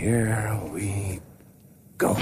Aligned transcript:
here 0.00 0.58
we 0.72 1.20
go. 1.98 2.16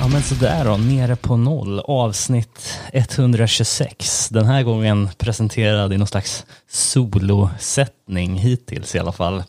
Ja 0.00 0.08
men 0.12 0.22
sådär 0.22 0.64
då, 0.64 0.76
nere 0.76 1.16
på 1.16 1.36
noll, 1.36 1.80
avsnitt 1.80 2.78
126. 2.92 4.28
Den 4.28 4.44
här 4.44 4.62
gången 4.62 5.08
presenterad 5.18 5.92
i 5.92 5.96
någon 5.96 6.06
slags 6.06 6.46
solosättning 6.68 8.36
hittills 8.36 8.94
i 8.94 8.98
alla 8.98 9.12
fall. 9.12 9.42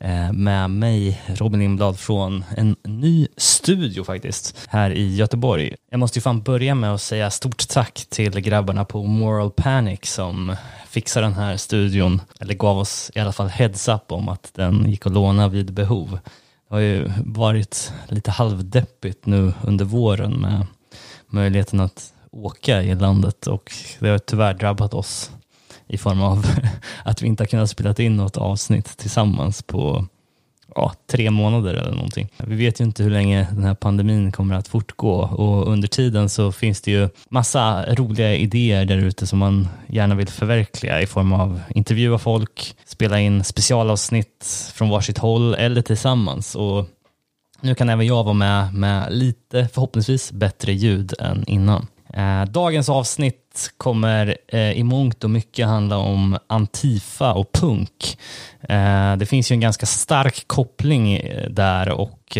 Eh, 0.00 0.32
med 0.32 0.70
mig, 0.70 1.22
Robin 1.26 1.60
Lindblad, 1.60 1.98
från 1.98 2.44
en 2.56 2.76
ny 2.82 3.28
studio 3.36 4.04
faktiskt, 4.04 4.58
här 4.68 4.90
i 4.90 5.14
Göteborg. 5.16 5.74
Jag 5.90 6.00
måste 6.00 6.18
ju 6.18 6.22
fan 6.22 6.42
börja 6.42 6.74
med 6.74 6.94
att 6.94 7.02
säga 7.02 7.30
stort 7.30 7.68
tack 7.68 8.06
till 8.08 8.40
grabbarna 8.40 8.84
på 8.84 9.02
Moral 9.02 9.50
Panic 9.50 10.00
som 10.02 10.56
fixade 10.88 11.26
den 11.26 11.34
här 11.34 11.56
studion, 11.56 12.20
eller 12.40 12.54
gav 12.54 12.78
oss 12.78 13.10
i 13.14 13.20
alla 13.20 13.32
fall 13.32 13.48
heads 13.48 13.88
up 13.88 14.12
om 14.12 14.28
att 14.28 14.50
den 14.54 14.90
gick 14.90 15.06
att 15.06 15.12
låna 15.12 15.48
vid 15.48 15.72
behov. 15.72 16.18
Det 16.68 16.74
har 16.74 16.80
ju 16.80 17.10
varit 17.24 17.92
lite 18.08 18.30
halvdeppigt 18.30 19.26
nu 19.26 19.52
under 19.62 19.84
våren 19.84 20.40
med 20.40 20.66
möjligheten 21.26 21.80
att 21.80 22.12
åka 22.30 22.82
i 22.82 22.94
landet 22.94 23.46
och 23.46 23.72
det 23.98 24.08
har 24.08 24.18
tyvärr 24.18 24.54
drabbat 24.54 24.94
oss 24.94 25.30
i 25.88 25.98
form 25.98 26.22
av 26.22 26.46
att 27.04 27.22
vi 27.22 27.26
inte 27.26 27.42
har 27.42 27.48
kunnat 27.48 27.70
spela 27.70 27.94
in 27.98 28.16
något 28.16 28.36
avsnitt 28.36 28.96
tillsammans 28.96 29.62
på 29.62 30.06
ja, 30.74 30.92
tre 31.10 31.30
månader 31.30 31.74
eller 31.74 31.92
någonting. 31.92 32.28
Vi 32.36 32.56
vet 32.56 32.80
ju 32.80 32.84
inte 32.84 33.02
hur 33.02 33.10
länge 33.10 33.48
den 33.50 33.64
här 33.64 33.74
pandemin 33.74 34.32
kommer 34.32 34.54
att 34.54 34.68
fortgå 34.68 35.14
och 35.20 35.72
under 35.72 35.88
tiden 35.88 36.28
så 36.28 36.52
finns 36.52 36.80
det 36.80 36.90
ju 36.90 37.08
massa 37.28 37.94
roliga 37.94 38.34
idéer 38.34 38.84
där 38.84 38.96
ute 38.96 39.26
som 39.26 39.38
man 39.38 39.68
gärna 39.86 40.14
vill 40.14 40.28
förverkliga 40.28 41.02
i 41.02 41.06
form 41.06 41.32
av 41.32 41.60
intervjua 41.74 42.18
folk, 42.18 42.76
spela 42.84 43.20
in 43.20 43.44
specialavsnitt 43.44 44.70
från 44.74 44.88
varsitt 44.88 45.18
håll 45.18 45.54
eller 45.54 45.82
tillsammans. 45.82 46.54
Och 46.54 46.86
nu 47.60 47.74
kan 47.74 47.88
även 47.88 48.06
jag 48.06 48.24
vara 48.24 48.34
med 48.34 48.74
med 48.74 49.12
lite 49.12 49.68
förhoppningsvis 49.72 50.32
bättre 50.32 50.72
ljud 50.72 51.14
än 51.18 51.44
innan. 51.46 51.86
Eh, 52.14 52.44
dagens 52.44 52.88
avsnitt 52.88 53.70
kommer 53.76 54.36
eh, 54.48 54.72
i 54.72 54.82
mångt 54.82 55.24
och 55.24 55.30
mycket 55.30 55.66
handla 55.66 55.96
om 55.96 56.38
Antifa 56.46 57.32
och 57.32 57.52
punk. 57.52 58.18
Eh, 58.60 59.16
det 59.16 59.26
finns 59.26 59.50
ju 59.50 59.54
en 59.54 59.60
ganska 59.60 59.86
stark 59.86 60.44
koppling 60.46 61.20
där 61.50 61.88
och 61.88 62.38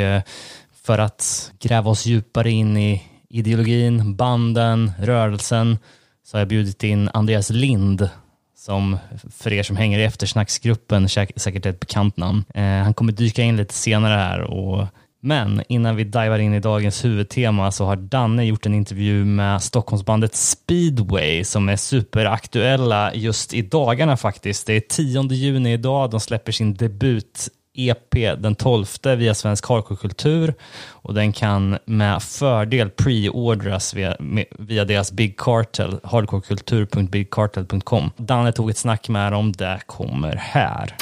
för 0.85 0.99
att 0.99 1.53
gräva 1.61 1.91
oss 1.91 2.07
djupare 2.07 2.51
in 2.51 2.77
i 2.77 3.03
ideologin, 3.29 4.17
banden, 4.17 4.93
rörelsen 4.99 5.79
så 6.25 6.37
har 6.37 6.41
jag 6.41 6.49
bjudit 6.49 6.85
in 6.85 7.11
Andreas 7.15 7.51
Lind 7.51 8.09
som 8.57 8.99
för 9.31 9.53
er 9.53 9.63
som 9.63 9.77
hänger 9.77 9.99
i 9.99 10.05
eftersnacksgruppen 10.05 11.09
säkert 11.09 11.67
är 11.67 11.71
ett 11.71 11.81
bekant 11.81 12.17
namn. 12.17 12.45
Han 12.55 12.95
kommer 12.95 13.13
dyka 13.13 13.43
in 13.43 13.57
lite 13.57 13.75
senare 13.75 14.15
här 14.15 14.41
och 14.41 14.87
men 15.21 15.63
innan 15.69 15.97
vi 15.97 16.05
divar 16.05 16.39
in 16.39 16.55
i 16.55 16.61
dagens 16.61 17.05
huvudtema 17.05 17.73
så 17.73 17.85
har 17.85 17.97
Danne 17.97 18.45
gjort 18.45 18.67
en 18.67 18.75
intervju 18.75 19.25
med 19.25 19.63
Stockholmsbandet 19.63 20.35
Speedway 20.35 21.45
som 21.45 21.69
är 21.69 21.77
superaktuella 21.77 23.15
just 23.15 23.55
i 23.55 23.63
dagarna 23.63 24.17
faktiskt. 24.17 24.67
Det 24.67 24.77
är 24.77 24.81
10 24.81 25.23
juni 25.23 25.73
idag, 25.73 26.11
de 26.11 26.21
släpper 26.21 26.53
sin 26.53 26.75
debut 26.75 27.49
EP 27.79 28.15
den 28.39 28.55
12 28.55 28.87
via 29.05 29.35
Svensk 29.35 29.69
Hardcore 29.69 30.55
och 30.91 31.15
den 31.15 31.33
kan 31.33 31.79
med 31.85 32.23
fördel 32.23 32.91
preordras 32.91 33.95
via, 33.95 34.17
via 34.59 34.85
deras 34.85 35.13
Big 35.13 35.39
Cartel, 35.39 36.01
hardcorekultur.bigcartel.com. 36.03 38.11
Danne 38.17 38.53
tog 38.53 38.71
ett 38.71 38.79
snack 38.79 39.09
med 39.09 39.33
dem, 39.33 39.53
det 39.53 39.81
kommer 39.87 40.37
här. 40.37 40.97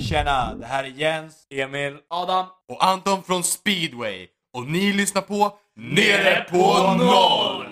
Tjena, 0.00 0.54
det 0.54 0.66
här 0.66 0.84
är 0.84 0.88
Jens, 0.88 1.34
Emil, 1.50 1.96
Adam 2.10 2.46
och 2.68 2.84
Anton 2.84 3.22
från 3.22 3.42
Speedway. 3.42 4.26
Och 4.56 4.66
ni 4.66 4.92
lyssnar 4.92 5.22
på 5.22 5.52
Nere 5.76 6.46
på 6.50 6.94
Noll! 6.98 7.66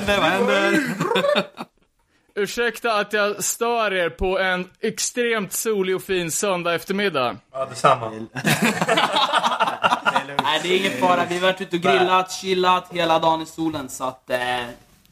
Händer? 0.00 0.20
Vad 0.20 0.30
händer? 0.30 0.80
Ursäkta 2.34 2.92
att 3.00 3.12
jag 3.12 3.44
stör 3.44 3.92
er 3.92 4.10
på 4.10 4.38
en 4.38 4.70
extremt 4.80 5.52
solig 5.52 5.96
och 5.96 6.02
fin 6.02 6.30
söndag 6.30 6.74
eftermiddag. 6.74 7.36
Ja, 7.52 7.66
detsamma. 7.66 8.10
Nej, 10.42 10.60
det 10.62 10.68
är 10.68 10.76
ingen 10.76 10.92
fara. 11.00 11.24
Vi 11.28 11.34
har 11.34 11.42
varit 11.42 11.60
ute 11.60 11.76
och 11.76 11.82
grillat, 11.82 12.32
chillat 12.32 12.88
hela 12.92 13.18
dagen 13.18 13.42
i 13.42 13.46
solen. 13.46 13.88
Så 13.88 14.04
att 14.04 14.30
eh, 14.30 14.38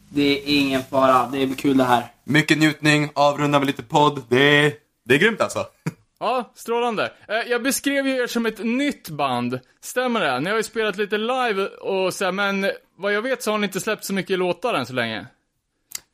det 0.09 0.23
är 0.39 0.41
ingen 0.45 0.83
fara. 0.91 1.23
Det 1.33 1.47
blir 1.47 1.57
kul 1.57 1.77
det 1.77 1.85
här. 1.85 2.05
Mycket 2.25 2.59
njutning, 2.59 3.11
avrunda 3.15 3.59
med 3.59 3.67
lite 3.67 3.83
podd. 3.83 4.23
Det 4.29 4.43
är, 4.67 4.73
det 5.05 5.15
är 5.15 5.19
grymt 5.19 5.41
alltså. 5.41 5.67
Ja, 6.21 6.53
strålande. 6.55 7.13
Eh, 7.29 7.35
Jag 7.51 7.63
beskrev 7.63 8.07
ju 8.07 8.17
er 8.23 8.27
som 8.27 8.47
ett 8.47 8.59
nytt 8.65 9.09
band. 9.09 9.61
Stämmer 9.83 10.21
det? 10.21 10.41
Ni 10.41 10.51
har 10.51 10.57
ju 10.57 10.63
spelat 10.63 10.97
lite 10.97 11.19
live 11.19 11.67
och 11.67 12.15
så 12.15 12.25
här, 12.25 12.33
men 12.33 12.71
vad 12.99 13.13
jag 13.13 13.23
vet 13.23 13.43
så 13.43 13.51
har 13.51 13.59
ni 13.59 13.65
inte 13.67 13.81
släppt 13.81 14.05
så 14.05 14.15
mycket 14.15 14.39
låtar 14.39 14.75
än 14.75 14.87
så 14.87 14.93
länge. 14.93 15.27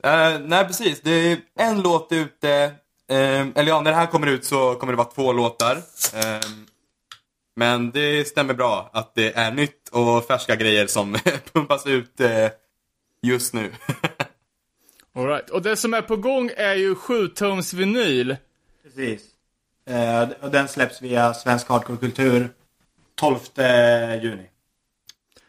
Eh, 0.05 0.39
nej, 0.45 0.65
precis. 0.67 1.00
Det 1.00 1.11
är 1.33 1.39
en 1.59 1.83
låt 1.83 2.12
ute. 2.12 2.50
eh, 3.09 3.41
eller 3.41 3.67
ja, 3.67 3.81
när 3.81 3.91
det 3.91 3.97
här 3.97 4.06
kommer 4.06 4.27
ut 4.27 4.45
så 4.45 4.75
kommer 4.75 4.93
det 4.93 4.97
vara 4.97 5.11
två 5.11 5.33
låtar. 5.33 5.77
Eh, 6.15 6.41
men 7.56 7.91
det 7.91 8.28
stämmer 8.28 8.55
bra 8.55 8.91
att 8.93 9.15
det 9.15 9.37
är 9.37 9.53
nytt 9.53 9.89
och 9.89 10.25
färska 10.27 10.56
grejer 10.56 10.87
som 10.87 11.17
pumpas 11.53 11.87
ut 11.87 12.21
just 13.22 13.55
nu. 13.55 13.72
All 15.16 15.27
right. 15.27 15.51
Och 15.51 15.62
det 15.62 15.77
som 15.77 15.95
är 15.95 16.03
på 16.03 16.16
gång 16.16 16.51
är 16.56 16.75
ju 16.75 16.95
7-tums 16.95 17.75
vinyl. 17.75 18.37
Precis. 18.83 19.22
Och 20.41 20.51
den 20.51 20.69
släpps 20.69 21.03
via 21.03 21.34
Svensk 21.34 21.69
Hardcore 21.69 21.99
Kultur 21.99 22.49
12 23.15 23.39
juni. 24.22 24.47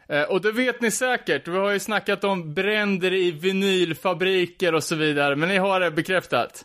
Eh, 0.08 0.22
Och 0.22 0.40
det 0.40 0.52
vet 0.52 0.80
ni 0.80 0.90
säkert. 0.90 1.48
Vi 1.48 1.56
har 1.58 1.70
ju 1.70 1.78
snackat 1.80 2.24
om 2.24 2.54
bränder 2.54 3.12
i 3.12 3.30
vinylfabriker 3.30 4.74
och 4.74 4.84
så 4.84 4.94
vidare. 4.94 5.36
Men 5.36 5.48
ni 5.48 5.56
har 5.56 5.80
det 5.80 5.90
bekräftat. 5.90 6.64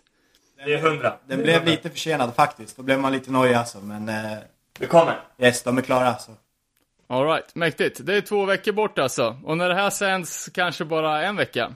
Det 0.65 0.73
är 0.73 0.77
hundra. 0.77 1.17
Den 1.27 1.41
blev 1.41 1.65
lite 1.65 1.89
försenad 1.89 2.35
faktiskt. 2.35 2.77
Då 2.77 2.83
blev 2.83 2.99
man 2.99 3.11
lite 3.11 3.31
nojig 3.31 3.53
alltså. 3.53 3.79
Men 3.79 4.09
eh, 4.09 4.37
Det 4.79 4.85
kommer. 4.85 5.19
yes, 5.39 5.63
de 5.63 5.77
är 5.77 5.81
klara 5.81 6.07
alltså. 6.07 6.31
All 7.07 7.25
right, 7.27 7.55
mäktigt. 7.55 8.05
Det 8.05 8.15
är 8.15 8.21
två 8.21 8.45
veckor 8.45 8.71
bort 8.71 8.99
alltså. 8.99 9.37
Och 9.43 9.57
när 9.57 9.69
det 9.69 9.75
här 9.75 9.89
sänds 9.89 10.49
kanske 10.53 10.85
bara 10.85 11.23
en 11.23 11.35
vecka. 11.35 11.73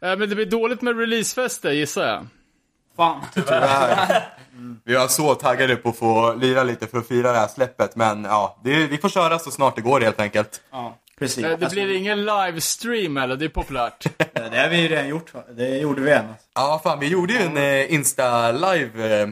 Eh, 0.00 0.16
Men 0.18 0.28
det 0.28 0.34
blir 0.34 0.46
dåligt 0.46 0.82
med 0.82 0.98
releasefester 0.98 1.72
gissar 1.72 2.06
jag. 2.06 2.26
Fan. 2.96 3.20
Vi 4.84 4.94
var 4.94 5.08
så 5.08 5.34
taggade 5.34 5.76
på 5.76 5.88
att 5.88 5.96
få 5.98 6.34
lira 6.34 6.62
lite 6.64 6.86
för 6.86 6.98
att 6.98 7.08
fira 7.08 7.32
det 7.32 7.38
här 7.38 7.48
släppet. 7.48 7.96
Men 7.96 8.24
ja, 8.24 8.56
det, 8.64 8.86
vi 8.86 8.98
får 8.98 9.08
köra 9.08 9.38
så 9.38 9.50
snart 9.50 9.76
det 9.76 9.82
går 9.82 10.00
helt 10.00 10.20
enkelt. 10.20 10.60
Ja, 10.70 10.94
precis. 11.18 11.44
Eh, 11.44 11.58
Det 11.58 11.70
blir 11.70 11.94
ingen 11.96 12.24
livestream 12.24 13.16
eller? 13.16 13.36
Det 13.36 13.44
är 13.44 13.48
populärt. 13.48 14.06
eh, 14.18 14.42
det 14.50 14.58
har 14.58 14.68
vi 14.68 14.80
ju 14.80 14.88
redan 14.88 15.08
gjort. 15.08 15.32
Det 15.56 15.68
gjorde 15.78 16.00
vi 16.02 16.10
än. 16.12 16.34
Ja, 16.54 16.80
fan 16.84 17.00
vi 17.00 17.08
gjorde 17.08 17.32
ju 17.32 17.38
en 17.38 17.56
eh, 17.56 17.92
Insta-live 17.94 19.20
eh, 19.22 19.28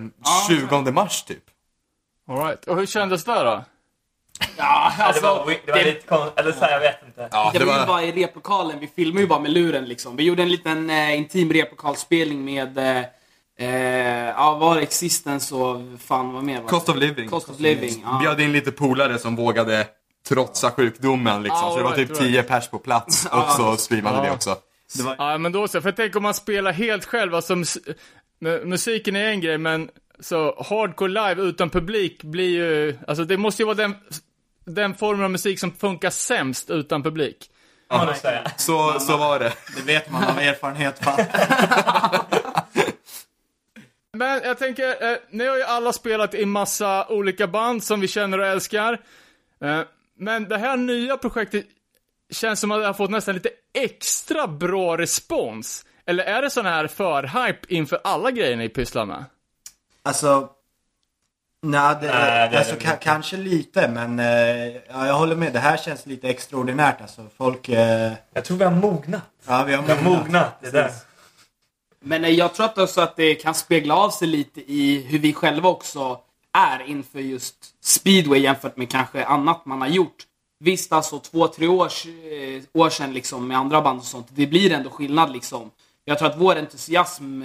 20 0.48 0.90
mars 0.92 1.22
typ. 1.22 1.42
All 2.28 2.38
right. 2.46 2.64
Och 2.64 2.76
hur 2.76 2.86
kändes 2.86 3.24
det 3.24 3.32
då? 3.44 3.64
Ja, 4.56 4.92
alltså. 4.98 5.22
det 5.22 5.28
var, 5.28 5.54
det 5.66 5.72
var 5.72 5.78
lite 5.84 6.06
konstigt, 6.06 6.38
eller 6.38 6.52
så 6.52 6.64
här, 6.64 6.72
jag 6.72 6.80
vet 6.80 7.02
inte. 7.06 7.28
Ja, 7.32 7.50
Det 7.54 7.64
var 7.64 7.80
ju 7.80 7.86
bara 7.86 8.02
i 8.02 8.12
replokalen. 8.12 8.78
Vi 8.80 8.86
filmade 8.88 9.20
ju 9.20 9.26
bara 9.26 9.40
med 9.40 9.50
luren 9.50 9.84
liksom. 9.84 10.16
Vi 10.16 10.22
gjorde 10.22 10.42
en 10.42 10.48
liten 10.48 10.90
eh, 10.90 11.16
intim 11.18 11.52
replokalspelning 11.52 12.44
med 12.44 12.78
eh, 12.78 13.04
eh, 13.64 14.28
ja, 14.28 14.54
var 14.60 14.74
det 14.76 14.82
Existence 14.82 15.54
och 15.54 15.80
fan 16.06 16.32
vad 16.32 16.44
mer 16.44 16.54
var 16.56 16.62
det? 16.62 16.68
Cost 16.68 16.88
of 16.88 16.96
living. 16.96 17.28
Cost 17.28 17.48
of 17.50 17.60
living. 17.60 18.02
Ja. 18.06 18.18
Bjöd 18.22 18.40
in 18.40 18.52
lite 18.52 18.72
polare 18.72 19.18
som 19.18 19.36
vågade 19.36 19.86
trotsa 20.28 20.70
sjukdomen 20.70 21.42
liksom. 21.42 21.64
Ah, 21.64 21.70
så 21.70 21.76
det 21.76 21.82
var 21.84 21.92
right, 21.94 22.08
typ 22.08 22.20
right. 22.20 22.32
10 22.32 22.42
pers 22.42 22.68
på 22.68 22.78
plats 22.78 23.26
och 23.32 23.50
så 23.50 23.76
streamade 23.76 24.16
Ja. 24.16 24.22
vi 24.22 24.30
också. 24.30 24.56
Det 24.96 25.02
var, 25.02 25.16
Ja, 25.18 25.38
men 25.38 25.52
då 25.52 25.68
så. 25.68 25.80
För 25.80 25.92
tänker 25.92 26.16
om 26.16 26.22
man 26.22 26.34
spelar 26.34 26.72
helt 26.72 27.04
själv, 27.04 27.34
alltså 27.34 27.56
mus 27.56 27.78
mu- 28.40 28.64
musiken 28.64 29.16
är 29.16 29.24
en 29.28 29.40
grej, 29.40 29.58
men 29.58 29.88
så 30.20 30.64
hardcore 30.68 31.08
live 31.28 31.42
utan 31.42 31.70
publik 31.70 32.22
blir 32.22 32.48
ju, 32.50 32.98
alltså 33.08 33.24
det 33.24 33.36
måste 33.36 33.62
ju 33.62 33.66
vara 33.66 33.74
den, 33.76 33.94
den 34.66 34.94
formen 34.94 35.24
av 35.24 35.30
musik 35.30 35.60
som 35.60 35.72
funkar 35.72 36.10
sämst 36.10 36.70
utan 36.70 37.02
publik. 37.02 37.36
säga. 38.20 38.50
Så, 38.56 39.00
så 39.00 39.16
var 39.16 39.38
det. 39.38 39.52
Det 39.76 39.82
vet 39.82 40.10
man 40.10 40.24
av 40.24 40.38
erfarenhet. 40.38 40.98
Fan. 41.04 41.24
Men 44.16 44.40
jag 44.44 44.58
tänker, 44.58 45.10
eh, 45.12 45.16
ni 45.30 45.46
har 45.46 45.56
ju 45.56 45.62
alla 45.62 45.92
spelat 45.92 46.34
i 46.34 46.46
massa 46.46 47.06
olika 47.08 47.46
band 47.46 47.84
som 47.84 48.00
vi 48.00 48.08
känner 48.08 48.38
och 48.38 48.46
älskar. 48.46 48.92
Eh, 49.64 49.80
men 50.18 50.48
det 50.48 50.58
här 50.58 50.76
nya 50.76 51.16
projektet 51.16 51.64
känns 52.30 52.60
som 52.60 52.70
att 52.70 52.80
det 52.80 52.86
har 52.86 52.94
fått 52.94 53.10
nästan 53.10 53.34
lite 53.34 53.50
extra 53.74 54.46
bra 54.46 54.98
respons. 54.98 55.86
Eller 56.06 56.24
är 56.24 56.42
det 56.42 56.50
sån 56.50 56.66
här 56.66 56.86
för-hype 56.86 57.66
inför 57.68 58.00
alla 58.04 58.30
grejer 58.30 58.56
ni 58.56 58.68
pysslar 58.68 59.06
med? 59.06 59.24
Alltså... 60.02 60.48
Nej, 61.64 61.96
det, 62.00 62.06
Nej, 62.08 62.48
det 62.50 62.58
alltså, 62.58 62.74
det 62.74 62.80
ka- 62.84 62.98
kanske 63.00 63.36
lite 63.36 63.88
men 63.88 64.18
eh, 64.18 64.66
ja, 64.88 65.06
jag 65.06 65.14
håller 65.14 65.36
med. 65.36 65.52
Det 65.52 65.58
här 65.58 65.76
känns 65.76 66.06
lite 66.06 66.28
extraordinärt 66.28 67.00
alltså. 67.00 67.26
Folk... 67.36 67.68
Eh, 67.68 68.12
Jag 68.34 68.44
tror 68.44 68.56
vi 68.56 68.64
har 68.64 68.72
mognat. 68.72 69.22
ja, 69.46 69.64
vi 69.64 69.74
har 69.74 69.82
Vi 69.82 69.92
har 69.92 70.02
mognat. 70.02 70.22
mognat. 70.24 70.54
Det 70.60 70.70
där. 70.70 70.90
Men 72.04 72.36
jag 72.36 72.54
tror 72.54 72.66
att 72.66 72.78
också 72.78 73.00
att 73.00 73.16
det 73.16 73.34
kan 73.34 73.54
spegla 73.54 73.96
av 73.96 74.10
sig 74.10 74.28
lite 74.28 74.60
i 74.72 75.02
hur 75.02 75.18
vi 75.18 75.32
själva 75.32 75.68
också 75.68 76.20
är 76.52 76.82
inför 76.90 77.20
just 77.20 77.84
speedway 77.84 78.40
jämfört 78.40 78.76
med 78.76 78.90
kanske 78.90 79.24
annat 79.24 79.66
man 79.66 79.80
har 79.80 79.88
gjort. 79.88 80.26
Visst, 80.60 80.92
alltså 80.92 81.18
två, 81.18 81.48
tre 81.48 81.66
års, 81.66 82.06
eh, 82.06 82.62
år 82.72 82.90
sedan 82.90 83.12
liksom 83.12 83.48
med 83.48 83.58
andra 83.58 83.82
band 83.82 83.98
och 83.98 84.04
sånt, 84.04 84.26
det 84.30 84.46
blir 84.46 84.72
ändå 84.72 84.90
skillnad 84.90 85.32
liksom. 85.32 85.70
Jag 86.04 86.18
tror 86.18 86.28
att 86.28 86.38
vår 86.38 86.56
entusiasm 86.56 87.42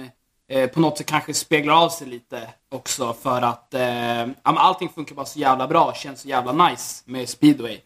eh, 0.48 0.70
på 0.70 0.80
något 0.80 0.98
sätt 0.98 1.06
kanske 1.06 1.34
speglar 1.34 1.74
av 1.84 1.88
sig 1.88 2.06
lite 2.06 2.48
också 2.68 3.12
för 3.12 3.42
att 3.42 3.74
eh, 3.74 4.26
allting 4.42 4.88
funkar 4.88 5.14
bara 5.14 5.26
så 5.26 5.38
jävla 5.38 5.68
bra, 5.68 5.94
känns 5.94 6.20
så 6.20 6.28
jävla 6.28 6.68
nice 6.68 7.02
med 7.04 7.28
speedway. 7.28 7.80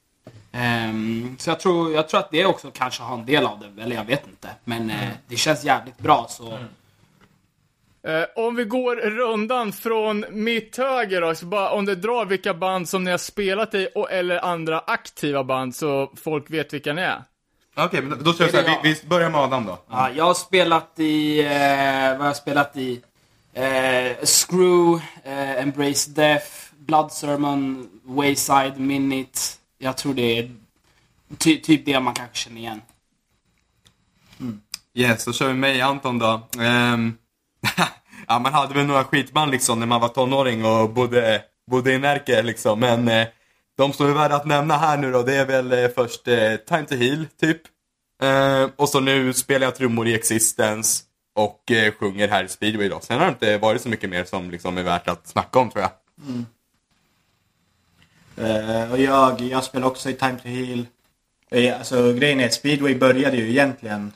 Ehm, 0.52 1.36
så 1.38 1.50
jag 1.50 1.60
tror, 1.60 1.92
jag 1.92 2.08
tror 2.08 2.20
att 2.20 2.30
det 2.30 2.46
också 2.46 2.70
kanske 2.70 3.02
har 3.02 3.14
en 3.14 3.26
del 3.26 3.46
av 3.46 3.58
det, 3.76 3.82
eller 3.82 3.96
jag 3.96 4.04
vet 4.04 4.26
inte. 4.26 4.48
Men 4.64 4.90
eh, 4.90 5.08
det 5.28 5.36
känns 5.36 5.64
jävligt 5.64 5.98
bra 5.98 6.26
så. 6.30 6.58
Eh, 8.08 8.24
om 8.36 8.54
vi 8.56 8.64
går 8.64 8.96
rundan 8.96 9.72
från 9.72 10.24
mitt 10.30 10.76
höger 10.76 11.20
då, 11.20 11.34
så 11.34 11.46
bara 11.46 11.70
om 11.70 11.84
du 11.84 11.94
drar 11.94 12.24
vilka 12.24 12.54
band 12.54 12.88
som 12.88 13.04
ni 13.04 13.10
har 13.10 13.18
spelat 13.18 13.74
i 13.74 13.88
och 13.94 14.12
eller 14.12 14.44
andra 14.44 14.78
aktiva 14.78 15.44
band 15.44 15.74
så 15.76 16.12
folk 16.16 16.50
vet 16.50 16.72
vilka 16.72 16.92
ni 16.92 17.02
är. 17.02 17.22
Okej, 17.76 18.02
men 18.02 18.24
då 18.24 18.34
kör 18.34 18.44
vi 18.44 18.50
så 18.50 18.56
här. 18.56 18.80
Vi, 18.82 18.92
vi 19.02 19.08
börjar 19.08 19.30
med 19.30 19.40
Adam 19.40 19.66
då. 19.66 19.78
Ja, 19.90 20.10
jag 20.16 20.24
har 20.24 20.34
spelat 20.34 20.98
i, 20.98 21.40
eh, 21.40 22.10
vad 22.10 22.18
har 22.18 22.26
jag 22.26 22.36
spelat 22.36 22.76
i? 22.76 23.00
Screw, 24.24 25.00
Embrace 25.24 26.10
Death, 26.10 26.46
Blood 26.78 27.12
Sermon, 27.12 27.88
Wayside, 28.04 28.80
Minute. 28.80 29.38
Jag 29.82 29.96
tror 29.96 30.14
det 30.14 30.38
är 30.38 30.50
ty 31.38 31.60
typ 31.60 31.86
det 31.86 32.00
man 32.00 32.14
kanske 32.14 32.36
känner 32.36 32.60
igen. 32.60 32.82
Yes, 34.94 35.22
så 35.22 35.32
kör 35.32 35.48
vi 35.48 35.54
mig 35.54 35.80
Anton 35.80 36.18
då. 36.18 36.48
Ehm, 36.60 37.14
ja, 38.28 38.38
man 38.38 38.52
hade 38.52 38.74
väl 38.74 38.86
några 38.86 39.04
skitband 39.04 39.50
liksom 39.50 39.80
när 39.80 39.86
man 39.86 40.00
var 40.00 40.08
tonåring 40.08 40.64
och 40.64 40.90
bodde, 40.90 41.42
bodde 41.70 41.92
i 41.92 41.98
Närke 41.98 42.42
liksom. 42.42 42.80
Men 42.80 43.08
eh, 43.08 43.26
de 43.76 43.92
som 43.92 44.06
är 44.06 44.12
värda 44.12 44.36
att 44.36 44.46
nämna 44.46 44.76
här 44.76 44.98
nu 44.98 45.12
då, 45.12 45.22
det 45.22 45.34
är 45.34 45.46
väl 45.46 45.72
eh, 45.72 45.88
först 45.94 46.28
eh, 46.28 46.56
Time 46.56 46.84
to 46.84 46.94
Heal, 46.94 47.26
typ. 47.40 47.62
Eh, 48.22 48.70
och 48.76 48.88
så 48.88 49.00
nu 49.00 49.32
spelar 49.32 49.66
jag 49.66 49.76
trummor 49.76 50.08
i 50.08 50.14
Existence 50.14 51.04
och 51.34 51.70
eh, 51.70 51.94
sjunger 51.94 52.28
här 52.28 52.44
i 52.44 52.48
Speedway 52.48 52.88
då. 52.88 53.00
Sen 53.00 53.18
har 53.18 53.26
det 53.26 53.32
inte 53.32 53.58
varit 53.58 53.82
så 53.82 53.88
mycket 53.88 54.10
mer 54.10 54.24
som 54.24 54.50
liksom 54.50 54.78
är 54.78 54.82
värt 54.82 55.08
att 55.08 55.26
snacka 55.28 55.58
om 55.58 55.70
tror 55.70 55.82
jag. 55.82 55.90
Eh, 56.28 56.42
och 58.90 59.00
jag, 59.00 59.40
jag 59.40 59.64
spelar 59.64 59.86
också 59.86 60.10
i 60.10 60.14
Time 60.14 60.38
to 60.42 60.48
Heal. 60.48 60.86
Eh, 61.52 61.78
alltså 61.78 62.12
grejen 62.12 62.40
är 62.40 62.46
att 62.46 62.54
Speedway 62.54 62.94
började 62.94 63.36
ju 63.36 63.50
egentligen 63.50 64.12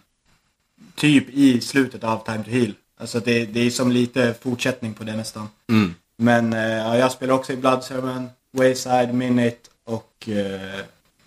typ 0.95 1.31
i 1.31 1.61
slutet 1.61 2.05
av 2.05 2.25
Time 2.25 2.45
to 2.45 2.51
Heal. 2.51 2.73
Alltså 3.01 3.21
det, 3.21 3.47
det 3.47 3.61
är 3.61 3.71
som 3.71 3.93
lite 3.93 4.35
fortsättning 4.41 4.95
på 4.95 5.05
det 5.05 5.17
nästan. 5.17 5.49
Mm. 5.69 5.95
Men 6.17 6.53
eh, 6.53 6.61
ja, 6.61 6.99
jag 6.99 7.13
spelar 7.13 7.35
också 7.35 7.53
i 7.53 7.57
Blood 7.57 7.85
Sermon, 7.85 8.29
Wayside, 8.53 9.15
Minute 9.15 9.71
och 9.85 10.29
eh, 10.29 10.81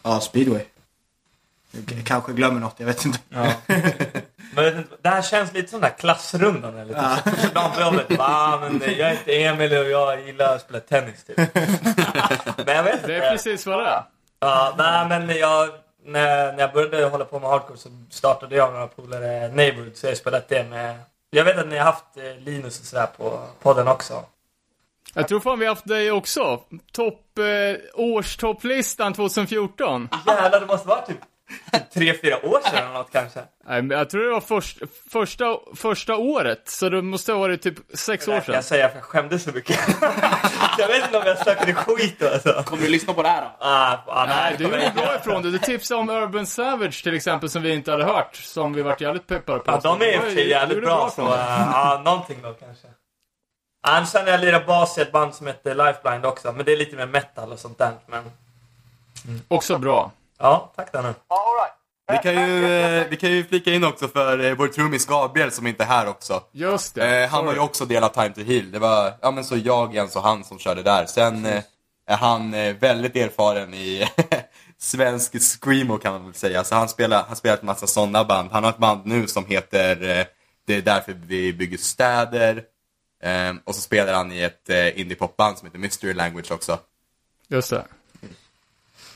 ja, 0.03 0.19
Speedway. 0.19 0.63
Jag 1.71 2.05
kanske 2.05 2.33
glömmer 2.33 2.59
något, 2.59 2.75
jag 2.77 2.85
vet 2.85 3.05
inte. 3.05 3.19
Ja. 3.29 3.53
Men 4.51 4.87
det 5.01 5.09
här 5.09 5.21
känns 5.21 5.53
lite 5.53 5.67
som 5.69 5.81
den 5.81 5.89
där 5.89 5.97
klassrundan 5.97 6.77
eller 6.77 6.93
typ 6.93 7.23
som 7.23 7.31
första 7.31 7.53
dagen 7.53 7.71
på 7.71 7.81
jobbet. 7.81 8.09
Men 8.09 8.97
jag 8.97 9.09
heter 9.09 9.31
Emil 9.31 9.77
och 9.77 9.89
jag 9.89 10.21
gillar 10.25 10.55
att 10.55 10.61
spela 10.61 10.79
tennis 10.79 11.23
typ. 11.23 11.37
Men 12.65 12.75
jag 12.75 12.83
vet 12.83 12.93
inte. 12.93 13.07
Det 13.07 13.15
är 13.15 13.31
precis 13.31 13.65
vad 13.65 13.79
det 13.79 13.85
är. 13.85 14.03
Ja, 14.39 14.75
nej 14.77 15.07
men 15.09 15.37
jag, 15.37 15.69
när, 16.05 16.53
när 16.53 16.59
jag 16.59 16.73
började 16.73 17.05
hålla 17.05 17.25
på 17.25 17.39
med 17.39 17.49
hardcore 17.49 17.77
så 17.77 17.89
startade 18.09 18.55
jag 18.55 18.67
och 18.67 18.73
några 18.73 18.87
polare 18.87 19.47
Neighborhood 19.47 19.97
så 19.97 20.05
jag 20.05 20.11
har 20.11 20.15
spelat 20.15 20.49
det 20.49 20.63
med 20.69 20.95
jag 21.31 21.45
vet 21.45 21.57
att 21.57 21.67
ni 21.67 21.77
har 21.77 21.85
haft 21.85 22.17
eh, 22.17 22.43
Linus 22.43 22.79
och 22.79 22.85
sådär 22.85 23.07
på 23.17 23.39
podden 23.61 23.87
också. 23.87 24.25
Jag 25.13 25.27
tror 25.27 25.39
fan 25.39 25.59
vi 25.59 25.65
har 25.65 25.75
haft 25.75 25.87
dig 25.87 26.11
också. 26.11 26.61
Topp, 26.91 27.37
eh, 27.37 27.77
årstopplistan 27.93 29.13
2014. 29.13 30.09
Jävlar, 30.27 30.59
det 30.59 30.65
måste 30.65 30.87
vara 30.87 31.01
typ 31.01 31.17
tre, 31.93 32.13
fyra 32.21 32.45
år 32.45 32.59
sedan 32.69 32.77
eller 32.77 32.93
något 32.93 33.11
kanske. 33.11 33.39
Nej, 33.67 33.81
men 33.81 33.97
jag 33.97 34.09
tror 34.09 34.23
det 34.23 34.31
var 34.31 34.41
först, 34.41 34.77
första, 35.11 35.45
första 35.75 36.15
året, 36.15 36.61
så 36.65 36.89
det 36.89 37.01
måste 37.01 37.31
ha 37.31 37.39
varit 37.39 37.61
typ 37.61 37.75
sex 37.93 38.27
år 38.27 38.41
sedan. 38.41 38.55
jag 38.55 38.63
säga 38.63 38.89
för 38.89 38.95
jag 38.95 39.03
skämdes 39.03 39.43
så 39.43 39.51
mycket. 39.51 39.79
jag 40.77 40.87
vet 40.87 41.05
inte 41.05 41.17
om 41.17 41.23
jag 41.25 41.37
snackade 41.37 41.73
skit 41.73 42.23
alltså. 42.23 42.63
Kommer 42.65 42.83
du 42.83 42.89
lyssna 42.89 43.13
på 43.13 43.23
det 43.23 43.29
här 43.29 43.41
då? 43.41 43.47
Ah, 43.59 43.97
ah, 44.07 44.25
Nej, 44.25 44.55
det 44.57 44.63
du 44.63 44.73
är 44.73 44.91
bra 44.93 45.03
inte. 45.03 45.15
ifrån 45.21 45.43
det. 45.43 45.51
Du 45.51 45.59
tipsade 45.59 45.99
om 45.99 46.09
Urban 46.09 46.45
Savage 46.45 47.03
till 47.03 47.15
exempel 47.15 47.49
som 47.49 47.61
vi 47.61 47.73
inte 47.73 47.91
hade 47.91 48.03
hört. 48.05 48.35
Som 48.35 48.73
vi 48.73 48.81
varit 48.81 49.01
jävligt 49.01 49.27
peppade 49.27 49.59
på. 49.59 49.71
Ja, 49.71 49.79
de 49.83 50.01
är 50.01 50.15
i 50.15 50.17
och 50.17 50.21
för 50.23 50.31
sig 50.31 50.49
jävligt 50.49 50.83
bra. 50.83 51.09
Så, 51.15 51.21
ifrån 51.21 51.25
dig. 51.25 51.39
uh, 51.39 51.69
ja, 51.73 52.01
någonting 52.05 52.37
då 52.43 52.53
kanske. 52.53 52.87
Annars 53.87 54.09
sen 54.09 54.23
har 54.23 54.31
jag 54.31 54.41
lirat 54.41 54.65
bas 54.67 54.97
i 54.97 55.01
ett 55.01 55.11
band 55.11 55.35
som 55.35 55.47
heter 55.47 55.75
Lifeline 55.75 56.25
också. 56.25 56.51
Men 56.51 56.65
det 56.65 56.71
är 56.71 56.77
lite 56.77 56.95
mer 56.95 57.05
metal 57.05 57.51
och 57.51 57.59
sånt 57.59 57.77
där. 57.77 57.91
Men 58.07 58.23
Också 59.47 59.77
bra. 59.77 60.11
Ja, 60.39 60.71
tack 60.75 60.93
Danne. 60.93 61.13
Vi 62.11 62.17
kan 62.17 62.33
ju, 62.33 62.65
eh, 62.65 63.07
vi 63.09 63.15
kan 63.17 63.31
ju 63.31 63.43
flika 63.43 63.73
in 63.73 63.83
också 63.83 64.07
för 64.07 64.45
eh, 64.45 64.55
vår 64.55 64.67
trummis 64.67 65.05
Gabriel 65.05 65.51
som 65.51 65.67
inte 65.67 65.83
är 65.83 65.87
här 65.87 66.07
också. 66.07 66.43
Just 66.51 66.95
det. 66.95 67.23
Eh, 67.23 67.29
han 67.29 67.45
var 67.45 67.53
ju 67.53 67.59
också 67.59 67.85
del 67.85 68.03
av 68.03 68.09
Time 68.09 68.29
to 68.29 68.41
Heal. 68.41 68.71
Det 68.71 68.79
var 68.79 69.13
ja, 69.21 69.31
men 69.31 69.43
så 69.43 69.57
jag, 69.57 69.95
Jens 69.95 70.15
och 70.15 70.23
han 70.23 70.43
som 70.43 70.59
körde 70.59 70.83
där. 70.83 71.05
Sen 71.05 71.45
eh, 71.45 71.63
är 72.07 72.17
han 72.17 72.53
eh, 72.53 72.75
väldigt 72.75 73.15
erfaren 73.15 73.73
i 73.73 74.07
svensk 74.77 75.41
screamo 75.41 75.97
kan 75.97 76.13
man 76.13 76.25
väl 76.25 76.33
säga. 76.33 76.63
Så 76.63 76.75
han 76.75 76.89
spelar, 76.89 77.23
han 77.27 77.35
spelar 77.35 77.57
ett 77.57 77.63
massa 77.63 77.87
sådana 77.87 78.23
band. 78.23 78.51
Han 78.51 78.63
har 78.63 78.71
ett 78.71 78.77
band 78.77 79.05
nu 79.05 79.27
som 79.27 79.45
heter 79.45 80.09
eh, 80.19 80.25
Det 80.67 80.75
är 80.75 80.81
därför 80.81 81.13
vi 81.13 81.53
bygger 81.53 81.77
städer. 81.77 82.63
Eh, 83.23 83.53
och 83.63 83.75
så 83.75 83.81
spelar 83.81 84.13
han 84.13 84.31
i 84.31 84.41
ett 84.41 84.69
eh, 84.69 84.99
indiepopband 84.99 85.57
som 85.57 85.65
heter 85.65 85.79
Mystery 85.79 86.13
Language 86.13 86.51
också. 86.51 86.79
Just 87.47 87.69
det. 87.69 87.83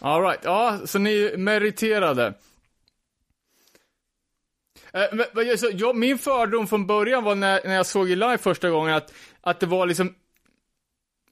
All 0.03 0.21
right. 0.21 0.39
ja, 0.43 0.79
så 0.85 0.99
ni 0.99 1.23
är 1.23 1.37
meriterade. 1.37 2.33
Eh, 4.93 5.03
men- 5.11 5.57
så 5.57 5.69
jag, 5.73 5.95
min 5.95 6.17
fördom 6.17 6.67
från 6.67 6.87
början 6.87 7.23
var 7.23 7.35
när, 7.35 7.61
när 7.63 7.75
jag 7.75 7.85
såg 7.85 8.11
er 8.11 8.15
live 8.15 8.37
första 8.37 8.69
gången 8.69 8.93
att, 8.95 9.13
att 9.41 9.59
det 9.59 9.65
var 9.65 9.85
liksom, 9.87 10.15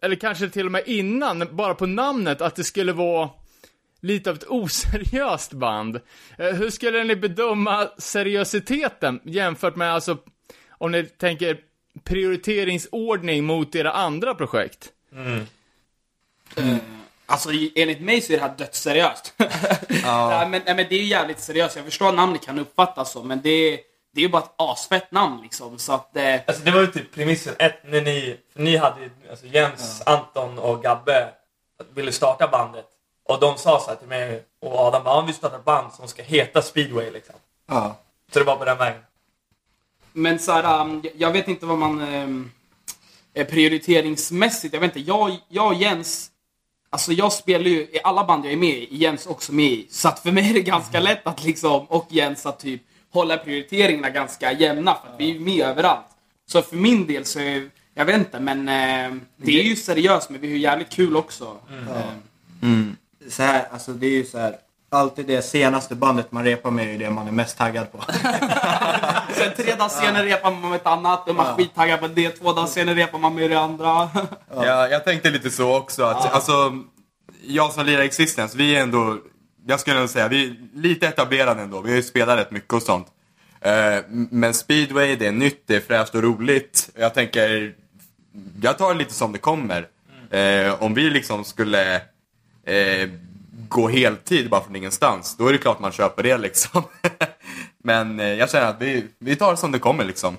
eller 0.01 0.15
kanske 0.15 0.49
till 0.49 0.65
och 0.65 0.71
med 0.71 0.83
innan, 0.85 1.47
bara 1.51 1.75
på 1.75 1.85
namnet, 1.85 2.41
att 2.41 2.55
det 2.55 2.63
skulle 2.63 2.93
vara 2.93 3.29
lite 3.99 4.29
av 4.29 4.35
ett 4.35 4.47
oseriöst 4.47 5.53
band. 5.53 5.95
Eh, 6.37 6.53
hur 6.55 6.69
skulle 6.69 7.03
ni 7.03 7.15
bedöma 7.15 7.87
seriositeten 7.97 9.19
jämfört 9.23 9.75
med, 9.75 9.93
alltså, 9.93 10.17
om 10.69 10.91
ni 10.91 11.03
tänker 11.03 11.59
prioriteringsordning 12.03 13.43
mot 13.43 13.75
era 13.75 13.91
andra 13.91 14.35
projekt? 14.35 14.93
Alltså 17.31 17.49
enligt 17.75 18.01
mig 18.01 18.21
så 18.21 18.33
är 18.33 18.37
det 18.37 18.43
här 18.43 18.55
dödsseriöst. 18.57 19.33
ja. 20.03 20.47
men, 20.49 20.61
nej, 20.65 20.75
men 20.75 20.77
det 20.89 20.95
är 20.95 20.99
ju 20.99 21.05
jävligt 21.05 21.39
seriöst. 21.39 21.75
Jag 21.75 21.85
förstår 21.85 22.09
att 22.09 22.15
namnet 22.15 22.41
kan 22.45 22.59
uppfattas 22.59 23.11
så, 23.11 23.23
men 23.23 23.41
det 23.41 23.49
är, 23.49 23.79
det 24.13 24.21
är 24.21 24.23
ju 24.23 24.29
bara 24.29 24.41
ett 24.43 24.53
asfett 24.55 25.11
namn 25.11 25.41
liksom. 25.43 25.79
Så 25.79 25.93
att... 25.93 26.17
Eh, 26.17 26.39
Alltså 26.47 26.63
det 26.63 26.71
var 26.71 26.81
ju 26.81 26.87
typ 26.87 27.11
premissen. 27.13 27.55
Ett, 27.59 27.75
när 27.85 28.01
ni, 28.01 28.37
för 28.53 28.61
ni 28.61 28.77
hade 28.77 29.01
ju, 29.01 29.09
alltså 29.29 29.45
Jens, 29.45 30.01
Anton 30.05 30.59
och 30.59 30.83
Gabbe 30.83 31.29
ville 31.93 32.11
starta 32.11 32.47
bandet. 32.47 32.85
Och 33.25 33.39
de 33.39 33.57
sa 33.57 33.79
så 33.79 33.87
här 33.89 33.95
till 33.95 34.07
mig 34.07 34.43
och 34.61 34.79
Adam 34.79 35.03
bara, 35.03 35.15
om 35.15 35.27
vi 35.27 35.33
startar 35.33 35.57
ett 35.57 35.65
band 35.65 35.93
som 35.93 36.07
ska 36.07 36.23
heta 36.23 36.61
Speedway 36.61 37.11
liksom. 37.11 37.35
Ja. 37.69 37.95
Så 38.33 38.39
det 38.39 38.45
var 38.45 38.55
på 38.55 38.65
den 38.65 38.77
vägen. 38.77 39.01
Men 40.13 40.39
så 40.39 40.51
här, 40.51 40.81
um, 40.81 41.03
jag- 41.17 41.31
vet 41.31 41.47
inte 41.47 41.65
vad 41.65 41.77
man... 41.77 42.01
Eh, 43.33 43.45
prioriteringsmässigt, 43.47 44.73
jag 44.73 44.81
vet 44.81 44.95
inte. 44.97 45.09
Jag, 45.09 45.37
jag 45.47 45.67
och 45.67 45.73
Jens... 45.73 46.27
Alltså 46.93 47.13
jag 47.13 47.33
spelar 47.33 47.65
ju 47.65 47.79
i 47.79 47.99
alla 48.03 48.23
band 48.23 48.45
jag 48.45 48.53
är 48.53 48.57
med 48.57 48.69
i, 48.77 48.87
Jens 48.91 49.25
också 49.25 49.53
med 49.53 49.65
i. 49.65 49.87
Så 49.89 50.07
att 50.07 50.19
för 50.19 50.31
mig 50.31 50.49
är 50.49 50.53
det 50.53 50.61
ganska 50.61 50.99
lätt 50.99 51.27
att 51.27 51.43
liksom, 51.43 51.85
och 51.85 52.07
Jens 52.09 52.45
att 52.45 52.59
typ 52.59 52.81
hålla 53.13 53.37
prioriteringarna 53.37 54.09
ganska 54.09 54.51
jämna. 54.51 54.95
För 55.03 55.13
att 55.13 55.19
vi 55.19 55.35
är 55.35 55.39
med 55.39 55.65
överallt. 55.65 56.05
Så 56.45 56.61
för 56.61 56.75
min 56.75 57.07
del 57.07 57.25
så 57.25 57.39
är, 57.39 57.69
jag 57.93 58.05
vet 58.05 58.15
inte, 58.15 58.39
men 58.39 58.59
eh, 58.69 59.17
det 59.37 59.59
är 59.59 59.63
ju 59.63 59.75
seriöst 59.75 60.29
men 60.29 60.41
vi 60.41 60.47
har 60.47 60.53
ju 60.53 60.59
jävligt 60.59 60.89
kul 60.89 61.15
också. 61.17 61.57
Eh, 61.71 62.01
Så 63.29 63.43
här, 63.43 63.67
alltså 63.71 63.93
det 63.93 64.07
är 64.07 64.11
ju 64.11 64.25
så 64.25 64.37
här. 64.37 64.55
Alltid 64.91 65.27
det 65.27 65.41
senaste 65.41 65.95
bandet 65.95 66.31
man 66.31 66.43
repar 66.43 66.71
med 66.71 66.95
är 66.95 66.99
det 66.99 67.09
man 67.09 67.27
är 67.27 67.31
mest 67.31 67.57
taggad 67.57 67.91
på. 67.91 67.97
Sen 69.33 69.51
tre 69.57 69.75
dagar 69.75 69.89
senare 69.89 70.25
repar 70.25 70.51
man 70.51 70.69
med 70.69 70.75
ett 70.75 70.85
annat 70.85 71.29
och 71.29 71.35
man 71.35 71.45
är 71.47 71.53
skittaggad 71.55 71.99
på 71.99 72.07
det. 72.07 72.29
Två 72.29 72.53
dagar 72.53 72.67
senare 72.67 72.95
repar 72.95 73.19
man 73.19 73.35
med 73.35 73.49
det 73.49 73.59
andra. 73.59 74.09
Ja, 74.55 74.87
jag 74.87 75.03
tänkte 75.05 75.29
lite 75.29 75.49
så 75.49 75.75
också. 75.77 76.03
Att, 76.03 76.33
Alltså, 76.33 76.73
jag 77.47 77.71
som 77.71 77.85
lirar 77.85 78.01
Existence, 78.01 78.57
vi 78.57 78.75
är 78.75 78.81
ändå, 78.81 79.17
jag 79.67 79.79
skulle 79.79 79.99
nog 79.99 80.09
säga, 80.09 80.27
vi 80.27 80.45
är 80.45 80.55
lite 80.73 81.07
etablerade 81.07 81.61
ändå. 81.61 81.81
Vi 81.81 81.89
har 81.89 81.95
ju 81.95 82.03
spelat 82.03 82.39
rätt 82.39 82.51
mycket 82.51 82.73
och 82.73 82.83
sånt. 82.83 83.07
Eh, 83.61 83.99
men 84.09 84.53
speedway, 84.53 85.15
det 85.15 85.27
är 85.27 85.31
nytt, 85.31 85.63
det 85.67 85.75
är 85.75 85.79
fräscht 85.81 86.15
och 86.15 86.23
roligt. 86.23 86.89
Jag 86.95 87.13
tänker, 87.13 87.73
jag 88.61 88.77
tar 88.77 88.93
det 88.93 88.99
lite 88.99 89.13
som 89.13 89.31
det 89.31 89.37
kommer. 89.39 89.87
Eh, 90.31 90.83
om 90.83 90.93
vi 90.93 91.09
liksom 91.09 91.43
skulle 91.43 91.95
eh, 92.65 93.09
gå 93.69 93.87
heltid 93.87 94.49
bara 94.49 94.63
från 94.63 94.75
ingenstans, 94.75 95.37
då 95.37 95.47
är 95.47 95.51
det 95.51 95.57
klart 95.57 95.79
man 95.79 95.91
köper 95.91 96.23
det 96.23 96.37
liksom. 96.37 96.83
men 97.83 98.19
eh, 98.19 98.33
jag 98.33 98.49
känner 98.49 98.67
att 98.67 98.81
vi, 98.81 99.07
vi 99.19 99.35
tar 99.35 99.51
det 99.51 99.57
som 99.57 99.71
det 99.71 99.79
kommer 99.79 100.03
liksom. 100.05 100.37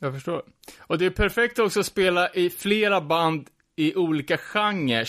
Jag 0.00 0.14
förstår. 0.14 0.42
Och 0.78 0.98
det 0.98 1.06
är 1.06 1.10
perfekt 1.10 1.58
också 1.58 1.80
att 1.80 1.86
spela 1.86 2.28
i 2.30 2.50
flera 2.50 3.00
band 3.00 3.48
i 3.76 3.94
olika 3.94 4.36
genrer. 4.38 5.08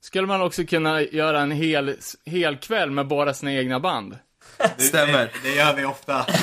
Skulle 0.00 0.26
man 0.26 0.42
också 0.42 0.64
kunna 0.64 1.02
göra 1.02 1.40
en 1.40 1.50
hel, 1.50 1.96
hel 2.24 2.56
kväll 2.56 2.90
med 2.90 3.06
bara 3.06 3.34
sina 3.34 3.52
egna 3.52 3.80
band? 3.80 4.18
Stämmer. 4.76 5.18
Det, 5.42 5.48
det 5.48 5.54
gör 5.54 5.76
vi 5.76 5.84
ofta. 5.84 6.26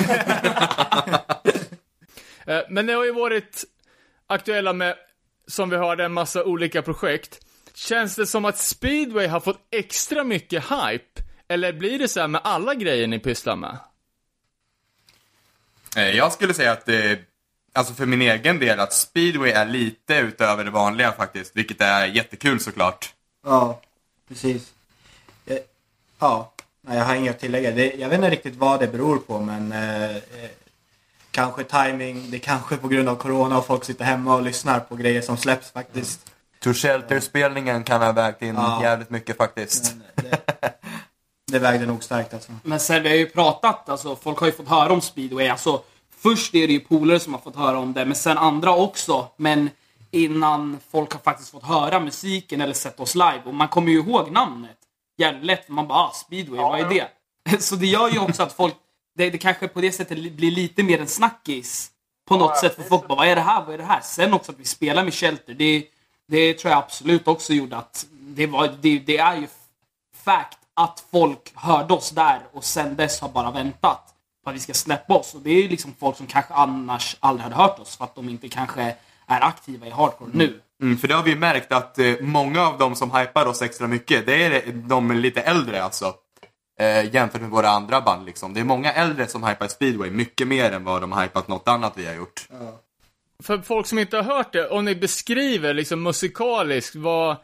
Eh, 2.46 2.60
Men 2.68 2.86
det 2.86 2.92
har 2.92 3.04
ju 3.04 3.12
varit 3.12 3.64
aktuella 4.26 4.72
med, 4.72 4.94
som 5.46 5.70
vi 5.70 5.76
hörde, 5.76 6.04
en 6.04 6.12
massa 6.12 6.44
olika 6.44 6.82
projekt. 6.82 7.40
Känns 7.78 8.16
det 8.16 8.26
som 8.26 8.44
att 8.44 8.58
speedway 8.58 9.26
har 9.26 9.40
fått 9.40 9.60
extra 9.70 10.24
mycket 10.24 10.64
hype? 10.64 11.22
Eller 11.48 11.72
blir 11.72 11.98
det 11.98 12.08
så 12.08 12.20
här 12.20 12.28
med 12.28 12.40
alla 12.44 12.74
grejer 12.74 13.06
ni 13.06 13.18
pysslar 13.18 13.56
med? 13.56 13.78
Eh, 15.96 16.10
Jag 16.10 16.32
skulle 16.32 16.54
säga 16.54 16.72
att 16.72 16.86
det, 16.86 17.18
alltså 17.72 17.94
för 17.94 18.06
min 18.06 18.22
egen 18.22 18.58
del, 18.58 18.80
att 18.80 18.92
speedway 18.92 19.50
är 19.50 19.66
lite 19.66 20.14
utöver 20.16 20.64
det 20.64 20.70
vanliga 20.70 21.12
faktiskt. 21.12 21.56
Vilket 21.56 21.80
är 21.80 22.06
jättekul 22.06 22.60
såklart. 22.60 23.14
Ja, 23.44 23.80
precis. 24.28 24.72
Eh, 25.46 25.58
Ja, 26.18 26.52
jag 26.86 27.04
har 27.04 27.14
inget 27.14 27.34
att 27.34 27.40
tillägga. 27.40 27.70
Det, 27.70 27.94
jag 27.94 28.08
vet 28.08 28.16
inte 28.18 28.30
riktigt 28.30 28.56
vad 28.56 28.80
det 28.80 28.86
beror 28.86 29.18
på 29.18 29.40
men 29.40 29.72
eh, 29.72 30.16
eh, 30.16 30.50
kanske 31.30 31.64
timing. 31.64 32.30
det 32.30 32.38
kanske 32.38 32.74
är 32.74 32.78
på 32.78 32.88
grund 32.88 33.08
av 33.08 33.16
corona 33.16 33.58
och 33.58 33.66
folk 33.66 33.84
sitter 33.84 34.04
hemma 34.04 34.34
och 34.34 34.42
lyssnar 34.42 34.80
på 34.80 34.96
grejer 34.96 35.22
som 35.22 35.36
släpps 35.36 35.70
faktiskt. 35.70 36.32
To 36.60 36.72
Shelter-spelningen 36.74 37.84
kan 37.84 38.02
ha 38.02 38.12
vägt 38.12 38.42
in 38.42 38.54
Ja. 38.54 38.82
jävligt 38.82 39.10
mycket 39.10 39.36
faktiskt. 39.36 39.94
Det, 40.14 40.40
det 41.52 41.58
vägde 41.58 41.86
nog 41.86 42.02
starkt 42.04 42.34
alltså. 42.34 42.52
Men 42.62 42.80
sen 42.80 43.02
vi 43.02 43.08
har 43.08 43.16
ju 43.16 43.26
pratat, 43.26 43.88
alltså 43.88 44.16
folk 44.16 44.38
har 44.38 44.46
ju 44.46 44.52
fått 44.52 44.68
höra 44.68 44.92
om 44.92 45.00
speedway. 45.00 45.48
Alltså 45.48 45.82
först 46.18 46.54
är 46.54 46.66
det 46.66 46.72
ju 46.72 46.80
polare 46.80 47.20
som 47.20 47.34
har 47.34 47.40
fått 47.40 47.56
höra 47.56 47.78
om 47.78 47.92
det, 47.92 48.04
men 48.04 48.14
sen 48.16 48.38
andra 48.38 48.74
också. 48.74 49.28
Men 49.36 49.70
innan 50.10 50.78
folk 50.92 51.12
har 51.12 51.20
faktiskt 51.20 51.50
fått 51.50 51.64
höra 51.64 52.00
musiken 52.00 52.60
eller 52.60 52.74
sett 52.74 53.00
oss 53.00 53.14
live. 53.14 53.42
Och 53.44 53.54
man 53.54 53.68
kommer 53.68 53.90
ju 53.92 53.98
ihåg 53.98 54.30
namnet. 54.30 54.76
Jävligt 55.18 55.44
lätt, 55.44 55.66
för 55.66 55.72
man 55.72 55.88
bara 55.88 55.98
ah, 55.98 56.12
speedway, 56.14 56.60
vad 56.60 56.80
är 56.80 56.88
det? 56.88 57.08
Så 57.62 57.74
det 57.76 57.86
gör 57.86 58.08
ju 58.10 58.18
också 58.18 58.42
att 58.42 58.52
folk, 58.52 58.74
det, 59.16 59.30
det 59.30 59.38
kanske 59.38 59.68
på 59.68 59.80
det 59.80 59.92
sättet 59.92 60.18
li- 60.18 60.30
blir 60.30 60.50
lite 60.50 60.82
mer 60.82 61.00
en 61.00 61.08
snackis. 61.08 61.90
På 62.28 62.36
något 62.36 62.56
sätt, 62.56 62.74
för 62.74 62.82
folk 62.82 63.08
bara 63.08 63.16
vad 63.18 63.28
är 63.28 63.34
det 63.36 63.40
här, 63.42 63.64
vad 63.64 63.74
är 63.74 63.78
det 63.78 63.84
här? 63.84 64.00
Sen 64.00 64.32
också 64.32 64.52
att 64.52 64.58
vi 64.58 64.64
spelar 64.64 65.04
med 65.04 65.14
Shelter, 65.14 65.54
det, 65.54 65.84
det 66.28 66.54
tror 66.54 66.70
jag 66.70 66.78
absolut 66.78 67.28
också 67.28 67.52
gjorde 67.52 67.76
att 67.76 68.06
det, 68.10 68.46
var, 68.46 68.74
det, 68.80 68.98
det 68.98 69.18
är 69.18 69.36
ju 69.36 69.46
fact 70.24 70.58
att 70.74 71.04
folk 71.10 71.52
hörde 71.54 71.94
oss 71.94 72.10
där 72.10 72.40
och 72.52 72.64
sen 72.64 72.96
dess 72.96 73.20
har 73.20 73.28
bara 73.28 73.50
väntat 73.50 74.14
på 74.44 74.50
att 74.50 74.56
vi 74.56 74.60
ska 74.60 74.74
släppa 74.74 75.14
oss. 75.14 75.34
Och 75.34 75.40
det 75.40 75.50
är 75.50 75.62
ju 75.62 75.68
liksom 75.68 75.94
folk 76.00 76.16
som 76.16 76.26
kanske 76.26 76.54
annars 76.54 77.16
aldrig 77.20 77.42
hade 77.42 77.56
hört 77.56 77.78
oss 77.78 77.96
för 77.96 78.04
att 78.04 78.14
de 78.14 78.28
inte 78.28 78.48
kanske 78.48 78.96
är 79.26 79.40
aktiva 79.40 79.86
i 79.86 79.90
hardcore 79.90 80.30
nu. 80.34 80.60
Mm, 80.82 80.98
för 80.98 81.08
det 81.08 81.14
har 81.14 81.22
vi 81.22 81.30
ju 81.30 81.38
märkt 81.38 81.72
att 81.72 81.98
eh, 81.98 82.14
många 82.20 82.66
av 82.66 82.78
dem 82.78 82.94
som 82.94 83.10
hypar 83.10 83.46
oss 83.46 83.62
extra 83.62 83.86
mycket, 83.86 84.26
det 84.26 84.44
är 84.44 84.72
de 84.72 85.12
lite 85.12 85.40
äldre 85.40 85.82
alltså. 85.82 86.14
Eh, 86.80 87.14
jämfört 87.14 87.40
med 87.40 87.50
våra 87.50 87.68
andra 87.68 88.00
band 88.00 88.26
liksom. 88.26 88.54
Det 88.54 88.60
är 88.60 88.64
många 88.64 88.92
äldre 88.92 89.26
som 89.26 89.44
hypar 89.44 89.68
speedway 89.68 90.10
mycket 90.10 90.48
mer 90.48 90.72
än 90.72 90.84
vad 90.84 91.00
de 91.00 91.12
har 91.12 91.22
hypat 91.22 91.48
något 91.48 91.68
annat 91.68 91.92
vi 91.96 92.06
har 92.06 92.14
gjort. 92.14 92.48
För 93.42 93.58
folk 93.58 93.86
som 93.86 93.98
inte 93.98 94.16
har 94.16 94.22
hört 94.22 94.52
det, 94.52 94.68
om 94.68 94.84
ni 94.84 94.94
beskriver 94.94 95.74
liksom 95.74 96.02
musikaliskt, 96.02 96.96
vad, 96.96 97.36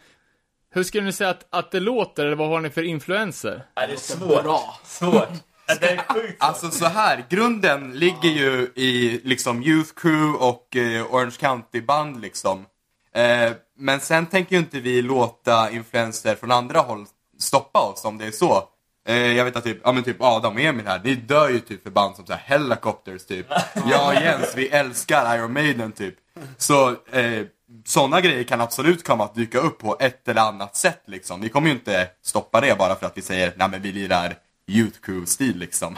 hur 0.70 0.82
skulle 0.82 1.04
ni 1.04 1.12
säga 1.12 1.30
att, 1.30 1.46
att 1.50 1.70
det 1.70 1.80
låter, 1.80 2.26
eller 2.26 2.36
vad 2.36 2.48
har 2.48 2.60
ni 2.60 2.70
för 2.70 2.82
influenser? 2.82 3.66
Ja, 3.74 3.86
det 3.86 3.92
är 3.92 3.96
svårt. 3.96 4.42
Bra. 4.42 4.78
Svårt. 4.84 5.28
Ja, 5.66 5.74
Det 5.80 5.88
är 5.90 5.96
sjukt 5.96 6.28
svårt. 6.28 6.36
Alltså 6.38 6.70
så 6.70 6.86
här, 6.86 7.24
grunden 7.28 7.92
ligger 7.92 8.28
ju 8.28 8.72
i 8.74 9.20
liksom 9.24 9.62
Youth 9.62 9.90
Crew 9.96 10.38
och 10.46 10.76
eh, 10.76 11.14
Orange 11.14 11.36
County-band 11.40 12.20
liksom. 12.20 12.66
Eh, 13.14 13.52
men 13.78 14.00
sen 14.00 14.26
tänker 14.26 14.52
ju 14.56 14.58
inte 14.58 14.80
vi 14.80 15.02
låta 15.02 15.70
influenser 15.70 16.34
från 16.34 16.50
andra 16.50 16.80
håll 16.80 17.06
stoppa 17.38 17.80
oss 17.80 18.04
om 18.04 18.18
det 18.18 18.26
är 18.26 18.30
så. 18.30 18.68
Eh, 19.04 19.32
jag 19.32 19.44
vet 19.44 19.56
att 19.56 19.64
typ, 19.64 19.80
ja, 19.84 19.92
men 19.92 20.02
typ 20.02 20.16
Adam 20.20 20.54
och 20.54 20.60
Emil 20.60 20.86
här, 20.86 21.00
ni 21.04 21.14
dör 21.14 21.48
ju 21.48 21.60
typ 21.60 21.82
för 21.82 21.90
band 21.90 22.16
som 22.16 22.26
så 22.26 22.32
här 22.32 22.40
Helicopters 22.58 23.24
typ. 23.26 23.46
Jag 23.90 24.08
och 24.08 24.14
Jens, 24.14 24.52
vi 24.56 24.68
älskar 24.68 25.36
Iron 25.36 25.52
Maiden 25.52 25.92
typ. 25.92 26.14
Så 26.56 26.88
eh, 26.90 27.46
sådana 27.84 28.20
grejer 28.20 28.44
kan 28.44 28.60
absolut 28.60 29.04
komma 29.04 29.24
att 29.24 29.34
dyka 29.34 29.58
upp 29.58 29.78
på 29.78 29.96
ett 30.00 30.28
eller 30.28 30.40
annat 30.40 30.76
sätt 30.76 31.02
liksom. 31.06 31.40
Vi 31.40 31.48
kommer 31.48 31.68
ju 31.68 31.74
inte 31.74 32.08
stoppa 32.22 32.60
det 32.60 32.78
bara 32.78 32.94
för 32.94 33.06
att 33.06 33.18
vi 33.18 33.22
säger, 33.22 33.52
nej 33.56 33.68
men 33.68 33.82
vi 33.82 33.92
lirar 33.92 34.36
Youth 34.66 35.00
Crew-stil 35.00 35.58
liksom. 35.58 35.96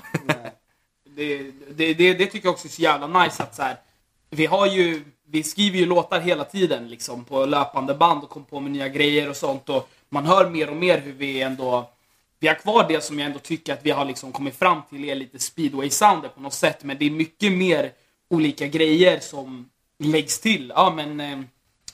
Det, 1.16 1.50
det, 1.74 1.94
det, 1.94 2.14
det 2.14 2.26
tycker 2.26 2.46
jag 2.46 2.52
också 2.52 2.68
är 2.68 2.70
så 2.70 2.82
jävla 2.82 3.22
nice 3.22 3.42
att 3.42 3.54
så 3.54 3.62
här, 3.62 3.76
vi 4.30 4.46
har 4.46 4.66
ju, 4.66 5.04
vi 5.28 5.42
skriver 5.42 5.78
ju 5.78 5.86
låtar 5.86 6.20
hela 6.20 6.44
tiden 6.44 6.88
liksom 6.88 7.24
på 7.24 7.46
löpande 7.46 7.94
band 7.94 8.22
och 8.22 8.30
kommer 8.30 8.46
på 8.46 8.60
med 8.60 8.72
nya 8.72 8.88
grejer 8.88 9.30
och 9.30 9.36
sånt 9.36 9.68
och 9.68 9.88
man 10.08 10.26
hör 10.26 10.50
mer 10.50 10.70
och 10.70 10.76
mer 10.76 10.98
hur 11.00 11.12
vi 11.12 11.42
ändå, 11.42 11.90
vi 12.38 12.48
har 12.48 12.54
kvar 12.54 12.88
det 12.88 13.04
som 13.04 13.18
jag 13.18 13.26
ändå 13.26 13.38
tycker 13.38 13.72
att 13.72 13.86
vi 13.86 13.90
har 13.90 14.04
liksom 14.04 14.32
kommit 14.32 14.56
fram 14.56 14.82
till 14.90 15.04
är 15.04 15.14
lite 15.14 15.38
speedway-soundet 15.38 16.34
på 16.34 16.40
något 16.40 16.54
sätt 16.54 16.84
men 16.84 16.98
det 16.98 17.06
är 17.06 17.10
mycket 17.10 17.52
mer 17.52 17.92
olika 18.30 18.66
grejer 18.66 19.20
som 19.20 19.68
läggs 19.98 20.40
till. 20.40 20.72
Ja 20.76 20.92
men 20.96 21.20
eh, 21.20 21.40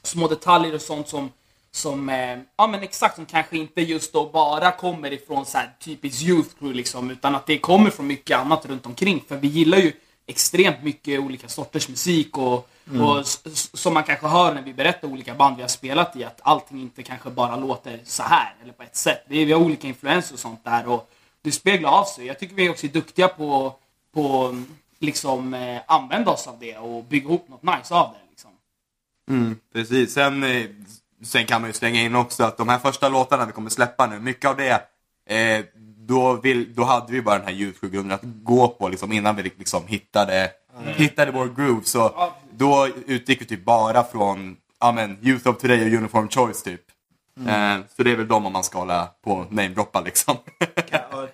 små 0.03 0.29
detaljer 0.29 0.75
och 0.75 0.83
sånt 0.83 1.09
som 1.09 1.31
som, 1.75 2.09
eh, 2.09 2.39
ja 2.57 2.67
men 2.67 2.83
exakt, 2.83 3.15
som 3.15 3.27
kanske 3.27 3.57
inte 3.57 3.81
just 3.81 4.13
då 4.13 4.27
bara 4.27 4.71
kommer 4.73 5.13
ifrån 5.13 5.47
så 5.47 5.59
här 5.59 5.71
typiskt 5.81 6.23
youth 6.23 6.49
crew 6.59 6.77
liksom, 6.77 7.11
utan 7.11 7.35
att 7.35 7.47
det 7.47 7.59
kommer 7.59 7.91
från 7.91 8.07
mycket 8.07 8.39
annat 8.39 8.67
runt 8.67 8.87
omkring. 8.87 9.25
För 9.29 9.37
vi 9.37 9.49
gillar 9.49 9.79
ju 9.79 9.93
extremt 10.27 10.83
mycket 10.83 11.21
olika 11.21 11.49
sorters 11.49 11.89
musik 11.89 12.39
och, 12.39 12.69
och 13.03 13.19
s- 13.21 13.41
s- 13.45 13.71
som 13.81 13.95
man 13.95 14.05
kanske 14.05 14.27
hör 14.27 14.55
när 14.55 14.62
vi 14.62 14.73
berättar 14.75 15.09
olika 15.09 15.35
band 15.35 15.57
vi 15.57 15.62
har 15.62 15.69
spelat 15.69 16.17
i, 16.17 16.25
att 16.25 16.41
allting 16.43 16.81
inte 16.81 17.03
kanske 17.03 17.31
bara 17.31 17.57
låter 17.57 18.01
så 18.05 18.23
här 18.23 18.55
eller 18.62 18.73
på 18.73 18.83
ett 18.83 18.97
sätt. 18.97 19.25
Är, 19.29 19.47
vi 19.47 19.53
har 19.53 19.61
olika 19.61 19.89
influenser 19.89 20.35
och 20.35 20.41
sånt 20.41 20.65
där 20.65 20.89
och 20.89 21.11
det 21.43 21.53
speglar 21.53 21.91
av 21.91 22.05
sig. 22.05 22.27
Jag 22.27 22.39
tycker 22.39 22.55
vi 22.55 22.69
också 22.69 22.87
är 22.87 22.91
duktiga 22.91 23.29
på, 23.29 23.75
på 24.15 24.57
liksom 24.99 25.55
eh, 25.55 25.81
använda 25.87 26.31
oss 26.31 26.47
av 26.47 26.57
det 26.61 26.77
och 26.79 27.05
bygga 27.05 27.29
ihop 27.29 27.49
något 27.49 27.62
nice 27.62 27.95
av 27.95 28.11
det. 28.12 28.31
Liksom. 28.31 28.51
Mm, 29.31 29.57
precis. 29.73 30.15
Sen, 30.15 30.43
eh, 30.43 30.67
sen 31.25 31.47
kan 31.47 31.61
man 31.61 31.71
ju 31.71 31.75
slänga 31.75 32.01
in 32.03 32.15
också 32.17 32.45
att 32.45 32.57
de 32.57 32.69
här 32.69 32.79
första 32.79 33.09
låtarna 33.09 33.47
vi 33.47 33.53
kommer 33.53 33.71
släppa 33.71 34.07
nu, 34.07 34.19
mycket 34.21 34.51
av 34.51 34.57
det, 34.57 34.83
eh, 35.37 35.65
då, 36.07 36.33
vill, 36.35 36.75
då 36.75 36.85
hade 36.85 37.12
vi 37.12 37.23
bara 37.23 37.39
den 37.39 37.47
här 37.47 37.55
ljudgrunden 37.55 38.12
att 38.12 38.21
gå 38.23 38.69
på 38.69 38.89
liksom, 38.89 39.12
innan 39.12 39.37
vi 39.37 39.43
liksom 39.43 39.87
hittade, 39.87 40.51
hittade 40.97 41.33
vår 41.33 41.47
groove. 41.49 41.85
Så 41.85 42.33
då 42.56 42.88
utgick 43.06 43.40
vi 43.40 43.44
typ 43.47 43.64
bara 43.64 44.04
från 44.04 44.56
ja, 44.80 44.92
men, 44.92 45.18
Youth 45.23 45.49
of 45.49 45.59
Today 45.59 45.80
och 45.87 45.99
Uniform 45.99 46.28
Choice 46.28 46.62
typ. 46.62 46.80
Eh, 47.49 47.76
så 47.97 48.02
det 48.02 48.11
är 48.12 48.16
väl 48.16 48.28
de 48.28 48.47
om 48.47 48.52
man 48.52 48.64
ska 48.64 48.78
hålla 48.78 49.09
på 49.25 49.47
namedroppa 49.50 50.00
liksom. 50.00 50.37
Ja, 50.90 50.99
och 51.23 51.28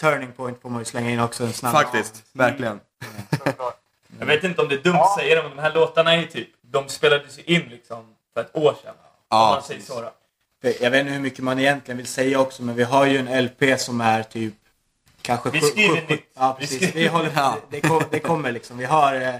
turning 0.00 0.32
point 0.32 0.62
får 0.62 0.70
man 0.70 0.78
ju 0.78 0.84
slänga 0.84 1.10
in 1.10 1.20
också 1.20 1.44
en 1.44 1.52
snabb. 1.52 1.72
Faktiskt, 1.72 2.22
verkligen. 2.32 2.80
Jag 4.18 4.26
vet 4.26 4.44
inte 4.44 4.62
om 4.62 4.68
det 4.68 4.74
är 4.74 4.82
dumt 4.82 4.94
att 4.96 5.18
säga 5.18 5.36
det, 5.36 5.48
men 5.48 5.56
de 5.56 5.62
här 5.62 5.74
låtarna 5.74 6.12
är 6.14 6.18
ju 6.18 6.26
typ... 6.26 6.48
De 6.62 6.88
spelades 6.88 7.38
ju 7.38 7.42
in 7.42 7.62
liksom 7.70 8.14
för 8.34 8.40
ett 8.40 8.56
år 8.56 8.74
sedan. 8.82 8.94
Ja, 9.30 9.50
man 9.54 9.62
säger 9.62 9.82
så 9.82 10.00
då. 10.00 10.10
Jag 10.80 10.90
vet 10.90 11.00
inte 11.00 11.12
hur 11.12 11.20
mycket 11.20 11.44
man 11.44 11.58
egentligen 11.58 11.96
vill 11.98 12.06
säga 12.06 12.40
också 12.40 12.62
men 12.62 12.74
vi 12.74 12.82
har 12.82 13.06
ju 13.06 13.18
en 13.18 13.44
LP 13.44 13.80
som 13.80 14.00
är 14.00 14.22
typ 14.22 14.54
kanske 15.22 15.50
Vi 15.50 15.60
skriver 15.60 16.04
nytt. 16.08 16.30
Ja 16.36 16.56
Vi 16.60 16.66
precis. 16.66 16.76
skriver- 16.88 17.00
Vi 17.00 17.06
håller, 17.08 17.30
Ja. 17.36 17.56
det, 17.70 17.80
kom, 17.80 18.02
det 18.10 18.18
kommer 18.20 18.52
liksom. 18.52 18.78
Vi 18.78 18.84
har 18.84 19.14
eh, 19.14 19.34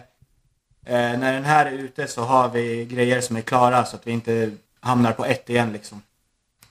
när 0.94 1.32
den 1.32 1.44
här 1.44 1.66
är 1.66 1.72
ute 1.72 2.06
så 2.06 2.22
har 2.22 2.48
vi 2.48 2.84
grejer 2.84 3.20
som 3.20 3.36
är 3.36 3.40
klara 3.40 3.84
så 3.84 3.96
att 3.96 4.06
vi 4.06 4.12
inte 4.12 4.50
hamnar 4.80 5.12
på 5.12 5.24
ett 5.24 5.50
igen 5.50 5.72
liksom. 5.72 6.02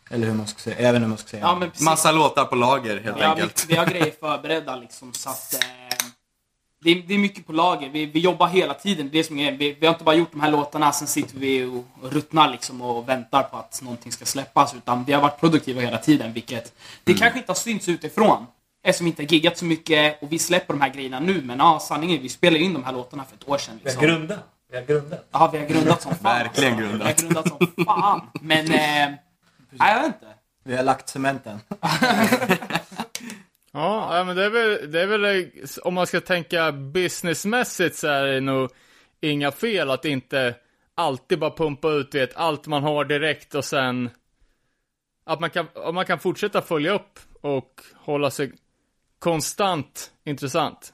Eller 0.10 0.28
hur 0.28 0.34
man 0.34 0.48
ska 0.48 0.60
säga. 0.60 0.88
Inte 0.88 1.00
hur 1.00 1.08
man 1.08 1.18
ska 1.18 1.28
säga. 1.30 1.60
Ja. 1.62 1.86
Massa 1.86 2.12
låtar 2.12 2.46
på 2.46 2.56
lager 2.56 3.00
helt 3.00 3.18
Vi 3.18 3.22
har, 3.22 3.30
enkelt. 3.30 3.66
vi, 3.68 3.74
vi 3.74 3.80
har 3.80 3.86
grejer 3.86 4.14
förberedda 4.20 4.76
liksom 4.76 5.14
så 5.14 5.30
att... 5.30 5.54
Eh, 5.54 5.60
det, 6.84 6.92
är, 6.92 7.04
det 7.08 7.14
är 7.14 7.18
mycket 7.18 7.48
på 7.48 7.54
lager. 7.54 7.90
Vi, 7.90 8.06
vi 8.06 8.20
jobbar 8.20 8.48
hela 8.48 8.74
tiden. 8.74 9.10
Det 9.12 9.20
är 9.20 9.24
som 9.24 9.40
är, 9.40 9.52
vi, 9.52 9.74
vi 9.80 9.86
har 9.86 9.94
inte 9.94 10.04
bara 10.04 10.16
gjort 10.16 10.32
de 10.32 10.42
här 10.42 10.52
låtarna, 10.52 10.92
sen 10.92 11.08
sitter 11.08 11.38
vi 11.38 11.64
och, 11.64 11.76
och 11.76 12.12
ruttnar 12.12 12.52
liksom 12.52 12.82
och 12.82 13.10
väntar 13.10 13.44
på 13.44 13.58
att 13.58 13.82
någonting 13.82 14.12
ska 14.12 14.26
släppas. 14.26 14.76
Utan 14.76 15.04
vi 15.04 15.14
har 15.14 15.22
varit 15.22 15.40
produktiva 15.40 15.82
hela 15.82 15.98
tiden, 15.98 16.34
vilket 16.34 16.74
det 17.04 17.14
kanske 17.14 17.40
inte 17.40 17.52
har 17.52 17.56
synts 17.56 17.90
utifrån. 17.90 18.46
Eftersom 18.84 19.06
vi 19.06 19.10
inte 19.10 19.22
har 19.24 19.28
giggat 19.28 19.58
så 19.58 19.66
mycket 19.66 20.22
och 20.24 20.32
vi 20.34 20.40
släpper 20.40 20.74
de 20.74 20.82
här 20.82 20.90
grejerna 20.90 21.20
nu. 21.20 21.42
Men 21.42 21.58
ja, 21.60 21.80
sanningen 21.80 22.18
är 22.18 22.22
vi 22.22 22.30
spelade 22.30 22.64
in 22.64 22.74
de 22.74 22.84
här 22.84 22.94
låtarna 22.94 23.24
för 23.24 23.36
ett 23.36 23.50
år 23.50 23.58
sedan. 23.58 23.80
Vi 23.84 23.90
har 23.90 24.02
Liksom. 24.02 24.18
grundat. 24.18 24.40
Vi 24.72 24.78
har 24.78 24.84
grundat. 24.84 25.28
Ja, 25.32 25.50
vi 25.54 25.58
har 25.60 25.66
grundat 25.66 26.02
som 26.02 26.16
fan. 26.22 26.40
Verkligen 26.44 26.74
alltså. 26.74 26.88
grundat. 26.90 27.08
Vi 27.08 27.26
har 27.26 27.34
grundat 27.34 27.48
som 27.76 27.86
fan. 27.86 28.22
Men, 28.42 28.66
eh, 28.66 28.72
nej, 28.72 29.18
jag 29.80 29.96
vet 29.96 30.06
inte. 30.06 30.28
Vi 30.64 30.76
har 30.76 30.84
lagt 30.84 31.10
cementen. 31.10 31.60
Ja, 33.72 34.24
men 34.24 34.36
det 34.36 34.46
är, 34.46 34.50
väl, 34.50 34.92
det 34.92 35.02
är 35.02 35.08
väl, 35.08 35.48
om 35.84 35.94
man 35.94 36.08
ska 36.08 36.22
tänka 36.22 36.72
businessmässigt 36.72 37.96
så 37.96 38.08
är 38.08 38.26
det 38.26 38.40
nog 38.42 38.70
inga 39.22 39.52
fel 39.52 39.90
att 39.92 40.06
inte 40.06 40.56
alltid 40.96 41.40
bara 41.40 41.52
pumpa 41.52 41.92
ut 41.92 42.16
vet, 42.16 42.36
allt 42.36 42.68
man 42.68 42.84
har 42.84 43.06
direkt 43.06 43.56
och 43.56 43.66
sen 43.66 44.10
att 45.26 45.40
man 45.40 45.50
kan, 45.50 45.68
man 45.94 46.06
kan 46.06 46.20
fortsätta 46.20 46.62
följa 46.62 46.92
upp 46.94 47.20
och 47.42 47.82
hålla 47.96 48.32
sig 48.32 48.52
konstant 49.20 50.12
intressant. 50.26 50.94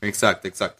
Exakt, 0.00 0.44
exakt. 0.44 0.76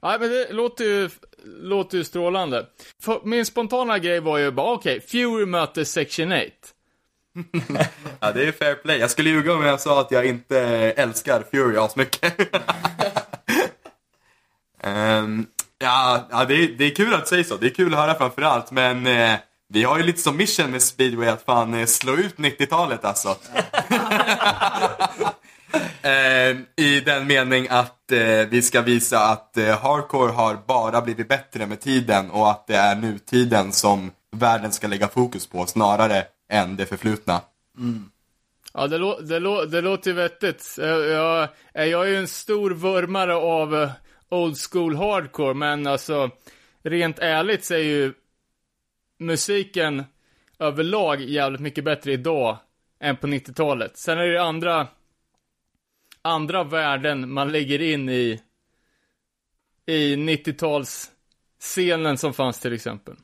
Ja, 0.00 0.16
men 0.20 0.30
det 0.30 0.52
låter 0.52 0.84
ju, 0.84 1.10
låter 1.44 1.98
ju 1.98 2.04
strålande. 2.04 2.66
För 3.02 3.20
min 3.24 3.46
spontana 3.46 3.98
grej 3.98 4.20
var 4.20 4.38
ju 4.38 4.50
bara, 4.50 4.72
okej, 4.72 5.00
Fury 5.00 5.46
möter 5.46 5.84
Section 5.84 6.32
8. 6.32 6.42
Ja, 8.20 8.32
det 8.32 8.48
är 8.48 8.52
fair 8.52 8.74
play. 8.74 8.98
Jag 8.98 9.10
skulle 9.10 9.30
ljuga 9.30 9.54
om 9.54 9.64
jag 9.64 9.80
sa 9.80 10.00
att 10.00 10.10
jag 10.10 10.26
inte 10.26 10.58
älskar 10.96 11.44
Fury 11.50 11.76
asmycket. 11.76 12.40
um, 14.82 15.46
ja, 15.78 16.28
ja 16.30 16.44
det, 16.44 16.54
är, 16.54 16.68
det 16.68 16.84
är 16.84 16.94
kul 16.94 17.14
att 17.14 17.28
säga 17.28 17.44
så. 17.44 17.56
Det 17.56 17.66
är 17.66 17.74
kul 17.74 17.94
att 17.94 18.00
höra 18.00 18.14
framförallt. 18.14 18.70
Men 18.70 19.06
eh, 19.06 19.34
vi 19.72 19.84
har 19.84 19.98
ju 19.98 20.04
lite 20.04 20.20
som 20.20 20.36
mission 20.36 20.70
med 20.70 20.82
speedway 20.82 21.28
att 21.28 21.42
fan 21.42 21.74
eh, 21.74 21.86
slå 21.86 22.16
ut 22.16 22.36
90-talet 22.36 23.04
alltså. 23.04 23.36
Ehm, 26.02 26.66
I 26.76 27.00
den 27.00 27.26
mening 27.26 27.66
att 27.70 28.12
eh, 28.12 28.48
vi 28.50 28.62
ska 28.62 28.80
visa 28.80 29.18
att 29.18 29.56
eh, 29.56 29.78
hardcore 29.78 30.32
har 30.32 30.58
bara 30.66 31.00
blivit 31.00 31.28
bättre 31.28 31.66
med 31.66 31.80
tiden 31.80 32.30
och 32.30 32.50
att 32.50 32.66
det 32.66 32.74
är 32.74 32.96
nutiden 32.96 33.72
som 33.72 34.10
världen 34.36 34.72
ska 34.72 34.86
lägga 34.86 35.08
fokus 35.08 35.46
på 35.46 35.66
snarare 35.66 36.24
än 36.50 36.76
det 36.76 36.86
förflutna. 36.86 37.40
Ja, 38.74 38.86
det, 38.86 38.98
lå 38.98 39.20
det, 39.20 39.38
lå 39.38 39.64
det 39.64 39.80
låter 39.80 40.10
ju 40.10 40.16
vettigt. 40.16 40.74
Jag, 40.78 41.08
jag, 41.08 41.48
jag 41.72 42.04
är 42.04 42.10
ju 42.10 42.16
en 42.16 42.28
stor 42.28 42.70
vurmare 42.70 43.34
av 43.34 43.90
old 44.28 44.56
school 44.70 44.96
hardcore, 44.96 45.54
men 45.54 45.86
alltså 45.86 46.30
rent 46.84 47.18
ärligt 47.18 47.64
så 47.64 47.74
är 47.74 47.78
ju 47.78 48.12
musiken 49.22 50.04
överlag 50.58 51.20
jävligt 51.20 51.60
mycket 51.60 51.84
bättre 51.84 52.12
idag 52.12 52.58
än 53.00 53.16
på 53.16 53.26
90-talet. 53.26 53.96
Sen 53.96 54.18
är 54.18 54.22
det 54.22 54.32
ju 54.32 54.38
andra, 54.38 54.88
andra 56.22 56.64
värden 56.64 57.32
man 57.32 57.52
lägger 57.52 57.82
in 57.82 58.08
i, 58.08 58.40
i 59.86 60.16
90-talsscenen 60.16 62.16
som 62.16 62.34
fanns 62.34 62.60
till 62.60 62.72
exempel. 62.72 63.14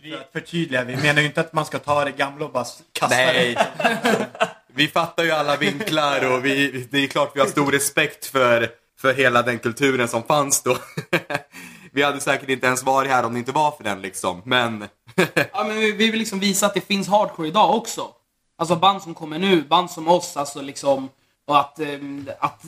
För 0.00 0.16
att 0.16 0.32
förtydliga, 0.32 0.84
vi 0.84 0.96
menar 0.96 1.20
ju 1.20 1.26
inte 1.26 1.40
att 1.40 1.52
man 1.52 1.66
ska 1.66 1.78
ta 1.78 2.04
det 2.04 2.10
gamla 2.10 2.44
och 2.44 2.52
bara 2.52 2.64
kasta 2.92 3.16
Nej. 3.16 3.54
det. 3.54 4.28
Vi 4.66 4.88
fattar 4.88 5.24
ju 5.24 5.30
alla 5.30 5.56
vinklar 5.56 6.32
och 6.32 6.44
vi, 6.44 6.86
det 6.90 6.98
är 6.98 7.06
klart 7.06 7.32
vi 7.34 7.40
har 7.40 7.46
stor 7.46 7.72
respekt 7.72 8.26
för, 8.26 8.70
för 8.98 9.14
hela 9.14 9.42
den 9.42 9.58
kulturen 9.58 10.08
som 10.08 10.22
fanns 10.22 10.62
då. 10.62 10.76
Vi 11.96 12.02
hade 12.02 12.20
säkert 12.20 12.48
inte 12.48 12.66
ens 12.66 12.82
varit 12.82 13.10
här 13.10 13.24
om 13.24 13.32
det 13.32 13.38
inte 13.38 13.52
var 13.52 13.70
för 13.70 13.84
den 13.84 14.02
liksom, 14.02 14.42
men... 14.44 14.88
Ja, 15.52 15.64
men 15.64 15.76
vi 15.76 15.92
vi 15.92 16.10
vill 16.10 16.18
liksom 16.18 16.40
visa 16.40 16.66
att 16.66 16.74
det 16.74 16.80
finns 16.80 17.08
hardcore 17.08 17.48
idag 17.48 17.74
också. 17.74 18.08
Alltså 18.58 18.76
band 18.76 19.02
som 19.02 19.14
kommer 19.14 19.38
nu, 19.38 19.62
band 19.62 19.90
som 19.90 20.08
oss, 20.08 20.36
alltså 20.36 20.60
liksom. 20.62 21.08
Och 21.46 21.58
att, 21.60 21.78
ehm, 21.80 22.30
att, 22.40 22.62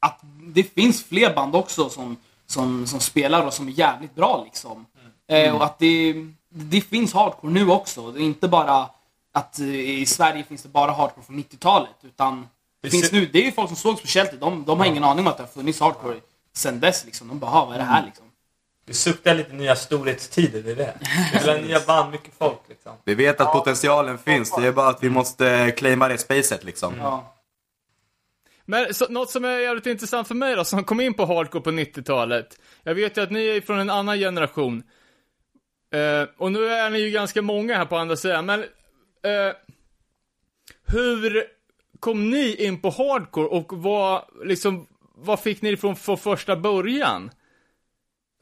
att 0.00 0.20
det 0.42 0.62
finns 0.62 1.04
fler 1.04 1.34
band 1.34 1.56
också 1.56 1.88
som, 1.88 2.16
som, 2.46 2.86
som 2.86 3.00
spelar 3.00 3.46
och 3.46 3.52
som 3.54 3.68
är 3.68 3.72
jävligt 3.72 4.14
bra 4.14 4.42
liksom. 4.44 4.86
Eh, 5.28 5.56
och 5.56 5.64
att 5.64 5.78
det, 5.78 6.14
det 6.48 6.80
finns 6.80 7.12
hardcore 7.14 7.52
nu 7.52 7.70
också. 7.70 8.10
Det 8.10 8.20
är 8.20 8.24
inte 8.24 8.48
bara 8.48 8.88
att 9.32 9.58
eh, 9.58 9.74
i 9.74 10.06
Sverige 10.06 10.44
finns 10.44 10.62
det 10.62 10.68
bara 10.68 10.92
hardcore 10.92 11.26
från 11.26 11.36
90-talet. 11.38 11.90
Utan 12.02 12.48
det 12.82 12.90
finns 12.90 13.08
ser- 13.08 13.16
nu, 13.16 13.26
det 13.26 13.38
är 13.38 13.44
ju 13.44 13.52
folk 13.52 13.68
som 13.68 13.76
såg 13.76 13.98
speciellt 13.98 14.40
de, 14.40 14.64
de 14.64 14.78
har 14.78 14.86
ingen 14.86 15.04
aning 15.04 15.26
om 15.26 15.26
att 15.26 15.36
det 15.36 15.42
har 15.42 15.48
funnits 15.48 15.80
hardcore 15.80 16.16
sen 16.54 16.80
dess 16.80 17.04
liksom. 17.04 17.28
De 17.28 17.38
bara, 17.38 17.50
"Ha, 17.50 17.64
vad 17.64 17.74
är 17.74 17.78
det 17.78 17.84
här 17.84 18.04
liksom? 18.06 18.24
Vi 18.92 18.96
suktar 18.96 19.34
lite 19.34 19.52
nya 19.52 19.76
storhetstider, 19.76 20.62
det 20.62 20.70
är 20.70 20.76
det. 20.76 20.94
Vi 21.32 21.38
vill 21.38 21.48
ha 21.48 21.56
nya 21.56 21.80
band, 21.80 22.12
mycket 22.12 22.34
folk 22.38 22.58
liksom. 22.68 22.92
Vi 23.04 23.14
vet 23.14 23.40
att 23.40 23.52
potentialen 23.52 24.18
finns, 24.18 24.56
det 24.56 24.66
är 24.66 24.72
bara 24.72 24.88
att 24.88 25.02
vi 25.02 25.10
måste 25.10 25.70
claima 25.76 26.08
det 26.08 26.18
spacet 26.18 26.64
liksom. 26.64 26.94
Ja. 26.98 27.34
Men 28.64 28.94
så, 28.94 29.08
något 29.08 29.30
som 29.30 29.44
är 29.44 29.58
jävligt 29.58 29.86
intressant 29.86 30.28
för 30.28 30.34
mig 30.34 30.56
då, 30.56 30.64
som 30.64 30.84
kom 30.84 31.00
in 31.00 31.14
på 31.14 31.26
hardcore 31.26 31.62
på 31.62 31.70
90-talet. 31.70 32.60
Jag 32.82 32.94
vet 32.94 33.16
ju 33.16 33.22
att 33.22 33.30
ni 33.30 33.46
är 33.46 33.60
från 33.60 33.78
en 33.78 33.90
annan 33.90 34.18
generation. 34.18 34.82
Eh, 35.94 36.28
och 36.38 36.52
nu 36.52 36.68
är 36.68 36.90
ni 36.90 36.98
ju 36.98 37.10
ganska 37.10 37.42
många 37.42 37.76
här 37.76 37.84
på 37.84 37.96
andra 37.96 38.16
sidan, 38.16 38.46
men 38.46 38.60
eh, 38.60 39.54
hur 40.86 41.44
kom 42.00 42.30
ni 42.30 42.54
in 42.54 42.80
på 42.80 42.90
hardcore 42.90 43.46
och 43.48 43.72
vad, 43.72 44.24
liksom, 44.44 44.86
vad 45.14 45.40
fick 45.40 45.62
ni 45.62 45.70
ifrån 45.70 45.96
från 45.96 46.18
första 46.18 46.56
början? 46.56 47.30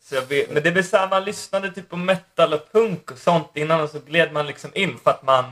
Så 0.03 0.15
jag 0.15 0.23
vet, 0.23 0.51
men 0.51 0.63
det 0.63 0.73
blir 0.73 0.83
såhär, 0.83 1.09
man 1.09 1.25
lyssnade 1.25 1.71
typ 1.71 1.89
på 1.89 1.97
metal 1.97 2.53
och 2.53 2.73
punk 2.73 3.11
och 3.11 3.19
sånt 3.19 3.51
innan 3.55 3.81
och 3.81 3.91
så 3.91 3.99
gled 3.99 4.33
man 4.33 4.47
liksom 4.47 4.71
in 4.75 4.99
för 4.99 5.11
att 5.11 5.23
man... 5.23 5.45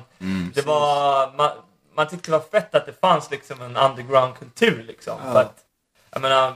det 0.54 0.66
var... 0.66 1.32
Man, 1.36 1.50
man 1.94 2.08
tyckte 2.08 2.30
det 2.30 2.38
var 2.38 2.44
fett 2.60 2.74
att 2.74 2.86
det 2.86 3.00
fanns 3.00 3.30
liksom 3.30 3.62
en 3.62 3.76
underground-kultur 3.76 4.82
liksom. 4.82 5.18
För 5.32 5.40
att, 5.40 5.64
jag 6.10 6.22
menar... 6.22 6.54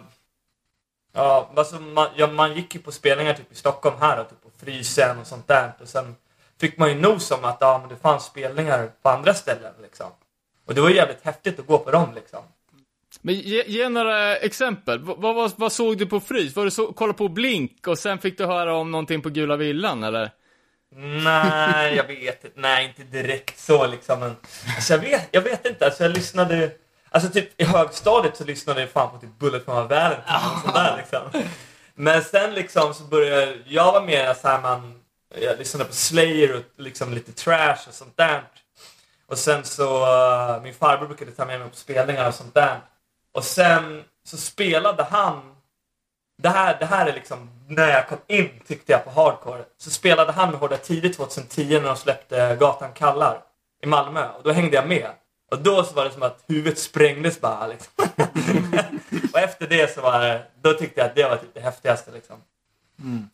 Ja, 1.13 1.51
alltså 1.57 1.81
man, 1.81 2.09
ja, 2.17 2.27
man 2.27 2.55
gick 2.55 2.75
ju 2.75 2.81
på 2.81 2.93
spelningar 2.93 3.35
typ 3.35 3.53
i 3.53 3.55
Stockholm 3.55 3.97
här 4.01 4.21
och 4.21 4.29
typ 4.29 4.43
på 4.43 4.51
Frysen 4.65 5.19
och 5.19 5.27
sånt 5.27 5.49
där. 5.49 5.73
Och 5.81 5.89
sen 5.89 6.17
fick 6.61 6.79
man 6.79 6.89
ju 6.89 6.95
nos 6.95 7.31
om 7.31 7.45
att 7.45 7.57
ja, 7.61 7.79
men 7.79 7.89
det 7.89 7.97
fanns 7.97 8.25
spelningar 8.25 8.91
på 9.03 9.09
andra 9.09 9.35
ställen 9.35 9.73
liksom. 9.83 10.11
Och 10.67 10.75
det 10.75 10.81
var 10.81 10.91
jävligt 10.91 11.25
häftigt 11.25 11.59
att 11.59 11.67
gå 11.67 11.79
på 11.79 11.91
dem 11.91 12.15
liksom. 12.15 12.41
Men 13.21 13.35
ge, 13.35 13.65
ge 13.67 13.89
några 13.89 14.37
exempel. 14.37 14.99
Vad, 14.99 15.35
vad, 15.35 15.53
vad 15.57 15.73
såg 15.73 15.99
du 15.99 16.07
på 16.07 16.21
Frys? 16.21 16.57
Var 16.57 16.65
du 16.65 16.71
så, 16.71 16.93
kolla 16.93 17.13
på 17.13 17.29
Blink 17.29 17.87
och 17.87 17.99
sen 17.99 18.19
fick 18.19 18.39
du 18.39 18.47
höra 18.47 18.75
om 18.75 18.91
någonting 18.91 19.23
på 19.23 19.29
Gula 19.29 19.57
Villan 19.57 20.05
eller? 20.05 20.31
Nej, 21.25 21.97
jag 21.97 22.05
vet 22.05 22.45
inte. 22.45 22.61
Nej, 22.61 22.87
inte 22.87 23.19
direkt 23.19 23.59
så 23.59 23.87
liksom. 23.87 24.21
Men, 24.21 24.37
alltså, 24.77 24.93
jag, 24.93 25.01
vet, 25.01 25.29
jag 25.31 25.43
vet 25.43 25.67
inte. 25.67 25.85
Alltså, 25.85 26.03
jag 26.03 26.13
lyssnade... 26.13 26.71
Alltså 27.11 27.31
typ 27.31 27.61
i 27.61 27.65
högstadiet 27.65 28.37
så 28.37 28.45
lyssnade 28.45 28.81
jag 28.81 28.91
fan 28.91 29.11
på 29.11 29.19
typ 29.19 29.39
Bullet 29.39 29.65
from 29.65 29.77
a 29.77 29.87
Valentine 29.87 30.63
typ, 30.65 30.75
och 30.75 30.97
liksom. 30.97 31.43
Men 31.95 32.23
sen 32.23 32.55
liksom 32.55 32.95
så 32.95 33.03
började 33.03 33.59
jag 33.67 33.93
vara 33.93 34.05
mer 34.05 34.35
så 34.35 34.49
här 34.49 34.61
man... 34.61 35.01
Jag 35.41 35.59
lyssnade 35.59 35.85
på 35.85 35.93
Slayer 35.93 36.57
och 36.57 36.63
liksom 36.77 37.13
lite 37.15 37.33
trash 37.33 37.89
och 37.89 37.95
sånt 37.95 38.17
där. 38.17 38.43
Och 39.27 39.39
sen 39.39 39.65
så... 39.65 40.03
uh, 40.03 40.63
min 40.63 40.75
farbror 40.75 41.07
brukade 41.07 41.31
ta 41.31 41.47
med 41.47 41.61
mig 41.61 41.71
på 41.71 41.77
spelningar 41.77 42.29
och 42.29 42.35
sånt 42.35 42.55
där. 42.55 42.81
Och 43.33 43.45
sen 43.45 44.05
så 44.25 44.37
spelade 44.37 45.03
han 45.03 45.57
det 46.43 46.49
här, 46.49 46.77
det 46.79 46.87
här 46.87 47.07
är 47.07 47.13
liksom 47.13 47.51
när 47.69 47.89
jag 47.89 48.09
kom 48.09 48.19
in 48.27 48.51
tyckte 48.67 48.93
jag 48.93 49.05
på 49.05 49.11
hardcore. 49.11 49.65
Så 49.79 49.91
spelade 49.91 50.33
han 50.33 50.51
med 50.51 50.61
Hårda 50.61 50.77
tidigt 50.77 51.17
2010 51.17 51.81
när 51.81 51.89
de 51.89 51.97
släppte 51.97 52.57
Gatan 52.61 52.93
kallar 52.93 53.43
i 53.83 53.87
Malmö. 53.87 54.29
Och 54.29 54.43
då 54.43 54.53
hängde 54.53 54.77
jag 54.77 54.89
med. 54.89 55.11
Och 55.51 55.59
då 55.59 55.85
så 55.85 55.95
var 55.95 56.05
det 56.05 56.11
som 56.11 56.23
att 56.23 56.45
huvudet 56.49 56.79
sprängdes 56.79 57.41
bara 57.41 57.67
liksom. 57.67 57.93
och 59.33 59.39
efter 59.39 59.67
det 59.67 59.95
så 59.95 60.01
var 60.01 60.21
det, 60.21 60.43
då 60.63 60.73
tyckte 60.73 61.01
jag 61.01 61.09
att 61.09 61.15
det 61.15 61.29
var 61.29 61.37
typ 61.37 61.55
det 61.55 61.61
häftigaste 61.61 62.11
liksom. 62.11 62.37
Mm. 62.99 63.29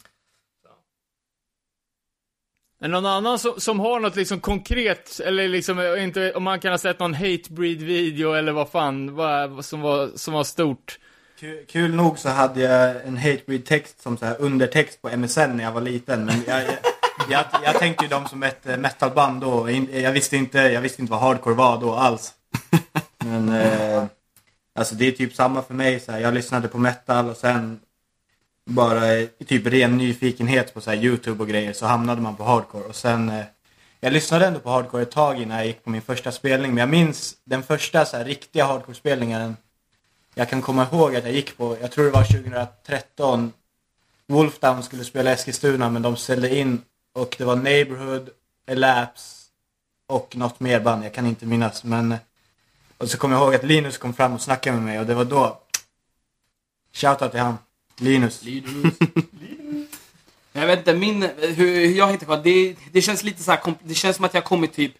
Är 2.80 2.88
någon 2.88 3.06
annan 3.06 3.38
som, 3.38 3.60
som 3.60 3.80
har 3.80 4.00
något 4.00 4.16
liksom 4.16 4.40
konkret, 4.40 5.20
eller 5.20 5.48
liksom, 5.48 5.78
eh, 5.78 6.04
inte, 6.04 6.32
om 6.32 6.42
man 6.42 6.60
kan 6.60 6.70
ha 6.70 6.78
sett 6.78 6.98
någon 6.98 7.14
hatebreed 7.14 7.82
video 7.82 8.32
eller 8.32 8.52
vad 8.52 8.70
fan, 8.70 9.14
vad, 9.14 9.64
som, 9.64 9.80
var, 9.80 10.10
som 10.14 10.34
var 10.34 10.44
stort? 10.44 10.98
Kul, 11.40 11.64
kul 11.68 11.94
nog 11.94 12.18
så 12.18 12.28
hade 12.28 12.60
jag 12.60 13.06
en 13.06 13.16
hatebreed 13.16 13.64
text 13.64 14.02
som 14.02 14.16
så 14.16 14.24
här 14.26 14.36
undertext 14.40 15.02
på 15.02 15.16
MSN 15.16 15.56
när 15.56 15.64
jag 15.64 15.72
var 15.72 15.80
liten. 15.80 16.24
Men 16.24 16.42
jag, 16.46 16.62
jag, 16.62 16.76
jag, 17.30 17.44
jag 17.64 17.78
tänkte 17.78 18.04
ju 18.04 18.08
dem 18.08 18.28
som 18.28 18.42
ett 18.42 18.66
eh, 18.66 18.76
metalband 18.76 19.40
då. 19.40 19.70
Jag 19.92 20.12
visste 20.12 20.36
inte, 20.36 20.58
jag 20.58 20.80
visste 20.80 21.02
inte 21.02 21.12
vad 21.12 21.20
hardcore 21.20 21.54
var 21.54 21.80
då 21.80 21.94
alls. 21.94 22.32
Men 23.18 23.48
eh, 23.48 24.04
alltså 24.74 24.94
det 24.94 25.08
är 25.08 25.12
typ 25.12 25.34
samma 25.34 25.62
för 25.62 25.74
mig. 25.74 26.00
Så 26.00 26.12
här, 26.12 26.18
jag 26.18 26.34
lyssnade 26.34 26.68
på 26.68 26.78
metal 26.78 27.28
och 27.28 27.36
sen 27.36 27.80
bara 28.68 29.16
i 29.16 29.28
typ 29.46 29.66
ren 29.66 29.96
nyfikenhet 29.96 30.74
på 30.74 30.80
så 30.80 30.90
här, 30.90 30.96
YouTube 30.96 31.42
och 31.42 31.48
grejer 31.48 31.72
så 31.72 31.86
hamnade 31.86 32.20
man 32.20 32.36
på 32.36 32.44
hardcore. 32.44 32.84
Och 32.84 32.96
sen 32.96 33.28
eh, 33.28 33.44
jag 34.00 34.12
lyssnade 34.12 34.46
ändå 34.46 34.60
på 34.60 34.70
hardcore 34.70 35.02
ett 35.02 35.10
tag 35.10 35.42
innan 35.42 35.56
jag 35.56 35.66
gick 35.66 35.84
på 35.84 35.90
min 35.90 36.02
första 36.02 36.32
spelning. 36.32 36.70
Men 36.70 36.78
jag 36.78 36.88
minns 36.88 37.36
den 37.44 37.62
första 37.62 38.04
så 38.04 38.16
här, 38.16 38.24
riktiga 38.24 38.64
hardcore-spelningen 38.64 39.56
jag 40.38 40.50
kan 40.50 40.62
komma 40.62 40.86
ihåg 40.92 41.16
att 41.16 41.24
jag 41.24 41.32
gick 41.32 41.56
på, 41.56 41.76
jag 41.80 41.90
tror 41.90 42.04
det 42.04 42.10
var 42.10 42.24
2013, 42.24 43.52
Wolfdown 44.26 44.82
skulle 44.82 45.04
spela 45.04 45.30
Eskilstuna 45.30 45.90
men 45.90 46.02
de 46.02 46.16
ställde 46.16 46.56
in 46.56 46.82
och 47.12 47.34
det 47.38 47.44
var 47.44 47.56
Neighborhood, 47.56 48.30
Elapse 48.66 49.50
och 50.06 50.36
något 50.36 50.60
mer 50.60 50.80
band, 50.80 51.04
jag 51.04 51.14
kan 51.14 51.26
inte 51.26 51.46
minnas 51.46 51.84
men 51.84 52.12
eh, 52.12 52.18
och 52.98 53.10
så 53.10 53.18
kommer 53.18 53.36
jag 53.36 53.44
ihåg 53.44 53.54
att 53.54 53.64
Linus 53.64 53.98
kom 53.98 54.14
fram 54.14 54.34
och 54.34 54.40
snackade 54.40 54.76
med 54.76 54.84
mig 54.84 55.00
och 55.00 55.06
det 55.06 55.14
var 55.14 55.24
då 55.24 55.60
Shoutout 56.92 57.30
till 57.30 57.40
han, 57.40 57.58
Linus. 58.00 58.42
Jag 60.52 60.66
vet 60.66 60.78
inte, 60.78 60.94
min, 60.94 61.22
hur, 61.38 61.86
hur 61.86 61.96
jag 61.96 62.12
hittar 62.12 62.26
kvar, 62.26 62.40
det, 62.44 62.76
det 62.92 63.02
känns 63.02 63.24
lite 63.24 63.42
så 63.42 63.50
här, 63.50 63.60
det 63.82 63.94
känns 63.94 64.16
som 64.16 64.24
att 64.24 64.34
jag 64.34 64.44
kommit 64.44 64.72
typ 64.72 64.92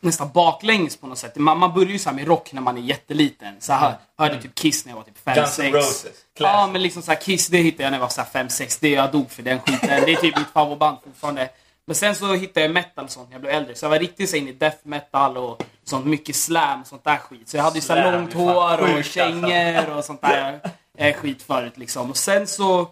nästan 0.00 0.30
baklänges 0.34 0.96
på 0.96 1.06
något 1.06 1.18
sätt. 1.18 1.36
Man, 1.36 1.58
man 1.58 1.74
börjar 1.74 1.90
ju 1.90 1.98
så 1.98 2.08
här 2.08 2.16
med 2.16 2.26
rock 2.26 2.52
när 2.52 2.60
man 2.60 2.78
är 2.78 2.82
jätteliten. 2.82 3.54
Så 3.58 3.72
här, 3.72 3.94
hörde 4.18 4.42
typ 4.42 4.54
Kiss 4.54 4.84
när 4.84 4.92
jag 4.92 4.96
var 4.96 5.04
typ 5.04 5.18
5-6. 5.24 5.34
Guns 5.34 5.58
N' 5.58 5.72
Roses. 5.72 6.06
Ja, 6.38 6.68
men 6.72 6.82
liksom 6.82 7.02
så 7.02 7.10
här, 7.10 7.20
Kiss 7.20 7.48
det 7.48 7.58
hittade 7.58 7.82
jag 7.82 7.90
när 7.90 7.98
jag 7.98 8.02
var 8.02 8.08
så 8.08 8.22
här 8.22 8.44
5-6. 8.44 8.78
Det 8.80 8.88
jag 8.88 9.12
dog 9.12 9.30
för 9.30 9.42
den 9.42 9.60
skiten. 9.60 9.88
Det 9.88 10.12
är 10.12 10.16
typ 10.16 10.38
mitt 10.38 10.48
favoritband 10.52 10.98
fortfarande. 11.04 11.48
Men 11.86 11.96
sen 11.96 12.14
så 12.14 12.34
hittade 12.34 12.66
jag 12.66 12.72
metal 12.72 13.04
och 13.04 13.10
sånt 13.10 13.28
när 13.28 13.34
jag 13.34 13.42
blev 13.42 13.54
äldre. 13.54 13.74
Så 13.74 13.84
jag 13.84 13.90
var 13.90 13.98
riktigt 13.98 14.30
så 14.30 14.36
inne 14.36 14.50
i 14.50 14.52
death 14.52 14.78
metal 14.82 15.36
och 15.36 15.62
sånt. 15.84 16.06
Mycket 16.06 16.36
slam 16.36 16.80
och 16.80 16.86
sånt 16.86 17.04
där 17.04 17.16
skit. 17.16 17.48
Så 17.48 17.56
jag 17.56 17.64
hade 17.64 17.76
ju 17.76 17.82
så 17.82 17.94
långt 17.94 18.32
hår 18.32 18.80
och 18.80 18.88
alltså. 18.88 19.12
kängor 19.12 19.96
och 19.96 20.04
sånt 20.04 20.20
där 20.22 20.60
eh, 20.98 21.16
skit 21.16 21.42
förut 21.42 21.78
liksom. 21.78 22.10
Och 22.10 22.16
sen 22.16 22.46
så 22.46 22.90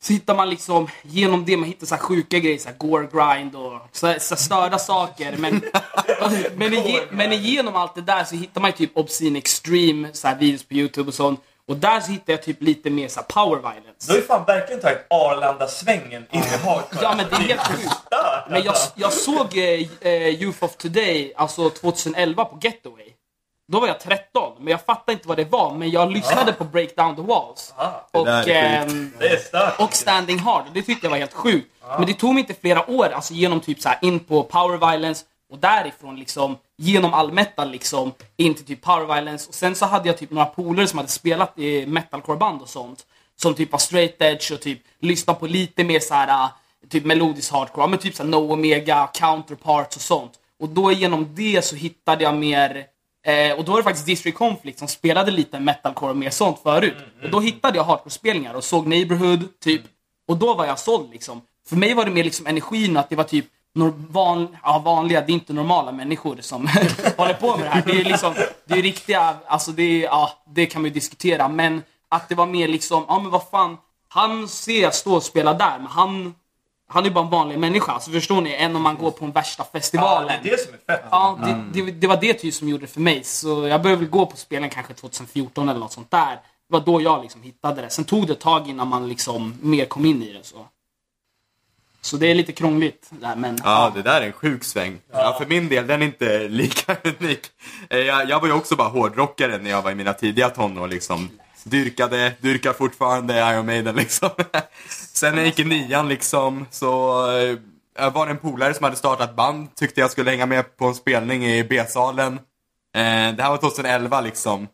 så 0.00 0.12
hittar 0.12 0.34
man 0.34 0.50
liksom, 0.50 0.88
genom 1.02 1.44
det, 1.44 1.56
man 1.56 1.68
hittar 1.68 1.86
så 1.86 1.94
här 1.94 2.02
sjuka 2.02 2.38
grejer, 2.38 2.58
så 2.58 2.68
här 2.68 2.76
gore 2.76 3.08
grind 3.12 3.54
och 3.54 3.80
så 3.92 4.06
här, 4.06 4.18
så 4.18 4.34
här 4.34 4.42
störda 4.42 4.78
saker. 4.78 5.36
Men, 5.36 5.62
men, 6.56 6.74
ige, 6.74 7.02
men 7.10 7.32
igenom 7.32 7.76
allt 7.76 7.94
det 7.94 8.00
där 8.00 8.24
så 8.24 8.36
hittar 8.36 8.60
man 8.60 8.70
ju 8.70 8.76
typ 8.76 8.96
Obscene 8.96 9.38
Extreme, 9.38 10.08
så 10.12 10.28
här 10.28 10.36
videos 10.36 10.64
på 10.64 10.74
YouTube 10.74 11.08
och 11.08 11.14
sånt. 11.14 11.40
Och 11.68 11.76
där 11.76 12.00
så 12.00 12.12
hittar 12.12 12.32
jag 12.32 12.42
typ 12.42 12.62
lite 12.62 12.90
mer 12.90 13.08
så 13.08 13.22
power 13.22 13.56
violence. 13.56 14.06
Du 14.06 14.12
har 14.12 14.18
ju 14.18 14.26
fan 14.26 14.44
verkligen 14.46 14.82
tagit 14.82 15.06
Arlanda-svängen 15.10 16.26
in 16.30 16.40
i 16.40 16.56
hardcore. 16.64 17.02
Ja 17.02 17.14
men 17.16 17.26
det 17.30 17.36
är 17.36 17.40
helt 17.40 17.66
sjukt. 17.66 17.94
Men 18.50 18.62
jag, 18.62 18.74
jag 18.94 19.12
såg 19.12 19.58
eh, 19.58 19.88
eh, 20.00 20.28
Youth 20.28 20.64
of 20.64 20.76
Today, 20.76 21.32
alltså 21.36 21.70
2011 21.70 22.44
på 22.44 22.58
Getaway. 22.62 23.15
Då 23.68 23.80
var 23.80 23.88
jag 23.88 24.00
13, 24.00 24.52
men 24.58 24.70
jag 24.70 24.84
fattade 24.84 25.12
inte 25.12 25.28
vad 25.28 25.36
det 25.36 25.44
var. 25.44 25.74
Men 25.74 25.90
jag 25.90 26.12
lyssnade 26.12 26.52
på 26.52 26.64
Break 26.64 26.96
Down 26.96 27.16
the 27.16 27.22
Walls. 27.22 27.74
Och, 28.10 28.28
är 28.28 28.88
sjukt. 28.88 29.54
ehm, 29.54 29.70
och 29.78 29.94
Standing 29.94 30.38
Hard. 30.38 30.64
Det 30.74 30.82
tyckte 30.82 31.06
jag 31.06 31.10
var 31.10 31.18
helt 31.18 31.32
sjukt. 31.34 31.70
Men 31.98 32.06
det 32.06 32.14
tog 32.14 32.34
mig 32.34 32.40
inte 32.40 32.54
flera 32.54 32.90
år, 32.90 33.08
alltså 33.08 33.34
genom 33.34 33.60
typ 33.60 33.80
så 33.80 33.88
här 33.88 33.98
in 34.02 34.20
på 34.20 34.42
Power 34.42 34.90
Violence 34.92 35.24
och 35.52 35.58
därifrån 35.58 36.16
liksom 36.16 36.56
genom 36.78 37.14
all 37.14 37.32
metal 37.32 37.70
liksom 37.70 38.12
in 38.36 38.54
till 38.54 38.64
typ 38.64 38.82
Power 38.82 39.14
Violence. 39.14 39.48
Och 39.48 39.54
sen 39.54 39.74
så 39.74 39.86
hade 39.86 40.08
jag 40.08 40.18
typ 40.18 40.30
några 40.30 40.46
polare 40.46 40.86
som 40.86 40.98
hade 40.98 41.08
spelat 41.10 41.58
i 41.58 41.86
metalcore-band 41.86 42.62
och 42.62 42.68
sånt. 42.68 43.06
Som 43.36 43.54
typ 43.54 43.72
var 43.72 43.78
straight 43.78 44.22
edge 44.22 44.52
och 44.52 44.60
typ 44.60 44.80
lyssnade 45.00 45.38
på 45.40 45.46
lite 45.46 45.84
mer 45.84 46.00
så 46.00 46.14
här 46.14 46.28
äh, 46.28 46.48
typ 46.90 47.04
melodisk 47.04 47.52
hardcore. 47.52 47.86
Men 47.86 47.98
typ 47.98 48.14
så 48.14 48.22
här 48.22 48.30
No 48.30 48.52
Omega, 48.52 49.06
Counterparts 49.14 49.96
och 49.96 50.02
sånt. 50.02 50.32
Och 50.60 50.68
då 50.68 50.92
genom 50.92 51.34
det 51.34 51.64
så 51.64 51.76
hittade 51.76 52.24
jag 52.24 52.34
mer 52.34 52.84
Eh, 53.26 53.58
och 53.58 53.64
då 53.64 53.72
var 53.72 53.78
det 53.78 53.84
faktiskt 53.84 54.06
District 54.06 54.38
Conflict 54.38 54.78
som 54.78 54.88
spelade 54.88 55.30
lite 55.30 55.60
metalcore 55.60 56.10
och 56.10 56.16
mer 56.16 56.30
sånt 56.30 56.58
förut. 56.62 56.96
Och 57.22 57.30
då 57.30 57.40
hittade 57.40 57.76
jag 57.76 57.84
hardcore-spelningar 57.84 58.54
och 58.54 58.64
såg 58.64 58.86
Neighborhood, 58.86 59.60
typ. 59.60 59.82
Och 60.28 60.36
då 60.36 60.54
var 60.54 60.66
jag 60.66 60.78
såld 60.78 61.10
liksom. 61.10 61.42
För 61.68 61.76
mig 61.76 61.94
var 61.94 62.04
det 62.04 62.10
mer 62.10 62.24
liksom 62.24 62.46
energin 62.46 62.96
att 62.96 63.10
det 63.10 63.16
var 63.16 63.24
typ 63.24 63.46
van, 64.08 64.56
ja, 64.62 64.82
vanliga, 64.84 65.20
det 65.20 65.32
är 65.32 65.34
inte 65.34 65.52
normala 65.52 65.92
människor 65.92 66.36
som 66.40 66.66
håller 67.16 67.34
på 67.34 67.56
med 67.56 67.66
det 67.66 67.70
här. 67.70 67.82
Det 67.86 68.00
är 68.00 68.04
liksom, 68.04 68.34
det 68.64 68.74
är 68.74 68.82
riktiga, 68.82 69.36
alltså 69.46 69.72
det 69.72 69.82
är, 69.82 70.04
ja, 70.04 70.30
det 70.54 70.66
kan 70.66 70.82
man 70.82 70.88
ju 70.88 70.94
diskutera. 70.94 71.48
Men 71.48 71.82
att 72.08 72.28
det 72.28 72.34
var 72.34 72.46
mer 72.46 72.68
liksom, 72.68 73.04
ja 73.08 73.18
men 73.18 73.30
vad 73.30 73.48
fan, 73.48 73.76
han 74.08 74.48
ser 74.48 74.82
jag 74.82 74.94
stå 74.94 75.14
och 75.14 75.22
spela 75.22 75.54
där, 75.54 75.78
men 75.78 75.86
han, 75.86 76.34
han 76.88 77.06
är 77.06 77.10
bara 77.10 77.24
en 77.24 77.30
vanlig 77.30 77.58
människa. 77.58 77.92
Alltså 77.92 78.10
förstår 78.10 78.40
ni? 78.40 78.54
Än 78.54 78.76
om 78.76 78.82
man 78.82 78.96
går 78.96 79.10
på 79.10 79.24
den 79.24 79.32
värsta 79.32 79.62
Ja, 79.72 79.78
festivalen. 79.78 80.32
det 80.42 80.48
är 80.48 80.56
det 80.56 80.62
som 80.62 80.74
är 80.74 80.78
fett. 80.96 81.04
Ja, 81.10 81.38
det, 81.72 81.82
det, 81.82 81.90
det 81.92 82.06
var 82.06 82.16
det 82.16 82.34
typ 82.34 82.54
som 82.54 82.68
gjorde 82.68 82.82
det 82.86 82.92
för 82.92 83.00
mig. 83.00 83.24
Så 83.24 83.66
jag 83.68 83.82
började 83.82 84.00
väl 84.02 84.10
gå 84.10 84.26
på 84.26 84.36
spelen 84.36 84.70
kanske 84.70 84.94
2014 84.94 85.68
eller 85.68 85.80
något 85.80 85.92
sånt 85.92 86.10
där. 86.10 86.30
Det 86.68 86.72
var 86.72 86.80
då 86.80 87.00
jag 87.02 87.22
liksom 87.22 87.42
hittade 87.42 87.82
det. 87.82 87.90
Sen 87.90 88.04
tog 88.04 88.26
det 88.26 88.32
ett 88.32 88.40
tag 88.40 88.68
innan 88.68 88.88
man 88.88 89.08
liksom 89.08 89.54
mer 89.62 89.84
kom 89.84 90.04
in 90.06 90.22
i 90.22 90.32
det. 90.32 90.46
Så, 90.46 90.66
så 92.00 92.16
det 92.16 92.26
är 92.30 92.34
lite 92.34 92.52
krångligt 92.52 93.06
där, 93.10 93.36
men... 93.36 93.58
Ja, 93.64 93.92
det 93.94 94.02
där 94.02 94.20
är 94.20 94.26
en 94.26 94.32
sjuk 94.32 94.64
sväng. 94.64 94.98
Ja, 95.12 95.34
för 95.38 95.46
min 95.46 95.68
del, 95.68 95.86
den 95.86 96.02
är 96.02 96.06
inte 96.06 96.38
lika 96.48 96.96
unik. 97.04 97.40
Eh, 97.90 97.98
Jag, 97.98 98.28
jag 98.30 98.40
var 98.40 98.46
ju 98.48 98.54
också 98.54 98.76
bara 98.76 98.88
hårdrockare 98.88 99.58
när 99.58 99.70
jag 99.70 99.82
var 99.82 99.90
i 99.90 99.94
mina 99.94 100.12
tidiga 100.12 100.48
tonår 100.50 100.88
liksom. 100.88 101.28
Dyrkade, 101.70 102.32
dyrkar 102.40 102.72
fortfarande 102.72 103.34
Iron 103.34 103.66
Maiden 103.66 103.96
liksom. 103.96 104.30
Sen 105.12 105.34
när 105.34 105.38
jag 105.38 105.46
gick 105.46 105.58
i 105.58 105.64
nian 105.64 106.08
liksom 106.08 106.66
så 106.70 107.22
eh, 107.30 107.58
jag 107.98 108.10
var 108.10 108.26
det 108.26 108.32
en 108.32 108.38
polare 108.38 108.74
som 108.74 108.84
hade 108.84 108.96
startat 108.96 109.36
band, 109.36 109.74
tyckte 109.74 110.00
jag 110.00 110.10
skulle 110.10 110.30
hänga 110.30 110.46
med 110.46 110.76
på 110.76 110.86
en 110.86 110.94
spelning 110.94 111.46
i 111.46 111.64
B-salen. 111.64 112.34
Eh, 112.94 113.34
det 113.36 113.42
här 113.42 113.50
var 113.50 113.56
2011 113.56 114.20
liksom. 114.20 114.68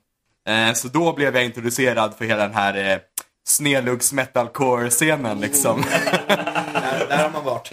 Eh, 0.48 0.72
så 0.74 0.88
då 0.88 1.12
blev 1.12 1.34
jag 1.36 1.44
introducerad 1.44 2.14
för 2.18 2.24
hela 2.24 2.42
den 2.42 2.54
här 2.54 2.92
eh, 2.92 2.98
snedluggs 3.44 4.12
metalcore-scenen 4.12 5.40
liksom. 5.40 5.84
Där, 6.28 7.06
där 7.08 7.22
har 7.22 7.30
man 7.30 7.44
varit. 7.44 7.72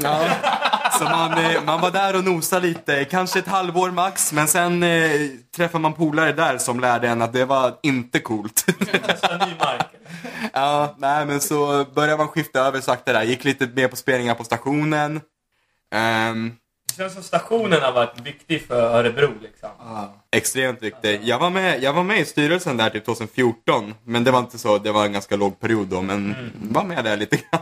Så 0.99 1.05
man, 1.05 1.38
eh, 1.38 1.63
man 1.65 1.81
var 1.81 1.91
där 1.91 2.15
och 2.15 2.23
nosade 2.23 2.67
lite, 2.67 3.05
kanske 3.05 3.39
ett 3.39 3.47
halvår 3.47 3.91
max, 3.91 4.33
men 4.33 4.47
sen 4.47 4.83
eh, 4.83 5.12
träffade 5.55 5.81
man 5.81 5.93
polare 5.93 6.31
där 6.31 6.57
som 6.57 6.79
lärde 6.79 7.07
en 7.07 7.21
att 7.21 7.33
det 7.33 7.45
var 7.45 7.73
inte 7.83 8.19
coolt. 8.19 8.65
Ja, 10.53 10.95
nej 10.97 11.25
men 11.25 11.41
så 11.41 11.85
började 11.95 12.17
man 12.17 12.27
skifta 12.27 12.59
över 12.59 12.81
sakta 12.81 13.13
där, 13.13 13.23
gick 13.23 13.43
lite 13.43 13.67
mer 13.75 13.88
på 13.88 13.95
spelningar 13.95 14.35
på 14.35 14.43
stationen. 14.43 15.21
Ehm, 15.95 16.51
Det 16.88 17.03
känns 17.03 17.13
som 17.13 17.23
stationen 17.23 17.81
har 17.81 17.91
varit 17.91 18.19
viktig 18.23 18.67
för 18.67 18.81
Örebro 18.97 19.29
liksom. 19.41 19.69
extremt 20.31 20.81
viktig. 20.83 21.19
Jag 21.23 21.39
var, 21.39 21.49
med, 21.49 21.83
jag 21.83 21.93
var 21.93 22.03
med 22.03 22.19
i 22.19 22.25
styrelsen 22.25 22.77
där 22.77 22.89
typ 22.89 23.05
2014, 23.05 23.93
men 24.03 24.23
det 24.23 24.31
var 24.31 24.39
inte 24.39 24.57
så, 24.57 24.77
det 24.77 24.91
var 24.91 25.05
en 25.05 25.13
ganska 25.13 25.35
låg 25.35 25.59
period 25.59 25.88
då, 25.88 26.01
men 26.01 26.35
var 26.62 26.83
med 26.83 27.03
där 27.03 27.17
lite 27.17 27.35
grann. 27.35 27.62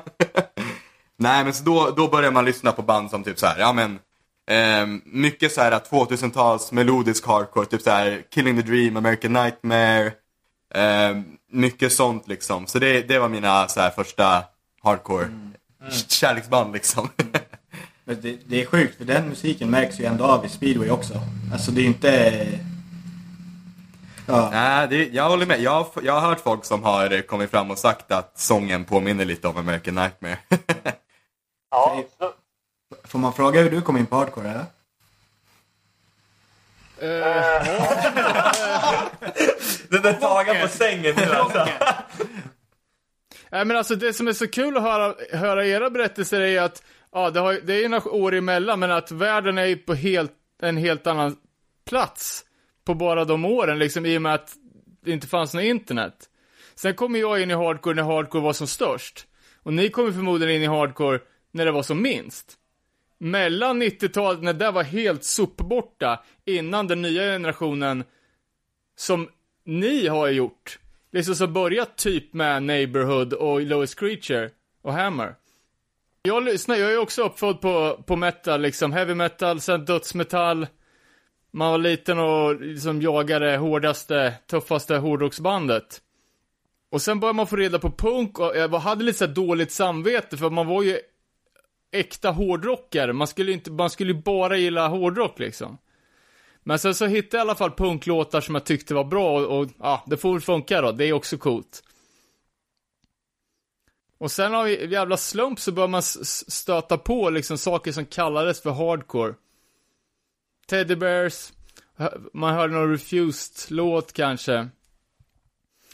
Nej 1.19 1.43
men 1.43 1.53
så 1.53 1.63
då, 1.63 1.93
då 1.97 2.07
började 2.07 2.33
man 2.33 2.45
lyssna 2.45 2.71
på 2.71 2.81
band 2.81 3.09
som 3.09 3.23
typ 3.23 3.39
så 3.39 3.45
här, 3.47 3.59
ja 3.59 3.73
men 3.73 3.99
ehm, 4.49 5.01
mycket 5.05 5.51
så 5.51 5.61
här 5.61 5.71
2000-tals 5.89 6.71
melodisk 6.71 7.27
hardcore, 7.27 7.65
typ 7.65 7.81
så 7.81 7.89
här 7.89 8.21
Killing 8.33 8.55
the 8.61 8.67
Dream, 8.67 8.97
American 8.97 9.33
Nightmare. 9.33 10.11
ehm, 10.75 11.23
mycket 11.51 11.93
sånt 11.93 12.27
liksom. 12.27 12.67
Så 12.67 12.79
det, 12.79 13.01
det 13.01 13.19
var 13.19 13.29
mina 13.29 13.67
så 13.67 13.79
här 13.81 13.89
första 13.89 14.43
hardcore 14.83 15.27
kärleksband 16.07 16.73
liksom. 16.73 17.09
Men 18.05 18.21
det, 18.21 18.37
det 18.45 18.61
är 18.61 18.65
sjukt 18.65 18.97
för 18.97 19.05
den 19.05 19.29
musiken 19.29 19.69
märks 19.69 19.99
ju 19.99 20.05
ändå 20.05 20.23
av 20.23 20.45
i 20.45 20.49
speedway 20.49 20.89
också. 20.89 21.13
Alltså 21.53 21.71
det 21.71 21.81
är 21.81 21.85
inte... 21.85 22.47
Ja, 24.29 24.49
Nej, 24.51 24.87
det, 24.87 25.07
jag 25.13 25.29
håller 25.29 25.45
med. 25.45 25.61
Jag, 25.61 25.71
har- 25.71 26.03
jag 26.03 26.13
har 26.13 26.21
hört 26.29 26.39
folk 26.39 26.65
som 26.65 26.83
har 26.83 27.13
eh, 27.13 27.21
kommit 27.21 27.49
fram 27.51 27.71
och 27.71 27.77
sagt 27.77 28.11
att 28.11 28.39
sången 28.39 28.85
påminner 28.85 29.25
lite 29.25 29.47
om 29.47 29.57
American 29.57 29.95
Nightmare. 29.95 30.37
Ja, 31.69 32.03
så, 32.17 32.33
får 33.03 33.19
man 33.19 33.33
fråga 33.33 33.61
hur 33.61 33.69
du 33.69 33.81
kom 33.81 33.97
in 33.97 34.05
på 34.05 34.15
hardcore 34.15 34.49
eller? 34.49 34.65
den 39.89 40.01
där 40.01 40.13
tagen 40.13 40.61
på 40.61 40.67
sängen 40.67 41.15
nu 41.17 41.23
alltså. 41.23 41.67
Nej 43.49 43.65
men 43.65 43.77
alltså 43.77 43.95
det 43.95 44.13
som 44.13 44.27
är 44.27 44.33
så 44.33 44.47
kul 44.47 44.77
att 44.77 44.83
höra, 44.83 45.15
höra 45.31 45.65
era 45.65 45.89
berättelser 45.89 46.41
är 46.41 46.61
att, 46.61 46.83
ja 47.11 47.29
det, 47.29 47.39
har, 47.39 47.53
det 47.53 47.73
är 47.73 47.81
ju 47.81 47.87
några 47.87 48.11
år 48.11 48.33
emellan, 48.33 48.79
men 48.79 48.91
att 48.91 49.11
världen 49.11 49.57
är 49.57 49.65
ju 49.65 49.77
på 49.77 49.93
helt, 49.93 50.31
en 50.61 50.77
helt 50.77 51.07
annan 51.07 51.37
plats 51.89 52.43
på 52.85 52.93
bara 52.93 53.25
de 53.25 53.45
åren 53.45 53.79
liksom, 53.79 54.05
i 54.05 54.17
och 54.17 54.21
med 54.21 54.33
att 54.33 54.53
det 55.05 55.11
inte 55.11 55.27
fanns 55.27 55.53
något 55.53 55.63
internet. 55.63 56.13
Sen 56.75 56.93
kom 56.93 57.15
jag 57.15 57.41
in 57.41 57.51
i 57.51 57.53
hardcore 57.53 57.95
när 57.95 58.03
hardcore 58.03 58.43
var 58.43 58.53
som 58.53 58.67
störst. 58.67 59.27
Och 59.63 59.73
ni 59.73 59.89
kommer 59.89 60.11
förmodligen 60.11 60.55
in 60.55 60.61
i 60.61 60.67
hardcore 60.67 61.19
när 61.57 61.65
det 61.65 61.71
var 61.71 61.83
som 61.83 62.01
minst. 62.01 62.57
Mellan 63.17 63.81
90-talet, 63.81 64.43
när 64.43 64.53
det 64.53 64.71
var 64.71 64.83
helt 64.83 65.23
sopborta, 65.23 66.19
innan 66.45 66.87
den 66.87 67.01
nya 67.01 67.21
generationen 67.21 68.03
som 68.95 69.29
ni 69.65 70.07
har 70.07 70.27
gjort. 70.27 70.79
Liksom 71.11 71.35
som 71.35 71.53
börjat 71.53 71.97
typ 71.97 72.33
med 72.33 72.63
Neighborhood 72.63 73.33
och 73.33 73.61
Lois 73.61 73.95
Creature 73.95 74.49
och 74.81 74.93
Hammer. 74.93 75.35
Jag 76.21 76.43
lyssnar, 76.43 76.75
jag 76.75 76.93
är 76.93 76.97
också 76.97 77.23
uppfödd 77.23 77.61
på, 77.61 78.03
på 78.05 78.15
metal, 78.15 78.61
liksom 78.61 78.91
heavy 78.91 79.13
metal, 79.13 79.61
sen 79.61 79.85
dödsmetall. 79.85 80.67
Man 81.51 81.71
var 81.71 81.77
liten 81.77 82.19
och 82.19 82.61
liksom 82.61 83.01
jagade 83.01 83.57
hårdaste, 83.57 84.33
tuffaste 84.47 84.95
hårdrocksbandet. 84.95 86.01
Och 86.91 87.01
sen 87.01 87.19
började 87.19 87.35
man 87.35 87.47
få 87.47 87.55
reda 87.55 87.79
på 87.79 87.91
punk 87.91 88.39
och 88.39 88.55
eh, 88.55 88.61
jag 88.61 88.79
hade 88.79 89.03
lite 89.03 89.17
så 89.17 89.25
här 89.25 89.33
dåligt 89.33 89.71
samvete 89.71 90.37
för 90.37 90.49
man 90.49 90.67
var 90.67 90.83
ju 90.83 90.99
äkta 91.91 92.31
hårdrockare. 92.31 93.13
Man 93.13 93.27
skulle 93.27 93.51
inte, 93.51 93.71
man 93.71 93.89
skulle 93.89 94.13
ju 94.13 94.21
bara 94.21 94.57
gilla 94.57 94.87
hårdrock 94.87 95.39
liksom. 95.39 95.77
Men 96.63 96.79
sen 96.79 96.95
så 96.95 97.05
hittade 97.05 97.37
jag 97.37 97.39
i 97.39 97.47
alla 97.47 97.55
fall 97.55 97.71
punklåtar 97.71 98.41
som 98.41 98.55
jag 98.55 98.65
tyckte 98.65 98.93
var 98.93 99.03
bra 99.03 99.39
och, 99.39 99.59
och 99.59 99.69
ja, 99.79 100.03
det 100.07 100.17
får 100.17 100.31
väl 100.33 100.41
funka 100.41 100.81
då. 100.81 100.91
Det 100.91 101.05
är 101.05 101.13
också 101.13 101.37
coolt. 101.37 101.83
Och 104.17 104.31
sen 104.31 104.53
har 104.53 104.63
vi 104.63 104.91
jävla 104.91 105.17
slump 105.17 105.59
så 105.59 105.71
började 105.71 105.91
man 105.91 106.03
stöta 106.03 106.97
på 106.97 107.29
liksom 107.29 107.57
saker 107.57 107.91
som 107.91 108.05
kallades 108.05 108.61
för 108.61 108.71
hardcore. 108.71 109.33
Teddy 110.67 110.95
Bears, 110.95 111.53
man 112.33 112.53
hörde 112.53 112.73
någon 112.73 112.91
Refused-låt 112.91 114.13
kanske. 114.13 114.69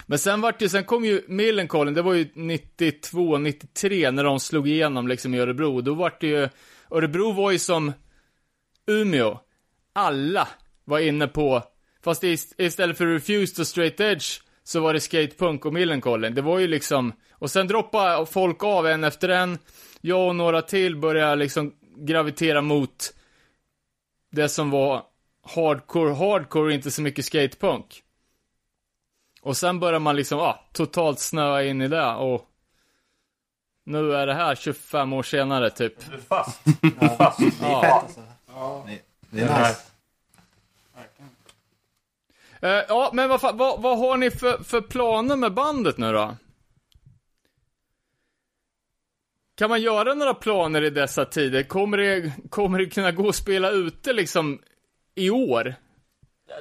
Men 0.05 0.19
sen 0.19 0.41
vart 0.41 0.59
det, 0.59 0.69
sen 0.69 0.83
kom 0.83 1.05
ju 1.05 1.21
Millencolin, 1.27 1.93
det 1.93 2.01
var 2.01 2.13
ju 2.13 2.27
92, 2.33 3.37
93 3.37 4.11
när 4.11 4.23
de 4.23 4.39
slog 4.39 4.67
igenom 4.67 5.07
liksom 5.07 5.33
i 5.33 5.39
Örebro. 5.39 5.81
Då 5.81 5.93
vart 5.93 6.21
det 6.21 6.27
ju, 6.27 6.49
Örebro 6.91 7.31
var 7.31 7.51
ju 7.51 7.59
som 7.59 7.93
Umeå. 8.87 9.39
Alla 9.93 10.47
var 10.85 10.99
inne 10.99 11.27
på, 11.27 11.63
fast 12.03 12.23
ist- 12.23 12.53
istället 12.57 12.97
för 12.97 13.05
Refused 13.05 13.59
och 13.59 13.67
Straight 13.67 13.99
Edge 13.99 14.39
så 14.63 14.79
var 14.79 14.93
det 14.93 14.99
skatepunk 14.99 15.65
och 15.65 15.73
Millencolin. 15.73 16.35
Det 16.35 16.41
var 16.41 16.59
ju 16.59 16.67
liksom, 16.67 17.13
och 17.31 17.51
sen 17.51 17.67
droppade 17.67 18.25
folk 18.25 18.63
av 18.63 18.87
en 18.87 19.03
efter 19.03 19.29
en. 19.29 19.57
Jag 20.01 20.27
och 20.27 20.35
några 20.35 20.61
till 20.61 20.95
började 20.95 21.35
liksom 21.35 21.73
gravitera 21.97 22.61
mot 22.61 23.13
det 24.31 24.49
som 24.49 24.69
var 24.69 25.03
hardcore, 25.55 26.13
hardcore 26.13 26.65
och 26.65 26.71
inte 26.71 26.91
så 26.91 27.01
mycket 27.01 27.25
skatepunk. 27.25 28.03
Och 29.43 29.58
sen 29.58 29.79
börjar 29.79 29.99
man 29.99 30.15
liksom, 30.15 30.39
ja, 30.39 30.65
totalt 30.71 31.19
snöa 31.19 31.63
in 31.63 31.82
i 31.82 31.88
det 31.88 32.13
och 32.13 32.49
nu 33.86 34.13
är 34.15 34.27
det 34.27 34.34
här 34.34 34.56
25 34.56 35.13
år 35.13 35.23
senare 35.23 35.69
typ. 35.69 36.10
Du 36.10 36.15
är 36.15 36.19
fast. 36.19 36.62
Du 36.63 37.06
är 37.06 37.15
fast. 37.15 37.39
Det 37.39 37.45
är 37.45 37.82
fett 37.82 37.91
alltså. 37.91 38.21
Det, 38.88 38.99
det 39.29 39.41
är 39.41 39.67
nice. 39.67 39.82
Eh, 42.62 42.84
ja, 42.88 43.10
men 43.13 43.29
vad, 43.29 43.58
vad, 43.58 43.82
vad 43.82 43.97
har 43.97 44.17
ni 44.17 44.32
för, 44.32 44.63
för 44.63 44.82
planer 44.82 45.36
med 45.36 45.53
bandet 45.53 45.97
nu 45.97 46.12
då? 46.12 46.36
Kan 49.56 49.69
man 49.69 49.82
göra 49.82 50.13
några 50.13 50.34
planer 50.34 50.82
i 50.82 50.89
dessa 50.89 51.25
tider? 51.25 51.63
Kommer 51.63 51.97
det, 51.97 52.32
kommer 52.49 52.79
det 52.79 52.86
kunna 52.86 53.12
gå 53.12 53.29
att 53.29 53.36
spela 53.36 53.69
ute 53.69 54.13
liksom 54.13 54.62
i 55.15 55.29
år? 55.29 55.75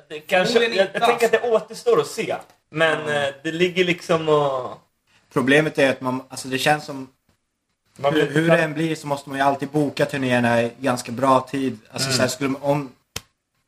Det 0.09 0.21
kanske, 0.21 0.55
jag, 0.55 0.65
inte 0.65 0.91
jag 0.93 1.09
tänker 1.09 1.27
att 1.27 1.33
det 1.33 1.51
återstår 1.51 2.01
att 2.01 2.07
se. 2.07 2.37
Men 2.73 3.09
eh, 3.09 3.29
det 3.43 3.53
ligger 3.53 3.85
liksom 3.85 4.29
och... 4.29 4.79
Problemet 5.33 5.79
är 5.79 5.91
att 5.91 6.01
man, 6.01 6.23
alltså 6.29 6.49
det 6.49 6.59
känns 6.59 6.85
som 6.85 7.09
Man 7.97 8.15
hur, 8.15 8.31
hur 8.31 8.49
det 8.49 8.59
än 8.63 8.75
blir 8.75 8.95
så 8.95 9.07
måste 9.07 9.29
man 9.29 9.39
ju 9.39 9.45
alltid 9.45 9.69
boka 9.69 10.05
turnéerna 10.07 10.63
i 10.63 10.73
ganska 10.81 11.13
bra 11.13 11.41
tid. 11.41 11.79
Alltså 11.91 12.09
Mm. 12.09 12.29
så 12.29 12.35
skulle 12.35 12.55
om... 12.61 12.89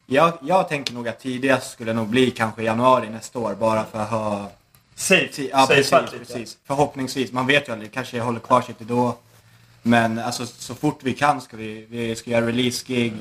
Jag, 0.06 0.32
jag 0.42 0.68
tänker 0.68 0.94
nog 0.94 1.08
att 1.08 1.20
tidigast 1.20 1.72
skulle 1.72 1.92
nog 1.92 2.08
bli 2.08 2.30
kanske 2.30 2.62
januari 2.62 3.10
nästa 3.10 3.38
år 3.38 3.54
bara 3.54 3.84
för 3.84 3.98
att 3.98 4.10
ha... 4.10 4.50
Safe. 4.94 5.42
Ja, 5.42 5.66
Safe 5.66 5.74
precis, 5.74 6.18
precis. 6.18 6.56
Förhoppningsvis. 6.64 7.32
Man 7.32 7.46
vet 7.46 7.68
ju 7.68 7.72
aldrig, 7.72 7.92
kanske 7.92 8.16
jag 8.16 8.24
håller 8.24 8.40
kvar 8.40 8.60
sig 8.60 8.74
till 8.74 8.86
då. 8.86 9.16
Men 9.82 10.18
alltså 10.18 10.46
så 10.46 10.74
fort 10.74 10.98
vi 11.02 11.14
kan 11.14 11.40
ska 11.40 11.56
vi, 11.56 11.86
vi 11.90 12.16
ska 12.16 12.30
göra 12.30 12.46
release-gig. 12.46 13.12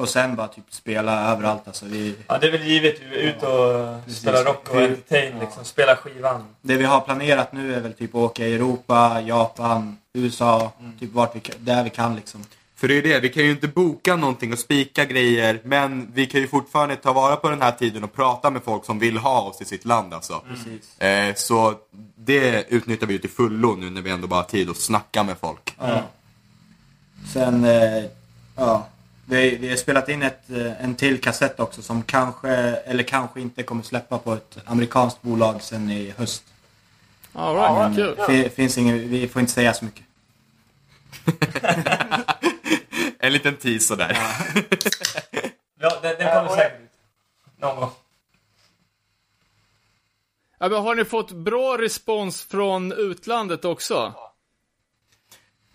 Och 0.00 0.08
sen 0.08 0.36
bara 0.36 0.48
typ 0.48 0.64
spela 0.70 1.32
överallt 1.32 1.62
alltså. 1.66 1.86
Vi, 1.86 2.14
Ja, 2.26 2.38
det 2.38 2.46
är 2.46 2.52
väl 2.52 2.62
givet. 2.62 3.00
Vi 3.10 3.16
är 3.20 3.22
ute 3.22 3.46
och 3.46 4.04
Precis. 4.04 4.20
spelar 4.20 4.44
rock 4.44 4.68
och 4.68 4.80
entertain 4.80 5.38
liksom. 5.40 5.64
Spela 5.64 5.96
skivan. 5.96 6.44
det 6.62 6.76
vi 6.76 6.84
har 6.84 7.00
planerat 7.00 7.52
nu 7.52 7.74
är 7.74 7.80
väl 7.80 7.92
typ 7.92 8.14
åka 8.14 8.46
i 8.46 8.54
Europa, 8.54 9.20
Japan, 9.20 9.98
USA. 10.12 10.72
Typ 11.00 11.12
vart 11.12 11.36
vi 11.36 11.40
där 11.58 11.84
vi 11.84 11.90
kan 11.90 12.16
liksom. 12.16 12.44
För 12.76 12.88
det 12.88 12.94
är 12.94 12.96
ju 12.96 13.02
det, 13.02 13.20
vi 13.20 13.28
kan 13.28 13.42
ju 13.42 13.50
inte 13.50 13.68
boka 13.68 14.16
någonting 14.16 14.52
och 14.52 14.58
spika 14.58 15.04
grejer, 15.04 15.60
men 15.64 16.10
vi 16.14 16.26
kan 16.26 16.40
ju 16.40 16.48
fortfarande 16.48 16.96
ta 16.96 17.12
vara 17.12 17.36
på 17.36 17.50
den 17.50 17.62
här 17.62 17.72
tiden 17.72 18.04
och 18.04 18.12
prata 18.12 18.50
med 18.50 18.62
folk 18.62 18.84
som 18.84 18.98
vill 18.98 19.18
ha 19.18 19.40
oss 19.40 19.60
i 19.60 19.64
sitt 19.64 19.84
land 19.84 20.14
alltså. 20.14 20.42
Precis. 20.48 21.00
Eh, 21.00 21.34
så 21.34 21.74
det 22.16 22.64
utnyttjar 22.68 23.06
vi 23.06 23.12
ju 23.12 23.18
till 23.18 23.30
fullo 23.30 23.74
nu 23.76 23.90
när 23.90 24.02
vi 24.02 24.10
ändå 24.10 24.26
bara 24.26 24.40
har 24.40 24.48
tid 24.48 24.70
att 24.70 24.76
snacka 24.76 25.22
med 25.22 25.38
folk. 25.38 25.76
Sen, 27.32 27.64
eh, 27.64 28.04
ja. 28.56 28.86
Vi, 29.30 29.56
vi 29.56 29.68
har 29.68 29.76
spelat 29.76 30.08
in 30.08 30.22
ett, 30.22 30.50
eh, 30.50 30.84
en 30.84 30.94
till 30.94 31.20
kassett 31.20 31.60
också 31.60 31.82
som 31.82 32.02
kanske, 32.02 32.48
eller 32.50 33.02
kanske 33.02 33.40
inte 33.40 33.62
kommer 33.62 33.82
släppa 33.82 34.18
på 34.18 34.32
ett 34.32 34.58
amerikanskt 34.64 35.22
bolag 35.22 35.62
sen 35.62 35.90
i 35.90 36.10
höst. 36.16 36.44
All 37.32 37.56
right, 37.56 37.72
Men 37.74 37.94
kul. 37.96 38.16
fi- 38.26 38.48
finns 38.50 38.78
ingen, 38.78 39.08
vi 39.10 39.28
får 39.28 39.40
inte 39.40 39.52
säga 39.52 39.74
så 39.74 39.84
mycket. 39.84 40.04
En 43.22 43.32
liten 43.32 43.56
tease 43.56 43.86
sådär. 43.86 44.18
Ja, 45.80 45.98
den, 46.02 46.16
den 46.18 46.34
kommer 46.34 46.56
säkert 46.56 46.80
ut. 46.80 46.90
Någon 47.58 47.76
gång. 47.80 47.90
Ja, 50.58 50.68
men 50.68 50.82
har 50.82 50.94
ni 50.94 51.04
fått 51.04 51.30
bra 51.30 51.78
respons 51.78 52.42
från 52.42 52.92
utlandet 52.92 53.64
också? 53.64 54.14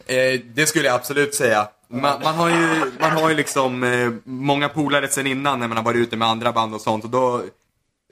Eh, 0.06 0.39
det 0.46 0.68
skulle 0.68 0.86
jag 0.86 0.96
absolut 0.96 1.36
säga. 1.36 1.70
Man, 1.88 2.21
man, 2.24 2.36
har 2.36 2.50
ju, 2.50 2.91
man 3.00 3.12
har 3.12 3.30
ju 3.30 3.36
liksom 3.36 3.84
eh, 3.84 4.12
många 4.24 4.69
polare 4.69 5.08
sen 5.08 5.28
innan 5.28 5.60
när 5.60 5.67
man 5.67 5.78
har 5.78 5.84
varit 5.84 5.98
ute 5.98 6.17
med 6.17 6.28
andra 6.28 6.52
band 6.52 6.76
och 6.76 6.82
sånt. 6.82 7.04
Och 7.04 7.10
då, 7.10 7.43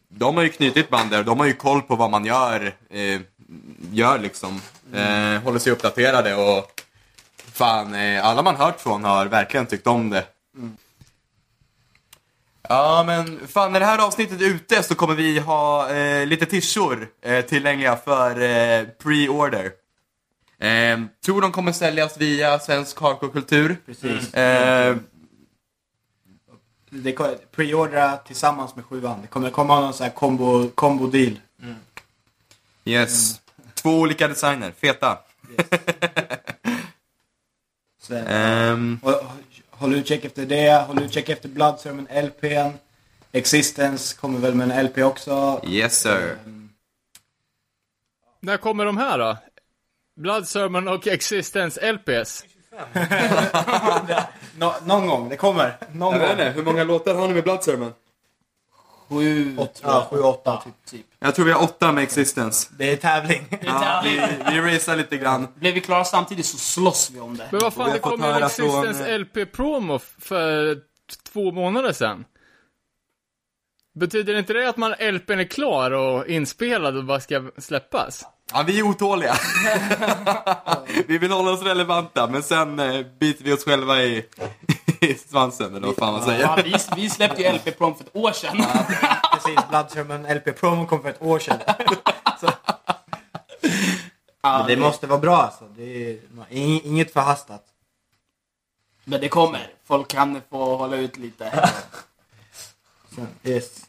de 0.09 0.35
har 0.35 0.43
ju 0.43 0.49
knutit 0.49 0.89
band 0.89 1.11
där 1.11 1.19
och 1.19 1.25
de 1.25 1.39
har 1.39 1.45
ju 1.45 1.53
koll 1.53 1.81
på 1.81 1.95
vad 1.95 2.11
man 2.11 2.25
gör. 2.25 2.75
Eh, 2.89 3.21
gör 3.91 4.19
liksom. 4.19 4.61
Eh, 4.93 5.41
håller 5.43 5.59
sig 5.59 5.71
uppdaterade 5.71 6.35
och 6.35 6.81
fan, 7.53 7.93
eh, 7.95 8.25
alla 8.25 8.41
man 8.41 8.55
hört 8.55 8.79
från 8.79 9.03
har 9.03 9.25
verkligen 9.25 9.65
tyckt 9.65 9.87
om 9.87 10.09
det. 10.09 10.25
Ja 12.69 13.03
men 13.07 13.47
fan 13.47 13.71
när 13.71 13.79
det 13.79 13.85
här 13.85 14.05
avsnittet 14.05 14.41
är 14.41 14.45
ute 14.45 14.83
så 14.83 14.95
kommer 14.95 15.15
vi 15.15 15.39
ha 15.39 15.89
eh, 15.89 16.27
lite 16.27 16.45
tishor 16.45 17.07
eh, 17.21 17.45
tillgängliga 17.45 17.95
för 17.95 18.35
pre-order. 19.03 19.71
Eh, 20.67 20.99
tror 21.25 21.41
de 21.41 21.51
kommer 21.51 21.71
säljas 21.71 22.17
via 22.17 22.59
Svensk 22.59 22.99
Hardcore-kultur. 22.99 23.77
Precis. 23.85 24.33
Eh, 24.33 24.97
Det 26.89 27.13
Preordra 27.51 28.17
tillsammans 28.17 28.75
med 28.75 28.85
sjuan. 28.85 29.21
Det 29.21 29.27
kommer 29.27 29.49
komma 29.49 29.79
någon 29.79 29.93
sån 29.93 30.03
här 30.03 30.11
combo, 30.13 30.69
combo 30.69 31.07
deal. 31.07 31.39
yes. 32.85 33.41
Två 33.73 33.89
olika 33.99 34.27
designer, 34.27 34.71
feta. 34.71 35.17
Så, 38.01 38.13
Ehm, 38.15 38.99
och, 39.03 39.21
håll 39.69 39.95
utkik 39.95 40.25
efter 40.25 40.45
det. 40.45 40.85
Håll 40.87 41.03
utkik 41.03 41.29
efter 41.29 41.49
Blood 41.49 41.79
Sermon 41.79 42.07
LPn. 42.11 42.77
Existence 43.31 44.15
kommer 44.15 44.39
väl 44.39 44.55
med 44.55 44.71
en 44.71 44.85
LP 44.85 45.03
också. 45.03 45.61
yes 45.67 45.99
sir. 46.01 46.37
När 48.39 48.57
kommer 48.57 48.85
de 48.85 48.97
här 48.97 49.17
då? 49.19 49.37
Blood 50.15 50.47
Sermon 50.47 50.87
och 50.87 51.07
Existence 51.07 51.91
LPS? 51.91 52.45
Nå, 54.57 54.75
någon 54.85 55.07
gång, 55.07 55.29
det 55.29 55.37
kommer. 55.37 55.77
Någon 55.93 56.19
gång. 56.19 56.37
hur 56.37 56.63
många 56.63 56.83
låtar 56.83 57.15
har 57.15 57.27
ni 57.27 57.33
med 57.33 57.43
Blood 57.43 57.63
Sermon? 57.63 57.93
Sju, 59.09 59.57
Åt, 59.57 59.81
ja, 59.83 60.07
sju, 60.11 60.19
åtta 60.19 60.57
typ. 60.65 60.73
typ. 60.85 61.05
Jag 61.19 61.35
tror 61.35 61.45
vi 61.45 61.51
har 61.51 61.63
åtta 61.63 61.91
med 61.91 62.03
Existence. 62.03 62.69
Det 62.77 62.91
är 62.91 62.95
tävling. 62.97 63.47
Ja, 63.61 64.01
vi, 64.05 64.11
vi 64.51 64.61
racear 64.75 64.95
lite 64.95 65.17
grann. 65.17 65.47
Blev 65.55 65.73
vi 65.73 65.81
klara 65.81 66.03
samtidigt 66.05 66.45
så 66.45 66.57
slåss 66.57 67.11
vi 67.13 67.19
om 67.19 67.37
det. 67.37 67.47
Men 67.51 67.61
vad 67.61 67.73
fan, 67.73 67.91
det 67.93 67.99
kom 67.99 68.21
ju 68.21 68.27
en 68.27 68.33
höra 68.33 68.45
Existence 68.45 69.09
eh, 69.13 69.19
LP-promo 69.19 69.99
för 69.99 70.75
t- 70.75 70.81
två 71.33 71.51
månader 71.51 71.91
sedan. 71.93 72.25
Betyder 73.95 74.35
inte 74.39 74.53
det 74.53 74.69
att 74.69 74.77
man 74.77 74.91
LPn 74.91 75.39
är 75.39 75.43
klar 75.43 75.91
och 75.91 76.27
inspelad 76.27 76.97
och 76.97 77.03
bara 77.03 77.19
ska 77.19 77.51
släppas? 77.57 78.25
Ja, 78.53 78.63
vi 78.67 78.79
är 78.79 78.83
otåliga. 78.83 79.35
vi 81.07 81.17
vill 81.17 81.31
hålla 81.31 81.51
oss 81.51 81.61
relevanta, 81.61 82.27
men 82.27 82.43
sen 82.43 82.79
eh, 82.79 83.05
biter 83.19 83.43
vi 83.43 83.53
oss 83.53 83.65
själva 83.65 84.01
i, 84.03 84.25
i 85.01 85.13
svansen, 85.13 85.75
eller 85.75 85.87
vad 85.87 85.95
fan 85.95 86.13
man 86.13 86.23
säger. 86.23 86.41
Ja, 86.41 86.57
vi, 86.63 86.75
vi 86.95 87.09
släppte 87.09 87.41
ju 87.41 87.51
LP-prom 87.53 87.95
för 87.95 88.03
ett 88.03 88.15
år 88.15 88.31
sedan. 88.31 88.65
Precis, 89.33 89.69
Blood 89.69 89.91
Sermon 89.91 90.25
LP-promo 90.25 90.85
kom 90.87 91.01
för 91.01 91.09
ett 91.09 91.21
år 91.21 91.39
sedan. 91.39 91.59
Så, 92.41 92.49
Ja, 94.45 94.57
men 94.57 94.67
det 94.67 94.77
måste 94.77 95.07
vara 95.07 95.19
bra 95.19 95.37
alltså. 95.37 95.63
Det 95.77 95.83
är 96.11 96.19
ing- 96.49 96.81
inget 96.83 97.13
förhastat. 97.13 97.63
Men 99.03 99.21
det 99.21 99.29
kommer. 99.29 99.67
Folk 99.87 100.07
kan 100.07 100.41
få 100.49 100.77
hålla 100.77 100.95
ut 100.97 101.17
lite. 101.17 101.69
Så, 103.15 103.21
yes. 103.49 103.81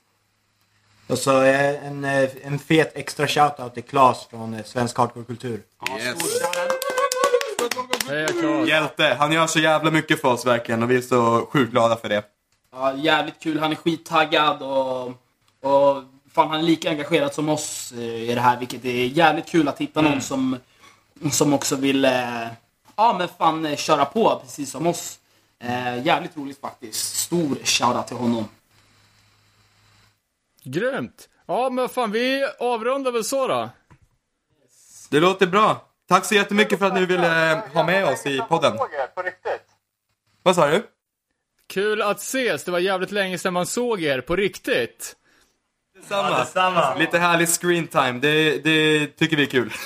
Och 1.07 1.19
så 1.19 1.41
en, 1.41 2.05
eh, 2.05 2.31
en 2.43 2.59
fet 2.59 2.93
extra 2.95 3.29
shoutout 3.29 3.75
till 3.75 3.83
Claes 3.83 4.27
från 4.31 4.55
eh, 4.55 4.65
Svensk 4.65 4.99
Hardcore 4.99 5.25
Kultur. 5.25 5.63
Yes. 5.99 6.17
Heja 8.09 8.29
Claes. 8.29 8.69
Hjälte, 8.69 9.17
han 9.19 9.33
gör 9.33 9.47
så 9.47 9.59
jävla 9.59 9.91
mycket 9.91 10.21
för 10.21 10.29
oss 10.29 10.47
verkligen 10.47 10.83
och 10.83 10.91
vi 10.91 10.97
är 10.97 11.01
så 11.01 11.49
sjukt 11.53 11.73
glada 11.73 11.97
för 11.97 12.09
det. 12.09 12.23
Ja, 12.73 12.95
jävligt 12.97 13.41
kul. 13.41 13.59
Han 13.59 13.73
är 13.73 13.77
skittaggad 13.77 14.63
och, 14.63 15.07
och 15.61 16.03
fan, 16.33 16.49
han 16.51 16.61
är 16.61 16.63
lika 16.63 16.91
engagerad 16.91 17.35
som 17.35 17.49
oss 17.49 17.93
eh, 17.93 18.31
i 18.31 18.35
det 18.35 18.41
här. 18.41 18.59
Vilket 18.59 18.85
är 18.85 19.07
jävligt 19.07 19.47
kul 19.49 19.69
att 19.69 19.79
hitta 19.79 20.01
någon 20.01 20.21
som, 20.21 20.57
som 21.33 21.53
också 21.53 21.77
vill 21.77 22.05
ja, 22.97 23.17
men 23.19 23.29
fan, 23.39 23.77
köra 23.77 24.05
på 24.05 24.41
precis 24.45 24.71
som 24.71 24.87
oss. 24.87 25.19
Jävligt 26.03 26.37
roligt 26.37 26.61
faktiskt. 26.61 27.17
Stor 27.17 27.57
shoutout 27.65 28.07
till 28.07 28.17
honom. 28.17 28.49
Grymt. 30.65 31.29
Ja, 31.47 31.71
men 31.71 31.89
fan, 31.89 32.11
vi 32.13 32.45
avrundar 32.59 33.13
väl 33.13 33.25
så 33.25 33.49
då. 33.49 33.71
Det 35.11 35.21
låter 35.21 35.47
bra. 35.47 35.89
Tack 36.09 36.25
så 36.25 36.35
jättemycket 36.35 36.79
för 36.79 36.87
att 36.87 36.95
ni 36.95 37.07
ville 37.07 37.63
ha 37.75 37.87
med 37.87 38.05
oss 38.05 38.27
i 38.27 38.39
podden. 38.49 38.77
På 39.15 39.23
riktigt. 39.23 39.67
Vad 40.43 40.55
sa 40.55 40.71
du? 40.71 40.87
Kul 41.67 42.03
att 42.03 42.19
ses. 42.19 42.65
Det 42.65 42.71
var 42.71 42.79
jävligt 42.79 43.11
länge 43.11 43.39
sedan 43.39 43.53
man 43.53 43.67
såg 43.67 44.03
er 44.03 44.21
på 44.21 44.37
riktigt. 44.37 45.17
Detsamma. 45.95 46.39
detsamma. 46.39 46.95
Lite 46.95 47.19
härlig 47.19 47.49
screen 47.49 47.87
time. 47.87 48.13
Det, 48.13 48.59
det 48.65 49.07
tycker 49.07 49.37
vi 49.37 49.43
är 49.43 49.47
kul. 49.47 49.73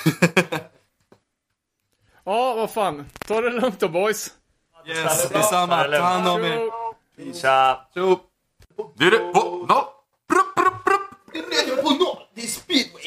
Ja, 2.23 2.53
vad 2.53 2.71
fan. 2.71 3.05
Ta 3.27 3.41
det 3.41 3.49
lugnt 3.49 3.79
då, 3.79 3.89
boys. 3.89 4.31
yes, 4.85 5.29
detsamma. 5.29 5.83
Ta 5.83 6.01
hand 6.01 6.27
om 6.27 6.43
er. 6.43 6.69
Tja! 7.33 7.87
Tjo. 7.93 8.19
Du 8.95 9.07
är 9.07 9.11
det 9.11 9.17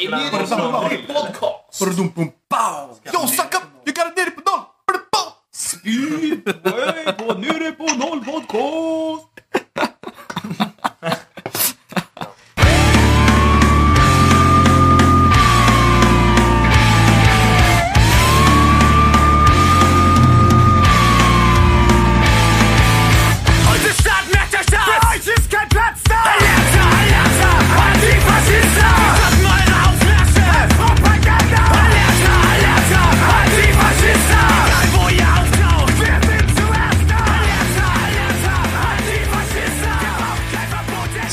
speedway, 0.03 0.31
nere 0.31 0.47
på 0.47 0.57
noll 0.57 0.99
podcast. 1.07 1.79
Yo, 3.15 3.27
suck 3.27 3.55
up! 3.55 3.63
You 3.87 3.93
got 3.95 4.07
it 4.11 4.17
nere 4.17 4.31
på 4.31 4.43
noll. 4.47 4.63
Pow. 5.13 5.29
Speedway 5.51 7.05
på 7.19 7.35
nere 7.39 7.73
på 7.73 7.87
noll 7.97 8.21
podcast. 8.25 9.32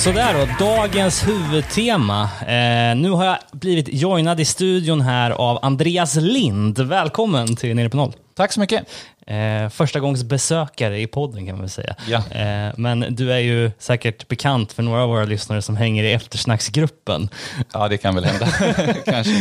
Sådär 0.10 0.48
då, 0.60 0.66
dagens 0.66 1.28
huvudtema. 1.28 2.24
Eh, 2.42 2.96
nu 2.96 3.10
har 3.10 3.26
jag 3.26 3.38
blivit 3.52 3.90
joinad 3.92 4.40
i 4.40 4.46
studion 4.46 5.02
här 5.02 5.32
av 5.32 5.60
Andreas 5.62 6.16
Lind. 6.16 6.80
Välkommen 6.80 7.56
till 7.56 7.76
Nere 7.76 7.90
på 7.90 7.98
Noll. 7.98 8.14
Tack 8.36 8.54
så 8.54 8.60
mycket. 8.60 8.84
Eh, 9.28 9.70
första 9.70 10.00
gångs 10.00 10.24
besökare 10.24 11.02
i 11.02 11.08
podden 11.08 11.46
kan 11.46 11.56
man 11.56 11.62
väl 11.62 11.70
säga. 11.70 11.96
Ja. 12.08 12.18
Eh, 12.18 12.74
men 12.78 13.06
du 13.10 13.34
är 13.34 13.38
ju 13.38 13.72
säkert 13.80 14.28
bekant 14.28 14.74
för 14.74 14.84
några 14.84 15.04
av 15.04 15.10
våra 15.10 15.26
lyssnare 15.26 15.62
som 15.62 15.78
hänger 15.78 16.04
i 16.04 16.14
eftersnacksgruppen. 16.14 17.30
Ja, 17.74 17.88
det 17.88 17.98
kan 17.98 18.16
väl 18.16 18.26
hända. 18.26 18.48
Kanske. 19.06 19.34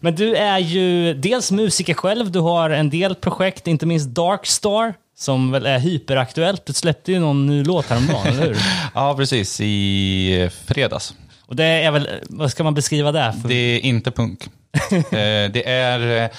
Men 0.00 0.14
du 0.14 0.36
är 0.36 0.58
ju 0.58 1.14
dels 1.14 1.50
musiker 1.50 1.94
själv, 1.94 2.30
du 2.30 2.38
har 2.38 2.70
en 2.70 2.90
del 2.90 3.14
projekt, 3.14 3.66
inte 3.66 3.86
minst 3.86 4.08
Darkstar, 4.08 4.94
som 5.18 5.50
väl 5.50 5.66
är 5.66 5.78
hyperaktuellt. 5.78 6.66
Du 6.66 6.72
släppte 6.72 7.12
ju 7.12 7.18
någon 7.18 7.46
ny 7.46 7.64
låt 7.64 7.86
häromdagen, 7.86 8.26
eller 8.26 8.46
hur? 8.46 8.56
Ja, 8.94 9.14
precis. 9.16 9.60
I 9.60 10.50
fredags. 10.66 11.14
Och 11.46 11.56
det 11.56 11.64
är 11.64 11.90
väl, 11.90 12.08
vad 12.22 12.50
ska 12.50 12.64
man 12.64 12.74
beskriva 12.74 13.12
det 13.12 13.34
för? 13.42 13.48
Det 13.48 13.54
är 13.54 13.80
inte 13.80 14.10
punk. 14.10 14.44
Eh, 14.90 15.50
det 15.50 15.68
är 15.68 16.24
eh, 16.24 16.30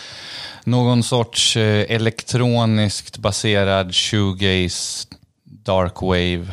någon 0.64 1.04
sorts 1.04 1.58
eh, 1.58 1.86
elektroniskt 1.96 3.18
baserad 3.18 3.96
shoegaze, 3.96 5.08
dark 5.44 6.02
wave. 6.02 6.48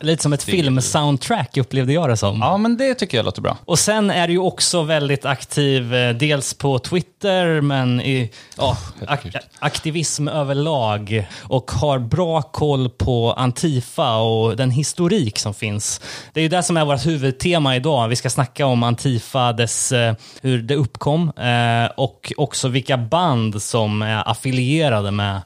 Lite 0.00 0.22
som 0.22 0.32
ett 0.32 0.42
filmsoundtrack 0.42 1.56
upplevde 1.56 1.92
jag 1.92 2.08
det 2.08 2.16
som. 2.16 2.40
Ja, 2.40 2.56
men 2.56 2.76
det 2.76 2.94
tycker 2.94 3.16
jag 3.16 3.24
låter 3.24 3.42
bra. 3.42 3.56
Och 3.64 3.78
sen 3.78 4.10
är 4.10 4.26
du 4.26 4.32
ju 4.32 4.38
också 4.38 4.82
väldigt 4.82 5.24
aktiv, 5.24 5.94
eh, 5.94 6.16
dels 6.16 6.54
på 6.54 6.78
Twitter, 6.78 7.60
men 7.60 8.00
i 8.00 8.30
ja, 8.56 8.76
ak 9.06 9.20
aktivism 9.58 10.28
överlag. 10.28 11.26
Och 11.42 11.70
har 11.70 11.98
bra 11.98 12.42
koll 12.42 12.90
på 12.90 13.32
Antifa 13.32 14.16
och 14.16 14.56
den 14.56 14.70
historik 14.70 15.38
som 15.38 15.54
finns. 15.54 16.00
Det 16.32 16.40
är 16.40 16.42
ju 16.42 16.48
det 16.48 16.62
som 16.62 16.76
är 16.76 16.84
vårt 16.84 17.06
huvudtema 17.06 17.76
idag. 17.76 18.08
Vi 18.08 18.16
ska 18.16 18.30
snacka 18.30 18.66
om 18.66 18.82
Antifa, 18.82 19.52
dess, 19.52 19.92
eh, 19.92 20.14
hur 20.42 20.62
det 20.62 20.74
uppkom 20.74 21.32
eh, 21.36 21.90
och 21.96 22.32
också 22.36 22.68
vilka 22.68 22.96
band 22.96 23.62
som 23.62 24.02
är 24.02 24.30
affilierade 24.30 25.10
med, 25.10 25.40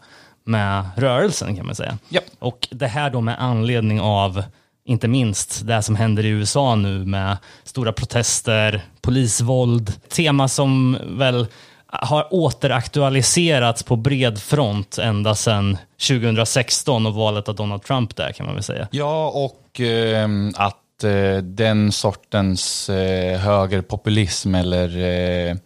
med 0.45 0.85
rörelsen 0.97 1.57
kan 1.57 1.67
man 1.67 1.75
säga. 1.75 1.99
Japp. 2.09 2.25
Och 2.43 2.69
det 2.71 2.87
här 2.87 3.11
då 3.11 3.21
med 3.21 3.43
anledning 3.43 4.01
av 4.01 4.45
inte 4.85 5.09
minst 5.09 5.67
det 5.67 5.83
som 5.83 5.97
händer 5.97 6.25
i 6.25 6.29
USA 6.29 6.75
nu 6.75 7.05
med 7.05 7.37
stora 7.65 7.93
protester, 7.93 8.83
polisvåld. 9.01 9.93
Tema 10.09 10.49
som 10.49 10.99
väl 11.05 11.47
har 11.87 12.35
återaktualiserats 12.35 13.83
på 13.83 13.97
bred 13.97 14.39
front 14.39 14.99
ända 14.99 15.35
sedan 15.35 15.79
2016 16.09 17.07
och 17.07 17.15
valet 17.15 17.49
av 17.49 17.55
Donald 17.55 17.83
Trump 17.83 18.17
där 18.17 18.33
kan 18.33 18.47
man 18.47 18.55
väl 18.55 18.65
säga. 18.65 18.89
Ja, 18.91 19.29
och 19.29 19.81
eh, 19.81 20.29
att 20.55 21.05
eh, 21.05 21.37
den 21.43 21.93
sortens 21.93 22.89
eh, 22.89 23.39
högerpopulism 23.39 24.55
eller 24.55 24.99
eh, 24.99 25.57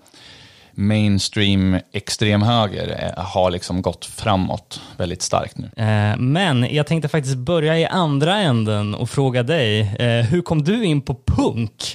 mainstream 0.77 1.79
extremhöger 1.93 3.13
eh, 3.17 3.25
har 3.25 3.51
liksom 3.51 3.83
gått 3.83 4.05
framåt 4.05 4.81
väldigt 4.97 5.23
starkt 5.23 5.57
nu. 5.59 5.71
Eh, 5.77 6.17
Men 6.17 6.75
jag 6.75 6.87
tänkte 6.87 7.09
faktiskt 7.09 7.37
börja 7.37 7.79
i 7.79 7.87
andra 7.87 8.37
änden 8.37 8.95
och 8.95 9.11
fråga 9.11 9.43
dig, 9.43 9.81
eh, 9.81 10.27
hur 10.27 10.43
kom 10.43 10.65
du 10.65 10.85
in 10.85 11.01
på 11.03 11.15
punk? 11.27 11.95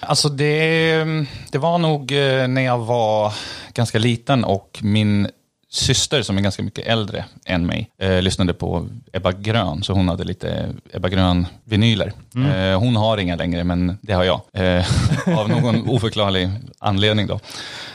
Alltså 0.00 0.28
det, 0.28 1.04
det 1.52 1.58
var 1.58 1.78
nog 1.78 2.10
när 2.48 2.60
jag 2.60 2.78
var 2.78 3.32
ganska 3.74 3.98
liten 3.98 4.44
och 4.44 4.78
min 4.82 5.28
syster 5.70 6.22
som 6.22 6.38
är 6.38 6.42
ganska 6.42 6.62
mycket 6.62 6.86
äldre 6.86 7.24
än 7.44 7.66
mig 7.66 7.90
eh, 7.98 8.22
lyssnade 8.22 8.54
på 8.54 8.88
Ebba 9.12 9.32
Grön, 9.32 9.82
så 9.82 9.92
hon 9.92 10.08
hade 10.08 10.24
lite 10.24 10.68
Ebba 10.92 11.08
Grön-vinyler. 11.08 12.12
Eh, 12.36 12.78
hon 12.80 12.96
har 12.96 13.18
inga 13.18 13.36
längre, 13.36 13.64
men 13.64 13.98
det 14.02 14.12
har 14.12 14.24
jag. 14.24 14.40
Eh, 14.52 14.86
av 15.38 15.48
någon 15.48 15.88
oförklarlig 15.88 16.50
anledning 16.78 17.26
då. 17.26 17.40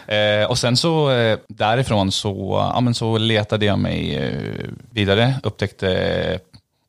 Eh, 0.07 0.49
och 0.49 0.57
sen 0.57 0.77
så 0.77 1.11
eh, 1.11 1.37
därifrån 1.47 2.11
så, 2.11 2.69
ja, 2.73 2.81
men 2.81 2.93
så 2.93 3.17
letade 3.17 3.65
jag 3.65 3.79
mig 3.79 4.15
eh, 4.15 4.69
vidare, 4.91 5.33
upptäckte 5.43 6.39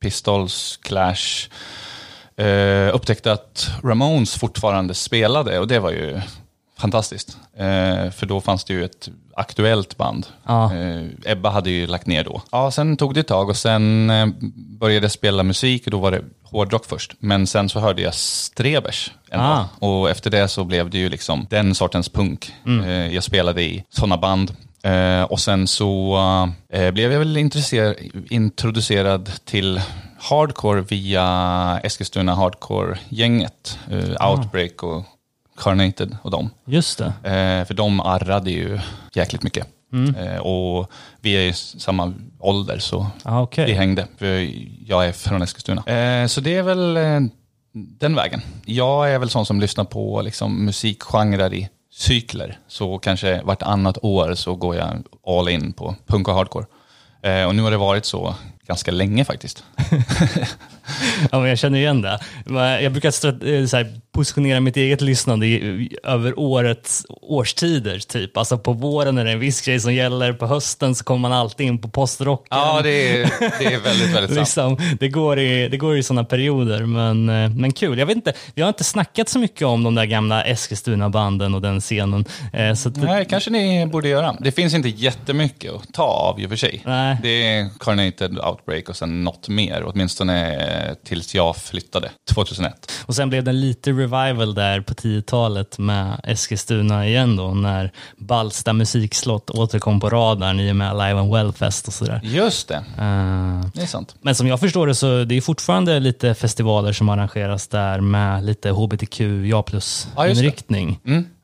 Pistols, 0.01 0.79
Clash, 0.83 1.49
upptäckte 2.92 3.33
att 3.33 3.70
Ramones 3.85 4.35
fortfarande 4.35 4.94
spelade 4.94 5.59
och 5.59 5.68
det 5.68 5.79
var 5.79 5.90
ju 5.90 6.20
fantastiskt. 6.78 7.38
Eh, 7.56 8.10
för 8.10 8.26
då 8.26 8.40
fanns 8.40 8.64
det 8.64 8.72
ju 8.74 8.84
ett 8.84 9.08
aktuellt 9.36 9.96
band. 9.96 10.26
Ja. 10.46 10.74
Eh, 10.74 11.02
Ebba 11.24 11.50
hade 11.50 11.70
ju 11.70 11.86
lagt 11.86 12.06
ner 12.06 12.24
då. 12.24 12.42
Ja, 12.52 12.70
sen 12.70 12.96
tog 12.96 13.14
det 13.14 13.20
ett 13.20 13.26
tag 13.28 13.48
och 13.48 13.56
sen 13.56 14.10
eh, 14.10 14.26
började 14.80 15.04
jag 15.04 15.12
spela 15.12 15.42
musik 15.42 15.84
och 15.84 15.90
då 15.90 15.98
var 15.98 16.10
det 16.10 16.22
hårdrock 16.42 16.86
först. 16.86 17.12
Men 17.18 17.46
sen 17.46 17.68
så 17.68 17.80
hörde 17.80 18.02
jag 18.02 18.14
Strebers 18.14 19.10
en 19.30 19.40
Ah. 19.40 19.56
dag. 19.56 19.90
Och 19.90 20.10
efter 20.10 20.30
det 20.30 20.48
så 20.48 20.64
blev 20.64 20.90
det 20.90 20.98
ju 20.98 21.08
liksom 21.08 21.46
den 21.50 21.74
sortens 21.74 22.08
punk. 22.08 22.52
Eh, 22.66 23.14
jag 23.14 23.22
spelade 23.24 23.62
i 23.62 23.84
sådana 23.90 24.16
band. 24.16 24.56
Eh, 24.82 25.22
och 25.22 25.40
sen 25.40 25.66
så 25.66 26.16
eh, 26.72 26.90
blev 26.90 27.12
jag 27.12 27.18
väl 27.18 27.36
intresserad, 27.36 27.94
introducerad 28.30 29.30
till 29.44 29.80
hardcore 30.18 30.80
via 30.80 31.80
Eskilstuna 31.84 32.34
Hardcore-gänget. 32.34 33.78
Eh, 33.90 34.30
Outbreak 34.30 34.82
och 34.82 35.04
Carnated 35.56 36.16
och 36.22 36.30
dem. 36.30 36.50
Just 36.66 36.98
det. 36.98 37.04
Eh, 37.06 37.66
för 37.66 37.74
de 37.74 38.00
arrade 38.00 38.50
ju 38.50 38.78
jäkligt 39.14 39.42
mycket. 39.42 39.66
Eh, 40.18 40.36
och 40.36 40.90
vi 41.20 41.32
är 41.32 41.40
i 41.48 41.52
samma 41.52 42.14
ålder 42.38 42.78
så 42.78 43.06
Ah, 43.22 43.40
okej. 43.40 43.66
vi 43.66 43.72
hängde. 43.72 44.06
För 44.18 44.50
jag 44.90 45.06
är 45.06 45.12
från 45.12 45.42
Eskilstuna. 45.42 45.82
Eh, 45.86 46.26
så 46.26 46.40
det 46.40 46.54
är 46.56 46.62
väl 46.62 46.96
eh, 46.96 47.20
den 47.72 48.14
vägen. 48.14 48.40
Jag 48.64 49.10
är 49.12 49.18
väl 49.18 49.30
sån 49.30 49.46
som 49.46 49.60
lyssnar 49.60 49.84
på 49.84 50.22
liksom, 50.22 50.64
musikgenrer 50.64 51.54
i 51.54 51.68
cykler. 51.92 52.58
Så 52.68 52.98
kanske 52.98 53.42
vartannat 53.42 53.98
år 54.02 54.34
så 54.34 54.54
går 54.54 54.76
jag 54.76 55.02
all 55.26 55.48
in 55.48 55.72
på 55.72 55.94
punk 56.06 56.28
och 56.28 56.34
hardcore. 56.34 56.66
Eh, 57.22 57.44
och 57.44 57.54
nu 57.54 57.62
har 57.62 57.70
det 57.70 57.76
varit 57.76 58.04
så 58.04 58.34
ganska 58.66 58.90
länge 58.90 59.24
faktiskt. 59.24 59.64
Ja, 61.32 61.41
men 61.41 61.49
jag 61.49 61.59
känner 61.59 61.78
igen 61.78 62.03
det. 62.03 62.18
Jag 62.82 62.93
brukar 62.93 63.09
eh, 63.09 63.66
så 63.66 63.76
här, 63.76 64.01
positionera 64.12 64.61
mitt 64.61 64.76
eget 64.76 65.01
lyssnande 65.01 65.47
i, 65.47 65.89
över 66.05 66.39
årets 66.39 67.07
årstider. 67.09 67.99
Typ. 67.99 68.37
Alltså 68.37 68.59
på 68.59 68.72
våren 68.72 69.18
är 69.18 69.24
det 69.24 69.32
en 69.32 69.41
viss 69.41 69.61
grej 69.61 69.80
som 69.80 69.95
gäller, 69.95 70.32
på 70.32 70.47
hösten 70.47 70.95
så 70.95 71.05
kommer 71.05 71.20
man 71.28 71.32
alltid 71.32 71.66
in 71.66 71.78
på 71.78 71.89
postrocken. 71.89 72.47
Ja, 72.51 72.80
det 72.82 73.09
är, 73.20 73.30
det 73.59 73.64
är 73.64 73.80
väldigt, 73.80 74.14
väldigt 74.16 74.47
sant. 74.49 74.80
Liksom, 74.80 74.97
det, 75.01 75.09
går 75.09 75.39
i, 75.39 75.68
det 75.68 75.76
går 75.76 75.97
i 75.97 76.03
sådana 76.03 76.24
perioder, 76.24 76.84
men, 76.84 77.28
eh, 77.28 77.51
men 77.51 77.72
kul. 77.72 77.99
Jag 77.99 78.07
vet 78.07 78.16
inte, 78.16 78.32
vi 78.55 78.62
har 78.62 78.68
inte 78.68 78.84
snackat 78.84 79.28
så 79.28 79.39
mycket 79.39 79.66
om 79.66 79.82
de 79.82 79.95
där 79.95 80.05
gamla 80.05 80.45
Eskilstuna-banden 80.45 81.55
och 81.55 81.62
den 81.62 81.80
scenen. 81.80 82.24
Eh, 82.53 82.74
Så 82.74 82.89
att, 82.89 82.97
Nej, 82.97 83.26
kanske 83.30 83.51
ni 83.51 83.87
borde 83.87 84.09
göra. 84.09 84.37
Det 84.41 84.53
finns 84.53 84.74
inte 84.74 84.89
jättemycket 84.89 85.72
att 85.72 85.93
ta 85.93 86.03
av 86.03 86.41
i 86.41 86.47
och 86.47 86.51
för 86.51 86.57
sig. 86.57 86.82
Nej. 86.87 87.16
Det 87.22 87.28
är 87.57 87.68
Carnated, 87.80 88.39
Outbreak 88.39 88.89
och 88.89 88.97
sen 88.97 89.24
något 89.24 89.49
mer, 89.49 89.84
åtminstone 89.87 90.57
tills 91.05 91.35
jag 91.35 91.57
flyttade 91.57 92.11
2001. 92.35 92.93
Och 93.07 93.14
sen 93.14 93.29
blev 93.29 93.45
det 93.45 93.53
lite 93.53 93.91
revival 93.91 94.55
där 94.55 94.81
på 94.81 94.95
10-talet 94.95 95.79
med 95.79 96.20
Eskilstuna 96.24 97.07
igen 97.07 97.37
då, 97.37 97.55
när 97.55 97.93
Ballsta 98.16 98.72
musikslott 98.72 99.51
återkom 99.51 100.01
på 100.01 100.11
radarn 100.11 100.61
i 100.61 100.72
och 100.72 100.77
med 100.77 100.93
Live 100.93 101.20
and 101.20 101.35
Well-fest 101.35 101.87
och 101.89 101.95
sådär. 101.95 102.20
Just 102.24 102.68
det, 102.68 102.85
Eh, 102.99 103.66
det 103.74 103.83
är 103.83 103.87
sant. 103.87 104.14
Men 104.20 104.35
som 104.35 104.47
jag 104.47 104.61
förstår 104.61 104.87
det 104.87 104.95
så 104.95 105.24
det 105.24 105.35
är 105.35 105.41
fortfarande 105.41 106.01
lite 106.01 106.35
festivaler 106.35 106.93
som 106.93 107.09
arrangeras 107.09 107.68
där 107.68 108.01
med 108.01 108.45
lite 108.45 108.70
hbtq, 108.70 109.20
ja 109.51 109.62
plus 109.62 110.09
Ja, 110.16 110.29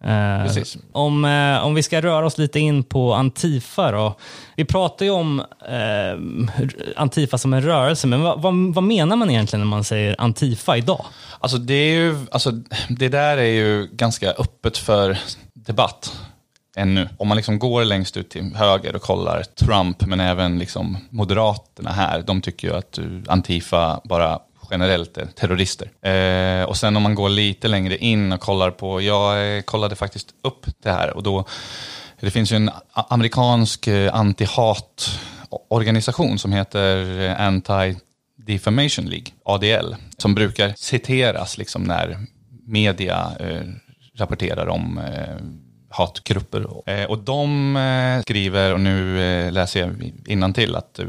Eh, 0.04 0.62
om, 0.92 1.24
eh, 1.24 1.66
om 1.66 1.74
vi 1.74 1.82
ska 1.82 2.02
röra 2.02 2.26
oss 2.26 2.38
lite 2.38 2.60
in 2.60 2.84
på 2.84 3.14
Antifa 3.14 3.90
då. 3.90 4.14
Vi 4.56 4.64
pratar 4.64 5.04
ju 5.04 5.10
om 5.10 5.40
eh, 5.68 6.96
Antifa 6.96 7.38
som 7.38 7.54
en 7.54 7.62
rörelse, 7.62 8.06
men 8.06 8.22
vad, 8.22 8.42
vad, 8.42 8.54
vad 8.74 8.84
menar 8.84 9.16
man 9.16 9.30
egentligen 9.30 9.60
när 9.60 9.70
man 9.70 9.84
säger 9.84 10.16
Antifa 10.18 10.76
idag? 10.76 11.04
Alltså 11.40 11.58
det, 11.58 11.74
är 11.74 11.94
ju, 11.94 12.16
alltså 12.30 12.50
det 12.88 13.08
där 13.08 13.36
är 13.36 13.52
ju 13.52 13.88
ganska 13.92 14.30
öppet 14.30 14.78
för 14.78 15.18
debatt 15.54 16.12
ännu. 16.76 17.08
Om 17.18 17.28
man 17.28 17.36
liksom 17.36 17.58
går 17.58 17.84
längst 17.84 18.16
ut 18.16 18.30
till 18.30 18.54
höger 18.54 18.96
och 18.96 19.02
kollar 19.02 19.42
Trump, 19.42 20.06
men 20.06 20.20
även 20.20 20.58
liksom 20.58 20.96
Moderaterna 21.10 21.90
här, 21.90 22.22
de 22.22 22.40
tycker 22.40 22.68
ju 22.68 22.74
att 22.74 22.98
Antifa 23.28 24.00
bara 24.04 24.38
generellt 24.72 25.16
är 25.16 25.26
terrorister. 25.26 25.90
Eh, 26.08 26.64
och 26.64 26.76
sen 26.76 26.96
om 26.96 27.02
man 27.02 27.14
går 27.14 27.28
lite 27.28 27.68
längre 27.68 27.96
in 27.96 28.32
och 28.32 28.40
kollar 28.40 28.70
på, 28.70 29.00
jag 29.00 29.56
eh, 29.56 29.62
kollade 29.62 29.96
faktiskt 29.96 30.34
upp 30.42 30.66
det 30.82 30.90
här 30.90 31.16
och 31.16 31.22
då, 31.22 31.44
det 32.20 32.30
finns 32.30 32.52
ju 32.52 32.56
en 32.56 32.70
amerikansk 32.92 33.86
eh, 33.86 34.14
anti-hat-organisation 34.14 36.38
som 36.38 36.52
heter 36.52 37.20
eh, 37.20 37.40
Anti 37.40 37.96
Defamation 38.36 39.04
League, 39.04 39.26
ADL, 39.44 39.94
som 40.18 40.34
brukar 40.34 40.74
citeras 40.76 41.58
liksom 41.58 41.82
när 41.82 42.18
media 42.66 43.32
eh, 43.40 43.62
rapporterar 44.14 44.66
om 44.66 44.98
eh, 44.98 45.36
hatgrupper. 45.88 46.90
Eh, 46.90 47.04
och 47.04 47.18
de 47.18 47.78
skriver, 48.22 48.72
och 48.72 48.80
nu 48.80 49.50
läser 49.50 49.80
jag 49.80 50.12
till 50.54 50.76
att 50.76 51.00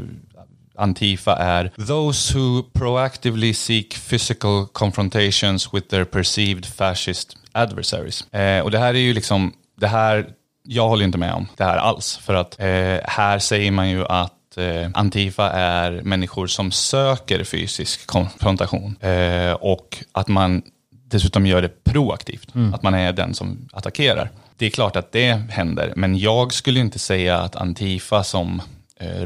Antifa 0.78 1.36
är 1.36 1.70
those 1.86 2.38
who 2.38 2.62
proactively 2.72 3.54
seek 3.54 3.94
physical 3.94 4.66
confrontations 4.72 5.74
with 5.74 5.88
their 5.88 6.04
perceived 6.04 6.66
fascist 6.66 7.36
adversaries. 7.52 8.32
Eh, 8.32 8.64
och 8.64 8.70
det 8.70 8.78
här 8.78 8.94
är 8.94 8.98
ju 8.98 9.12
liksom, 9.12 9.52
det 9.80 9.86
här, 9.86 10.26
jag 10.62 10.88
håller 10.88 11.04
inte 11.04 11.18
med 11.18 11.34
om 11.34 11.46
det 11.56 11.64
här 11.64 11.76
alls. 11.76 12.16
För 12.16 12.34
att 12.34 12.60
eh, 12.60 12.98
här 13.04 13.38
säger 13.38 13.70
man 13.70 13.90
ju 13.90 14.06
att 14.06 14.56
eh, 14.56 14.90
Antifa 14.94 15.50
är 15.50 16.02
människor 16.02 16.46
som 16.46 16.70
söker 16.70 17.44
fysisk 17.44 18.06
konfrontation. 18.06 18.96
Eh, 19.00 19.52
och 19.52 20.04
att 20.12 20.28
man 20.28 20.62
dessutom 21.06 21.46
gör 21.46 21.62
det 21.62 21.84
proaktivt. 21.84 22.48
Att 22.74 22.82
man 22.82 22.94
är 22.94 23.12
den 23.12 23.34
som 23.34 23.68
attackerar. 23.72 24.30
Det 24.56 24.66
är 24.66 24.70
klart 24.70 24.96
att 24.96 25.12
det 25.12 25.32
händer, 25.50 25.92
men 25.96 26.18
jag 26.18 26.52
skulle 26.52 26.80
inte 26.80 26.98
säga 26.98 27.38
att 27.38 27.56
Antifa 27.56 28.24
som 28.24 28.62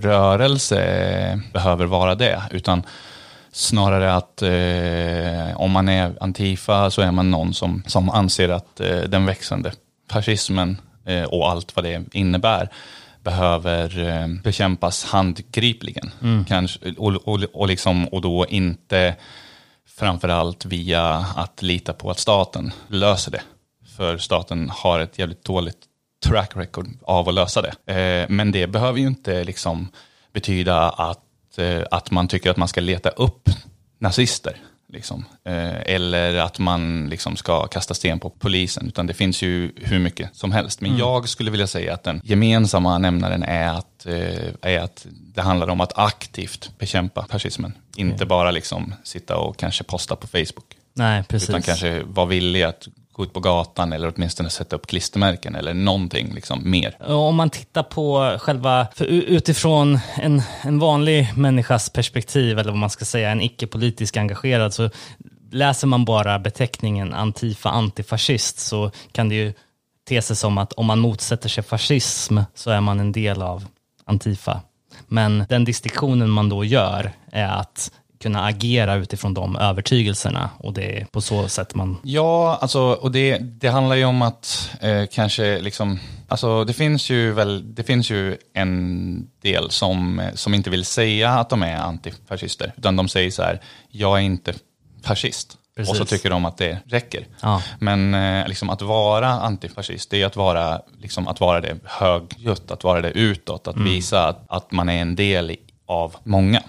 rörelse 0.01 0.83
eh, 0.83 1.39
behöver 1.53 1.87
vara 1.87 2.15
det, 2.15 2.43
utan 2.51 2.83
snarare 3.53 4.15
att 4.15 4.43
eh, 4.43 5.61
om 5.61 5.71
man 5.71 5.89
är 5.89 6.15
Antifa 6.21 6.91
så 6.91 7.03
är 7.03 7.11
man 7.13 7.31
någon 7.31 7.55
som, 7.55 7.83
som 7.87 8.11
anser 8.11 8.49
att 8.49 8.81
eh, 8.81 9.01
den 9.01 9.27
växande 9.27 9.73
fascismen 10.11 10.81
eh, 11.05 11.25
och 11.25 11.51
allt 11.51 11.77
vad 11.77 11.85
det 11.85 12.05
innebär 12.13 12.69
behöver 13.23 14.09
eh, 14.09 14.29
bekämpas 14.43 15.05
handgripligen. 15.05 16.11
Kanske, 16.49 16.95
och, 16.97 17.15
och, 17.15 17.41
och, 17.53 17.69
liksom, 17.69 18.09
och 18.09 18.21
då 18.21 18.47
inte 18.49 19.15
framförallt 19.99 20.65
via 20.65 21.05
att 21.37 21.63
lita 21.63 21.93
på 21.93 22.11
att 22.11 22.19
staten 22.19 22.73
löser 22.89 23.31
det. 23.33 23.43
För 23.97 24.19
staten 24.19 24.71
har 24.71 25.01
ett 25.01 25.19
jävligt 25.19 25.45
dåligt 25.45 25.88
track 26.29 26.51
record 26.55 26.89
av 27.03 27.29
att 27.29 27.35
lösa 27.35 27.63
det. 27.63 27.93
Eh, 27.95 28.27
men 28.29 28.53
det 28.53 28.67
behöver 28.67 28.99
ju 28.99 29.07
inte 29.07 29.45
liksom 29.45 29.89
betyda 30.33 30.89
att, 30.91 31.59
eh, 31.59 31.83
att 31.91 32.11
man 32.11 32.29
tycker 32.29 32.51
att 32.51 32.57
man 32.57 32.69
ska 32.69 32.81
leta 32.81 33.09
upp 33.09 33.49
nazister. 33.99 34.57
Liksom. 34.93 35.25
Eh, 35.45 35.81
eller 35.81 36.35
att 36.35 36.59
man 36.59 37.09
liksom 37.09 37.37
ska 37.37 37.67
kasta 37.67 37.95
sten 37.95 38.19
på 38.19 38.31
polisen. 38.31 38.87
Utan 38.89 39.07
det 39.07 39.15
finns 39.15 39.43
ju 39.43 39.73
hur 39.77 39.99
mycket 39.99 40.37
som 40.37 40.53
helst. 40.53 40.81
Men 40.81 40.97
jag 40.97 41.29
skulle 41.29 41.51
vilja 41.51 41.67
säga 41.67 41.95
att 41.95 42.05
den 42.05 42.21
gemensamma 42.25 42.99
nämnaren 42.99 43.43
är 43.43 43.69
att, 43.69 44.07
eh, 44.07 44.73
är 44.73 44.81
att 44.81 45.07
det 45.11 45.43
handlar 45.43 45.69
om 45.69 45.81
att 45.81 45.99
aktivt 45.99 46.71
bekämpa 46.79 47.27
fascismen. 47.31 47.73
Inte 47.97 48.27
bara 48.27 48.51
liksom 48.51 48.95
sitta 49.05 49.37
och 49.37 49.57
kanske 49.57 49.85
posta 49.85 50.17
på 50.17 50.27
Facebook. 50.27 50.77
Nej, 50.95 51.25
precis. 51.29 51.49
Utan 51.49 51.63
kanske 51.63 52.03
vara 52.03 52.27
villig 52.27 52.63
att 52.63 52.89
gå 53.19 53.25
ut 53.25 53.33
på 53.33 53.41
gatan 53.41 53.93
eller 53.93 54.13
åtminstone 54.17 54.51
sätta 54.51 54.77
upp 54.77 54.87
klistermärken 54.87 55.55
eller 55.55 55.75
någonting 55.75 56.35
liksom 56.35 56.71
mer. 56.71 56.97
Om 57.13 57.37
man 57.37 57.51
tittar 57.51 57.83
på 57.83 58.39
själva, 58.41 58.87
för 58.95 59.05
utifrån 59.05 59.99
en, 60.17 60.43
en 60.63 60.79
vanlig 60.79 61.33
människas 61.37 61.91
perspektiv, 61.91 62.59
eller 62.59 62.71
vad 62.71 62.79
man 62.79 62.91
ska 62.91 63.05
säga, 63.05 63.31
en 63.31 63.41
icke-politisk 63.41 64.17
engagerad, 64.17 64.75
så 64.75 64.91
läser 65.51 65.87
man 65.87 66.05
bara 66.05 66.39
beteckningen 66.39 67.15
antifa, 67.15 67.69
antifascist, 67.69 68.59
så 68.59 68.91
kan 69.13 69.29
det 69.29 69.35
ju 69.35 69.53
te 70.09 70.23
sig 70.23 70.37
som 70.37 70.59
att 70.59 70.73
om 70.73 70.87
man 70.87 70.99
motsätter 70.99 71.49
sig 71.49 71.65
fascism 71.65 72.39
så 72.55 72.71
är 72.71 72.81
man 72.81 73.01
en 73.01 73.13
del 73.13 73.43
av 73.43 73.65
antifa. 74.05 74.61
Men 75.07 75.45
den 75.49 75.65
distinktionen 75.65 76.31
man 76.31 76.49
då 76.49 76.65
gör 76.65 77.13
är 77.33 77.49
att 77.49 77.93
kunna 78.21 78.45
agera 78.45 78.95
utifrån 78.95 79.35
de 79.35 79.57
övertygelserna 79.57 80.51
och 80.59 80.73
det 80.73 81.01
är 81.01 81.05
på 81.05 81.21
så 81.21 81.49
sätt 81.49 81.75
man 81.75 81.97
Ja, 82.03 82.59
alltså, 82.61 82.81
och 82.81 83.13
det, 83.13 83.39
det 83.39 83.69
handlar 83.69 83.97
ju 83.97 84.05
om 84.05 84.23
att 84.23 84.71
eh, 84.81 85.05
kanske 85.13 85.61
liksom, 85.61 85.99
alltså 86.29 86.65
det 86.65 86.73
finns 86.73 87.11
ju 87.11 87.33
väl, 87.33 87.75
det 87.75 87.83
finns 87.83 88.11
ju 88.11 88.37
en 88.55 89.31
del 89.43 89.71
som, 89.71 90.21
eh, 90.21 90.35
som 90.35 90.55
inte 90.55 90.71
vill 90.71 90.85
säga 90.85 91.31
att 91.31 91.51
de 91.51 91.63
är 91.63 91.77
antifascister, 91.77 92.73
utan 92.77 92.97
de 92.97 93.09
säger 93.09 93.31
så 93.31 93.43
här, 93.43 93.61
jag 93.89 94.19
är 94.19 94.23
inte 94.23 94.55
fascist. 95.03 95.59
Precis. 95.77 95.91
Och 95.91 95.97
så 95.97 96.05
tycker 96.05 96.31
de 96.31 96.45
att 96.45 96.57
det 96.57 96.79
räcker. 96.87 97.27
Ja. 97.43 97.63
Men 97.79 98.15
eh, 98.15 98.49
liksom 98.49 98.71
att 98.71 98.83
vara 98.83 99.29
antifascist, 99.29 100.11
det 100.11 100.23
är 100.23 100.27
att 100.27 100.37
vara, 100.37 100.81
liksom, 100.99 101.29
att 101.29 101.41
vara 101.41 101.61
det 101.61 101.77
högljutt, 101.85 102.71
att 102.71 102.85
vara 102.85 103.01
det 103.01 103.11
utåt, 103.11 103.69
att 103.69 103.77
visa 103.77 104.29
att, 104.29 104.45
att 104.49 104.73
man 104.73 104.89
är 104.89 105.03
en 105.03 105.17
del 105.17 105.51
i, 105.51 105.57
av 105.89 106.17
många. 106.25 106.63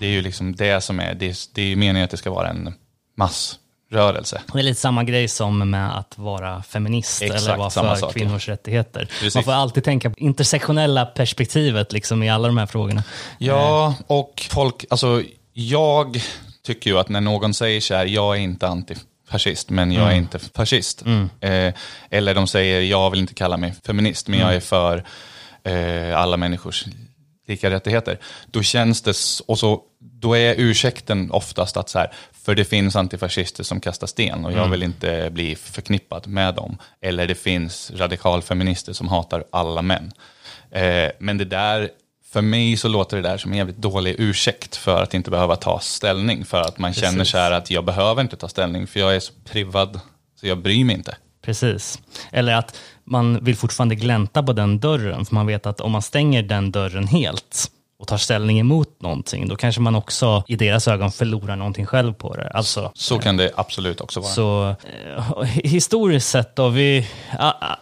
Det 0.00 0.06
är 0.06 0.10
ju 0.10 0.22
liksom 0.22 0.56
det 0.56 0.80
som 0.80 1.00
är, 1.00 1.14
det 1.14 1.28
är, 1.28 1.36
det 1.54 1.72
är 1.72 1.76
meningen 1.76 2.04
att 2.04 2.10
det 2.10 2.16
ska 2.16 2.30
vara 2.30 2.48
en 2.48 2.74
massrörelse. 3.16 4.42
Det 4.52 4.58
är 4.58 4.62
lite 4.62 4.80
samma 4.80 5.04
grej 5.04 5.28
som 5.28 5.70
med 5.70 5.98
att 5.98 6.18
vara 6.18 6.62
feminist 6.62 7.22
Exakt 7.22 7.42
eller 7.42 7.56
vara 7.56 7.70
för 7.70 7.94
sak, 7.94 8.10
ja. 8.10 8.12
kvinnors 8.12 8.48
rättigheter. 8.48 9.04
Precis. 9.04 9.34
Man 9.34 9.44
får 9.44 9.52
alltid 9.52 9.84
tänka 9.84 10.10
på 10.10 10.18
intersektionella 10.18 11.06
perspektivet 11.06 11.92
liksom 11.92 12.22
i 12.22 12.30
alla 12.30 12.48
de 12.48 12.58
här 12.58 12.66
frågorna. 12.66 13.02
Ja, 13.38 13.94
och 14.06 14.46
folk, 14.50 14.84
alltså 14.90 15.22
jag 15.52 16.20
tycker 16.66 16.90
ju 16.90 16.98
att 16.98 17.08
när 17.08 17.20
någon 17.20 17.54
säger 17.54 17.80
så 17.80 17.94
här, 17.94 18.06
jag 18.06 18.36
är 18.36 18.40
inte 18.40 18.68
antifascist, 18.68 19.70
men 19.70 19.92
jag 19.92 20.12
är 20.12 20.16
inte 20.16 20.38
fascist. 20.38 21.04
Eh, 21.40 21.74
eller 22.10 22.34
de 22.34 22.46
säger, 22.46 22.80
jag 22.80 23.10
vill 23.10 23.20
inte 23.20 23.34
kalla 23.34 23.56
mig 23.56 23.74
feminist, 23.86 24.28
men 24.28 24.40
jag 24.40 24.54
är 24.54 24.60
för 24.60 25.04
eh, 25.64 26.20
alla 26.20 26.36
människors 26.36 26.84
lika 27.46 27.70
rättigheter. 27.70 28.18
Då 28.46 28.62
känns 28.62 29.02
det, 29.02 29.14
och 29.46 29.58
så, 29.58 29.82
då 29.98 30.36
är 30.36 30.54
ursäkten 30.58 31.30
oftast 31.30 31.76
att 31.76 31.88
så 31.88 31.98
här, 31.98 32.12
för 32.44 32.54
det 32.54 32.64
finns 32.64 32.96
antifascister 32.96 33.64
som 33.64 33.80
kastar 33.80 34.06
sten 34.06 34.44
och 34.44 34.52
jag 34.52 34.68
vill 34.68 34.82
inte 34.82 35.30
bli 35.32 35.56
förknippad 35.56 36.26
med 36.26 36.54
dem. 36.54 36.78
Eller 37.00 37.26
det 37.26 37.34
finns 37.34 37.92
radikalfeminister 37.94 38.92
som 38.92 39.08
hatar 39.08 39.44
alla 39.50 39.82
män. 39.82 40.12
Eh, 40.70 41.10
men 41.18 41.38
det 41.38 41.44
där, 41.44 41.90
för 42.32 42.42
mig 42.42 42.76
så 42.76 42.88
låter 42.88 43.16
det 43.16 43.22
där 43.22 43.36
som 43.36 43.52
en 43.52 43.58
jävligt 43.58 43.76
dålig 43.76 44.14
ursäkt 44.18 44.76
för 44.76 45.02
att 45.02 45.14
inte 45.14 45.30
behöva 45.30 45.56
ta 45.56 45.80
ställning. 45.80 46.44
För 46.44 46.60
att 46.60 46.78
man 46.78 46.94
känner 46.94 47.24
så 47.24 47.38
här 47.38 47.50
att 47.50 47.70
jag 47.70 47.84
behöver 47.84 48.22
inte 48.22 48.36
ta 48.36 48.48
ställning 48.48 48.86
för 48.86 49.00
jag 49.00 49.16
är 49.16 49.20
så 49.20 49.32
privad 49.44 50.00
så 50.40 50.46
jag 50.46 50.58
bryr 50.58 50.84
mig 50.84 50.96
inte. 50.96 51.16
Precis. 51.42 51.98
Eller 52.32 52.54
att 52.54 52.76
man 53.04 53.44
vill 53.44 53.56
fortfarande 53.56 53.94
glänta 53.94 54.42
på 54.42 54.52
den 54.52 54.78
dörren, 54.80 55.24
för 55.24 55.34
man 55.34 55.46
vet 55.46 55.66
att 55.66 55.80
om 55.80 55.92
man 55.92 56.02
stänger 56.02 56.42
den 56.42 56.70
dörren 56.72 57.06
helt 57.06 57.70
och 57.98 58.06
tar 58.08 58.16
ställning 58.16 58.58
emot 58.60 59.02
någonting, 59.02 59.48
då 59.48 59.56
kanske 59.56 59.80
man 59.80 59.94
också 59.94 60.44
i 60.48 60.56
deras 60.56 60.88
ögon 60.88 61.12
förlorar 61.12 61.56
någonting 61.56 61.86
själv 61.86 62.12
på 62.12 62.34
det. 62.36 62.48
Alltså, 62.48 62.92
Så 62.94 63.18
kan 63.18 63.36
det 63.36 63.52
absolut 63.56 64.00
också 64.00 64.20
vara. 64.20 64.30
Så 64.32 64.68
eh, 64.68 65.42
historiskt 65.64 66.28
sett 66.28 66.56
då, 66.56 66.68
vi, 66.68 67.06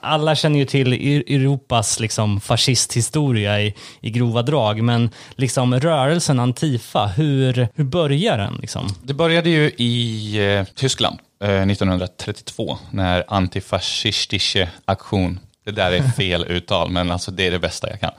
alla 0.01 0.35
känner 0.35 0.59
ju 0.59 0.65
till 0.65 0.93
I- 0.95 1.35
Europas 1.35 2.01
liksom 2.01 2.41
fascisthistoria 2.41 3.61
i, 3.63 3.75
i 4.01 4.11
grova 4.11 4.43
drag, 4.43 4.83
men 4.83 5.11
liksom 5.37 5.81
rörelsen 5.81 6.41
Antifa, 6.41 7.07
hur, 7.07 7.69
hur 7.75 7.85
börjar 7.85 8.39
den? 8.39 8.55
Liksom? 8.61 8.89
Det 9.03 9.15
började 9.15 9.51
ju 9.51 9.65
i 9.77 10.57
eh, 10.59 10.65
Tyskland 10.75 11.19
1932 11.47 12.79
när 12.91 13.25
Antifascistische 13.29 14.69
Aktion 14.85 15.41
det 15.65 15.71
där 15.71 15.93
är 15.93 16.03
fel 16.03 16.45
uttal, 16.49 16.91
men 16.91 17.11
alltså 17.11 17.31
det 17.31 17.47
är 17.47 17.51
det 17.51 17.59
bästa 17.59 17.91
jag 17.91 18.01
kan. 18.01 18.11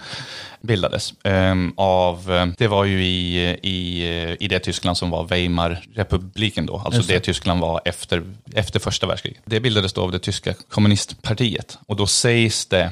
Bildades 0.62 1.14
ehm, 1.24 1.74
av, 1.78 2.32
eh, 2.32 2.46
det 2.58 2.68
var 2.68 2.86
ju 2.86 3.06
i, 3.06 3.58
i, 3.64 4.04
i 4.40 4.48
det 4.48 4.60
Tyskland 4.60 4.98
som 4.98 5.10
var 5.10 5.24
Weimarrepubliken 5.24 6.66
då, 6.66 6.82
alltså 6.86 7.02
det. 7.02 7.20
Tyskland 7.20 7.62
var 7.62 7.82
efter, 7.86 8.24
efter 8.54 8.80
första 8.80 9.08
världskriget. 9.08 9.42
Det 9.46 9.60
bildades 9.60 9.94
då 9.94 10.02
av 10.02 10.12
det 10.12 10.20
tyska 10.20 10.54
kommunistpartiet 10.70 11.78
och 11.88 11.96
då 11.96 12.08
sägs 12.08 12.66
det 12.66 12.92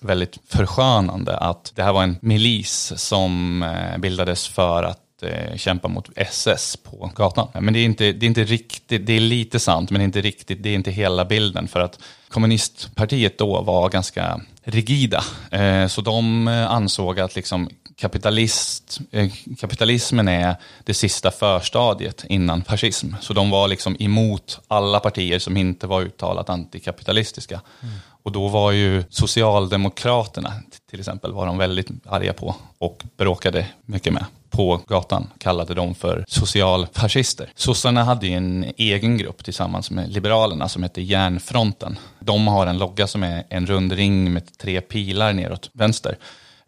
väldigt 0.00 0.38
förskönande 0.48 1.36
att 1.36 1.72
det 1.74 1.82
här 1.82 1.92
var 1.92 2.02
en 2.02 2.16
milis 2.20 2.92
som 2.96 3.62
eh, 3.62 3.98
bildades 3.98 4.48
för 4.48 4.82
att 4.82 5.00
eh, 5.22 5.56
kämpa 5.56 5.88
mot 5.88 6.10
SS 6.16 6.76
på 6.76 7.10
gatan. 7.14 7.48
Men 7.60 7.74
det 7.74 7.80
är, 7.80 7.84
inte, 7.84 8.12
det 8.12 8.26
är 8.26 8.28
inte 8.28 8.44
riktigt, 8.44 9.06
det 9.06 9.12
är 9.12 9.20
lite 9.20 9.58
sant, 9.58 9.90
men 9.90 9.98
det 9.98 10.02
är 10.02 10.06
inte 10.06 10.20
riktigt, 10.20 10.62
det 10.62 10.68
är 10.68 10.74
inte 10.74 10.90
hela 10.90 11.24
bilden. 11.24 11.68
För 11.68 11.80
att 11.80 11.98
kommunistpartiet 12.28 13.38
då 13.38 13.62
var 13.62 13.88
ganska 13.88 14.40
rigida. 14.62 15.24
Eh, 15.50 15.86
så 15.86 16.00
de 16.00 16.48
eh, 16.48 16.70
ansåg 16.70 17.20
att 17.20 17.36
liksom 17.36 17.68
kapitalist, 18.00 19.00
eh, 19.10 19.30
kapitalismen 19.58 20.28
är 20.28 20.56
det 20.84 20.94
sista 20.94 21.30
förstadiet 21.30 22.24
innan 22.28 22.64
fascism. 22.64 23.14
Så 23.20 23.32
de 23.32 23.50
var 23.50 23.68
liksom 23.68 23.96
emot 23.98 24.60
alla 24.68 25.00
partier 25.00 25.38
som 25.38 25.56
inte 25.56 25.86
var 25.86 26.02
uttalat 26.02 26.50
antikapitalistiska. 26.50 27.60
Mm. 27.82 27.94
Och 28.22 28.32
då 28.32 28.48
var 28.48 28.72
ju 28.72 29.04
Socialdemokraterna 29.10 30.52
till 30.90 31.00
exempel 31.00 31.32
var 31.32 31.46
de 31.46 31.58
väldigt 31.58 31.88
arga 32.06 32.32
på 32.32 32.54
och 32.78 33.02
bråkade 33.16 33.66
mycket 33.86 34.12
med 34.12 34.24
på 34.50 34.80
gatan 34.86 35.30
kallade 35.38 35.74
dem 35.74 35.94
för 35.94 36.24
socialfascister. 36.28 37.52
Sossarna 37.54 38.04
hade 38.04 38.26
ju 38.26 38.34
en 38.34 38.72
egen 38.76 39.18
grupp 39.18 39.44
tillsammans 39.44 39.90
med 39.90 40.12
Liberalerna 40.12 40.68
som 40.68 40.82
hette 40.82 41.02
Järnfronten. 41.02 41.98
De 42.20 42.48
har 42.48 42.66
en 42.66 42.78
logga 42.78 43.06
som 43.06 43.22
är 43.22 43.44
en 43.48 43.66
rund 43.66 43.92
ring 43.92 44.32
med 44.32 44.58
tre 44.58 44.80
pilar 44.80 45.32
neråt 45.32 45.70
vänster. 45.72 46.16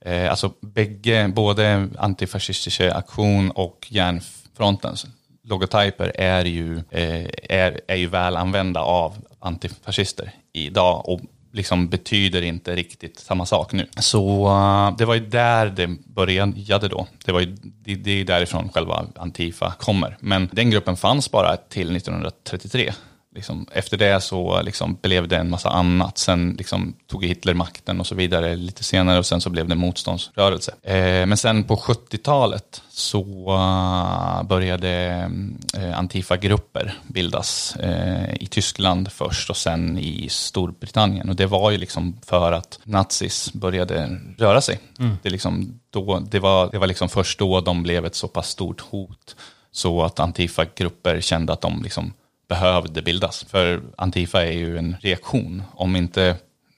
Eh, 0.00 0.30
alltså 0.30 0.52
bägge, 0.60 1.28
både 1.34 1.88
antifascistiska 1.98 2.94
aktion 2.94 3.50
och 3.50 3.86
Järnfrontens 3.90 5.06
logotyper 5.44 6.12
är 6.14 6.44
ju, 6.44 6.76
eh, 6.90 7.26
är, 7.48 7.80
är 7.88 7.96
ju 7.96 8.06
väl 8.06 8.36
använda 8.36 8.80
av 8.80 9.14
antifascister 9.40 10.32
idag 10.52 11.08
och 11.08 11.20
liksom 11.52 11.88
betyder 11.88 12.42
inte 12.42 12.76
riktigt 12.76 13.18
samma 13.18 13.46
sak 13.46 13.72
nu. 13.72 13.86
Så 13.96 14.46
eh, 14.46 14.96
det 14.96 15.04
var 15.04 15.14
ju 15.14 15.26
där 15.26 15.66
det 15.66 15.86
började 16.04 16.88
då. 16.88 17.06
Det, 17.24 17.32
var 17.32 17.40
ju, 17.40 17.56
det, 17.62 17.94
det 17.94 18.10
är 18.20 18.24
därifrån 18.24 18.68
själva 18.68 19.06
Antifa 19.16 19.72
kommer. 19.78 20.16
Men 20.20 20.48
den 20.52 20.70
gruppen 20.70 20.96
fanns 20.96 21.30
bara 21.30 21.56
till 21.56 21.96
1933. 21.96 22.92
Liksom, 23.34 23.66
efter 23.72 23.96
det 23.96 24.20
så 24.20 24.62
liksom 24.62 24.98
blev 25.02 25.28
det 25.28 25.36
en 25.36 25.50
massa 25.50 25.70
annat. 25.70 26.18
Sen 26.18 26.54
liksom, 26.58 26.94
tog 27.06 27.24
Hitler 27.24 27.54
makten 27.54 28.00
och 28.00 28.06
så 28.06 28.14
vidare 28.14 28.56
lite 28.56 28.84
senare 28.84 29.18
och 29.18 29.26
sen 29.26 29.40
så 29.40 29.50
blev 29.50 29.68
det 29.68 29.74
motståndsrörelse. 29.74 30.74
Eh, 30.82 31.26
men 31.26 31.36
sen 31.36 31.64
på 31.64 31.76
70-talet 31.76 32.82
så 32.88 33.22
uh, 33.54 34.42
började 34.42 35.30
uh, 35.78 35.98
Antifa-grupper 35.98 36.98
bildas 37.06 37.76
uh, 37.82 38.34
i 38.34 38.46
Tyskland 38.46 39.12
först 39.12 39.50
och 39.50 39.56
sen 39.56 39.98
i 39.98 40.28
Storbritannien. 40.28 41.28
Och 41.28 41.36
det 41.36 41.46
var 41.46 41.70
ju 41.70 41.78
liksom 41.78 42.16
för 42.26 42.52
att 42.52 42.78
nazis 42.84 43.52
började 43.52 44.20
röra 44.38 44.60
sig. 44.60 44.78
Mm. 44.98 45.16
Det, 45.22 45.30
liksom 45.30 45.80
då, 45.90 46.20
det, 46.30 46.38
var, 46.38 46.70
det 46.72 46.78
var 46.78 46.86
liksom 46.86 47.08
först 47.08 47.38
då 47.38 47.60
de 47.60 47.82
blev 47.82 48.06
ett 48.06 48.14
så 48.14 48.28
pass 48.28 48.48
stort 48.48 48.80
hot 48.80 49.36
så 49.72 50.02
att 50.02 50.20
Antifa-grupper 50.20 51.20
kände 51.20 51.52
att 51.52 51.60
de 51.60 51.82
liksom 51.82 52.12
behövde 52.52 53.02
bildas. 53.02 53.44
För 53.48 53.82
Antifa 53.96 54.44
är 54.44 54.52
ju 54.52 54.78
en 54.78 54.96
reaktion. 55.00 55.62
Om 55.74 55.96
inte 55.96 56.36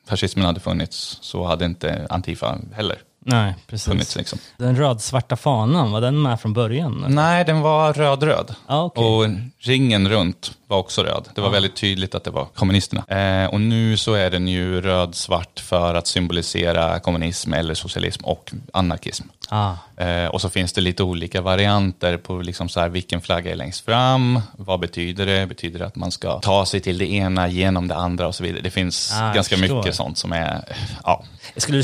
fascismen 0.08 0.46
hade 0.46 0.60
funnits 0.60 1.18
så 1.20 1.44
hade 1.44 1.64
inte 1.64 2.06
Antifa 2.10 2.58
heller 2.74 2.98
Nej, 3.26 3.54
precis. 3.66 3.88
funnits. 3.88 4.16
Liksom. 4.16 4.38
Den 4.56 4.76
rödsvarta 4.76 5.36
fanan, 5.36 5.92
var 5.92 6.00
den 6.00 6.22
med 6.22 6.40
från 6.40 6.52
början? 6.52 7.04
eller? 7.04 7.14
Nej, 7.14 7.44
den 7.44 7.60
var 7.60 7.92
röd-röd. 7.92 8.54
Ah, 8.66 8.82
okej. 8.82 9.04
Och 9.04 9.26
ringen 9.58 10.08
runt 10.08 10.52
var 10.66 10.78
också 10.78 11.02
röd. 11.02 11.28
Det 11.34 11.40
var 11.40 11.50
väldigt 11.50 11.76
tydligt 11.76 12.14
att 12.14 12.24
det 12.24 12.30
var 12.30 12.44
kommunisterna. 12.44 13.04
Eh, 13.08 13.50
och 13.50 13.60
nu 13.60 13.96
så 13.96 14.14
är 14.14 14.30
den 14.30 14.48
ju 14.48 14.80
röd-svart 14.80 15.60
för 15.60 15.94
att 15.94 16.06
symbolisera 16.06 17.00
kommunism 17.00 17.52
eller 17.52 17.74
socialism 17.74 18.24
och 18.24 18.52
anarkism. 18.72 19.24
Ah, 19.48 19.72
Eh, 19.96 20.26
och 20.26 20.40
så 20.40 20.50
finns 20.50 20.72
det 20.72 20.80
lite 20.80 21.02
olika 21.02 21.40
varianter 21.40 22.16
på 22.16 22.36
liksom 22.38 22.68
så 22.68 22.80
här, 22.80 22.88
vilken 22.88 23.20
flagga 23.20 23.52
är 23.52 23.56
längst 23.56 23.84
fram, 23.84 24.40
vad 24.56 24.80
betyder 24.80 25.26
det, 25.26 25.46
betyder 25.46 25.78
det 25.78 25.86
att 25.86 25.96
man 25.96 26.10
ska 26.12 26.40
ta 26.40 26.66
sig 26.66 26.80
till 26.80 26.98
det 26.98 27.12
ena 27.12 27.48
genom 27.48 27.88
det 27.88 27.94
andra 27.94 28.26
och 28.28 28.34
så 28.34 28.42
vidare. 28.44 28.62
Det 28.62 28.70
finns 28.70 29.12
Ah, 29.14 29.32
ganska 29.32 29.56
förstår. 29.56 29.76
mycket 29.76 29.94
sånt 29.94 30.18
som 30.18 30.32
är, 30.32 30.64
ja, 31.04 31.24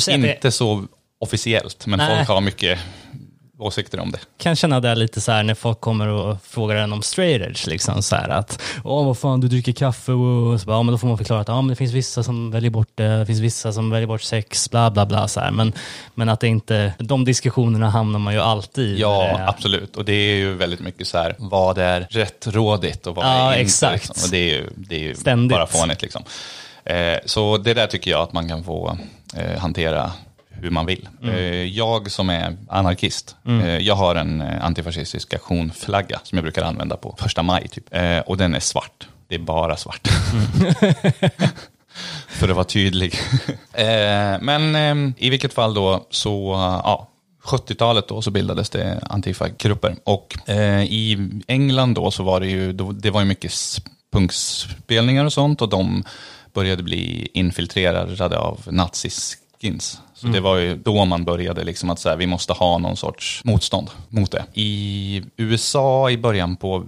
inte 0.08 0.38
det 0.42 0.50
så 0.52 0.84
officiellt, 1.20 1.86
men 1.86 1.98
Nej. 1.98 2.16
folk 2.16 2.28
har 2.28 2.40
mycket 2.40 2.78
åsikter 3.60 4.00
om 4.00 4.10
det. 4.10 4.18
kan 4.38 4.56
känna 4.56 4.80
det 4.80 4.94
lite 4.94 5.20
så 5.20 5.32
här 5.32 5.42
när 5.42 5.54
folk 5.54 5.80
kommer 5.80 6.08
och 6.08 6.36
frågar 6.42 6.76
en 6.76 6.92
om 6.92 7.02
straight 7.02 7.42
edge, 7.42 7.66
liksom 7.66 8.02
så 8.02 8.16
här 8.16 8.28
att 8.28 8.62
åh 8.84 9.06
vad 9.06 9.18
fan 9.18 9.40
du 9.40 9.48
dricker 9.48 9.72
kaffe 9.72 10.12
och 10.12 10.60
så 10.60 10.66
bara, 10.66 10.76
ja 10.76 10.82
men 10.82 10.92
då 10.92 10.98
får 10.98 11.08
man 11.08 11.18
förklara 11.18 11.40
att 11.40 11.48
ja 11.48 11.62
men 11.62 11.68
det 11.68 11.76
finns 11.76 11.92
vissa 11.92 12.22
som 12.22 12.50
väljer 12.50 12.70
bort 12.70 12.88
det, 12.94 13.18
det 13.18 13.26
finns 13.26 13.40
vissa 13.40 13.72
som 13.72 13.90
väljer 13.90 14.06
bort 14.06 14.22
sex, 14.22 14.70
bla 14.70 14.90
bla 14.90 15.06
bla 15.06 15.28
så 15.28 15.40
här. 15.40 15.50
Men, 15.50 15.72
men 16.14 16.28
att 16.28 16.40
det 16.40 16.48
inte, 16.48 16.92
de 16.98 17.24
diskussionerna 17.24 17.90
hamnar 17.90 18.18
man 18.18 18.34
ju 18.34 18.40
alltid 18.40 18.84
i. 18.96 19.00
Ja, 19.00 19.26
Eh, 19.28 19.48
absolut. 19.48 19.96
Och 19.96 20.04
det 20.04 20.12
är 20.12 20.34
ju 20.36 20.54
väldigt 20.54 20.80
mycket 20.80 21.06
så 21.06 21.18
här, 21.18 21.34
vad 21.38 21.78
är 21.78 22.06
rättrådigt 22.10 23.06
och 23.06 23.14
vad 23.14 23.24
Ja, 23.24 23.28
är 23.30 23.46
inte. 23.50 23.60
exakt. 23.60 24.08
Liksom. 24.08 24.24
Och 24.24 24.30
det 24.30 24.38
är 24.38 24.54
ju, 24.54 24.70
det 24.76 24.94
är 24.94 25.00
ju 25.00 25.14
Ständigt. 25.14 25.56
bara 25.56 25.66
fånigt. 25.66 26.02
Liksom. 26.02 26.22
Eh, 26.84 27.18
så 27.26 27.56
det 27.58 27.74
där 27.74 27.86
tycker 27.86 28.10
jag 28.10 28.20
att 28.20 28.32
man 28.32 28.48
kan 28.48 28.64
få 28.64 28.98
eh, 29.36 29.58
hantera 29.60 30.12
hur 30.60 30.70
man 30.70 30.86
vill. 30.86 31.08
Mm. 31.22 31.34
Eh, 31.34 31.64
jag 31.64 32.10
som 32.10 32.30
är 32.30 32.56
anarkist, 32.68 33.36
eh, 33.46 33.78
jag 33.78 33.94
har 33.94 34.14
en 34.14 34.40
eh, 34.40 34.64
antifascistisk 34.64 35.34
aktionflagga 35.34 36.20
som 36.22 36.38
jag 36.38 36.42
brukar 36.44 36.62
använda 36.62 36.96
på 36.96 37.16
första 37.18 37.42
maj. 37.42 37.68
Typ. 37.68 37.84
Och 38.26 38.36
den 38.36 38.54
är 38.54 38.60
svart. 38.60 39.08
Det 39.28 39.34
är 39.34 39.38
bara 39.38 39.76
svart. 39.76 40.08
För 42.28 42.48
att 42.48 42.54
vara 42.56 42.64
tydlig. 42.64 43.14
men 44.40 45.14
i 45.18 45.30
vilket 45.30 45.52
fall 45.54 45.74
då 45.74 46.06
så, 46.10 46.52
ja, 46.84 47.08
70-talet 47.44 48.08
då 48.08 48.22
så 48.22 48.30
bildades 48.30 48.70
det 48.70 49.00
Antifa-grupper. 49.02 49.96
Och 50.04 50.38
i 50.88 51.18
England 51.46 51.94
då 51.94 52.10
så 52.10 52.22
var 52.22 52.40
det 52.40 52.46
ju, 52.46 52.72
det 52.72 53.10
var 53.10 53.20
ju 53.20 53.26
mycket 53.26 53.52
punkspelningar 54.12 55.24
och 55.24 55.32
sånt 55.32 55.62
och 55.62 55.68
de 55.68 56.04
började 56.52 56.82
bli 56.82 57.28
infiltrerade 57.34 58.38
av 58.38 58.60
naziskins. 58.66 60.00
Så 60.20 60.26
det 60.26 60.40
var 60.40 60.56
ju 60.56 60.76
då 60.76 61.04
man 61.04 61.24
började 61.24 61.64
liksom 61.64 61.90
att 61.90 61.98
så 61.98 62.08
här, 62.08 62.16
vi 62.16 62.26
måste 62.26 62.52
ha 62.52 62.78
någon 62.78 62.96
sorts 62.96 63.40
motstånd 63.44 63.90
mot 64.08 64.30
det. 64.30 64.44
I 64.54 65.22
USA 65.36 66.10
i 66.10 66.18
början 66.18 66.56
på 66.56 66.86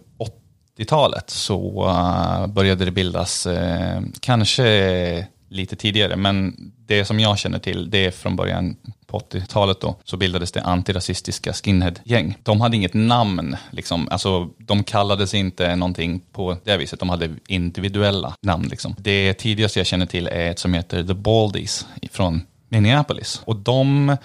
80-talet 0.78 1.30
så 1.30 1.86
uh, 1.86 2.46
började 2.46 2.84
det 2.84 2.90
bildas, 2.90 3.46
eh, 3.46 4.02
kanske 4.20 5.26
lite 5.48 5.76
tidigare, 5.76 6.16
men 6.16 6.56
det 6.86 7.04
som 7.04 7.20
jag 7.20 7.38
känner 7.38 7.58
till, 7.58 7.90
det 7.90 8.04
är 8.04 8.10
från 8.10 8.36
början 8.36 8.76
på 9.06 9.18
80-talet 9.18 9.80
då, 9.80 9.96
så 10.04 10.16
bildades 10.16 10.52
det 10.52 10.62
antirasistiska 10.62 11.52
skinhead-gäng. 11.52 12.38
De 12.42 12.60
hade 12.60 12.76
inget 12.76 12.94
namn, 12.94 13.56
liksom. 13.70 14.08
alltså, 14.10 14.48
de 14.58 14.84
kallades 14.84 15.34
inte 15.34 15.76
någonting 15.76 16.20
på 16.32 16.56
det 16.64 16.76
viset, 16.76 17.00
de 17.00 17.08
hade 17.08 17.30
individuella 17.48 18.34
namn. 18.42 18.68
Liksom. 18.68 18.94
Det 18.98 19.34
tidigaste 19.34 19.78
jag 19.78 19.86
känner 19.86 20.06
till 20.06 20.26
är 20.26 20.50
ett 20.50 20.58
som 20.58 20.74
heter 20.74 21.04
The 21.04 21.14
Baldies 21.14 21.86
från 22.10 22.42
Minneapolis. 22.72 23.42
Och 23.44 23.56
de 23.56 24.16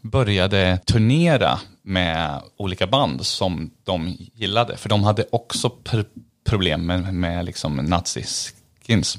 började 0.00 0.78
turnera 0.84 1.58
med 1.82 2.42
olika 2.56 2.86
band 2.86 3.26
som 3.26 3.70
de 3.84 4.16
gillade. 4.34 4.76
För 4.76 4.88
de 4.88 5.04
hade 5.04 5.24
också 5.32 5.72
pr- 5.84 6.06
problem 6.46 6.86
med, 6.86 7.14
med 7.14 7.44
liksom 7.44 7.76
naziskins. 7.76 9.18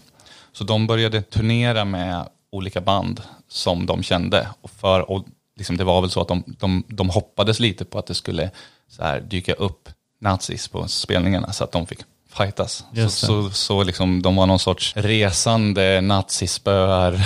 Så 0.51 0.63
de 0.63 0.87
började 0.87 1.21
turnera 1.21 1.85
med 1.85 2.29
olika 2.51 2.81
band 2.81 3.21
som 3.47 3.85
de 3.85 4.03
kände. 4.03 4.47
Och 4.61 4.69
för, 4.69 5.11
och 5.11 5.25
liksom 5.57 5.77
det 5.77 5.83
var 5.83 6.01
väl 6.01 6.09
så 6.09 6.21
att 6.21 6.27
de, 6.27 6.43
de, 6.47 6.83
de 6.87 7.09
hoppades 7.09 7.59
lite 7.59 7.85
på 7.85 7.99
att 7.99 8.07
det 8.07 8.13
skulle 8.13 8.51
så 8.87 9.03
här, 9.03 9.21
dyka 9.21 9.53
upp 9.53 9.89
nazis 10.21 10.67
på 10.67 10.87
spelningarna 10.87 11.53
så 11.53 11.63
att 11.63 11.71
de 11.71 11.85
fick 11.85 11.99
fightas. 12.29 12.85
Så, 12.95 13.09
så, 13.09 13.49
så 13.49 13.83
liksom, 13.83 14.21
de 14.21 14.35
var 14.35 14.45
någon 14.45 14.59
sorts 14.59 14.93
resande 14.95 16.01
nazispöar 16.01 17.25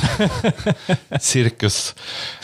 cirkus. 1.20 1.96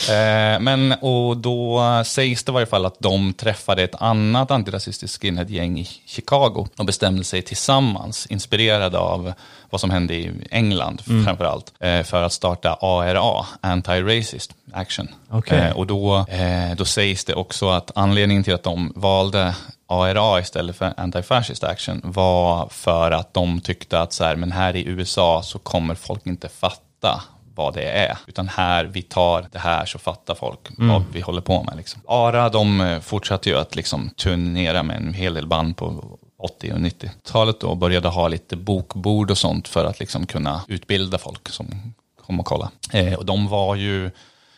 Eh, 0.10 0.60
men 0.60 0.92
och 0.92 1.38
då 1.38 1.82
sägs 2.06 2.44
det 2.44 2.50
i 2.50 2.54
varje 2.54 2.66
fall 2.66 2.86
att 2.86 3.00
de 3.00 3.34
träffade 3.34 3.84
ett 3.84 4.02
annat 4.02 4.52
antirasistiskt 4.52 5.22
skinhead-gäng 5.22 5.80
i 5.80 5.88
Chicago 6.06 6.68
och 6.78 6.86
bestämde 6.86 7.24
sig 7.24 7.42
tillsammans, 7.42 8.26
inspirerade 8.26 8.98
av 8.98 9.34
vad 9.70 9.82
som 9.82 9.90
hände 9.90 10.14
i 10.14 10.48
England 10.52 11.02
framför 11.26 11.46
allt, 11.46 11.74
eh, 11.80 12.04
för 12.04 12.24
att 12.24 12.34
starta 12.34 12.78
ARA, 12.82 13.46
Anti-Racist 13.62 14.52
Action. 14.72 15.08
Okej. 15.30 15.60
Eh, 15.60 15.78
och 15.78 15.88
då, 15.88 16.26
eh, 16.30 16.76
då 16.78 16.86
sägs 16.86 17.26
det 17.26 17.34
också 17.34 17.70
att 17.70 17.92
anledningen 17.96 18.44
till 18.44 18.54
att 18.54 18.64
de 18.64 18.94
valde 18.96 19.56
ARA 19.88 20.40
istället 20.40 20.76
för 20.76 20.86
Anti-Fascist 20.86 21.66
Action 21.66 22.02
var 22.04 22.68
för 22.70 23.12
att 23.12 23.34
de 23.34 23.62
tyckte 23.62 24.00
att 24.00 24.14
så 24.14 24.24
här, 24.24 24.36
men 24.36 24.52
här 24.52 24.76
i 24.76 24.88
USA 24.88 25.42
så 25.44 25.60
kommer 25.60 25.96
folk 25.96 26.28
inte 26.28 26.50
fatta 26.50 27.22
vad 27.56 27.74
det 27.74 27.90
är. 27.90 28.18
Utan 28.28 28.48
här, 28.48 28.86
vi 28.86 29.02
tar 29.02 29.46
det 29.52 29.60
här 29.60 29.86
så 29.86 30.00
fattar 30.00 30.36
folk 30.36 30.60
vad 30.78 31.04
vi 31.14 31.22
håller 31.22 31.42
på 31.42 31.64
med. 31.64 31.78
Liksom. 31.78 32.02
ARA, 32.08 32.50
de 32.50 33.00
fortsatte 33.04 33.50
ju 33.50 33.58
att 33.58 33.76
liksom 33.76 34.10
turnera 34.10 34.84
med 34.84 34.98
en 34.98 35.14
hel 35.14 35.34
del 35.34 35.48
band 35.48 35.78
på 35.78 36.18
80 36.40 36.72
och 36.72 36.80
90-talet 36.80 37.60
då 37.60 37.68
och 37.68 37.78
började 37.78 38.08
ha 38.08 38.28
lite 38.28 38.56
bokbord 38.56 39.32
och 39.32 39.38
sånt 39.38 39.68
för 39.68 39.86
att 39.86 40.00
liksom 40.00 40.26
kunna 40.26 40.62
utbilda 40.68 41.18
folk 41.18 41.50
som 41.50 41.94
kom 42.26 42.40
och 42.40 42.46
kolla. 42.46 42.72
Eh, 42.94 43.14
och 43.14 43.26
de 43.26 43.48
var 43.48 43.76
ju 43.76 44.12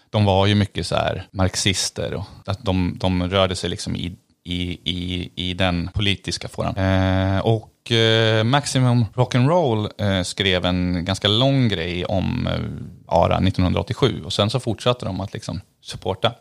de 0.10 0.26
var 0.26 0.46
ju 0.46 0.56
mycket 0.56 0.88
så 0.88 0.96
här 0.96 1.28
marxister 1.32 2.14
och 2.14 2.26
att 2.46 2.66
de, 2.66 2.98
de 3.00 3.30
rörde 3.30 3.56
sig 3.56 3.70
liksom 3.70 3.96
i, 3.96 4.16
i, 4.44 4.62
i, 4.84 5.32
i 5.36 5.54
den 5.54 5.90
politiska 5.94 6.48
fåran. 6.48 6.76
Eh, 6.76 7.40
och 7.40 7.92
eh, 7.92 8.44
Maximum 8.44 9.06
Rock'n'Roll 9.14 9.90
eh, 9.98 10.24
skrev 10.24 10.66
en 10.66 11.06
ganska 11.06 11.28
lång 11.28 11.68
grej 11.68 12.06
om 12.06 12.48
eh, 12.48 12.60
ARA 13.08 13.38
1987 13.38 14.24
och 14.26 14.34
sen 14.34 14.50
så 14.50 14.60
fortsatte 14.60 15.06
de 15.06 15.22
att 15.22 15.34
liksom 15.34 15.62
supporta 15.82 16.28
eh, 16.28 16.34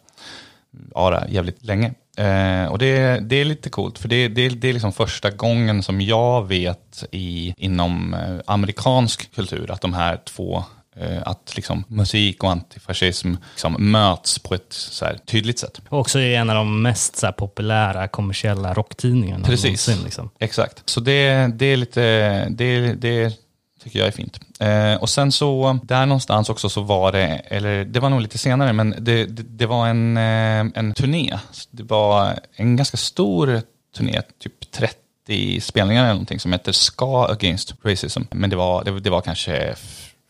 ARA 0.95 1.29
jävligt 1.29 1.65
länge. 1.65 1.95
Eh, 2.19 2.67
och 2.67 2.79
det, 2.79 3.21
det 3.21 3.37
är 3.37 3.45
lite 3.45 3.71
coolt, 3.71 3.99
för 3.99 4.09
det, 4.09 4.29
det, 4.29 4.49
det 4.49 4.69
är 4.69 4.73
liksom 4.73 4.93
första 4.93 5.31
gången 5.31 5.83
som 5.83 6.01
jag 6.01 6.49
vet 6.49 7.05
i, 7.11 7.55
inom 7.57 8.15
eh, 8.15 8.41
amerikansk 8.47 9.35
kultur 9.35 9.71
att 9.71 9.81
de 9.81 9.95
här 9.95 10.17
två 10.25 10.65
eh, 10.97 11.23
att 11.25 11.53
liksom 11.57 11.85
musik 11.89 12.45
och 12.45 12.51
antifascism 12.51 13.35
liksom 13.51 13.77
möts 13.79 14.39
på 14.39 14.55
ett 14.55 14.73
så 14.73 15.05
här 15.05 15.19
tydligt 15.27 15.59
sätt. 15.59 15.81
Och 15.89 15.99
också 15.99 16.21
i 16.21 16.35
en 16.35 16.51
av 16.51 16.57
de 16.57 16.83
mest 16.83 17.17
så 17.17 17.27
här, 17.27 17.33
populära 17.33 18.09
kommersiella 18.09 18.75
rocktidningarna. 18.75 19.45
Precis. 19.45 19.89
någonsin, 19.89 20.05
Liksom. 20.05 20.31
Exakt. 20.39 20.83
Så 20.85 21.01
det, 21.01 21.47
det 21.55 21.67
är 21.67 21.77
lite, 21.77 22.01
det, 22.49 22.93
det 22.95 23.48
tycker 23.83 23.99
jag 23.99 24.09
är 24.09 24.13
fint. 24.13 24.41
Eh, 24.61 24.95
och 24.95 25.09
sen 25.09 25.33
så, 25.33 25.79
där 25.83 26.07
någonstans 26.07 26.51
också 26.51 26.69
så 26.69 26.81
var 26.83 27.13
det, 27.13 27.27
eller 27.27 27.85
det 27.85 28.01
var 28.01 28.11
nog 28.11 28.21
lite 28.21 28.39
senare, 28.39 28.73
men 28.73 28.95
det, 28.99 29.25
det, 29.25 29.43
det 29.43 29.67
var 29.67 29.89
en, 29.89 30.17
eh, 30.17 30.81
en 30.81 30.95
turné. 30.95 31.39
Det 31.71 31.83
var 31.83 32.39
en 32.57 32.77
ganska 32.77 32.97
stor 32.97 33.63
turné, 33.97 34.23
typ 34.39 34.71
30 34.71 35.61
spelningar 35.61 36.03
eller 36.03 36.13
någonting 36.13 36.41
som 36.41 36.53
heter 36.53 36.73
Ska 36.73 37.27
Against 37.27 37.75
Racism. 37.83 38.23
Men 38.31 38.51
det 38.51 38.57
var, 38.57 38.85
det, 38.85 39.01
det 39.01 39.11
var 39.11 39.21
kanske 39.21 39.75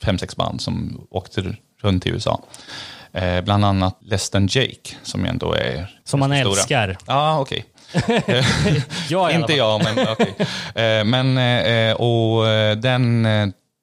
fem, 0.02 0.18
sex 0.18 0.36
band 0.36 0.60
som 0.60 1.06
åkte 1.10 1.56
runt 1.82 2.06
i 2.06 2.10
USA. 2.10 2.42
Eh, 3.12 3.40
bland 3.40 3.64
annat 3.64 3.98
Less 4.00 4.30
than 4.30 4.46
Jake, 4.46 4.96
som 5.02 5.24
ändå 5.24 5.52
är 5.52 6.00
Som 6.04 6.20
man 6.20 6.32
älskar. 6.32 6.98
Ja, 7.06 7.40
okej. 7.40 7.64
Jag 9.08 9.32
Inte 9.34 9.52
jag, 9.52 9.84
men 9.84 10.08
okej. 10.08 10.34
Eh, 10.74 11.04
Men, 11.04 11.38
eh, 11.38 11.94
och 11.94 12.48
eh, 12.48 12.76
den 12.76 13.28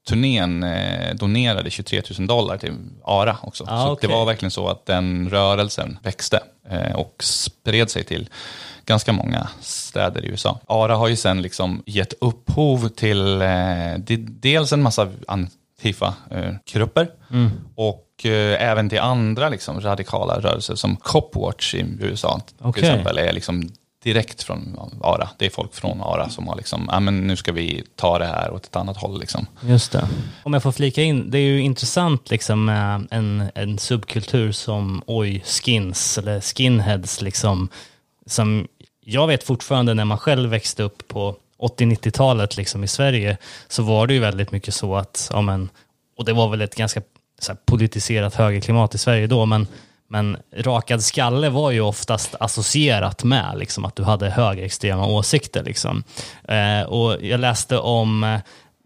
turnén 0.10 0.66
donerade 1.14 1.70
23 1.70 2.01
000 2.20 2.28
dollar 2.28 2.58
till 2.58 2.74
ARA 3.06 3.38
också. 3.41 3.64
Ah, 3.68 3.86
så 3.86 3.91
okej. 3.91 4.10
det 4.10 4.16
var 4.16 4.26
verkligen 4.26 4.51
så 4.51 4.68
att 4.68 4.86
den 4.86 5.30
rörelsen 5.30 5.99
växte 6.03 6.39
och 6.95 7.16
spred 7.24 7.89
sig 7.89 8.03
till 8.03 8.30
ganska 8.86 9.14
många 9.14 9.47
städer 9.62 10.26
i 10.26 10.28
USA. 10.28 10.60
ARA 10.68 10.95
har 10.95 11.08
ju 11.08 11.16
sen 11.16 11.41
liksom 11.41 11.84
gett 11.86 12.14
upphov 12.22 12.89
till 12.89 13.39
de- 13.97 14.28
dels 14.39 14.74
en 14.74 14.82
massa 14.82 15.08
Antifa-grupper 15.28 17.08
och 17.76 18.26
eh, 18.26 18.64
även 18.70 18.89
till 18.89 18.99
andra 18.99 19.49
liksom, 19.49 19.82
radikala 19.82 20.39
rörelser 20.39 20.76
som 20.76 20.95
Copwatch 20.95 21.76
i 21.76 21.86
USA 21.99 22.39
till 22.47 22.56
Okej. 22.62 22.84
exempel 22.84 23.18
är 23.18 23.34
liksom 23.34 23.70
direkt 24.06 24.43
från 24.43 24.80
ARA. 25.01 25.30
Det 25.38 25.45
är 25.45 25.49
folk 25.49 25.74
från 25.74 26.01
ARA 26.01 26.30
som 26.30 26.47
har 26.47 26.56
liksom, 26.56 26.89
ja 26.91 26.99
men 26.99 27.28
nu 27.28 27.36
ska 27.36 27.51
vi 27.51 27.84
ta 27.95 28.20
det 28.20 28.26
här 28.26 28.53
åt 28.53 28.66
ett 28.66 28.76
annat 28.76 28.97
håll 28.97 29.20
liksom. 29.20 29.47
Just 29.62 29.91
det. 29.91 30.08
Om 30.43 30.53
jag 30.53 30.64
får 30.64 30.72
flika 30.72 31.01
in, 31.01 31.32
det 31.32 31.38
är 31.38 31.41
ju 31.41 31.62
intressant 31.62 32.30
liksom 32.30 32.66
med 32.66 33.08
en, 33.12 33.43
en 33.56 33.78
subkultur 33.78 34.51
som 34.51 35.03
oj, 35.08 35.43
skins 35.45 36.18
eller 36.18 36.41
skinheads 36.41 37.22
liksom. 37.22 37.70
Som 38.26 38.68
jag 39.06 39.28
vet 39.28 39.43
fortfarande 39.43 39.93
när 39.93 40.06
man 40.06 40.18
själv 40.18 40.49
växte 40.49 40.84
upp 40.84 41.08
på 41.08 41.36
80-90-talet 41.60 42.58
liksom 42.58 42.84
i 42.84 42.88
Sverige 42.88 43.38
så 43.68 43.84
var 43.84 44.08
det 44.08 44.14
ju 44.14 44.20
väldigt 44.20 44.51
mycket 44.51 44.74
så 44.74 44.95
att, 44.95 45.30
ja 45.34 45.41
men, 45.41 45.70
och 46.18 46.26
det 46.26 46.34
var 46.34 46.49
väl 46.49 46.62
ett 46.62 46.76
ganska 46.76 47.01
så 47.39 47.51
här, 47.51 47.60
politiserat 47.66 48.36
högerklimat 48.36 48.95
i 48.95 48.97
Sverige 48.97 49.28
då, 49.28 49.45
men 49.45 49.68
men 50.16 50.38
rakad 50.57 51.03
skalle 51.03 51.49
var 51.49 51.72
ju 51.72 51.82
oftast 51.82 52.36
associerat 52.39 53.24
med 53.24 53.53
liksom, 53.57 53.86
att 53.86 53.95
du 53.95 54.03
hade 54.03 54.30
högerextrema 54.30 55.05
åsikter. 55.07 55.63
Liksom. 55.63 56.03
Eh, 56.47 56.88
och 56.88 57.18
jag 57.26 57.39
läste 57.39 57.78
om, 57.78 58.24
eh, 58.24 58.39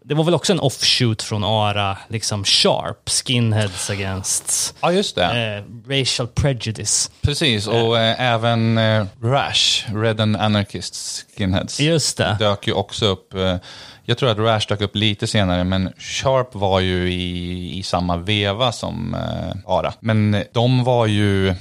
det 0.04 0.14
var 0.14 0.24
väl 0.24 0.34
också 0.34 0.52
en 0.52 0.60
offshoot 0.60 1.22
från 1.22 1.44
ARA, 1.44 1.98
liksom 2.08 2.44
Sharp, 2.44 3.08
Skinheads 3.10 3.90
Against 3.90 4.74
Ja, 4.80 4.92
just 4.92 5.16
det. 5.16 5.24
eh, 5.24 5.90
Racial 5.98 6.28
Prejudice. 6.28 7.10
Precis, 7.22 7.66
och 7.66 7.98
eh, 7.98 8.20
även 8.20 8.78
eh, 8.78 9.04
Rash, 9.22 9.94
Red 9.94 10.20
and 10.20 10.36
Anarchist 10.36 11.24
Skinheads, 11.38 11.80
Just 11.80 12.16
det. 12.16 12.36
dök 12.38 12.66
ju 12.66 12.72
också 12.72 13.06
upp. 13.06 13.34
Jag 14.10 14.18
tror 14.18 14.30
att 14.30 14.38
Rash 14.38 14.66
dök 14.68 14.80
upp 14.80 14.96
lite 14.96 15.26
senare, 15.26 15.64
men 15.64 15.92
Sharp 15.98 16.54
var 16.54 16.80
ju 16.80 17.12
i, 17.12 17.78
i 17.78 17.82
samma 17.82 18.16
veva 18.16 18.72
som 18.72 19.14
eh, 19.14 19.56
ARA. 19.72 19.92
Men 20.00 20.44
de 20.52 20.84
var 20.84 21.06
ju 21.06 21.54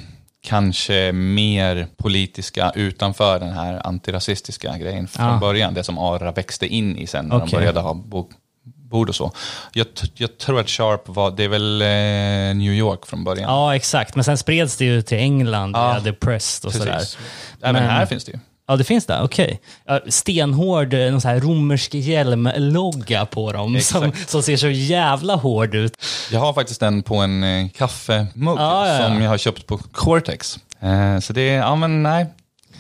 kanske 0.44 1.12
mer 1.12 1.88
politiska 1.98 2.72
utanför 2.76 3.40
den 3.40 3.50
här 3.54 3.88
antirasistiska 3.88 4.78
grejen 4.78 5.08
från 5.08 5.26
Ah. 5.26 5.38
början. 5.40 5.74
Det 5.74 5.84
som 5.84 5.98
ARA 5.98 6.32
växte 6.32 6.68
in 6.68 6.98
i 6.98 7.08
sen 7.08 7.26
när 7.26 7.36
de 7.36 7.44
Okej. 7.44 7.60
började 7.60 7.80
ha 7.80 7.94
bok, 7.94 8.30
bord 8.64 9.10
och 9.10 9.16
så. 9.16 9.32
Jag, 9.74 9.88
jag 10.14 10.38
tror 10.38 10.60
att 10.60 10.70
Sharp 10.70 11.02
var, 11.06 11.32
det 11.32 11.44
är 11.44 11.48
väl 11.50 11.82
eh, 11.82 12.58
New 12.58 12.74
York 12.74 13.06
från 13.06 13.24
början. 13.24 13.50
Ja, 13.54 13.76
exakt. 13.76 14.16
Men 14.16 14.24
sen 14.24 14.38
spreds 14.38 14.78
det 14.78 14.86
ju 14.86 15.02
till 15.02 15.18
England 15.18 15.72
Ja, 15.76 16.00
The 16.04 16.14
Press 16.14 16.66
och 16.66 16.74
sådär. 16.74 16.94
Precis. 16.94 17.18
Även 17.62 17.74
Men- 17.84 17.92
här 17.92 18.06
finns 18.06 18.26
det 18.26 18.32
ju. 18.32 18.40
Ja, 18.70 18.76
det 18.76 18.84
finns 18.84 19.06
det? 19.06 19.22
Okej. 19.22 19.60
Ja, 19.86 20.00
stenhård, 20.08 20.94
eh, 20.94 21.12
någon 21.12 21.22
så 21.22 21.28
här 21.28 21.40
romersk 21.40 21.94
hjälm-logga 21.94 23.26
på 23.26 23.52
dem 23.52 23.80
som, 23.82 24.04
Exakt. 24.04 24.30
som 24.30 24.44
ser 24.44 24.58
så 24.58 24.68
jävla 24.70 25.36
hård 25.36 25.76
ut. 25.76 25.94
Jag 26.32 26.40
har 26.40 26.54
faktiskt 26.54 26.82
en 26.82 27.04
på 27.04 27.16
en 27.16 27.44
eh, 27.44 27.70
kaffemugg 27.70 28.58
Ja, 28.60 28.88
ja, 28.88 28.94
ja. 29.02 29.08
som 29.08 29.22
jag 29.22 29.30
har 29.30 29.38
köpt 29.38 29.68
på 29.68 29.78
Cortex. 29.78 30.60
Eh, 30.80 31.20
så 31.20 31.34
det 31.34 31.42
är, 31.42 31.58
ja 31.58 31.76
men 31.76 32.04
nej, 32.04 32.26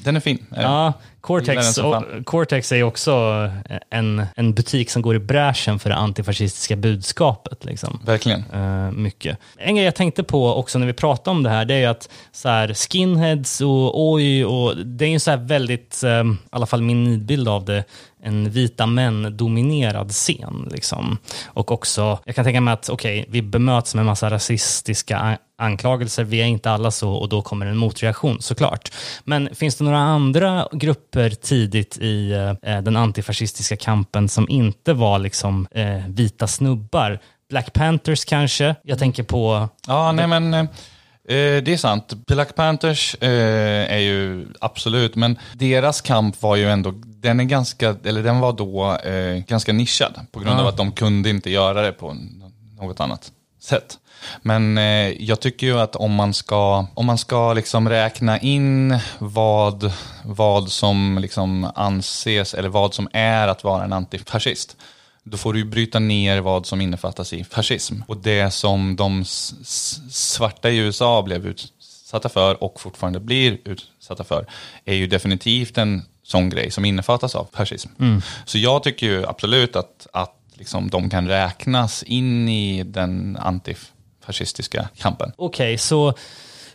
den 0.03 0.15
är 0.15 0.19
fin. 0.19 0.45
Eh, 0.55 0.61
Ja, 0.61 0.83
den 0.83 0.93
Cortex, 1.22 1.78
och. 1.78 2.03
Cortex 2.26 2.72
är 2.72 2.84
också 2.84 3.49
en, 3.89 4.26
en 4.36 4.53
butik 4.53 4.89
som 4.89 5.01
går 5.01 5.15
i 5.15 5.20
bräschen 5.20 5.80
för 5.80 5.89
det 5.89 5.95
antifascistiska 5.95 6.76
budskapet. 6.76 7.65
Liksom. 7.65 7.99
Verkligen. 8.05 8.43
Eh, 8.53 8.91
mycket. 8.91 9.38
En 9.57 9.76
grej 9.76 9.86
jag 9.86 9.95
tänkte 9.95 10.24
på 10.24 10.53
också 10.53 10.80
när 10.80 10.88
vi 10.88 10.93
pratar 10.93 11.32
om 11.32 11.43
det 11.43 11.49
här, 11.49 11.65
det 11.65 11.74
är 11.74 11.80
ju 11.80 11.86
att 11.86 12.09
så 12.32 12.49
här, 12.49 12.74
skinheads 12.74 13.61
och 13.61 14.11
oj, 14.11 14.45
och 14.45 14.78
det 14.78 15.05
är 15.05 15.09
ju 15.09 15.20
så 15.20 15.32
här 15.32 15.38
väldigt, 15.38 16.03
eh, 16.03 16.09
i 16.09 16.36
alla 16.49 16.65
fall 16.65 16.82
min 16.82 17.03
nidbild 17.03 17.47
av 17.47 17.65
det, 17.65 17.84
en 18.24 18.49
vita 18.49 18.86
män-dominerad 18.86 20.11
scen. 20.11 20.70
Liksom. 20.72 21.17
Och 21.45 21.72
också, 21.72 22.20
jag 22.26 22.36
kan 22.36 22.45
tänka 22.45 22.61
mig 22.61 22.74
att 22.74 22.89
okej, 22.89 23.26
vi 23.30 23.41
bemöts 23.41 23.95
med 23.95 24.05
massa 24.05 24.30
rasistiska 24.30 25.38
anklagelser, 25.57 26.24
vi 26.24 26.41
är 26.41 26.45
inte 26.45 26.72
alla 26.72 26.91
så 26.91 27.11
och 27.11 27.30
då 27.30 27.41
kommer 27.41 27.65
en 27.65 27.78
motreaktion 27.78 28.41
såklart. 28.41 28.91
Men 29.24 29.55
finns 29.55 29.76
det 29.76 29.84
några 29.84 29.99
andra 29.99 30.67
grupper 30.72 31.30
tidigt 31.30 31.97
i 31.97 32.32
eh, 32.32 32.74
eh 32.76 32.82
den 32.82 32.95
antifascistiska 32.95 33.78
kampen 33.78 34.30
som 34.30 34.49
inte 34.49 34.93
var 34.93 35.20
liksom 35.20 35.67
eh, 35.72 36.07
vita 36.07 36.47
snubbar? 36.47 37.20
Black 37.49 37.74
Panthers 37.74 38.26
kanske? 38.26 38.76
Jag 38.84 38.99
tänker 38.99 39.24
på... 39.24 39.70
Ja, 39.88 40.11
nej 40.11 40.28
men 40.28 40.53
eh, 40.53 40.59
eh, 40.59 41.63
det 41.63 41.74
är 41.74 41.78
sant. 41.78 42.13
Black 42.28 42.55
Panthers 42.55 43.15
eh, 43.22 43.93
är 43.93 43.97
ju 43.97 44.47
absolut, 44.61 45.15
men 45.15 45.39
deras 45.53 46.01
kamp 46.01 46.41
var 46.41 46.55
ju 46.55 46.70
ändå, 46.70 46.93
den 47.22 47.39
är 47.39 47.43
ganska, 47.43 47.95
eller 48.03 48.24
den 48.24 48.39
var 48.39 48.53
då 48.53 48.95
eh, 48.95 49.43
ganska 49.47 49.74
nischad 49.74 50.20
på 50.32 50.39
grund 50.39 50.59
av 50.59 50.67
att 50.67 50.78
de 50.78 50.91
kunde 50.91 51.30
inte 51.30 51.49
göra 51.49 51.82
det 51.82 51.91
på 51.91 52.17
något 52.80 52.99
annat 52.99 53.32
sätt. 53.59 53.99
Men 54.41 54.78
eh, 54.78 55.24
jag 55.24 55.39
tycker 55.39 55.67
ju 55.67 55.80
att 55.80 55.95
om 55.95 56.13
man 56.15 56.34
ska, 56.34 56.86
om 56.93 57.05
man 57.05 57.17
ska 57.17 57.53
liksom 57.53 57.89
räkna 57.89 58.39
in 58.39 58.99
vad, 59.20 59.91
vad 60.24 60.72
som 60.72 61.17
liksom 61.22 61.72
anses, 61.76 62.53
eller 62.53 62.70
vad 62.70 62.93
som 62.93 63.09
är 63.13 63.47
att 63.47 63.63
vara 63.63 63.84
en 63.84 63.93
antifascist, 63.93 64.78
då 65.24 65.38
får 65.38 65.53
du 65.53 65.59
ju 65.59 65.65
bryta 65.65 65.99
ner 65.99 66.41
vad 66.41 66.65
som 66.65 66.82
innefattas 66.82 67.34
i 67.34 67.43
fascism. 67.43 67.95
Och 68.07 68.17
det 68.17 68.51
som 68.51 68.95
de 68.95 69.26
svarta 70.09 70.70
i 70.70 70.78
USA 70.78 71.22
blev 71.22 71.45
utsatta 72.10 72.30
för 72.30 72.64
och 72.64 72.82
fortfarande 72.82 73.20
blir 73.20 73.57
utsatta 73.66 74.24
för 74.24 74.45
är 74.86 74.95
ju 74.95 75.07
definitivt 75.07 75.78
en 75.78 76.01
sån 76.24 76.49
grej 76.49 76.72
som 76.72 76.86
innefattas 76.86 77.36
av 77.36 77.47
fascism. 77.53 77.89
Så 78.45 78.57
jag 78.57 78.84
tycker 78.84 79.07
ju 79.07 79.26
absolut 79.26 79.76
att, 79.76 80.07
att 80.14 80.36
liksom 80.53 80.89
de 80.89 81.10
kan 81.10 81.28
räknas 81.28 82.03
in 82.03 82.49
i 82.49 82.84
den 82.84 83.38
antifascistiska 83.38 84.89
kampen. 84.97 85.32
Okej, 85.38 85.78
så 85.78 86.14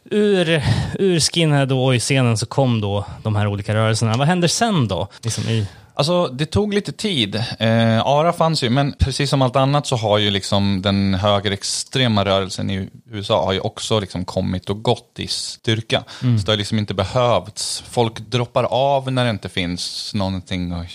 ur, 0.05 0.63
ur 0.99 1.21
skinhead 1.21 1.73
och 1.73 1.85
oj-scenen 1.85 2.39
så 2.39 2.47
kom 2.47 2.81
då 2.81 3.07
de 3.23 3.37
här 3.37 3.47
olika 3.47 3.75
rörelserna. 3.75 4.17
Vad 4.17 4.27
händer 4.27 4.49
sen 4.49 4.89
då? 4.89 5.09
Liksom 5.23 5.45
i, 5.45 5.67
Alltså 5.97 6.27
det 6.27 6.47
tog 6.47 6.75
lite 6.75 6.93
tid. 6.93 7.35
Eh, 7.59 8.07
ARA 8.07 8.33
fanns 8.33 8.63
ju, 8.63 8.71
men 8.71 8.95
precis 8.99 9.31
som 9.31 9.43
allt 9.43 9.57
annat 9.57 9.87
så 9.87 9.97
har 9.97 10.19
ju 10.19 10.31
liksom 10.31 10.83
den 10.83 11.15
högerextrema 11.15 12.25
rörelsen 12.25 12.71
i 12.71 12.89
USA 13.11 13.45
har 13.45 13.53
ju 13.53 13.61
också 13.61 14.01
liksom 14.01 14.25
kommit 14.25 14.71
och 14.71 14.83
gått 14.83 15.19
i 15.19 15.27
styrka. 15.27 16.05
Så 16.21 16.47
det 16.47 16.53
har 16.53 16.57
liksom 16.57 16.79
inte 16.79 16.95
behövts. 16.95 17.85
Folk 17.89 18.21
droppar 18.21 18.65
av 18.65 19.13
när 19.13 19.25
det 19.25 19.31
inte 19.31 19.49
finns 19.49 20.15
någonting 20.15 20.73
att 20.73 20.87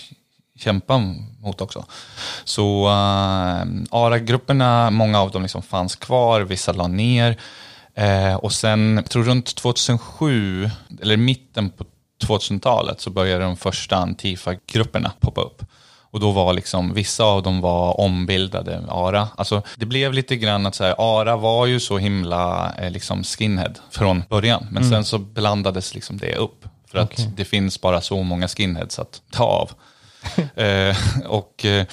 kämpa 0.58 0.98
mot 1.40 1.60
också. 1.60 1.84
Så 2.44 2.86
uh, 2.86 3.64
ARA-grupperna, 3.90 4.90
många 4.90 5.20
av 5.20 5.30
dem 5.30 5.42
liksom 5.42 5.62
fanns 5.62 5.96
kvar, 5.96 6.40
vissa 6.40 6.72
la 6.72 6.86
ner. 6.86 7.36
Eh, 7.94 8.34
och 8.34 8.52
sen, 8.52 8.96
jag 8.96 9.10
tror 9.10 9.24
runt 9.24 9.54
2007, 9.54 10.70
eller 11.02 11.16
mitten 11.16 11.70
på 11.70 11.84
2000-talet 12.20 13.00
så 13.00 13.10
började 13.10 13.44
de 13.44 13.56
första 13.56 13.96
Antifa-grupperna 13.96 15.12
poppa 15.20 15.40
upp. 15.40 15.62
Och 16.12 16.20
då 16.20 16.30
var 16.30 16.52
liksom, 16.52 16.94
vissa 16.94 17.24
av 17.24 17.42
dem 17.42 17.60
var 17.60 18.00
ombildade 18.00 18.82
ARA. 18.88 19.28
Alltså 19.36 19.62
det 19.76 19.86
blev 19.86 20.12
lite 20.12 20.36
grann 20.36 20.66
att 20.66 20.74
så 20.74 20.84
här, 20.84 20.94
ARA 20.98 21.36
var 21.36 21.66
ju 21.66 21.80
så 21.80 21.98
himla 21.98 22.72
eh, 22.78 22.90
liksom 22.90 23.24
skinhead 23.24 23.74
från 23.90 24.22
början. 24.28 24.66
Men 24.70 24.90
sen 24.90 25.04
så 25.04 25.18
blandades 25.18 25.94
liksom 25.94 26.18
det 26.18 26.34
upp. 26.34 26.64
För 26.90 26.98
att 26.98 27.12
Okej. 27.12 27.30
det 27.36 27.44
finns 27.44 27.80
bara 27.80 28.00
så 28.00 28.22
många 28.22 28.48
skinheads 28.48 28.98
att 28.98 29.22
ta 29.30 29.44
av. 29.44 29.70
eh, 30.64 30.96
och 31.26 31.64
eh, 31.64 31.86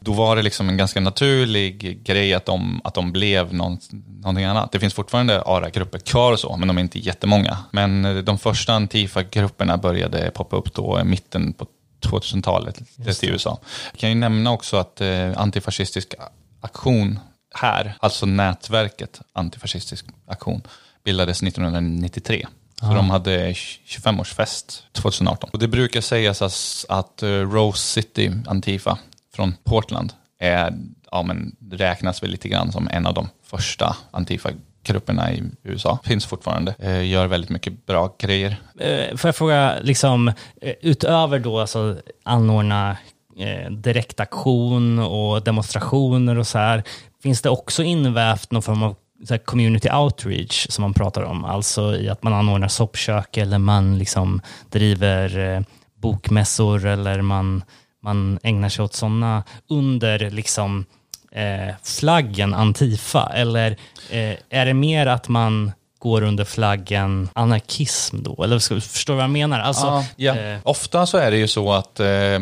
då 0.00 0.12
var 0.12 0.36
det 0.36 0.42
liksom 0.42 0.68
en 0.68 0.76
ganska 0.76 1.00
naturlig 1.00 2.02
grej 2.04 2.34
att 2.34 2.46
de, 2.46 2.80
att 2.84 2.94
de 2.94 3.12
blev 3.12 3.54
någon, 3.54 3.78
någonting 4.20 4.44
annat. 4.44 4.72
Det 4.72 4.80
finns 4.80 4.94
fortfarande 4.94 5.42
ARA-grupper 5.42 5.98
kvar 5.98 6.32
och 6.32 6.40
så, 6.40 6.56
men 6.56 6.68
de 6.68 6.78
är 6.78 6.82
inte 6.82 6.98
jättemånga. 6.98 7.58
Men 7.70 8.04
eh, 8.04 8.16
de 8.16 8.38
första 8.38 8.72
Antifa-grupperna 8.72 9.76
började 9.76 10.30
poppa 10.30 10.56
upp 10.56 10.74
då 10.74 11.00
i 11.00 11.04
mitten 11.04 11.52
på 11.52 11.66
2000-talet 12.00 12.80
i 13.22 13.26
USA. 13.26 13.58
Jag 13.92 14.00
kan 14.00 14.08
ju 14.08 14.14
nämna 14.14 14.52
också 14.52 14.76
att 14.76 15.00
eh, 15.00 15.32
antifascistisk 15.36 16.14
aktion 16.60 17.20
här, 17.54 17.94
alltså 18.00 18.26
nätverket 18.26 19.20
antifascistisk 19.32 20.06
aktion, 20.26 20.62
bildades 21.04 21.42
1993. 21.42 22.46
Så 22.80 22.94
de 22.94 23.10
hade 23.10 23.52
25-årsfest 23.52 24.82
2018. 24.92 25.50
Och 25.52 25.58
det 25.58 25.68
brukar 25.68 26.00
sägas 26.00 26.42
att, 26.42 26.84
att 26.88 27.22
eh, 27.22 27.28
Rose 27.28 27.78
City 27.78 28.32
Antifa 28.46 28.98
från 29.40 29.54
Portland 29.64 30.12
är, 30.38 30.72
ja, 31.10 31.22
men 31.22 31.56
räknas 31.70 32.22
väl 32.22 32.30
lite 32.30 32.48
grann 32.48 32.72
som 32.72 32.88
en 32.88 33.06
av 33.06 33.14
de 33.14 33.28
första 33.44 33.96
Antifa-grupperna 34.10 35.32
i 35.32 35.42
USA. 35.62 35.98
Finns 36.04 36.26
fortfarande, 36.26 36.74
eh, 36.78 37.08
gör 37.08 37.26
väldigt 37.26 37.50
mycket 37.50 37.86
bra 37.86 38.14
grejer. 38.18 38.56
Eh, 38.80 39.16
Får 39.16 39.28
jag 39.28 39.36
fråga, 39.36 39.76
liksom, 39.82 40.28
eh, 40.60 40.74
utöver 40.80 41.38
då 41.38 41.60
alltså 41.60 41.96
anordna 42.24 42.96
eh, 43.38 43.70
direktaktion 43.70 44.98
och 44.98 45.42
demonstrationer 45.42 46.38
och 46.38 46.46
så 46.46 46.58
här, 46.58 46.82
finns 47.22 47.42
det 47.42 47.50
också 47.50 47.82
invävt 47.82 48.50
någon 48.50 48.62
form 48.62 48.82
av 48.82 48.96
så 49.28 49.38
community 49.38 49.90
outreach 49.90 50.66
som 50.70 50.82
man 50.82 50.94
pratar 50.94 51.22
om? 51.22 51.44
Alltså 51.44 51.96
i 51.96 52.08
att 52.08 52.22
man 52.22 52.32
anordnar 52.32 52.68
soppkök 52.68 53.36
eller 53.36 53.58
man 53.58 53.98
liksom 53.98 54.40
driver 54.70 55.38
eh, 55.38 55.62
bokmässor 56.00 56.86
eller 56.86 57.22
man, 57.22 57.62
man 58.02 58.38
ägnar 58.42 58.68
sig 58.68 58.84
åt 58.84 58.94
sådana 58.94 59.42
under 59.68 60.30
liksom 60.30 60.84
eh, 61.32 61.74
flaggen 61.82 62.54
Antifa? 62.54 63.32
Eller 63.34 63.70
eh, 64.10 64.34
är 64.50 64.66
det 64.66 64.74
mer 64.74 65.06
att 65.06 65.28
man 65.28 65.72
går 65.98 66.22
under 66.22 66.44
flaggen 66.44 67.28
anarkism 67.32 68.22
då? 68.22 68.44
Eller 68.44 68.58
förstår 68.80 69.12
du 69.14 69.16
vad 69.16 69.24
jag 69.24 69.30
menar? 69.30 69.60
Alltså, 69.60 69.86
Ja, 69.86 70.04
ja. 70.16 70.36
eh, 70.36 70.58
Ofta 70.62 71.06
så 71.06 71.18
är 71.18 71.30
det 71.30 71.36
ju 71.36 71.48
så 71.48 71.72
att 71.72 72.00
eh, 72.00 72.38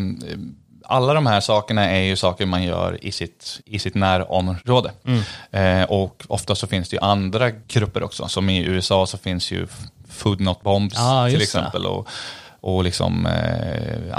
alla 0.91 1.15
de 1.15 1.27
här 1.27 1.41
sakerna 1.41 1.91
är 1.91 2.01
ju 2.03 2.17
saker 2.17 2.47
man 2.47 2.63
gör 2.63 3.05
i 3.05 3.13
sitt, 3.13 3.61
i 3.65 3.79
sitt 3.79 3.95
närområde. 3.95 4.93
Eh, 5.51 5.83
och 5.83 6.25
ofta 6.29 6.55
så 6.55 6.67
finns 6.67 6.89
det 6.89 6.97
ju 6.97 7.01
andra 7.03 7.51
grupper 7.51 8.03
också. 8.03 8.29
Som 8.29 8.51
i 8.51 8.59
USA 8.65 9.07
så 9.07 9.19
finns 9.19 9.51
ju 9.51 9.67
Food 10.09 10.41
Not 10.41 10.63
Bombs 10.63 10.95
Ja, 10.97 11.27
till 11.27 11.41
just 11.41 11.53
det. 11.53 11.59
exempel. 11.59 11.87
Och, 11.87 12.09
och 12.61 12.85
liksom 12.85 13.27
eh, 13.27 14.19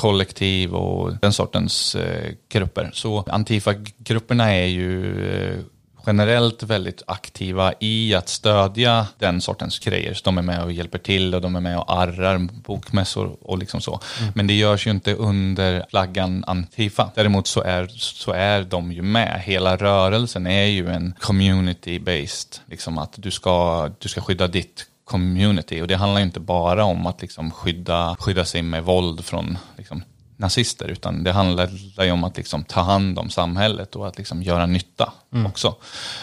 anarkistkollektiv 0.00 0.74
och 0.74 1.12
den 1.20 1.32
sortens 1.32 1.94
eh, 1.94 2.32
grupper. 2.48 2.90
Så 2.92 3.24
Antifa-grupperna 3.28 4.54
är 4.54 4.66
ju 4.66 5.24
eh, 5.32 5.58
generellt 6.06 6.62
väldigt 6.62 7.02
aktiva 7.06 7.72
i 7.80 8.14
att 8.14 8.28
stödja 8.28 9.06
den 9.18 9.40
sortens 9.40 9.78
grejer. 9.78 10.14
Så 10.14 10.22
de 10.24 10.38
är 10.38 10.42
med 10.42 10.64
och 10.64 10.72
hjälper 10.72 10.98
till 10.98 11.34
och 11.34 11.40
de 11.40 11.56
är 11.56 11.60
med 11.60 11.78
och 11.78 11.92
arrar 11.92 12.38
bokmässor 12.38 13.36
och 13.42 13.58
liksom 13.58 13.80
så. 13.80 14.00
Men 14.34 14.46
det 14.46 14.54
görs 14.54 14.86
ju 14.86 14.90
inte 14.90 15.14
under 15.14 15.84
flaggan 15.90 16.44
Antifa. 16.46 17.10
Däremot 17.14 17.46
så 17.46 17.62
är, 17.62 17.86
så 17.98 18.32
är 18.32 18.62
de 18.62 18.92
ju 18.92 19.02
med. 19.02 19.40
Hela 19.44 19.76
rörelsen 19.76 20.46
är 20.46 20.66
ju 20.66 20.88
en 20.88 21.14
community-based. 21.20 22.60
Liksom 22.66 22.98
att 22.98 23.14
du 23.16 23.30
ska, 23.30 23.88
du 23.98 24.08
ska 24.08 24.20
skydda 24.20 24.46
ditt 24.48 24.86
community. 25.10 25.82
Och 25.82 25.88
det 25.88 25.96
handlar 25.96 26.20
inte 26.20 26.40
bara 26.40 26.84
om 26.84 27.06
att 27.06 27.22
liksom 27.22 27.50
skydda, 27.50 28.16
skydda 28.18 28.44
sig 28.44 28.62
med 28.62 28.84
våld 28.84 29.24
från 29.24 29.58
liksom, 29.76 30.02
nazister, 30.36 30.88
utan 30.88 31.24
det 31.24 31.32
handlar 31.32 32.04
ju 32.04 32.10
om 32.10 32.24
att 32.24 32.36
liksom 32.36 32.64
ta 32.64 32.80
hand 32.80 33.18
om 33.18 33.30
samhället 33.30 33.96
och 33.96 34.08
att 34.08 34.18
liksom 34.18 34.42
göra 34.42 34.66
nytta 34.66 35.12
också. 35.46 35.74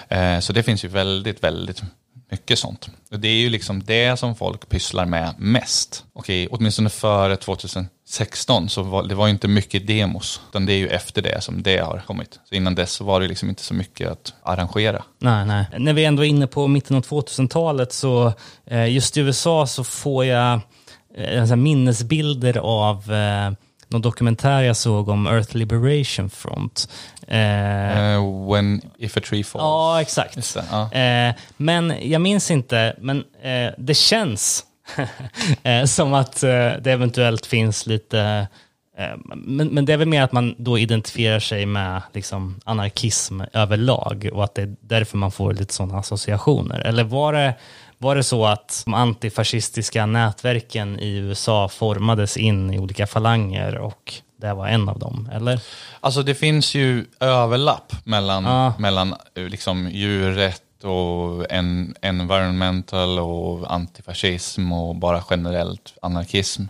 Eh, 0.07 0.39
så 0.39 0.53
det 0.53 0.63
finns 0.63 0.85
ju 0.85 0.87
väldigt, 0.87 1.43
väldigt 1.43 1.83
mycket 2.31 2.59
sånt. 2.59 2.89
Det 3.09 3.27
är 3.27 3.35
ju 3.35 3.49
liksom 3.49 3.83
det 3.83 4.19
som 4.19 4.35
folk 4.35 4.69
pysslar 4.69 5.05
med 5.05 5.33
mest. 5.37 6.05
Okej, 6.13 6.47
åtminstone 6.51 6.89
före 6.89 7.35
2016 7.37 8.69
så 8.69 8.83
var 8.83 9.03
det 9.03 9.15
var 9.15 9.27
inte 9.27 9.47
mycket 9.47 9.87
demos, 9.87 10.41
utan 10.49 10.65
det 10.65 10.73
är 10.73 10.77
ju 10.77 10.87
efter 10.87 11.21
det 11.21 11.43
som 11.43 11.63
det 11.63 11.77
har 11.77 12.03
kommit. 12.07 12.39
Så 12.49 12.55
innan 12.55 12.75
dess 12.75 12.91
så 12.91 13.03
var 13.03 13.21
det 13.21 13.27
liksom 13.27 13.49
inte 13.49 13.63
så 13.63 13.73
mycket 13.73 14.11
att 14.11 14.33
arrangera. 14.43 15.03
Nej, 15.19 15.45
nej. 15.45 15.65
När 15.77 15.93
vi 15.93 16.05
ändå 16.05 16.25
är 16.25 16.29
inne 16.29 16.47
på 16.47 16.67
mitten 16.67 16.97
av 16.97 17.05
2000-talet 17.05 17.93
så 17.93 18.33
eh, 18.65 18.93
just 18.93 19.17
i 19.17 19.19
USA 19.19 19.67
så 19.67 19.83
får 19.83 20.25
jag 20.25 20.59
eh, 21.17 21.55
minnesbilder 21.55 22.57
av 22.57 23.13
eh, 23.13 23.51
någon 23.87 24.01
dokumentär 24.01 24.61
jag 24.61 24.77
såg 24.77 25.09
om 25.09 25.27
Earth 25.27 25.55
Liberation 25.55 26.29
Front. 26.29 26.89
Eh, 27.27 27.37
Eh, 27.37 28.47
when, 28.51 28.81
if 28.97 29.17
a 29.17 29.21
tree 29.23 29.43
falls. 29.43 29.61
ja, 29.61 30.01
exakt. 30.01 30.53
Det, 30.53 30.65
ja. 30.71 30.91
Eh, 30.91 31.35
men 31.57 31.93
jag 32.01 32.21
minns 32.21 32.51
inte, 32.51 32.95
men 32.99 33.17
eh, 33.41 33.71
det 33.77 33.93
känns 33.93 34.63
eh, 35.63 35.85
som 35.85 36.13
att 36.13 36.43
eh, 36.43 36.49
det 36.81 36.91
eventuellt 36.91 37.45
finns 37.45 37.85
lite 37.85 38.47
men, 39.35 39.67
men 39.67 39.85
det 39.85 39.93
är 39.93 39.97
väl 39.97 40.07
mer 40.07 40.21
att 40.21 40.31
man 40.31 40.55
då 40.57 40.77
identifierar 40.77 41.39
sig 41.39 41.65
med 41.65 42.01
liksom, 42.13 42.59
anarkism 42.65 43.41
överlag 43.53 44.29
och 44.33 44.43
att 44.43 44.55
det 44.55 44.61
är 44.61 44.75
därför 44.81 45.17
man 45.17 45.31
får 45.31 45.53
lite 45.53 45.73
sådana 45.73 45.99
associationer. 45.99 46.79
Eller 46.79 47.03
var 47.03 47.33
det, 47.33 47.53
var 47.97 48.15
det 48.15 48.23
så 48.23 48.45
att 48.45 48.81
de 48.85 48.93
antifascistiska 48.93 50.05
nätverken 50.05 50.99
i 50.99 51.15
USA 51.17 51.69
formades 51.69 52.37
in 52.37 52.73
i 52.73 52.79
olika 52.79 53.07
falanger 53.07 53.77
och 53.77 54.13
det 54.41 54.53
var 54.53 54.67
en 54.67 54.89
av 54.89 54.99
dem? 54.99 55.29
Eller? 55.33 55.59
Alltså 55.99 56.23
det 56.23 56.35
finns 56.35 56.75
ju 56.75 57.05
överlapp 57.19 57.93
mellan, 58.03 58.43
Ja. 58.43 58.73
mellan 58.79 59.15
eh, 59.35 59.43
liksom 59.43 59.89
djurrätt 59.91 60.61
och 60.83 61.51
en, 61.51 61.95
environmental 62.01 63.19
och 63.19 63.73
antifascism 63.73 64.71
och 64.71 64.95
bara 64.95 65.23
generellt 65.29 65.93
anarkism. 66.01 66.63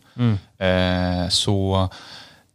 Eh, 0.58 1.30
så 1.30 1.90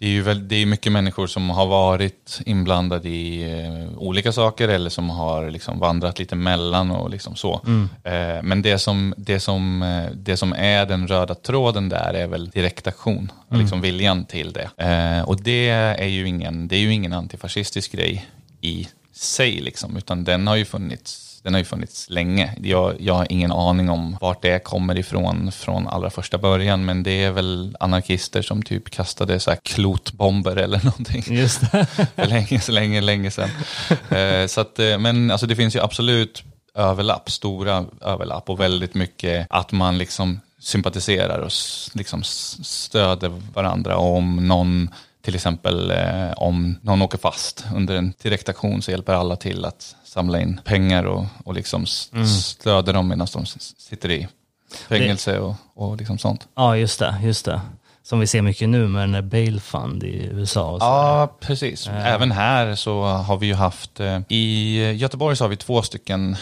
det 0.02 0.08
är 0.08 0.10
ju 0.10 0.22
väl, 0.22 0.48
det 0.48 0.56
är 0.56 0.66
mycket 0.66 0.92
människor 0.92 1.26
som 1.26 1.50
har 1.50 1.66
varit 1.66 2.40
inblandade 2.46 3.08
i 3.08 3.42
eh, 3.42 3.98
olika 3.98 4.32
saker 4.32 4.68
eller 4.68 4.90
som 4.90 5.10
har 5.10 5.50
liksom 5.50 5.78
vandrat 5.78 6.18
lite 6.18 6.34
mellan 6.34 6.90
och 6.90 7.10
liksom 7.10 7.36
så. 7.36 7.60
Eh, 8.04 8.42
men 8.42 8.62
det 8.62 8.78
som, 8.78 9.14
det, 9.16 9.40
som, 9.40 9.82
eh, 9.82 10.10
det 10.14 10.36
som 10.36 10.52
är 10.52 10.86
den 10.86 11.08
röda 11.08 11.34
tråden 11.34 11.88
där 11.88 12.14
är 12.14 12.26
väl 12.26 12.50
direktaktion, 12.50 13.32
och 13.48 13.56
liksom 13.56 13.80
viljan 13.80 14.24
till 14.24 14.52
det. 14.52 14.70
Eh, 14.76 15.22
och 15.22 15.42
det 15.42 15.68
är 15.68 16.08
ju 16.08 16.28
ingen, 16.28 16.68
det 16.68 16.76
är 16.76 16.80
ju 16.80 16.92
ingen 16.92 17.12
antifascistisk 17.12 17.92
grej 17.92 18.26
i 18.60 18.88
sig, 19.12 19.60
liksom, 19.60 19.96
utan 19.96 20.24
den 20.24 20.46
har 20.46 20.56
ju 20.56 20.64
funnits 20.64 21.31
den 21.42 21.54
har 21.54 21.58
ju 21.58 21.64
funnits 21.64 22.10
länge. 22.10 22.54
Jag, 22.62 22.96
jag 23.00 23.14
har 23.14 23.26
ingen 23.30 23.52
aning 23.52 23.90
om 23.90 24.16
vart 24.20 24.42
det 24.42 24.64
kommer 24.64 24.98
ifrån 24.98 25.52
från 25.52 25.88
allra 25.88 26.10
första 26.10 26.38
början, 26.38 26.84
men 26.84 27.02
det 27.02 27.24
är 27.24 27.30
väl 27.30 27.76
anarkister 27.80 28.42
som 28.42 28.62
typ 28.62 28.90
kastade 28.90 29.40
så 29.40 29.50
här 29.50 29.58
klotbomber 29.62 30.56
eller 30.56 30.84
någonting 30.84 31.24
Just 31.26 31.60
det. 31.72 31.86
för 32.16 32.26
länge, 32.26 32.60
så 32.60 32.72
länge, 32.72 33.00
länge 33.00 33.30
sedan. 33.30 33.50
Eh, 34.12 34.46
så 34.46 34.60
att, 34.60 34.78
eh, 34.78 34.98
men 34.98 35.30
alltså 35.30 35.46
det 35.46 35.56
finns 35.56 35.76
ju 35.76 35.80
absolut 35.80 36.44
överlapp, 36.74 37.30
stora 37.30 37.84
överlapp 38.00 38.50
och 38.50 38.60
väldigt 38.60 38.94
mycket 38.94 39.46
att 39.50 39.72
man 39.72 39.98
liksom 39.98 40.40
sympatiserar 40.58 41.38
och 41.38 41.52
liksom 41.94 42.22
stöder 42.22 43.32
varandra. 43.54 43.96
Om 43.96 44.48
någon, 44.48 44.88
till 45.22 45.34
exempel 45.34 45.90
eh, 45.90 46.32
om 46.36 46.78
någon 46.82 47.02
åker 47.02 47.18
fast 47.18 47.64
under 47.74 47.94
en 47.96 48.12
direktaktion 48.22 48.82
så 48.82 48.90
hjälper 48.90 49.12
alla 49.14 49.36
till 49.36 49.64
att 49.64 49.96
samla 50.04 50.40
in 50.40 50.60
pengar 50.64 51.04
och, 51.04 51.24
och 51.44 51.54
liksom 51.54 51.82
s- 51.82 52.10
stöder 52.46 52.92
dem 52.92 53.08
medan 53.08 53.26
de 53.32 53.46
sitter 53.46 54.10
i 54.10 54.28
fängelse 54.88 55.38
och, 55.38 55.54
och 55.74 55.96
liksom 55.96 56.18
sånt. 56.18 56.48
Ja, 56.54 56.76
just 56.76 56.98
det. 56.98 57.14
Just 57.22 57.44
det. 57.44 57.60
som 58.02 58.20
vi 58.20 58.26
ser 58.26 58.42
mycket 58.42 58.68
nu 58.68 58.88
med 58.88 59.08
den 59.08 59.28
bail 59.28 59.60
fund 59.60 60.02
i 60.04 60.24
USA. 60.32 60.76
Ja, 60.80 61.36
precis. 61.40 61.88
Även 61.88 62.32
här 62.32 62.74
så 62.74 63.02
har 63.02 63.36
vi 63.36 63.46
ju 63.46 63.54
haft, 63.54 64.00
eh, 64.00 64.20
i 64.28 64.78
Göteborg 64.92 65.36
så 65.36 65.44
har 65.44 65.48
vi 65.48 65.56
två 65.56 65.82
stycken 65.82 66.36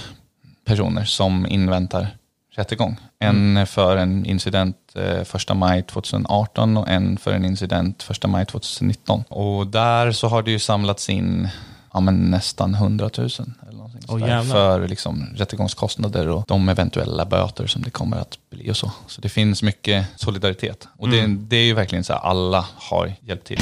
personer 0.65 1.05
som 1.05 1.47
inväntar 1.47 2.09
rättegång. 2.55 2.97
En 3.19 3.67
för 3.67 3.97
en 3.97 4.27
incident 4.27 4.77
eh, 4.95 5.21
1 5.21 5.57
maj 5.57 5.83
2018 5.83 6.77
och 6.77 6.89
en 6.89 7.17
för 7.17 7.33
en 7.33 7.45
incident 7.45 8.07
1 8.11 8.29
maj 8.29 8.47
2019. 8.47 9.25
Och 9.29 9.67
där 9.67 10.13
så 10.13 10.29
har 10.29 10.43
det 10.43 10.51
ju 10.51 10.59
samlats 10.59 11.11
in 11.11 11.49
ja, 11.93 12.01
men 12.01 12.31
nästan 12.31 12.75
100 12.75 13.11
000 13.19 13.29
eller 13.63 13.73
någonting 13.73 14.29
jävlar. 14.29 14.43
för 14.43 14.89
liksom, 14.89 15.27
rättegångskostnader 15.37 16.29
och 16.29 16.45
de 16.49 16.69
eventuella 16.69 17.25
böter 17.25 17.67
som 17.67 17.83
det 17.83 17.91
kommer 17.91 18.17
att 18.17 18.39
bli 18.51 18.71
och 18.71 18.77
så. 18.77 18.93
Så 19.07 19.21
det 19.21 19.29
finns 19.29 19.63
mycket 19.63 20.07
solidaritet. 20.17 20.89
Och 20.99 21.09
det, 21.09 21.27
det 21.27 21.57
är 21.57 21.65
ju 21.65 21.75
verkligen 21.75 22.05
så 22.05 22.13
här, 22.13 22.21
alla 22.21 22.67
har 22.77 23.13
hjälpt 23.21 23.47
till. 23.47 23.59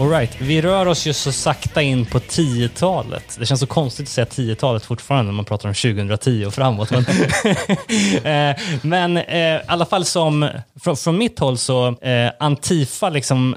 All 0.00 0.08
right. 0.10 0.40
Vi 0.40 0.62
rör 0.62 0.86
oss 0.86 1.06
ju 1.06 1.12
så 1.12 1.32
sakta 1.32 1.82
in 1.82 2.06
på 2.06 2.18
10-talet. 2.18 3.36
Det 3.38 3.46
känns 3.46 3.60
så 3.60 3.66
konstigt 3.66 4.06
att 4.06 4.12
säga 4.12 4.24
10-talet 4.24 4.84
fortfarande 4.84 5.24
när 5.30 5.36
man 5.36 5.44
pratar 5.44 5.68
om 5.68 5.74
2010 5.74 6.44
och 6.46 6.54
framåt. 6.54 6.90
Men, 6.90 7.04
Eh, 8.24 8.56
men 8.82 9.16
eh, 9.16 9.38
i 9.38 9.60
alla 9.66 9.86
fall 9.86 10.04
som, 10.04 10.48
från, 10.80 10.96
från 10.96 11.18
mitt 11.18 11.38
håll 11.38 11.58
så, 11.58 11.88
eh, 11.88 12.30
Antifa 12.38 13.10
liksom, 13.10 13.56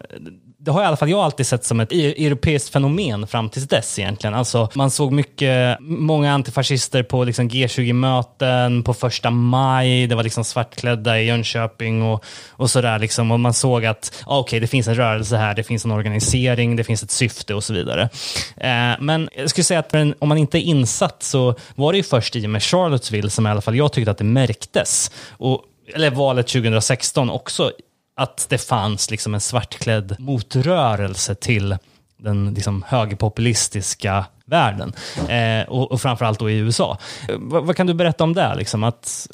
det 0.64 0.72
har 0.72 0.84
i 0.84 0.86
alla 0.86 0.98
fall 0.98 1.10
jag 1.10 1.20
alltid 1.20 1.48
sett 1.48 1.64
som 1.64 1.80
ett 1.80 1.92
e- 1.92 2.26
europeiskt 2.26 2.74
fenomen 2.74 3.28
fram 3.28 3.50
tills 3.50 3.68
dess 3.68 4.00
egentligen. 4.00 4.34
Alltså, 4.34 4.70
man 4.74 4.92
såg 4.92 5.12
mycket, 5.12 5.78
många 5.80 6.34
antifascister 6.34 7.04
på 7.04 7.24
liksom 7.24 7.50
G20-möten, 7.50 8.84
på 8.84 8.94
första 8.94 9.30
maj, 9.30 10.08
det 10.08 10.16
var 10.16 10.24
liksom 10.24 10.44
svartklädda 10.44 11.20
i 11.20 11.26
Jönköping 11.26 12.04
och, 12.04 12.26
och 12.50 12.70
sådär. 12.70 13.00
Liksom. 13.00 13.32
Och 13.32 13.40
man 13.40 13.54
såg 13.54 13.86
att 13.86 14.24
ah, 14.26 14.40
okej, 14.40 14.60
det 14.60 14.68
finns 14.68 14.88
en 14.88 14.96
rörelse 14.96 15.38
här, 15.38 15.54
det 15.54 15.64
finns 15.64 15.86
en 15.86 15.92
organisering, 15.92 16.76
det 16.76 16.84
finns 16.84 17.04
ett 17.04 17.12
syfte 17.12 17.54
och 17.54 17.64
så 17.64 17.74
vidare. 17.74 18.10
Eh, 18.58 19.00
men 19.00 19.30
jag 19.36 19.50
skulle 19.50 19.66
säga 19.66 19.80
att 19.80 19.96
om 20.20 20.30
man 20.30 20.38
inte 20.38 20.58
är 20.58 20.62
insatt 20.62 21.24
så 21.24 21.56
var 21.76 21.94
det 21.94 21.98
ju 21.98 22.04
först 22.04 22.36
i 22.36 22.46
och 22.46 22.50
med 22.50 22.64
Charlottesville 22.64 23.30
som 23.30 23.48
i 23.48 23.50
alla 23.50 23.62
fall 23.62 23.76
jag 23.76 23.94
tyckte 23.94 24.12
att 24.12 24.18
det 24.18 24.24
märktes. 24.24 25.12
Och, 25.30 25.62
eller 25.96 26.12
valet 26.12 26.48
2016 26.48 27.30
också 27.30 27.72
att 28.16 28.46
det 28.50 28.58
fanns 28.58 29.12
liksom 29.12 29.34
en 29.34 29.42
svartklädd 29.42 30.16
motrörelse 30.20 31.36
till 31.36 31.78
den 32.18 32.54
liksom 32.54 32.84
högerpopulistiska 32.88 34.26
världen. 34.46 34.94
Eh, 35.28 35.70
och, 35.70 35.92
och 35.92 36.02
framförallt 36.02 36.40
då 36.40 36.50
i 36.50 36.58
USA. 36.58 36.98
Eh, 37.30 37.36
v 37.36 37.38
vad, 37.38 37.66
vad 37.66 37.76
kan 37.76 37.88
du 37.88 37.94
berätta 37.94 38.24
om 38.24 38.34
det? 38.34 38.56
Liksom? 38.56 38.84
Att, 38.84 39.28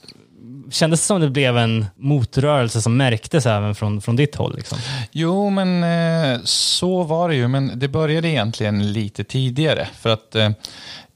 kändes 0.72 1.02
det 1.02 1.06
som 1.06 1.22
det 1.22 1.30
blev 1.30 1.58
en 1.58 1.86
motrörelse 1.96 2.82
som 2.82 2.98
märktes 2.98 3.46
även 3.46 3.76
från, 3.76 4.02
från 4.02 4.16
ditt 4.16 4.36
håll? 4.36 4.56
Liksom? 4.56 4.78
Jo, 5.12 5.50
men 5.50 5.84
eh, 5.84 6.40
så 6.44 7.04
var 7.04 7.30
det 7.30 7.36
ju. 7.36 7.48
Men 7.48 7.80
det 7.80 7.88
började 7.88 8.28
egentligen 8.28 8.94
lite 8.94 9.24
tidigare. 9.24 9.88
För 10.00 10.10
att 10.10 10.36
eh, 10.36 10.50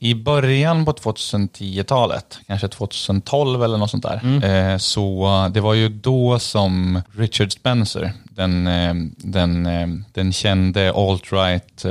i 0.03 0.15
början 0.15 0.85
på 0.85 0.91
2010-talet, 0.91 2.39
kanske 2.47 2.67
2012 2.67 3.63
eller 3.63 3.77
något 3.77 3.91
sånt 3.91 4.03
där, 4.03 4.21
eh, 4.43 4.77
så 4.77 5.27
det 5.53 5.61
var 5.61 5.73
ju 5.73 5.89
då 5.89 6.39
som 6.39 7.01
Richard 7.17 7.51
Spencer, 7.51 8.13
den, 8.23 8.67
eh, 8.67 8.93
den, 9.17 9.65
eh, 9.65 9.87
den 10.13 10.33
kände 10.33 10.91
alt-right 10.91 11.85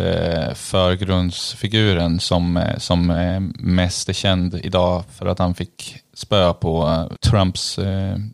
förgrundsfiguren 0.55 2.21
som, 2.21 2.65
som 2.79 3.07
mest 3.59 4.09
är 4.09 4.13
känd 4.13 4.61
idag 4.63 5.05
för 5.19 5.27
att 5.27 5.39
han 5.39 5.55
fick 5.55 5.97
spö 6.15 6.53
på 6.53 7.05
Trumps 7.21 7.79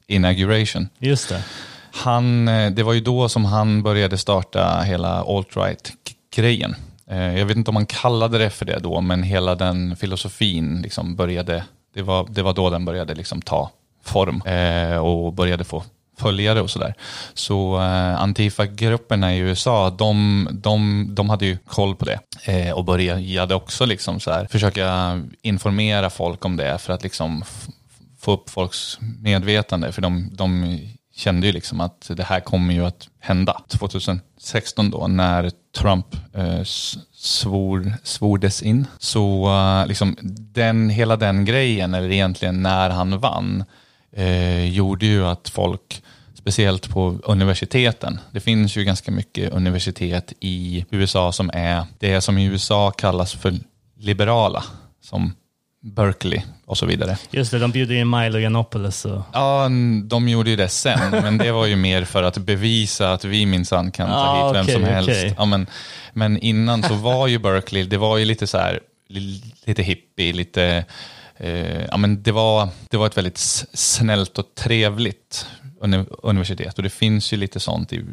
inauguration. 0.06 0.88
Just 0.98 1.28
det. 1.28 1.42
Han, 1.90 2.44
det 2.46 2.82
var 2.82 2.92
ju 2.92 3.00
då 3.00 3.28
som 3.28 3.44
han 3.44 3.82
började 3.82 4.18
starta 4.18 4.80
hela 4.80 5.22
alt-right-grejen. 5.22 6.70
Eh, 6.70 6.85
Eh, 7.10 7.38
jag 7.38 7.46
vet 7.46 7.56
inte 7.56 7.70
om 7.70 7.74
man 7.74 7.86
kallade 7.86 8.38
det 8.38 8.50
för 8.50 8.64
det 8.64 8.78
då, 8.78 9.00
men 9.00 9.22
hela 9.22 9.54
den 9.54 9.96
filosofin 9.96 10.82
liksom 10.82 11.16
började, 11.16 11.64
det 11.94 12.02
var, 12.02 12.26
det 12.30 12.42
var 12.42 12.52
då 12.52 12.70
den 12.70 12.84
började 12.84 13.14
liksom 13.14 13.42
ta 13.42 13.70
form 14.04 14.42
eh, 14.46 14.96
och 14.98 15.32
började 15.32 15.64
få 15.64 15.82
följare 16.18 16.60
och 16.60 16.70
sådär. 16.70 16.94
Så 17.34 17.76
eh, 17.76 18.20
Antifa-grupperna 18.22 19.34
i 19.34 19.38
USA, 19.38 19.90
de, 19.90 20.48
de, 20.52 21.06
de 21.14 21.30
hade 21.30 21.46
ju 21.46 21.58
koll 21.66 21.94
på 21.96 22.04
det 22.04 22.18
eh, 22.44 22.72
och 22.72 22.84
började 22.84 23.54
också 23.54 23.86
liksom 23.86 24.20
så 24.20 24.30
här, 24.30 24.46
försöka 24.50 25.20
informera 25.42 26.10
folk 26.10 26.44
om 26.44 26.56
det 26.56 26.78
för 26.78 26.92
att 26.92 27.02
liksom 27.02 27.42
f- 27.42 27.66
få 28.20 28.32
upp 28.32 28.50
folks 28.50 28.98
medvetande. 29.22 29.92
För 29.92 30.02
de, 30.02 30.30
de 30.32 30.80
kände 31.16 31.46
ju 31.46 31.52
liksom 31.52 31.80
att 31.80 32.10
det 32.16 32.22
här 32.22 32.40
kommer 32.40 32.74
ju 32.74 32.86
att 32.86 33.08
hända. 33.20 33.60
2016 33.68 34.90
då 34.90 35.06
när 35.06 35.50
Trump 35.76 36.06
eh, 36.34 36.62
svor, 37.12 37.92
svordes 38.02 38.62
in. 38.62 38.86
Så 38.98 39.46
eh, 39.46 39.86
liksom 39.86 40.16
den, 40.52 40.90
hela 40.90 41.16
den 41.16 41.44
grejen, 41.44 41.94
eller 41.94 42.10
egentligen 42.10 42.62
när 42.62 42.90
han 42.90 43.18
vann, 43.18 43.64
eh, 44.12 44.64
gjorde 44.64 45.06
ju 45.06 45.26
att 45.26 45.48
folk, 45.48 46.02
speciellt 46.34 46.90
på 46.90 47.18
universiteten, 47.24 48.20
det 48.30 48.40
finns 48.40 48.76
ju 48.76 48.84
ganska 48.84 49.10
mycket 49.10 49.52
universitet 49.52 50.32
i 50.40 50.84
USA 50.90 51.32
som 51.32 51.50
är 51.54 51.84
det 51.98 52.20
som 52.20 52.38
i 52.38 52.44
USA 52.44 52.90
kallas 52.90 53.32
för 53.32 53.54
liberala, 53.98 54.64
som 55.02 55.32
Berkeley 55.94 56.42
och 56.64 56.78
så 56.78 56.86
vidare. 56.86 57.18
Just 57.30 57.50
det, 57.50 57.58
de 57.58 57.70
bjuder 57.70 57.94
in 57.94 58.10
Milo 58.10 58.38
Yiannopoulos. 58.38 59.04
Och... 59.04 59.22
Ja, 59.32 59.68
de 60.04 60.28
gjorde 60.28 60.50
ju 60.50 60.56
det 60.56 60.68
sen, 60.68 61.10
men 61.10 61.38
det 61.38 61.52
var 61.52 61.66
ju 61.66 61.76
mer 61.76 62.04
för 62.04 62.22
att 62.22 62.38
bevisa 62.38 63.12
att 63.12 63.24
vi 63.24 63.46
minsann 63.46 63.90
kan 63.90 64.08
ta 64.08 64.14
Ah, 64.14 64.46
hit 64.46 64.56
vem 64.56 64.62
okej, 64.62 64.74
som 64.74 64.84
helst. 64.84 65.08
okej. 65.10 65.34
Ja, 65.38 65.44
men, 65.44 65.66
men 66.12 66.38
innan 66.38 66.82
så 66.82 66.94
var 66.94 67.26
ju 67.26 67.38
Berkeley, 67.38 67.84
det 67.84 67.98
var 67.98 68.16
ju 68.18 68.24
lite 68.24 68.46
så 68.46 68.58
här, 68.58 68.80
li- 69.08 69.42
lite 69.64 69.82
hippie, 69.82 70.32
lite, 70.32 70.84
eh, 71.36 71.84
ja 71.84 71.96
men 71.96 72.22
det 72.22 72.32
var, 72.32 72.68
det 72.90 72.96
var 72.96 73.06
ett 73.06 73.16
väldigt 73.16 73.38
snällt 73.72 74.38
och 74.38 74.54
trevligt 74.54 75.46
uni- 75.80 76.06
universitet 76.22 76.76
och 76.76 76.82
det 76.82 76.90
finns 76.90 77.32
ju 77.32 77.36
lite 77.36 77.60
sånt 77.60 77.92
i 77.92 78.04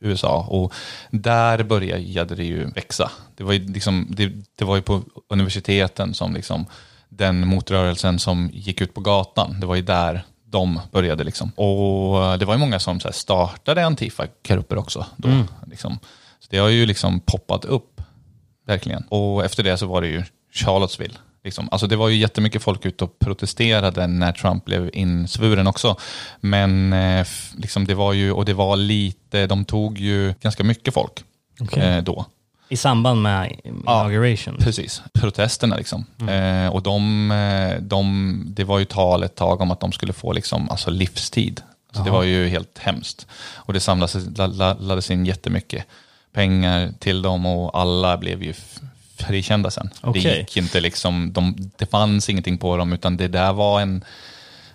USA 0.00 0.46
och 0.48 0.72
där 1.10 1.62
började 1.62 2.34
det 2.34 2.44
ju 2.44 2.66
växa. 2.66 3.10
Det 3.36 3.44
var 3.44 3.52
ju, 3.52 3.72
liksom, 3.72 4.06
det, 4.10 4.32
det 4.58 4.64
var 4.64 4.76
ju 4.76 4.82
på 4.82 5.02
universiteten 5.28 6.14
som 6.14 6.34
liksom 6.34 6.66
den 7.10 7.48
motrörelsen 7.48 8.18
som 8.18 8.50
gick 8.52 8.80
ut 8.80 8.94
på 8.94 9.00
gatan, 9.00 9.60
det 9.60 9.66
var 9.66 9.74
ju 9.74 9.82
där 9.82 10.24
de 10.44 10.80
började. 10.92 11.24
Liksom. 11.24 11.50
Och 11.50 12.38
det 12.38 12.44
var 12.44 12.54
ju 12.54 12.58
många 12.58 12.78
som 12.78 13.00
så 13.00 13.12
startade 13.12 13.86
Antifa-grupper 13.86 14.78
också. 14.78 15.06
Då, 15.16 15.28
liksom. 15.66 15.98
Så 16.40 16.46
det 16.50 16.58
har 16.58 16.68
ju 16.68 16.86
liksom 16.86 17.20
poppat 17.20 17.64
upp, 17.64 18.00
verkligen. 18.66 19.02
Och 19.08 19.44
efter 19.44 19.62
det 19.62 19.76
så 19.76 19.86
var 19.86 20.00
det 20.00 20.08
ju 20.08 20.24
Charlottesville. 20.52 21.14
Liksom. 21.44 21.68
Alltså 21.70 21.86
det 21.86 21.96
var 21.96 22.08
ju 22.08 22.16
jättemycket 22.16 22.62
folk 22.62 22.86
ute 22.86 23.04
och 23.04 23.18
protesterade 23.18 24.06
när 24.06 24.32
Trump 24.32 24.64
blev 24.64 24.90
insvuren 24.92 25.66
också. 25.66 25.96
Men 26.40 26.92
eh, 26.92 27.26
liksom 27.56 27.86
det 27.86 27.94
var 27.94 28.12
ju, 28.12 28.32
och 28.32 28.44
det 28.44 28.54
var 28.54 28.76
lite, 28.76 29.46
de 29.46 29.64
tog 29.64 29.98
ju 29.98 30.34
ganska 30.40 30.64
mycket 30.64 30.94
folk 30.94 31.24
Okej. 31.60 31.82
eh, 31.82 32.02
då. 32.02 32.26
I 32.70 32.76
samband 32.76 33.22
med 33.22 33.56
inauguration. 33.64 34.56
Precis, 34.60 35.02
protesterna 35.12 35.76
liksom. 35.76 36.04
Eh, 36.28 36.66
och 36.68 36.82
de, 36.82 37.30
eh, 37.30 37.82
de, 37.82 38.42
det 38.46 38.64
var 38.64 38.78
ju 38.78 38.84
tal 38.84 39.22
ett 39.22 39.34
tag 39.34 39.60
om 39.60 39.70
att 39.70 39.80
de 39.80 39.92
skulle 39.92 40.12
få 40.12 40.32
liksom, 40.32 40.70
alltså 40.70 40.90
livstid. 40.90 41.60
Alltså 41.88 42.04
det 42.04 42.10
var 42.10 42.22
ju 42.22 42.48
helt 42.48 42.78
hemskt. 42.78 43.26
Och 43.54 43.72
det 43.72 43.80
samlades, 43.80 44.14
la- 44.38 44.46
la- 44.46 44.76
lades 44.80 45.10
in 45.10 45.26
jättemycket 45.26 45.84
pengar 46.32 46.92
till 46.98 47.22
dem 47.22 47.46
och 47.46 47.78
alla 47.80 48.18
blev 48.18 48.42
ju 48.42 48.54
frikända 49.16 49.70
sen. 49.70 49.90
Okej. 50.00 50.22
Det 50.22 50.38
gick 50.38 50.56
inte 50.56 50.80
liksom, 50.80 51.32
de, 51.32 51.70
det 51.76 51.86
fanns 51.86 52.28
ingenting 52.28 52.58
på 52.58 52.76
dem 52.76 52.92
utan 52.92 53.16
det 53.16 53.28
där 53.28 53.52
var 53.52 53.80
en, 53.80 54.04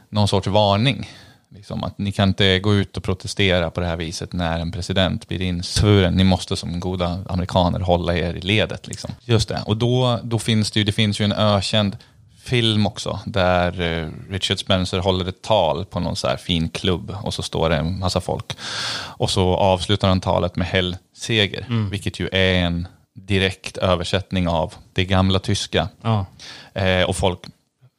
någon 0.09 0.27
sorts 0.27 0.47
varning 0.47 1.09
Liksom 1.49 1.83
att 1.83 1.97
ni 1.97 2.11
kan 2.11 2.29
inte 2.29 2.59
gå 2.59 2.75
ut 2.75 2.97
och 2.97 3.03
protestera 3.03 3.71
på 3.71 3.81
det 3.81 3.87
här 3.87 3.95
viset 3.95 4.33
när 4.33 4.59
en 4.59 4.71
president 4.71 5.27
blir 5.27 5.41
insvuren. 5.41 6.13
Ni 6.13 6.23
måste 6.23 6.55
som 6.55 6.79
goda 6.79 7.23
amerikaner 7.29 7.79
hålla 7.79 8.15
er 8.15 8.33
i 8.33 8.41
ledet. 8.41 8.87
Liksom. 8.87 9.11
Just 9.25 9.49
det, 9.49 9.61
och 9.65 9.77
då, 9.77 10.19
då 10.23 10.39
finns 10.39 10.71
det 10.71 10.79
ju, 10.79 10.83
det 10.83 10.91
finns 10.91 11.19
ju 11.21 11.25
en 11.25 11.31
ökänd 11.31 11.97
film 12.45 12.87
också 12.87 13.19
där 13.25 13.81
eh, 13.81 14.09
Richard 14.29 14.59
Spencer 14.59 14.99
håller 14.99 15.25
ett 15.25 15.41
tal 15.41 15.85
på 15.85 15.99
någon 15.99 16.15
så 16.15 16.27
här 16.27 16.37
fin 16.37 16.69
klubb 16.69 17.15
och 17.23 17.33
så 17.33 17.41
står 17.41 17.69
det 17.69 17.75
en 17.75 17.99
massa 17.99 18.21
folk. 18.21 18.53
Och 18.97 19.29
så 19.29 19.55
avslutar 19.55 20.07
han 20.07 20.21
talet 20.21 20.55
med 20.55 20.67
Hellseger, 20.67 21.89
vilket 21.89 22.19
ju 22.19 22.29
är 22.31 22.53
en 22.53 22.87
direkt 23.13 23.77
översättning 23.77 24.47
av 24.47 24.73
det 24.93 25.05
gamla 25.05 25.39
tyska. 25.39 25.89
Ja. 26.01 26.25
Eh, 26.73 27.03
och 27.03 27.15
folk 27.15 27.39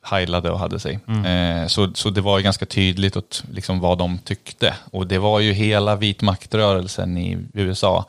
heilade 0.06 0.50
och 0.50 0.58
hade 0.58 0.78
sig. 0.80 0.98
Eh, 1.26 1.66
så, 1.66 1.90
så 1.94 2.10
det 2.10 2.20
var 2.20 2.38
ju 2.38 2.44
ganska 2.44 2.66
tydligt 2.66 3.16
åt, 3.16 3.44
liksom, 3.52 3.80
vad 3.80 3.98
de 3.98 4.18
tyckte. 4.18 4.74
Och 4.92 5.06
det 5.06 5.18
var 5.18 5.40
ju 5.40 5.52
hela 5.52 5.96
vit 5.96 6.22
maktrörelsen 6.22 7.18
i 7.18 7.38
USA. 7.54 8.06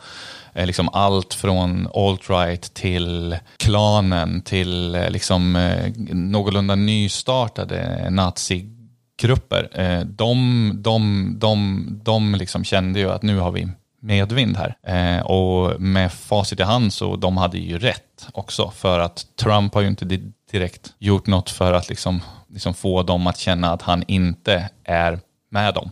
Eh, 0.53 0.65
liksom 0.65 0.89
allt 0.93 1.33
från 1.33 1.87
alt-right 1.87 2.73
till 2.73 3.37
klanen 3.57 4.41
till 4.41 4.95
eh, 4.95 5.09
liksom, 5.09 5.55
eh, 5.55 5.91
någorlunda 6.13 6.75
nystartade 6.75 8.07
nazigrupper. 8.09 9.69
Eh, 9.73 9.99
de 9.99 10.71
de, 10.75 11.33
de, 11.39 11.85
de 12.03 12.35
liksom 12.35 12.63
kände 12.63 12.99
ju 12.99 13.11
att 13.11 13.23
nu 13.23 13.37
har 13.37 13.51
vi 13.51 13.67
medvind 14.07 14.57
här. 14.57 14.77
Eh, 14.87 15.25
och 15.25 15.81
med 15.81 16.11
facit 16.13 16.59
i 16.59 16.63
hand 16.63 16.93
så 16.93 17.15
de 17.15 17.37
hade 17.37 17.57
ju 17.57 17.79
rätt 17.79 18.27
också. 18.33 18.71
För 18.75 18.99
att 18.99 19.25
Trump 19.39 19.73
har 19.73 19.81
ju 19.81 19.87
inte 19.87 20.05
di- 20.05 20.31
direkt 20.51 20.93
gjort 20.99 21.27
något 21.27 21.49
för 21.49 21.73
att 21.73 21.89
liksom, 21.89 22.21
liksom 22.49 22.73
få 22.73 23.03
dem 23.03 23.27
att 23.27 23.37
känna 23.37 23.73
att 23.73 23.81
han 23.81 24.03
inte 24.07 24.69
är 24.83 25.19
med 25.51 25.73
dem. 25.73 25.91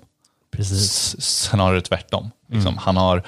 Precis. 0.52 1.16
Snarare 1.22 1.82
tvärtom. 1.82 2.32
Liksom, 2.50 2.78
Han 2.78 2.98
har 2.98 3.24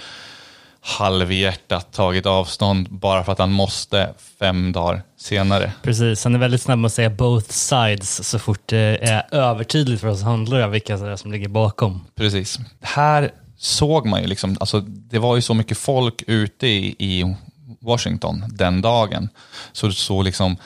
halvhjärtat 0.82 1.94
tagit 1.94 2.26
avstånd 2.26 2.88
bara 2.92 3.24
för 3.24 3.32
att 3.32 3.40
han 3.40 3.52
måste 3.52 4.14
fem 4.40 4.72
dagar 4.72 5.02
senare. 5.18 5.72
Precis, 5.84 6.24
han 6.24 6.36
är 6.36 6.40
väldigt 6.40 6.62
snabb 6.62 6.80
med 6.80 6.86
att 6.88 6.94
säga 6.94 7.10
both 7.10 7.50
sides 7.50 8.30
så 8.30 8.40
fort 8.40 8.62
det 8.66 8.98
är 9.02 9.26
övertydligt 9.32 10.02
för 10.02 10.08
oss 10.08 10.22
handlare 10.24 10.68
vilka 10.68 11.18
som 11.18 11.32
ligger 11.32 11.48
bakom. 11.50 12.06
Precis. 12.16 12.60
Här 12.82 13.32
såg 13.58 14.06
man 14.06 14.22
ju 14.22 14.28
liksom, 14.28 14.58
alltså 14.60 14.80
det 14.82 15.20
var 15.20 15.36
ju 15.36 15.42
så 15.42 15.54
mycket 15.54 15.78
folk 15.78 16.24
ute 16.28 16.68
i, 16.68 16.96
i 17.00 17.36
Washington 17.80 18.44
den 18.48 18.82
dagen. 18.82 19.30
Så, 19.72 19.92
så 19.92 20.22
liksom, 20.22 20.58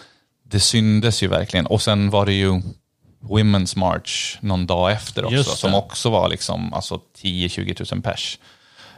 det 0.44 0.60
syndes 0.60 1.24
ju 1.24 1.28
verkligen. 1.28 1.66
Och 1.66 1.82
sen 1.82 2.10
var 2.10 2.26
det 2.26 2.34
ju 2.34 2.62
Women's 3.22 3.78
March 3.78 4.38
någon 4.42 4.68
dag 4.68 4.92
efter 4.92 5.26
också, 5.26 5.56
som 5.56 5.76
också 5.76 6.10
var 6.10 6.30
liksom 6.30 6.74
alltså 6.74 7.02
10-20 7.22 7.94
000 7.94 8.02
pers. 8.02 8.40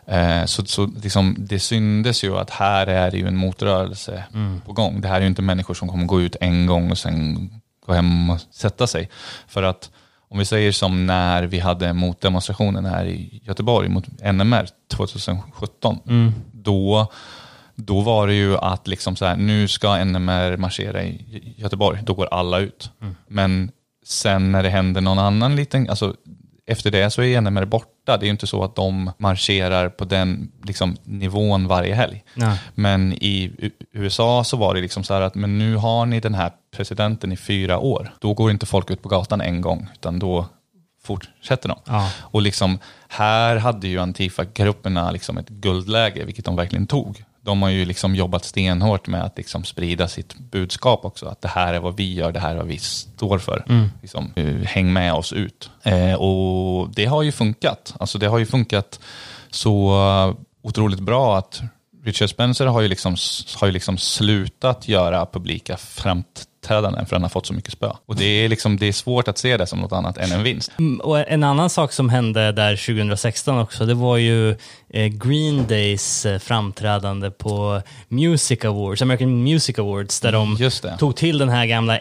Eh, 0.05 0.45
så 0.45 0.65
så 0.65 0.85
liksom, 0.85 1.35
det 1.39 1.59
syndes 1.59 2.23
ju 2.23 2.37
att 2.37 2.49
här 2.49 2.87
är 2.87 3.11
det 3.11 3.17
ju 3.17 3.27
en 3.27 3.37
motrörelse 3.37 4.23
på 4.65 4.73
gång. 4.73 5.01
Det 5.01 5.07
här 5.07 5.17
är 5.17 5.21
ju 5.21 5.27
inte 5.27 5.41
människor 5.41 5.73
som 5.73 5.89
kommer 5.89 6.05
gå 6.05 6.21
ut 6.21 6.35
en 6.41 6.65
gång 6.65 6.91
och 6.91 6.97
sen 6.97 7.49
gå 7.85 7.93
hem 7.93 8.29
och 8.29 8.39
sätta 8.51 8.87
sig. 8.87 9.09
För 9.47 9.63
att 9.63 9.91
om 10.33 10.39
vi 10.39 10.45
säger 10.45 10.71
som 10.71 11.05
när 11.05 11.43
vi 11.43 11.59
hade 11.59 11.93
motdemonstrationen 11.93 12.85
här 12.85 13.05
i 13.05 13.41
Göteborg 13.43 13.89
mot 13.89 14.07
NMR 14.33 14.67
2017. 14.93 16.33
Då, 16.51 17.07
då 17.75 18.01
var 18.01 18.27
det 18.27 18.33
ju 18.33 18.57
att 18.57 18.87
liksom 18.87 19.15
så 19.15 19.25
här, 19.25 19.35
nu 19.35 19.67
ska 19.67 20.03
NMR 20.03 20.57
marschera 20.57 21.03
i 21.03 21.53
Göteborg. 21.57 21.99
Då 22.03 22.13
går 22.13 22.25
alla 22.25 22.59
ut. 22.59 22.91
Men 23.27 23.71
sen 24.05 24.51
när 24.51 24.63
det 24.63 24.69
händer 24.69 25.01
någon 25.01 25.19
annan 25.19 25.55
liten, 25.55 25.89
alltså 25.89 26.15
efter 26.65 26.91
det 26.91 27.09
så 27.09 27.23
är 27.23 27.41
NMR 27.41 27.65
borta. 27.65 28.17
Det 28.17 28.23
är 28.23 28.27
ju 28.27 28.31
inte 28.31 28.47
så 28.47 28.63
att 28.63 28.75
de 28.75 29.11
marscherar 29.17 29.89
på 29.89 30.05
den 30.05 30.51
liksom, 30.63 30.95
nivån 31.03 31.67
varje 31.67 31.95
helg. 31.95 32.23
Nej. 32.35 32.57
Men 32.75 33.13
i 33.13 33.51
USA 33.91 34.43
så 34.43 34.57
var 34.57 34.75
det 34.75 34.81
liksom 34.81 35.03
så 35.03 35.13
här 35.13 35.21
att 35.21 35.35
men 35.35 35.57
nu 35.57 35.75
har 35.75 36.05
ni 36.05 36.19
den 36.19 36.33
här 36.33 36.51
presidenten 36.75 37.31
i 37.31 37.37
fyra 37.37 37.79
år. 37.79 38.13
Då 38.19 38.33
går 38.33 38.51
inte 38.51 38.65
folk 38.65 38.91
ut 38.91 39.01
på 39.01 39.09
gatan 39.09 39.41
en 39.41 39.61
gång, 39.61 39.87
utan 39.93 40.19
då 40.19 40.45
fortsätter 41.03 41.69
de. 41.69 41.79
Ja. 41.85 42.09
Och 42.19 42.41
liksom, 42.41 42.79
här 43.07 43.55
hade 43.55 43.87
ju 43.87 43.99
Antifa-grupperna 43.99 45.11
liksom 45.11 45.37
ett 45.37 45.49
guldläge, 45.49 46.25
vilket 46.25 46.45
de 46.45 46.55
verkligen 46.55 46.87
tog. 46.87 47.23
De 47.41 47.61
har 47.61 47.69
ju 47.69 47.85
liksom 47.85 48.15
jobbat 48.15 48.45
stenhårt 48.45 49.07
med 49.07 49.23
att 49.23 49.37
liksom 49.37 49.63
sprida 49.63 50.07
sitt 50.07 50.35
budskap 50.37 51.05
också. 51.05 51.25
Att 51.25 51.41
det 51.41 51.47
här 51.47 51.73
är 51.73 51.79
vad 51.79 51.97
vi 51.97 52.13
gör, 52.13 52.31
det 52.31 52.39
här 52.39 52.51
är 52.51 52.57
vad 52.57 52.67
vi 52.67 52.77
står 52.77 53.39
för. 53.39 53.63
Liksom, 54.01 54.31
eh, 54.35 54.55
häng 54.55 54.93
med 54.93 55.13
oss 55.13 55.33
ut. 55.33 55.69
Eh, 55.83 56.13
och 56.13 56.89
det 56.95 57.05
har 57.05 57.23
ju 57.23 57.31
funkat. 57.31 57.95
Alltså 57.99 58.17
det 58.17 58.27
har 58.27 58.37
ju 58.37 58.45
funkat 58.45 58.99
så 59.51 59.89
eh, 59.89 60.35
otroligt 60.61 60.99
bra 60.99 61.37
att 61.37 61.61
Richard 62.05 62.29
Spencer 62.29 62.65
har 62.65 62.81
ju 62.81 62.87
liksom, 62.87 63.15
har 63.59 63.67
ju 63.67 63.73
liksom 63.73 63.97
slutat 63.97 64.87
göra 64.87 65.25
publika 65.25 65.77
framträdanden 65.77 67.05
för 67.05 67.15
han 67.15 67.21
har 67.23 67.29
fått 67.29 67.45
så 67.45 67.53
mycket 67.53 67.71
spö. 67.73 67.91
Och 68.05 68.15
det 68.15 68.25
är, 68.25 68.49
liksom, 68.49 68.77
det 68.77 68.87
är 68.87 68.91
svårt 68.91 69.27
att 69.27 69.37
se 69.37 69.57
det 69.57 69.67
som 69.67 69.79
något 69.79 69.91
annat 69.91 70.17
än 70.17 70.31
en 70.31 70.43
vinst. 70.43 70.71
Mm, 70.79 70.99
Och 70.99 71.19
en 71.31 71.43
annan 71.43 71.69
sak 71.69 71.91
som 71.93 72.09
hände 72.09 72.51
där 72.51 72.75
2016 72.75 73.59
också, 73.59 73.85
det 73.85 73.93
var 73.93 74.17
ju 74.17 74.49
eh, 74.89 75.05
Green 75.07 75.67
Days 75.67 76.25
eh, 76.25 76.39
framträdande 76.39 77.31
på 77.31 77.81
Music 78.07 78.65
Awards, 78.65 79.01
American 79.01 79.43
Music 79.43 79.79
Awards, 79.79 80.19
där 80.19 80.31
de 80.31 80.57
tog 80.99 81.15
till 81.15 81.37
den 81.37 81.49
här 81.49 81.65
gamla 81.65 81.97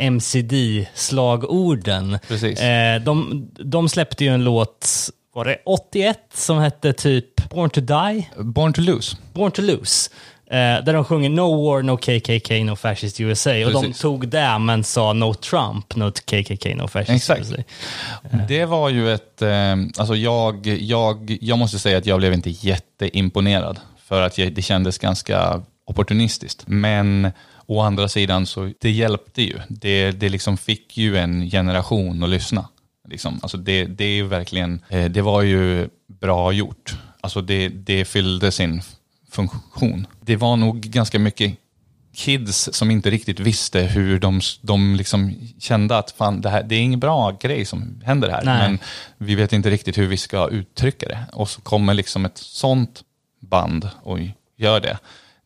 MCD-slagorden. 0.96 2.18
Eh, 2.61 3.03
de, 3.05 3.48
de 3.59 3.88
släppte 3.88 4.24
ju 4.24 4.30
en 4.34 4.44
låt, 4.44 4.88
var 5.35 5.45
det 5.45 5.57
81, 5.64 6.18
som 6.35 6.59
hette 6.59 6.93
typ 6.93 7.51
Born 7.51 7.70
to 7.70 7.80
Die? 7.80 8.28
Born 8.37 8.72
to 8.72 8.80
lose. 8.80 9.16
Born 9.33 9.53
to 9.53 9.62
Lose. 9.62 10.11
Eh, 10.47 10.85
där 10.85 10.93
de 10.93 11.05
sjunger 11.05 11.28
No 11.30 11.64
War, 11.66 11.83
No 11.83 11.97
KKK, 11.97 12.64
No 12.64 12.76
Fascist 12.76 13.20
USA. 13.20 13.51
Och 13.66 13.72
de 13.72 13.93
tog 13.93 14.28
det 14.28 14.59
men 14.59 14.85
sa 14.85 15.12
No 15.12 15.35
Trump, 15.35 15.97
No 15.97 16.11
KKK, 16.11 16.74
No 16.74 16.89
Fascist 16.89 17.30
Exakt. 17.30 17.41
USA. 17.41 17.62
Det 18.49 18.64
var 18.64 18.89
ju 18.89 19.12
ett, 19.12 19.43
eh, 19.43 19.76
alltså 19.97 20.14
jag, 20.14 20.66
jag, 20.66 21.39
jag 21.41 21.59
måste 21.59 21.78
säga 21.78 21.99
att 21.99 22.07
jag 22.07 22.18
blev 22.18 22.33
inte 22.33 22.51
jätteimponerad. 22.51 23.80
För 24.05 24.22
att 24.22 24.39
jag, 24.39 24.53
det 24.53 24.62
kändes 24.62 24.99
ganska 24.99 25.62
opportunistiskt. 25.85 26.64
Men 26.66 27.30
å 27.66 27.80
andra 27.80 28.09
sidan 28.09 28.47
så 28.47 28.72
det 28.80 28.91
hjälpte 28.91 29.43
ju. 29.43 29.61
Det, 29.68 30.11
det 30.11 30.28
liksom 30.28 30.57
fick 30.57 30.97
ju 30.99 31.16
en 31.16 31.51
generation 31.51 32.22
att 32.22 32.30
lyssna. 32.30 32.68
Liksom. 33.13 33.41
Alltså 33.43 33.57
det, 33.57 33.85
det 33.85 34.05
är 34.05 34.23
verkligen, 34.23 34.81
eh, 34.89 35.05
det 35.05 35.23
var 35.23 35.43
ju 35.43 35.89
bra 36.07 36.53
gjort. 36.53 36.97
Alltså 37.21 37.41
det, 37.41 37.69
det 37.69 38.05
fyllde 38.05 38.53
sin 38.53 38.83
funktion. 39.31 40.07
Det 40.21 40.37
var 40.37 40.57
nog 40.57 40.81
ganska 40.81 41.19
mycket 41.19 41.57
kids 42.15 42.69
som 42.73 42.91
inte 42.91 43.11
riktigt 43.11 43.41
visste 43.41 43.81
hur 43.81 44.21
de, 44.21 44.41
de 44.61 44.95
liksom 44.95 45.35
kände 45.59 45.99
att 45.99 46.11
fan, 46.11 46.41
det, 46.41 46.51
här, 46.51 46.63
det 46.63 46.75
är 46.75 46.81
ingen 46.81 47.01
bra 47.01 47.31
grej 47.41 47.65
som 47.65 48.01
händer 48.05 48.31
här. 48.31 48.45
Nej. 48.45 48.69
Men 48.69 48.79
vi 49.19 49.35
vet 49.35 49.53
inte 49.53 49.71
riktigt 49.71 49.99
hur 49.99 50.07
vi 50.07 50.17
ska 50.17 50.49
uttrycka 50.49 51.09
det. 51.09 51.25
Och 51.33 51.51
så 51.51 51.61
kommer 51.61 51.95
liksom 51.95 52.25
ett 52.25 52.39
sånt 52.39 53.03
band 53.41 53.89
och 54.03 54.19
gör 54.57 54.81
det. 54.81 54.99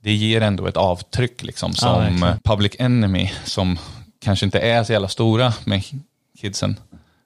Det 0.03 0.13
ger 0.13 0.41
ändå 0.41 0.67
ett 0.67 0.77
avtryck 0.77 1.43
liksom 1.43 1.71
Ja, 1.71 1.77
som 1.77 2.01
verkligen. 2.01 2.39
Public 2.45 2.73
Enemy 2.79 3.31
som 3.45 3.79
kanske 4.21 4.47
inte 4.47 4.59
är 4.59 4.85
så 4.85 4.93
jävla 4.93 5.09
stora 5.09 5.53
med 5.65 5.83
kidsen 6.41 6.77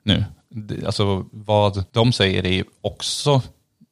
nu. 0.02 0.24
Alltså 0.86 1.26
vad 1.32 1.84
de 1.92 2.12
säger 2.12 2.46
är 2.46 2.64
också 2.80 3.42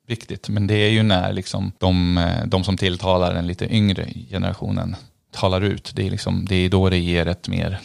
viktigt, 0.07 0.49
men 0.49 0.67
det 0.67 0.75
är 0.75 0.91
ju 0.91 1.03
när 1.03 1.33
liksom 1.33 1.73
de, 1.79 2.19
eh, 2.19 2.47
de 2.47 2.65
som 2.65 2.77
tilltalar 2.77 3.35
den 3.35 3.47
lite 3.47 3.75
yngre 3.75 4.09
generationen 4.31 4.97
talar 5.33 5.61
ut. 5.61 5.93
Det 5.95 6.07
är, 6.07 6.11
liksom, 6.11 6.47
det 6.49 6.55
är 6.55 6.69
då 6.69 6.91
det 6.91 6.99
ger 6.99 7.27
ett 7.27 7.49
mer 7.49 7.81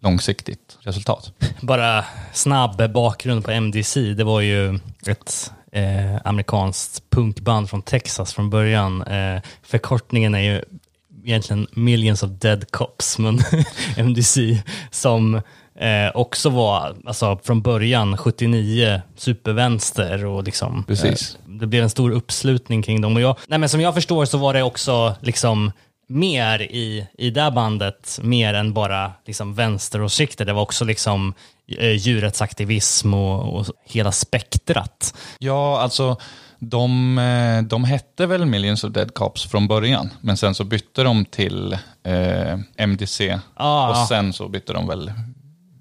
långsiktigt 0.00 0.78
resultat. 0.80 1.32
Bara 1.60 2.04
snabb 2.32 2.92
bakgrund 2.92 3.44
på 3.44 3.50
MDC. 3.50 4.14
Det 4.14 4.24
var 4.24 4.40
ju 4.40 4.78
ett 5.06 5.52
eh, 5.72 6.16
amerikanskt 6.24 7.10
punkband 7.10 7.70
från 7.70 7.82
Texas 7.82 8.34
från 8.34 8.50
början. 8.50 9.02
Eh, 9.02 9.42
förkortningen 9.62 10.34
är 10.34 10.40
ju 10.40 10.62
egentligen 11.24 11.66
Millions 11.72 12.22
of 12.22 12.30
Dead 12.30 12.70
Cops, 12.70 13.18
men 13.18 13.40
MDC 13.96 14.62
som 14.90 15.40
eh, 15.78 16.10
också 16.16 16.50
var, 16.50 16.96
alltså 17.06 17.38
från 17.44 17.62
början 17.62 18.16
79, 18.16 19.02
supervänster 19.16 20.24
och 20.24 20.44
liksom 20.44 20.84
Precis. 20.84 21.34
Eh, 21.34 21.50
det 21.50 21.66
blev 21.66 21.82
en 21.82 21.90
stor 21.90 22.10
uppslutning 22.10 22.82
kring 22.82 23.00
dem. 23.00 23.14
Och 23.16 23.20
jag, 23.20 23.36
nej 23.48 23.58
men 23.58 23.68
som 23.68 23.80
jag 23.80 23.94
förstår 23.94 24.24
så 24.24 24.38
var 24.38 24.54
det 24.54 24.62
också 24.62 25.14
liksom 25.20 25.72
mer 26.08 26.62
i, 26.62 27.06
i 27.18 27.30
det 27.30 27.50
bandet, 27.50 28.18
mer 28.22 28.54
än 28.54 28.72
bara 28.72 29.12
liksom 29.26 29.54
vänsteråsikter. 29.54 30.44
Det 30.44 30.52
var 30.52 30.62
också 30.62 30.84
liksom 30.84 31.34
eh, 31.78 31.90
djurrättsaktivism 31.92 33.14
och, 33.14 33.54
och 33.58 33.66
hela 33.84 34.12
spektrat. 34.12 35.14
Ja, 35.38 35.80
alltså 35.80 36.16
de, 36.58 37.18
eh, 37.18 37.62
de 37.62 37.84
hette 37.84 38.26
väl 38.26 38.46
Millions 38.46 38.84
of 38.84 38.92
Dead 38.92 39.14
Cops 39.14 39.44
från 39.46 39.68
början, 39.68 40.10
men 40.20 40.36
sen 40.36 40.54
så 40.54 40.64
bytte 40.64 41.02
de 41.02 41.24
till 41.24 41.72
eh, 42.04 42.58
MDC 42.76 43.38
Ah. 43.54 43.90
och 43.90 44.08
sen 44.08 44.32
så 44.32 44.48
bytte 44.48 44.72
de 44.72 44.86
väl 44.88 45.12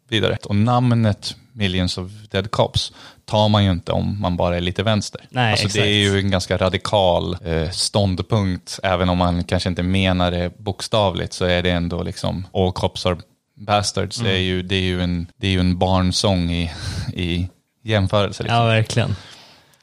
vidare. 0.10 0.38
Och 0.44 0.56
namnet 0.56 1.36
Millions 1.54 1.98
of 1.98 2.12
Dead 2.32 2.52
Cops 2.52 2.94
tar 3.26 3.50
man 3.50 3.64
ju 3.66 3.72
inte 3.72 3.92
om 3.92 4.22
man 4.22 4.38
bara 4.38 4.58
är 4.58 4.62
lite 4.62 4.84
vänster. 4.84 5.22
Nej, 5.30 5.52
alltså, 5.52 5.66
exakt. 5.66 5.84
det 5.84 5.90
är 5.90 6.12
ju 6.12 6.20
en 6.20 6.32
ganska 6.32 6.58
radikal 6.58 7.38
eh, 7.46 7.70
ståndpunkt, 7.70 8.80
även 8.84 9.10
om 9.10 9.18
man 9.18 9.44
kanske 9.44 9.70
inte 9.70 9.84
menar 9.84 10.32
det 10.32 10.58
bokstavligt 10.58 11.34
så 11.34 11.46
är 11.46 11.64
det 11.64 11.72
ändå 11.72 12.04
liksom 12.04 12.48
All 12.54 12.72
Cops 12.72 13.06
Are 13.06 13.18
Bastards, 13.58 14.20
Mm. 14.20 14.32
är 14.32 14.38
ju, 14.38 14.62
det, 14.62 14.76
är 14.76 14.82
ju 14.82 15.02
en, 15.02 15.28
det 15.38 15.48
är 15.48 15.52
ju 15.52 15.60
en 15.60 15.78
barnsång 15.78 16.52
i, 16.52 16.72
i 17.14 17.50
jämförelse. 17.84 18.44
Liksom. 18.44 18.58
Ja, 18.58 18.66
verkligen. 18.66 19.16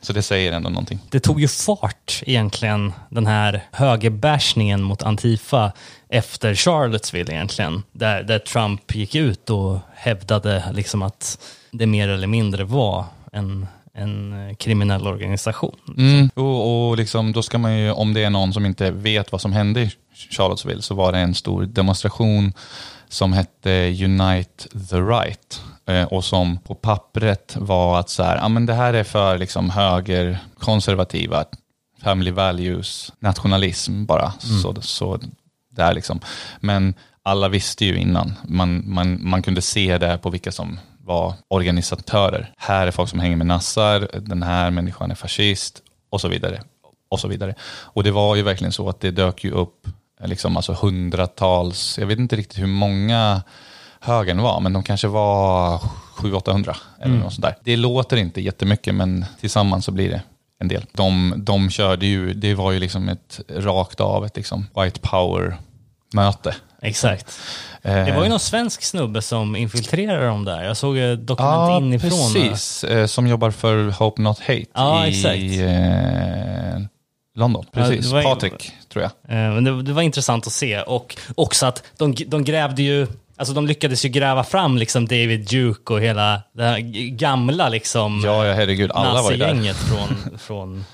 Så 0.03 0.13
det 0.13 0.23
säger 0.23 0.53
ändå 0.53 0.71
någonting. 0.71 0.99
Det 1.11 1.21
tog 1.21 1.41
ju 1.41 1.49
fart 1.49 2.23
egentligen, 2.27 2.93
den 3.11 3.27
här 3.27 3.65
högerbashningen 3.73 4.83
mot 4.83 5.03
Antifa 5.03 5.73
efter 6.09 6.55
Charlottesville 6.55 7.33
egentligen. 7.33 7.83
Där, 7.93 8.23
där 8.23 8.39
Trump 8.39 8.95
gick 8.95 9.15
ut 9.15 9.51
och 9.51 9.79
hävdade 9.95 10.65
liksom 10.73 11.03
att 11.03 11.39
det 11.71 11.87
mer 11.87 12.09
eller 12.09 12.27
mindre 12.27 12.65
var 12.65 13.05
en, 13.33 13.67
en 13.95 14.57
kriminell 14.59 15.07
organisation. 15.07 15.77
Mm. 15.99 16.31
Och, 16.35 16.89
och 16.89 16.97
liksom, 16.97 17.33
då 17.33 17.43
ska 17.43 17.59
man 17.59 17.79
ju, 17.79 17.91
om 17.91 18.15
det 18.15 18.25
är 18.25 18.31
någon 18.31 18.53
som 18.53 18.67
inte 18.67 18.91
vet 18.91 19.33
vad 19.33 19.41
som 19.41 19.53
hände 19.53 19.81
i 19.81 19.91
Charlottesville, 20.31 20.83
så 20.83 20.95
var 20.95 21.13
det 21.13 21.19
en 21.19 21.35
stor 21.35 21.63
demonstration 21.63 22.53
som 23.09 23.33
hette 23.33 24.05
Unite 24.05 24.69
the 24.91 24.97
Right. 24.97 25.61
Eh, 25.87 26.05
och 26.05 26.25
som 26.25 26.59
på 26.59 26.75
pappret 26.75 27.57
var 27.57 28.01
att 28.01 28.09
så 28.11 28.23
här, 28.23 28.37
ja 28.37 28.49
men 28.49 28.67
det 28.67 28.75
här 28.75 28.95
är 28.95 29.05
för 29.05 29.39
liksom 29.39 29.71
höger, 29.71 30.39
konservativa, 30.59 31.45
family 32.03 32.31
values, 32.31 33.13
nationalism 33.19 34.05
bara. 34.05 34.33
Så, 34.63 34.83
så 34.83 35.19
där 35.71 35.95
liksom. 35.95 36.21
Men 36.61 36.95
alla 37.23 37.49
visste 37.49 37.85
ju 37.85 37.97
innan. 37.97 38.35
Man, 38.45 38.83
man, 38.87 39.29
man 39.29 39.43
kunde 39.43 39.63
se 39.63 39.99
det 39.99 40.19
på 40.19 40.31
vilka 40.31 40.53
som 40.53 40.81
var 40.99 41.35
organisatörer. 41.49 42.53
Här 42.57 42.87
är 42.87 42.91
folk 42.91 43.11
som 43.11 43.21
hänger 43.21 43.37
med 43.37 43.47
nassar, 43.47 44.09
den 44.21 44.43
här 44.43 44.71
människan 44.71 45.11
är 45.11 45.15
fascist 45.15 45.83
och 46.11 46.21
så 46.21 46.29
vidare. 46.29 46.63
Och 47.09 47.21
så 47.21 47.29
vidare. 47.29 47.55
Och 47.63 48.05
det 48.05 48.11
var 48.11 48.37
ju 48.37 48.43
verkligen 48.43 48.73
så 48.73 48.89
att 48.89 49.01
det 49.01 49.11
dök 49.11 49.45
ju 49.45 49.51
upp 49.51 49.87
eh, 50.21 50.29
liksom 50.29 50.57
alltså 50.57 50.73
hundratals, 50.73 51.99
jag 51.99 52.07
vet 52.07 52.19
inte 52.19 52.37
riktigt 52.37 52.59
hur 52.59 52.67
många 52.67 53.43
högern 54.03 54.43
var, 54.43 54.61
men 54.61 54.73
de 54.73 54.83
kanske 54.83 55.09
var 55.09 55.79
700-800 56.17 56.77
eller 57.03 57.15
något 57.15 57.33
sånt 57.33 57.43
där. 57.43 57.57
Det 57.65 57.77
låter 57.77 58.17
inte 58.17 58.41
jättemycket, 58.41 58.95
men 58.95 59.25
tillsammans 59.41 59.85
så 59.85 59.93
blir 59.93 60.11
det 60.11 60.23
en 60.59 60.69
del. 60.69 60.85
De, 60.93 61.35
de 61.37 61.71
körde 61.71 62.07
ju, 62.07 62.35
det 62.35 62.55
var 62.55 62.73
ju 62.73 62.79
liksom 62.79 63.09
ett 63.09 63.41
rakt 63.49 64.01
av 64.01 64.25
ett 64.27 64.37
liksom 64.37 64.67
white 64.83 65.01
power-möte. 65.01 66.55
Exakt. 66.83 67.39
Eh, 67.83 68.05
Det 68.05 68.13
var 68.13 68.23
ju 68.23 68.29
någon 68.29 68.41
svensk 68.41 68.83
snubbe 68.83 69.23
som 69.23 69.57
infiltrerade 69.57 70.27
dem 70.27 70.45
där. 70.45 70.65
Jag 70.65 70.77
såg 70.77 70.99
ett 70.99 71.27
dokument 71.27 71.53
Ja, 71.71 71.77
inifrån. 71.79 72.11
precis. 72.11 72.85
Eh, 72.85 73.07
som 73.07 73.27
jobbar 73.27 73.51
för 73.51 73.91
Hope 73.91 74.23
Not 74.23 74.39
Hate 74.41 74.65
Ja, 74.75 75.07
i 75.07 75.11
exakt. 75.11 75.61
eh, 75.61 76.83
London. 77.35 77.65
Ja, 77.73 77.81
Precis, 77.83 78.07
det 78.07 78.15
var 78.15 78.23
Patrik 78.23 78.73
tror 78.93 79.03
jag. 79.03 79.11
Eh, 79.37 79.55
Men 79.55 79.65
det, 79.65 79.83
det 79.83 79.93
var 79.93 80.03
intressant 80.03 80.47
att 80.47 80.53
se 80.53 80.81
och 80.81 81.17
också 81.35 81.67
att 81.67 81.83
de, 81.99 82.15
de 82.27 82.45
grävde 82.45 82.83
ju, 82.83 83.07
alltså 83.37 83.55
de 83.55 83.67
lyckades 83.67 84.05
ju 84.05 84.09
gräva 84.09 84.45
fram 84.45 84.79
liksom 84.79 85.07
David 85.07 85.49
Duke 85.49 85.93
och 85.93 86.01
hela 86.01 86.43
det 86.53 86.63
här 86.63 86.79
gamla 87.11 87.69
liksom 87.69 88.23
Ja, 88.25 88.47
ja 88.47 88.55
herregud, 88.55 88.91
alla 88.93 89.23
var 89.23 89.33
där. 89.33 89.73
från, 89.89 90.39
från 90.39 90.85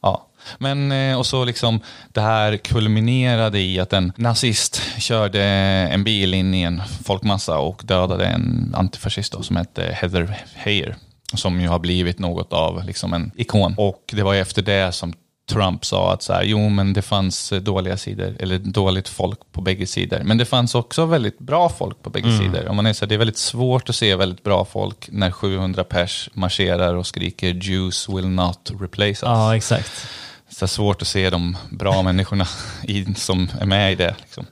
Ja. 0.00 0.26
Men 0.58 0.92
eh, 0.92 1.18
och 1.18 1.26
så 1.26 1.44
liksom 1.44 1.80
det 2.12 2.20
här 2.20 2.56
kulminerade 2.56 3.60
i 3.60 3.80
att 3.80 3.92
en 3.92 4.12
nazist 4.16 4.82
körde 4.98 5.42
en 5.42 6.04
bil 6.04 6.34
in 6.34 6.54
i 6.54 6.62
en 6.62 6.82
folkmassa 7.04 7.58
och 7.58 7.82
dödade 7.84 8.26
en 8.26 8.74
antifascist 8.76 9.32
då, 9.32 9.42
som 9.42 9.56
hette 9.56 9.82
Heather 10.00 10.38
Heyer. 10.54 10.96
Som 11.34 11.60
ju 11.60 11.68
har 11.68 11.78
blivit 11.78 12.18
något 12.18 12.52
av 12.52 12.84
liksom 12.84 13.12
en 13.12 13.30
ikon. 13.36 13.74
Och 13.76 14.02
det 14.12 14.22
var 14.22 14.32
ju 14.32 14.40
efter 14.40 14.62
det 14.62 14.92
som 14.92 15.12
Trump 15.46 15.84
sa 15.84 16.12
att 16.12 16.22
så 16.22 16.32
här, 16.32 16.42
jo 16.42 16.68
men 16.68 16.92
det 16.92 17.02
fanns 17.02 17.52
eh, 17.52 17.60
dåliga 17.60 17.96
sidor, 17.96 18.36
eller 18.40 18.58
dåligt 18.58 19.08
folk 19.08 19.38
på 19.52 19.60
bägge 19.60 19.86
sidor. 19.86 20.20
Men 20.24 20.38
det 20.38 20.44
fanns 20.44 20.74
också 20.74 21.06
väldigt 21.06 21.38
bra 21.38 21.68
folk 21.68 22.02
på 22.02 22.10
bägge 22.10 22.38
sidor. 22.38 22.68
Om 22.68 22.76
man 22.76 22.86
är 22.86 22.92
så 22.92 23.04
här, 23.04 23.08
det 23.08 23.14
är 23.14 23.18
väldigt 23.18 23.38
svårt 23.38 23.88
att 23.88 23.96
se 23.96 24.16
väldigt 24.16 24.42
bra 24.44 24.64
folk 24.64 25.08
när 25.12 25.30
700 25.30 25.84
pers 25.84 26.30
marscherar 26.32 26.94
och 26.94 27.06
skriker 27.06 27.54
Jews 27.54 28.08
will 28.08 28.28
not 28.28 28.72
replace 28.80 29.08
us 29.08 29.22
Ja, 29.22 29.56
exakt. 29.56 30.06
så 30.48 30.64
är 30.64 30.66
svårt 30.66 31.02
att 31.02 31.08
se 31.08 31.30
de 31.30 31.56
bra 31.70 32.02
människorna 32.02 32.46
i, 32.82 33.14
som 33.14 33.50
är 33.60 33.66
med 33.66 33.92
i 33.92 33.94
det. 33.94 34.14
Liksom. 34.20 34.46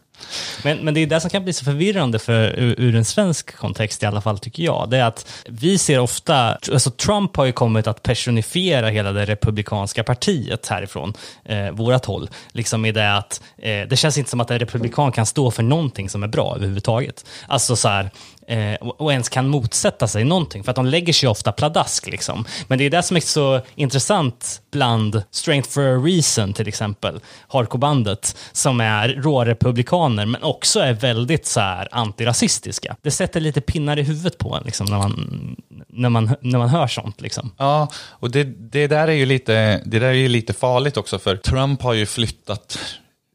Men, 0.62 0.79
men 0.79 0.95
det 0.95 1.01
är 1.01 1.07
det 1.07 1.20
som 1.20 1.31
kan 1.31 1.45
bli 1.45 1.53
så 1.53 1.64
förvirrande 1.64 2.18
för, 2.18 2.61
ur, 2.61 2.81
ur 2.81 2.97
en 2.97 3.05
svensk 3.05 3.57
kontext 3.57 4.03
i 4.03 4.07
alla 4.07 4.20
fall 4.20 4.39
tycker 4.39 4.62
jag. 4.62 4.91
Det 4.91 4.99
är 4.99 5.05
att 5.05 5.43
vi 5.47 5.79
ser 5.79 5.99
ofta, 5.99 6.59
alltså 6.72 6.91
Trump 6.91 7.37
har 7.37 7.45
ju 7.45 7.53
kommit 7.53 7.87
att 7.87 8.03
personifiera 8.03 8.89
hela 8.89 9.12
det 9.12 9.25
republikanska 9.25 10.05
partiet 10.05 10.68
härifrån, 10.68 11.14
eh, 11.45 11.70
vårat 11.70 12.05
håll. 12.05 12.31
Liksom 12.53 12.85
i 12.85 12.93
det 12.93 13.16
att 13.16 13.43
eh, 13.59 13.89
det 13.89 13.97
känns 13.97 14.18
inte 14.18 14.31
som 14.31 14.41
att 14.41 14.51
en 14.51 14.59
republikan 14.59 15.12
kan 15.12 15.27
stå 15.27 15.51
för 15.51 15.62
någonting 15.62 16.09
som 16.09 16.22
är 16.22 16.29
bra 16.29 16.55
överhuvudtaget. 16.57 17.27
Alltså 17.47 17.77
så 17.77 17.89
här, 17.89 18.11
eh, 18.47 18.74
och 18.74 19.12
ens 19.12 19.28
kan 19.28 19.49
motsätta 19.49 20.09
sig 20.09 20.24
någonting, 20.24 20.64
för 20.64 20.70
att 20.70 20.76
de 20.76 20.86
lägger 20.86 21.12
sig 21.12 21.28
ofta 21.28 21.53
pladask. 21.53 22.07
Liksom. 22.07 22.45
Men 22.68 22.78
det 22.78 22.84
är 22.84 22.90
det 22.90 23.03
som 23.03 23.16
är 23.16 23.20
så 23.20 23.61
intressant 23.74 24.62
bland 24.72 25.22
Strength 25.30 25.70
for 25.70 25.82
a 25.82 26.03
Reason 26.05 26.53
till 26.53 26.68
exempel, 26.68 27.20
Hardcore-bandet, 27.49 28.36
som 28.53 28.80
är 28.80 29.09
rårepublikaner 29.09 30.26
men 30.26 30.42
också 30.42 30.80
är 30.80 30.92
väldigt 30.92 31.47
så 31.47 31.61
här 31.61 31.88
antirasistiska. 31.90 32.97
Det 33.03 33.11
sätter 33.11 33.40
lite 33.40 33.61
pinnar 33.61 33.99
i 33.99 34.03
huvudet 34.03 34.38
på 34.38 34.55
en 34.55 34.62
liksom, 34.64 34.86
när, 34.86 34.99
man, 34.99 35.57
när, 35.88 36.09
man, 36.09 36.36
när 36.40 36.59
man 36.59 36.68
hör 36.68 36.86
sånt. 36.86 37.20
Liksom. 37.20 37.51
Ja, 37.59 37.88
och 38.09 38.30
det, 38.30 38.45
det, 38.45 38.86
där 38.86 39.09
är 39.09 39.12
ju 39.12 39.26
lite, 39.26 39.82
det 39.84 39.99
där 39.99 40.09
är 40.09 40.12
ju 40.12 40.28
lite 40.28 40.53
farligt 40.53 40.97
också 40.97 41.18
för 41.18 41.36
Trump 41.36 41.82
har 41.82 41.92
ju 41.92 42.07
flyttat 42.07 42.78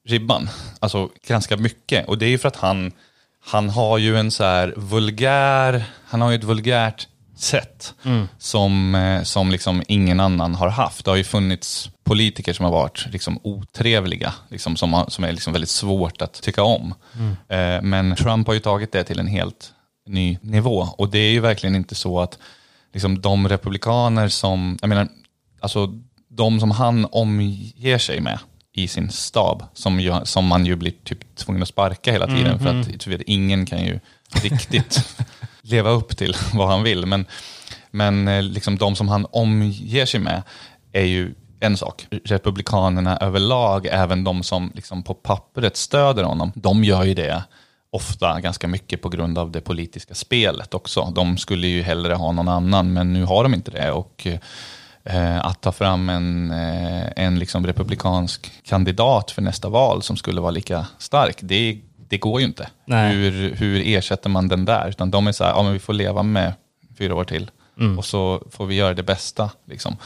ribban, 0.09 0.49
alltså 0.79 1.09
ganska 1.27 1.57
mycket. 1.57 2.07
Och 2.07 2.17
det 2.17 2.25
är 2.25 2.29
ju 2.29 2.37
för 2.37 2.47
att 2.47 2.55
han, 2.55 2.91
han 3.51 3.69
har 3.69 3.97
ju 3.97 4.17
en 4.17 4.31
så 4.31 4.43
här 4.43 4.73
vulgär, 4.77 5.83
han 6.05 6.21
har 6.21 6.29
ju 6.29 6.35
ett 6.35 6.43
vulgärt 6.43 7.07
sätt 7.37 7.93
som, 8.37 8.95
eh, 8.95 9.23
som 9.23 9.51
liksom 9.51 9.83
ingen 9.87 10.19
annan 10.19 10.55
har 10.55 10.69
haft. 10.69 11.05
Det 11.05 11.11
har 11.11 11.15
ju 11.15 11.23
funnits 11.23 11.89
politiker 12.03 12.53
som 12.53 12.65
har 12.65 12.71
varit 12.71 13.07
liksom 13.11 13.39
otrevliga, 13.43 14.33
liksom 14.49 14.75
som, 14.75 14.93
har, 14.93 15.09
som 15.09 15.23
är 15.23 15.31
liksom 15.31 15.53
väldigt 15.53 15.69
svårt 15.69 16.21
att 16.21 16.33
tycka 16.41 16.63
om. 16.63 16.93
Eh, 17.47 17.81
Men 17.81 18.15
Trump 18.15 18.47
har 18.47 18.53
ju 18.53 18.59
tagit 18.59 18.91
det 18.91 19.03
till 19.03 19.19
en 19.19 19.27
helt 19.27 19.73
ny 20.05 20.37
nivå. 20.41 20.87
Och 20.97 21.09
det 21.09 21.19
är 21.19 21.31
ju 21.31 21.39
verkligen 21.39 21.75
inte 21.75 21.95
så 21.95 22.19
att 22.19 22.37
liksom, 22.93 23.21
de 23.21 23.49
republikaner 23.49 24.27
som, 24.27 24.77
jag 24.81 24.89
menar, 24.89 25.07
alltså 25.59 25.93
de 26.29 26.59
som 26.59 26.71
han 26.71 27.07
omger 27.11 27.97
sig 27.97 28.21
med 28.21 28.39
i 28.83 28.87
sin 28.87 29.09
stab, 29.09 29.63
som, 29.73 29.99
ju, 29.99 30.13
som 30.23 30.45
man 30.45 30.65
ju 30.65 30.75
blir 30.75 30.93
typ 31.03 31.35
tvungen 31.35 31.61
att 31.61 31.67
sparka 31.67 32.11
hela 32.11 32.27
tiden, 32.27 32.59
för 32.59 32.67
att 32.67 32.99
du 32.99 33.09
vet, 33.09 33.21
ingen 33.21 33.65
kan 33.65 33.85
ju 33.85 33.99
riktigt 34.43 35.17
leva 35.61 35.89
upp 35.89 36.17
till 36.17 36.35
vad 36.53 36.67
han 36.67 36.83
vill. 36.83 37.05
Men, 37.05 37.25
men 37.91 38.27
eh, 38.27 38.43
liksom 38.43 38.77
de 38.77 38.95
som 38.95 39.09
han 39.09 39.27
omger 39.31 40.05
sig 40.05 40.19
med 40.19 40.43
är 40.91 41.05
ju 41.05 41.33
en 41.59 41.77
sak. 41.77 42.07
Republikanerna 42.25 43.17
överlag, 43.17 43.87
även 43.91 44.23
de 44.23 44.43
som 44.43 44.71
liksom 44.75 45.03
på 45.03 45.13
pappret 45.13 45.77
stöder 45.77 46.23
honom, 46.23 46.51
de 46.55 46.83
gör 46.83 47.03
ju 47.03 47.13
det 47.13 47.43
ofta 47.91 48.39
ganska 48.39 48.67
mycket 48.67 49.01
på 49.01 49.09
grund 49.09 49.37
av 49.37 49.51
det 49.51 49.61
politiska 49.61 50.15
spelet 50.15 50.73
också. 50.73 51.11
De 51.15 51.37
skulle 51.37 51.67
ju 51.67 51.81
hellre 51.81 52.13
ha 52.13 52.31
någon 52.31 52.47
annan, 52.47 52.93
men 52.93 53.13
nu 53.13 53.23
har 53.23 53.43
de 53.43 53.53
inte 53.53 53.71
det. 53.71 53.91
Och 53.91 54.27
eh, 54.27 54.39
att 55.41 55.61
ta 55.61 55.71
fram 55.71 56.09
en, 56.09 56.51
eh, 56.51 57.07
en 57.15 57.39
liksom 57.39 57.67
republikansk 57.67 58.51
kandidat 58.63 59.31
för 59.31 59.41
nästa 59.41 59.69
val 59.69 60.01
som 60.03 60.17
skulle 60.17 60.41
vara 60.41 60.51
lika 60.51 60.87
stark, 60.97 61.37
det, 61.41 61.79
det 62.09 62.17
går 62.17 62.39
ju 62.41 62.45
inte. 62.47 62.69
Nej. 62.85 63.15
Hur, 63.15 63.55
hur 63.55 63.87
ersätter 63.87 64.29
man 64.29 64.47
den 64.47 64.65
där? 64.65 64.89
Utan 64.89 65.11
de 65.11 65.27
är 65.27 65.31
så 65.31 65.43
här, 65.43 65.51
ja 65.51 65.63
men 65.63 65.73
vi 65.73 65.79
får 65.79 65.93
leva 65.93 66.23
med 66.23 66.53
fyra 66.97 67.15
år 67.15 67.23
till. 67.23 67.51
Och 67.97 68.05
så 68.05 68.43
får 68.51 68.65
vi 68.65 68.75
göra 68.75 68.93
det 68.93 69.03
bästa. 69.03 69.49
Liksom. 69.67 69.97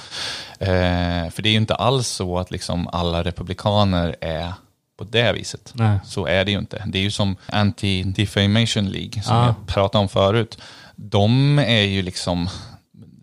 Eh, 0.60 1.30
för 1.30 1.42
det 1.42 1.50
är 1.50 1.52
ju 1.52 1.58
inte 1.58 1.76
alls 1.76 2.08
så 2.08 2.40
att 2.40 2.52
liksom 2.52 2.88
alla 2.88 3.24
republikaner 3.24 4.16
är 4.22 4.54
på 4.98 5.04
det 5.04 5.34
viset. 5.34 5.72
Nej. 5.76 6.00
Så 6.06 6.26
är 6.26 6.46
det 6.46 6.52
ju 6.52 6.58
inte. 6.58 6.84
Det 6.88 6.98
är 6.98 7.02
ju 7.04 7.12
som 7.12 7.36
Anti-Defamation 7.48 8.90
League, 8.90 9.22
som 9.24 9.36
Ja. 9.36 9.46
jag 9.46 9.68
pratade 9.68 10.02
om 10.02 10.10
förut. 10.10 10.58
De 10.96 11.60
är 11.60 11.82
ju 11.82 12.02
liksom, 12.02 12.50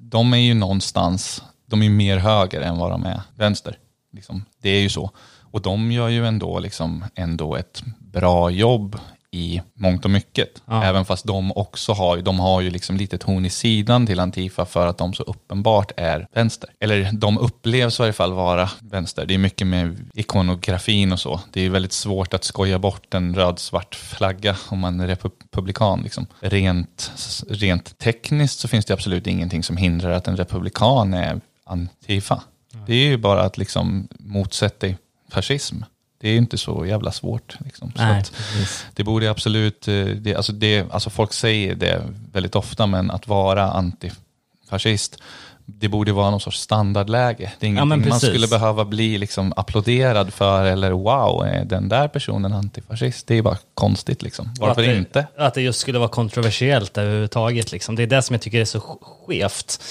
de 0.01 0.33
är 0.33 0.39
ju 0.39 0.55
någonstans, 0.55 1.43
de 1.71 1.83
är 1.83 1.91
mer 1.91 2.19
höger 2.19 2.61
än 2.61 2.79
vad 2.79 2.91
de 2.91 3.07
är 3.07 3.21
vänster. 3.35 3.79
Liksom. 4.13 4.45
Det 4.63 4.71
är 4.71 4.81
ju 4.81 4.89
så. 4.89 5.11
Och 5.53 5.63
de 5.63 5.93
gör 5.93 6.09
ju 6.09 6.27
ändå, 6.27 6.59
liksom, 6.59 7.05
ändå 7.15 7.57
ett 7.57 7.83
bra 7.99 8.51
jobb 8.51 8.99
i 9.33 9.63
mångt 9.75 10.05
och 10.05 10.11
mycket. 10.11 10.63
Ja. 10.67 10.85
Även 10.85 11.05
fast 11.05 11.27
de 11.27 11.53
också 11.53 11.93
har, 11.93 12.17
de 12.17 12.41
har 12.41 12.61
ju 12.61 12.71
liksom 12.71 12.97
lite 12.97 13.19
ton 13.19 13.47
i 13.47 13.51
sidan 13.51 14.07
till 14.07 14.21
Antifa 14.21 14.65
för 14.65 14.87
att 14.87 14.99
de 14.99 15.15
så 15.15 15.23
uppenbart 15.23 15.93
är 15.97 16.27
vänster. 16.33 16.71
Eller 16.81 17.13
de 17.13 17.39
upplevs 17.39 17.99
i 17.99 18.03
varje 18.03 18.13
fall 18.13 18.33
vara 18.33 18.71
vänster. 18.81 19.27
Det 19.27 19.35
är 19.35 19.39
mycket 19.39 19.67
med 19.67 20.11
ikonografin 20.15 21.13
och 21.13 21.21
så. 21.21 21.41
Det 21.53 21.61
är 21.61 21.71
väldigt 21.71 21.93
svårt 21.93 22.35
att 22.35 22.45
skoja 22.45 22.79
bort 22.79 23.15
en 23.15 23.35
röd-svart 23.35 23.95
flagga 23.95 24.57
om 24.69 24.79
man 24.79 25.01
är 25.01 25.07
republikan. 25.07 26.01
Liksom. 26.03 26.27
Rent, 26.41 27.13
rent 27.49 27.99
tekniskt 27.99 28.61
så 28.61 28.69
finns 28.69 28.85
det 28.85 28.95
absolut 28.95 29.27
ingenting 29.27 29.63
som 29.63 29.77
hindrar 29.77 30.11
att 30.11 30.29
en 30.29 30.37
republikan 30.37 31.15
är 31.15 31.41
Antifa. 31.71 32.43
Det 32.87 32.95
är 32.95 33.07
ju 33.07 33.17
bara 33.17 33.43
att 33.43 33.59
liksom 33.59 34.09
motsätta 34.19 34.87
dig 34.87 34.99
fascism. 35.29 35.83
Det 36.21 36.29
är 36.29 36.33
ju 36.33 36.39
inte 36.39 36.59
så 36.59 36.87
jävla 36.87 37.13
svårt. 37.13 37.57
Liksom. 37.65 37.93
Så 37.97 38.03
Nej, 38.03 38.23
det 38.95 39.05
borde 39.05 39.31
absolut, 39.31 39.89
eh, 39.89 40.05
det, 40.05 40.35
alltså 40.35 40.53
det, 40.53 40.93
alltså 40.93 41.11
folk 41.11 41.33
säger 41.33 41.75
det 41.75 42.03
väldigt 42.33 42.55
ofta, 42.57 42.87
men 42.87 43.11
att 43.11 43.29
vara 43.29 43.71
antifascist, 43.71 45.23
det 45.79 45.89
borde 45.89 46.13
vara 46.13 46.31
någon 46.31 46.41
sorts 46.41 46.61
standardläge. 46.61 47.53
Det 47.61 47.67
är 47.67 47.71
Ja, 47.71 47.83
ingenting 47.83 47.89
man 47.89 48.03
precis. 48.03 48.29
skulle 48.29 48.47
behöva 48.49 48.85
bli 48.85 49.19
liksom 49.19 49.53
applåderad 49.57 50.33
för, 50.33 50.65
eller 50.65 50.91
wow, 50.91 51.47
den 51.65 51.89
där 51.89 52.09
personen 52.09 52.53
antifascist? 52.53 53.27
Det 53.27 53.35
är 53.39 53.43
bara 53.43 53.59
konstigt 53.75 54.23
liksom. 54.23 54.55
Varför 54.61 54.83
att 54.83 54.89
det, 54.89 54.97
inte? 54.97 55.27
Att 55.39 55.55
det 55.55 55.61
just 55.63 55.81
skulle 55.81 55.99
vara 55.99 56.09
kontroversiellt 56.09 56.99
överhuvudtaget. 56.99 57.73
Liksom. 57.73 57.97
Det 57.97 58.03
är 58.03 58.07
det 58.07 58.23
som 58.23 58.35
jag 58.35 58.41
tycker 58.43 58.61
är 58.61 58.65
så 58.65 58.79
sk- 58.79 58.99
skevt. 59.27 59.83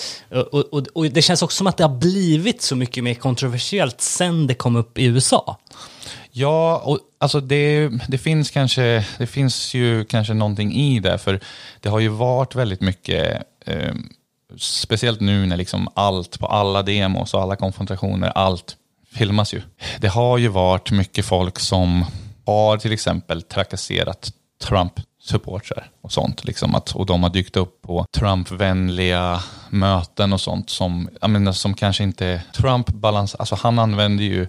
Och, 0.51 0.73
och, 0.73 0.87
och 0.95 1.05
det 1.05 1.21
känns 1.21 1.41
också 1.41 1.57
som 1.57 1.67
att 1.67 1.77
det 1.77 1.83
har 1.83 1.95
blivit 1.97 2.61
så 2.61 2.75
mycket 2.75 3.03
mer 3.03 3.13
kontroversiellt 3.13 4.01
sen 4.01 4.47
det 4.47 4.53
kom 4.53 4.75
upp 4.75 4.97
i 4.97 5.05
USA. 5.05 5.57
Ja, 6.31 6.81
och 6.85 6.99
alltså 7.17 7.39
det, 7.39 7.89
det 8.07 8.17
finns 8.17 8.51
kanske, 8.51 9.05
det 9.17 9.27
finns 9.27 9.73
ju 9.73 10.05
kanske 10.05 10.33
någonting 10.33 10.73
i 10.73 10.99
det, 10.99 11.17
för 11.17 11.39
det 11.79 11.89
har 11.89 11.99
ju 11.99 12.07
varit 12.07 12.55
väldigt 12.55 12.81
mycket, 12.81 13.43
eh, 13.65 13.93
speciellt 14.57 15.19
nu 15.19 15.45
när 15.45 15.57
liksom 15.57 15.89
allt 15.93 16.39
på 16.39 16.47
alla 16.47 16.83
demos 16.83 17.33
och 17.33 17.41
alla 17.41 17.55
konfrontationer, 17.55 18.29
allt 18.29 18.77
filmas 19.11 19.53
ju. 19.53 19.61
Det 19.99 20.07
har 20.07 20.37
ju 20.37 20.47
varit 20.47 20.91
mycket 20.91 21.25
folk 21.25 21.59
som 21.59 22.05
har 22.45 22.77
till 22.77 22.91
exempel 22.91 23.41
trakasserat 23.41 24.31
Trump-supportrar 24.63 25.89
och 26.01 26.11
sånt. 26.11 26.43
Liksom 26.45 26.75
att, 26.75 26.95
och 26.95 27.05
de 27.05 27.23
har 27.23 27.29
dykt 27.29 27.57
upp 27.57 27.81
på 27.81 28.05
Trump-vänliga 28.11 29.43
möten 29.69 30.33
och 30.33 30.41
sånt 30.41 30.69
som, 30.69 31.09
jag 31.21 31.29
menar, 31.29 31.51
som 31.51 31.73
kanske 31.73 32.03
inte... 32.03 32.41
Trump 32.53 32.89
balans, 32.89 33.35
alltså 33.35 33.55
han 33.55 33.79
använder 33.79 34.23
ju 34.23 34.47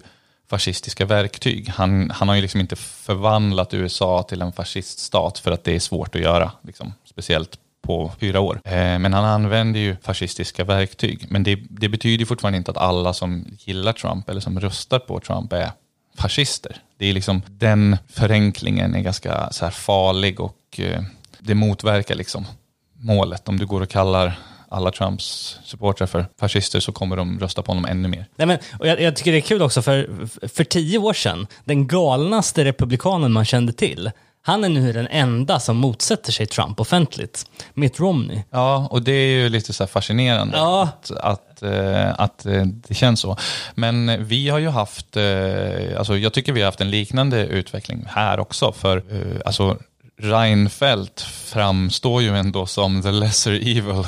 fascistiska 0.49 1.05
verktyg. 1.05 1.69
Han, 1.69 2.11
han 2.11 2.27
har 2.27 2.35
ju 2.35 2.41
liksom 2.41 2.59
inte 2.59 2.75
förvandlat 2.75 3.73
USA 3.73 4.23
till 4.23 4.41
en 4.41 4.51
fasciststat 4.51 5.39
för 5.39 5.51
att 5.51 5.63
det 5.63 5.75
är 5.75 5.79
svårt 5.79 6.15
att 6.15 6.21
göra. 6.21 6.51
Liksom, 6.61 6.93
speciellt 7.05 7.57
på 7.81 8.11
fyra 8.19 8.39
år. 8.39 8.61
Eh, 8.65 8.99
men 8.99 9.13
han 9.13 9.25
använder 9.25 9.79
ju 9.79 9.95
fascistiska 10.01 10.63
verktyg. 10.63 11.25
Men 11.29 11.43
det, 11.43 11.59
det 11.69 11.89
betyder 11.89 12.25
fortfarande 12.25 12.57
inte 12.57 12.71
att 12.71 12.77
alla 12.77 13.13
som 13.13 13.45
gillar 13.59 13.93
Trump 13.93 14.29
eller 14.29 14.41
som 14.41 14.59
röstar 14.59 14.99
på 14.99 15.19
Trump 15.19 15.53
är 15.53 15.71
fascister. 16.17 16.75
Det 16.97 17.05
är 17.05 17.13
liksom, 17.13 17.41
den 17.47 17.97
förenklingen 18.09 18.95
är 18.95 19.01
ganska 19.01 19.51
så 19.51 19.65
här 19.65 19.71
farlig 19.71 20.39
och 20.39 20.57
eh, 20.77 21.01
det 21.39 21.55
motverkar 21.55 22.15
liksom 22.15 22.45
målet. 22.93 23.49
Om 23.49 23.59
du 23.59 23.65
går 23.65 23.81
och 23.81 23.89
kallar 23.89 24.39
alla 24.69 24.91
Trumps 24.91 25.59
supportrar 25.63 26.07
för 26.07 26.25
fascister 26.39 26.79
så 26.79 26.91
kommer 26.91 27.15
de 27.15 27.39
rösta 27.39 27.61
på 27.61 27.71
honom 27.71 27.85
ännu 27.85 28.07
mer. 28.07 28.25
Nej, 28.35 28.47
men, 28.47 28.57
och 28.79 28.87
jag, 28.87 29.01
jag 29.01 29.15
tycker 29.15 29.31
det 29.31 29.37
är 29.37 29.41
kul 29.41 29.61
också, 29.61 29.81
för, 29.81 30.27
för 30.47 30.63
tio 30.63 30.97
år 30.97 31.13
sedan, 31.13 31.47
den 31.65 31.87
galnaste 31.87 32.65
republikanen 32.65 33.31
man 33.31 33.45
kände 33.45 33.73
till, 33.73 34.11
han 34.43 34.63
är 34.63 34.69
nu 34.69 34.93
den 34.93 35.07
enda 35.07 35.59
som 35.59 35.77
motsätter 35.77 36.31
sig 36.31 36.45
Trump 36.45 36.79
offentligt. 36.79 37.45
Mitt 37.73 37.99
Romney. 37.99 38.43
Ja, 38.49 38.87
och 38.91 39.01
det 39.01 39.11
är 39.11 39.27
ju 39.41 39.49
lite 39.49 39.73
så 39.73 39.87
fascinerande 39.87 40.57
Ja. 40.57 40.83
att, 40.83 41.11
att, 41.11 41.61
eh, 41.63 42.09
att 42.17 42.45
eh, 42.45 42.65
det 42.65 42.93
känns 42.93 43.19
så. 43.19 43.37
Men 43.75 44.25
vi 44.25 44.49
har 44.49 44.59
ju 44.59 44.69
haft, 44.69 45.17
eh, 45.17 45.97
alltså 45.97 46.17
jag 46.17 46.33
tycker 46.33 46.53
vi 46.53 46.61
har 46.61 46.65
haft 46.65 46.81
en 46.81 46.89
liknande 46.91 47.45
utveckling 47.45 48.05
här 48.07 48.39
också. 48.39 48.71
För 48.71 49.03
alltså 49.45 49.77
Reinfeldt 50.21 51.21
framstår 51.21 52.21
ju 52.21 52.37
ändå 52.37 52.65
som 52.65 53.01
the 53.01 53.11
lesser 53.11 53.51
evil 53.51 54.03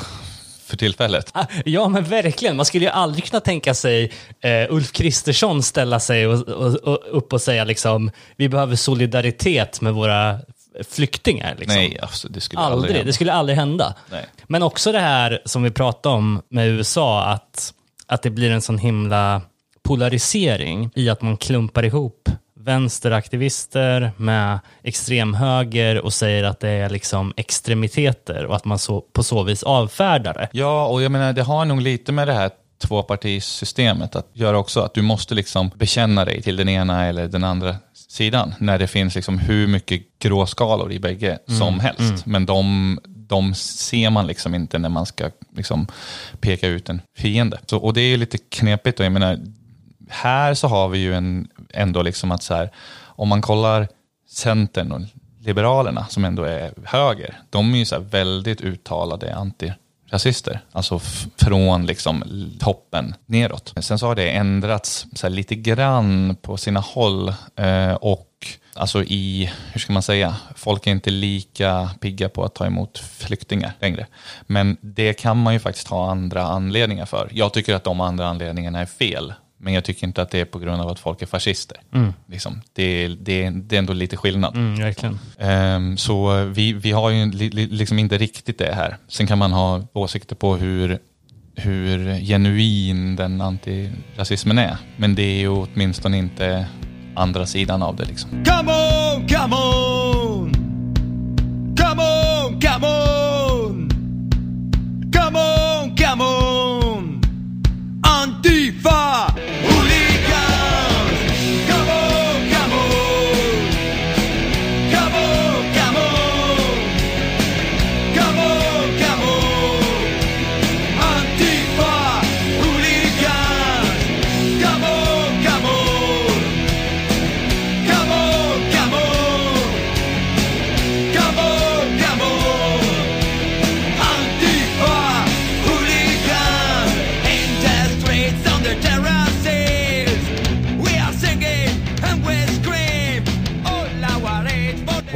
för 0.66 0.76
tillfället. 0.76 1.30
Ah, 1.34 1.44
Ja, 1.64 1.88
men 1.88 2.04
verkligen. 2.04 2.56
Man 2.56 2.66
skulle 2.66 2.84
ju 2.84 2.90
aldrig 2.90 3.24
kunna 3.24 3.40
tänka 3.40 3.74
sig 3.74 4.12
eh, 4.40 4.66
Ulf 4.74 4.92
Kristersson 4.92 5.62
ställa 5.62 6.00
sig 6.00 6.26
och, 6.26 6.48
och, 6.48 6.74
och, 6.74 6.98
upp 7.10 7.32
och 7.32 7.40
säga 7.42 7.64
liksom, 7.64 8.10
vi 8.36 8.48
behöver 8.48 8.76
solidaritet 8.76 9.80
med 9.80 9.94
våra 9.94 10.38
flyktingar. 10.90 11.54
Liksom. 11.58 11.76
Nej, 11.76 11.98
alltså, 12.02 12.28
det 12.28 12.40
skulle 12.40 12.60
Aldrig, 12.60 12.76
aldrig 12.78 12.94
det 12.94 12.98
hända. 12.98 13.12
skulle 13.12 13.32
aldrig 13.32 13.58
hända. 13.58 13.94
Nej. 14.10 14.26
Men 14.46 14.62
också 14.62 14.92
det 14.92 15.00
här 15.00 15.42
som 15.44 15.62
vi 15.62 15.70
pratade 15.70 16.14
om 16.14 16.42
med 16.48 16.68
USA, 16.68 17.24
att, 17.24 17.74
att 18.06 18.22
det 18.22 18.30
blir 18.30 18.50
en 18.50 18.62
sån 18.62 18.78
himla 18.78 19.42
polarisering 19.98 20.90
i 20.94 21.08
att 21.10 21.22
man 21.22 21.36
klumpar 21.36 21.84
ihop 21.84 22.28
vänsteraktivister 22.64 24.12
med 24.16 24.58
extremhöger 24.82 26.00
och 26.04 26.12
säger 26.12 26.44
att 26.44 26.60
det 26.60 26.68
är 26.68 26.90
liksom 26.90 27.32
extremiteter 27.36 28.46
och 28.46 28.56
att 28.56 28.64
man 28.64 28.78
så, 28.78 29.00
på 29.00 29.22
så 29.22 29.42
vis 29.42 29.62
avfärdar 29.62 30.34
det. 30.34 30.48
Ja, 30.52 30.86
och 30.86 31.02
jag 31.02 31.12
menar 31.12 31.32
det 31.32 31.42
har 31.42 31.64
nog 31.64 31.80
lite 31.80 32.12
med 32.12 32.28
det 32.28 32.34
här 32.34 32.50
tvåpartisystemet 32.82 34.16
att 34.16 34.30
göra 34.32 34.58
också. 34.58 34.80
Att 34.80 34.94
du 34.94 35.02
måste 35.02 35.34
liksom 35.34 35.70
bekänna 35.74 36.24
dig 36.24 36.42
till 36.42 36.56
den 36.56 36.68
ena 36.68 37.06
eller 37.06 37.28
den 37.28 37.44
andra 37.44 37.76
sidan. 38.08 38.54
När 38.58 38.78
det 38.78 38.86
finns 38.86 39.14
liksom 39.14 39.38
hur 39.38 39.66
mycket 39.66 40.02
gråskalor 40.18 40.92
i 40.92 40.98
bägge 40.98 41.38
som 41.46 41.80
helst. 41.80 42.26
Men 42.26 42.46
de, 42.46 42.98
de 43.06 43.54
ser 43.54 44.10
man 44.10 44.26
liksom 44.26 44.54
inte 44.54 44.78
när 44.78 44.88
man 44.88 45.06
ska 45.06 45.30
liksom 45.56 45.86
peka 46.40 46.68
ut 46.68 46.88
en 46.88 47.00
fiende. 47.16 47.58
Så, 47.66 47.78
och 47.78 47.94
det 47.94 48.00
är 48.00 48.08
ju 48.08 48.16
lite 48.16 48.38
knepigt. 48.38 49.00
Och 49.00 49.06
jag 49.06 49.12
menar, 49.12 49.38
här 50.08 50.54
så 50.54 50.68
har 50.68 50.88
vi 50.88 50.98
ju 50.98 51.14
en, 51.14 51.48
ändå 51.74 52.02
liksom 52.02 52.32
att 52.32 52.42
så 52.42 52.54
här, 52.54 52.70
om 53.06 53.28
man 53.28 53.42
kollar 53.42 53.88
Centern 54.28 54.92
och 54.92 55.00
Liberalerna 55.40 56.06
som 56.06 56.24
ändå 56.24 56.42
är 56.42 56.72
höger, 56.84 57.38
de 57.50 57.74
är 57.74 57.78
ju 57.78 57.84
så 57.84 57.94
här 57.94 58.02
väldigt 58.02 58.60
uttalade 58.60 59.34
antirasister. 59.34 60.60
Alltså 60.72 61.00
från 61.36 61.86
liksom 61.86 62.24
toppen 62.60 63.14
neråt. 63.26 63.74
Sen 63.80 63.98
så 63.98 64.06
har 64.06 64.14
det 64.14 64.30
ändrats 64.30 65.06
så 65.14 65.26
här 65.26 65.34
lite 65.34 65.54
grann 65.54 66.36
på 66.42 66.56
sina 66.56 66.80
håll 66.80 67.28
eh, 67.56 67.94
och 67.94 68.30
alltså 68.74 69.02
i, 69.02 69.50
hur 69.72 69.80
ska 69.80 69.92
man 69.92 70.02
säga, 70.02 70.36
folk 70.56 70.86
är 70.86 70.90
inte 70.90 71.10
lika 71.10 71.90
pigga 72.00 72.28
på 72.28 72.44
att 72.44 72.54
ta 72.54 72.66
emot 72.66 72.98
flyktingar 72.98 73.72
längre. 73.80 74.06
Men 74.42 74.76
det 74.80 75.12
kan 75.12 75.42
man 75.42 75.52
ju 75.52 75.60
faktiskt 75.60 75.88
ha 75.88 76.10
andra 76.10 76.42
anledningar 76.42 77.06
för. 77.06 77.28
Jag 77.32 77.52
tycker 77.52 77.74
att 77.74 77.84
de 77.84 78.00
andra 78.00 78.28
anledningarna 78.28 78.80
är 78.80 78.86
fel. 78.86 79.32
Men 79.64 79.72
jag 79.72 79.84
tycker 79.84 80.06
inte 80.06 80.22
att 80.22 80.30
det 80.30 80.40
är 80.40 80.44
på 80.44 80.58
grund 80.58 80.82
av 80.82 80.88
att 80.88 80.98
folk 80.98 81.22
är 81.22 81.26
fascister. 81.26 81.76
Liksom, 82.26 82.60
det, 82.72 82.82
är- 82.82 83.08
det, 83.20 83.44
är- 83.44 83.50
det 83.50 83.76
är 83.76 83.78
ändå 83.78 83.92
lite 83.92 84.16
skillnad. 84.16 84.56
Mm, 84.56 84.74
verkligen. 84.80 85.18
Ehm, 85.38 85.96
så 85.96 86.44
vi, 86.44 86.72
vi 86.72 86.92
har 86.92 87.10
ju 87.10 87.30
li, 87.32 87.50
li, 87.50 87.66
liksom 87.66 87.98
inte 87.98 88.18
riktigt 88.18 88.58
det 88.58 88.74
här. 88.74 88.96
Sen 89.08 89.26
kan 89.26 89.38
man 89.38 89.52
ha 89.52 89.82
åsikter 89.92 90.36
på 90.36 90.56
hur, 90.56 90.98
hur 91.56 92.20
genuin 92.20 93.16
den 93.16 93.40
antirasismen 93.40 94.58
är. 94.58 94.76
Men 94.96 95.14
det 95.14 95.22
är 95.22 95.38
ju 95.40 95.48
åtminstone 95.48 96.18
inte 96.18 96.66
andra 97.16 97.46
sidan 97.46 97.82
av 97.82 97.96
det. 97.96 98.04
Liksom. 98.04 98.30
Come 98.30 98.72
on, 98.72 99.28
come 99.28 99.56
on! 99.56 99.93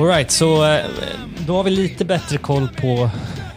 Alright, 0.08 0.30
så 0.30 0.64
eh, 0.64 0.84
då 1.46 1.56
har 1.56 1.64
vi 1.64 1.70
lite 1.70 2.04
bättre 2.04 2.38
koll 2.38 2.68
på 2.68 3.10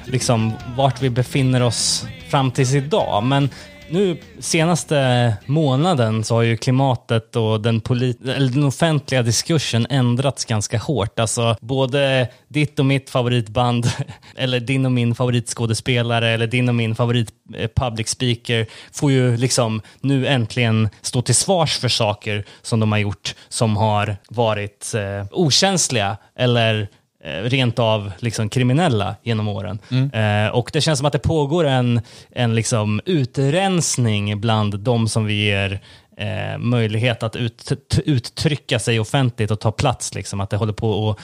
liksom 0.06 0.54
vart 0.76 1.02
vi 1.02 1.10
befinner 1.10 1.62
oss 1.62 2.06
fram 2.30 2.52
tills 2.52 2.74
idag. 2.74 3.24
Men 3.24 3.50
nu 3.92 4.18
senaste 4.40 5.34
månaden 5.46 6.24
så 6.24 6.36
har 6.36 6.42
ju 6.42 6.58
klimatet 6.58 7.36
och 7.36 7.62
den, 7.62 7.82
polit- 7.82 8.30
eller 8.30 8.50
den 8.50 8.64
offentliga 8.64 9.22
diskursen 9.22 9.88
ändrats 9.90 10.46
ganska 10.46 10.78
hårt. 10.78 11.20
Alltså 11.20 11.56
både 11.62 12.28
ditt 12.48 12.80
och 12.80 12.86
mitt 12.86 13.10
favoritband, 13.10 13.92
eller 14.36 14.60
din 14.60 14.86
och 14.86 14.92
min 14.92 15.16
favoritskådespelare, 15.16 16.30
eller 16.30 16.48
din 16.48 16.70
och 16.70 16.76
min 16.76 16.96
favorit 16.96 17.30
eh, 17.56 17.70
public 17.76 18.10
speaker 18.10 18.66
får 18.92 19.12
ju 19.12 19.38
liksom 19.38 19.82
nu 20.02 20.28
äntligen 20.28 20.90
stå 21.02 21.22
till 21.22 21.36
svars 21.36 21.78
för 21.80 21.90
saker 21.90 22.46
som 22.62 22.80
de 22.80 22.92
har 22.92 23.00
gjort 23.00 23.36
som 23.50 23.78
har 23.78 24.18
varit 24.30 24.94
eh, 24.94 25.26
okänsliga 25.32 26.18
eller 26.36 26.88
rent 27.24 27.80
av 27.80 28.12
liksom 28.20 28.50
kriminella 28.50 29.16
genom 29.24 29.48
åren. 29.48 29.80
Eh, 30.14 30.56
och 30.56 30.70
det 30.74 30.82
känns 30.82 31.00
som 31.00 31.06
att 31.06 31.14
det 31.14 31.20
pågår 31.20 31.66
en, 31.66 32.02
en 32.30 32.56
liksom 32.56 33.02
utrensning 33.06 34.42
bland 34.42 34.80
de 34.80 35.08
som 35.08 35.26
vi 35.26 35.34
ger 35.34 35.82
eh, 36.18 36.58
möjlighet 36.58 37.24
att 37.24 37.36
ut, 37.36 37.72
uttrycka 38.06 38.80
sig 38.80 39.00
offentligt 39.00 39.52
och 39.52 39.60
ta 39.60 39.72
plats. 39.72 40.16
Liksom. 40.16 40.42
Att 40.42 40.50
det 40.50 40.58
håller 40.58 40.74
på 40.74 41.10
att 41.10 41.18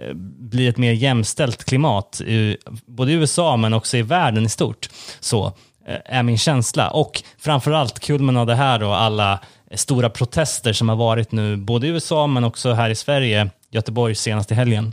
eh, 0.00 0.14
bli 0.38 0.66
ett 0.66 0.76
mer 0.76 0.92
jämställt 0.92 1.64
klimat, 1.64 2.20
i, 2.20 2.56
både 2.86 3.12
i 3.12 3.14
USA 3.14 3.56
men 3.56 3.74
också 3.74 3.96
i 3.96 4.02
världen 4.02 4.46
i 4.46 4.48
stort. 4.48 4.88
Så 5.20 5.46
eh, 5.86 5.98
är 6.04 6.22
min 6.22 6.38
känsla. 6.38 6.90
Och 6.90 7.22
framförallt 7.38 8.00
kulmen 8.00 8.36
av 8.36 8.46
det 8.46 8.54
här 8.54 8.82
och 8.82 8.96
alla 8.96 9.40
stora 9.74 10.10
protester 10.10 10.72
som 10.72 10.88
har 10.88 10.96
varit 10.96 11.32
nu, 11.32 11.56
både 11.56 11.86
i 11.86 11.90
USA 11.90 12.26
men 12.26 12.44
också 12.44 12.72
här 12.72 12.90
i 12.90 12.94
Sverige, 12.94 13.50
Göteborg 13.70 14.14
senast 14.14 14.52
i 14.52 14.54
helgen 14.54 14.86
eh, 14.86 14.92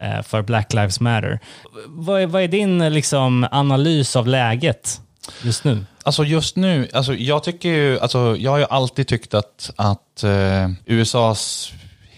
Eh, 0.00 0.22
för 0.22 0.42
Black 0.42 0.72
Lives 0.72 1.00
Matter. 1.00 1.40
Vad 1.86 2.22
är, 2.22 2.26
vad 2.26 2.42
är 2.42 2.48
din 2.48 2.80
eh, 2.80 2.90
liksom, 2.90 3.48
analys 3.50 4.16
av 4.16 4.26
läget 4.26 5.00
just 5.42 5.64
nu? 5.64 5.84
Alltså 6.02 6.24
just 6.24 6.56
nu, 6.56 6.88
alltså 6.92 7.14
jag 7.14 7.44
tycker 7.44 7.68
ju, 7.68 8.00
alltså 8.00 8.36
jag 8.38 8.50
har 8.50 8.58
ju 8.58 8.66
alltid 8.70 9.08
tyckt 9.08 9.34
att, 9.34 9.70
att 9.76 10.24
eh, 10.24 10.70
USAs 10.86 11.72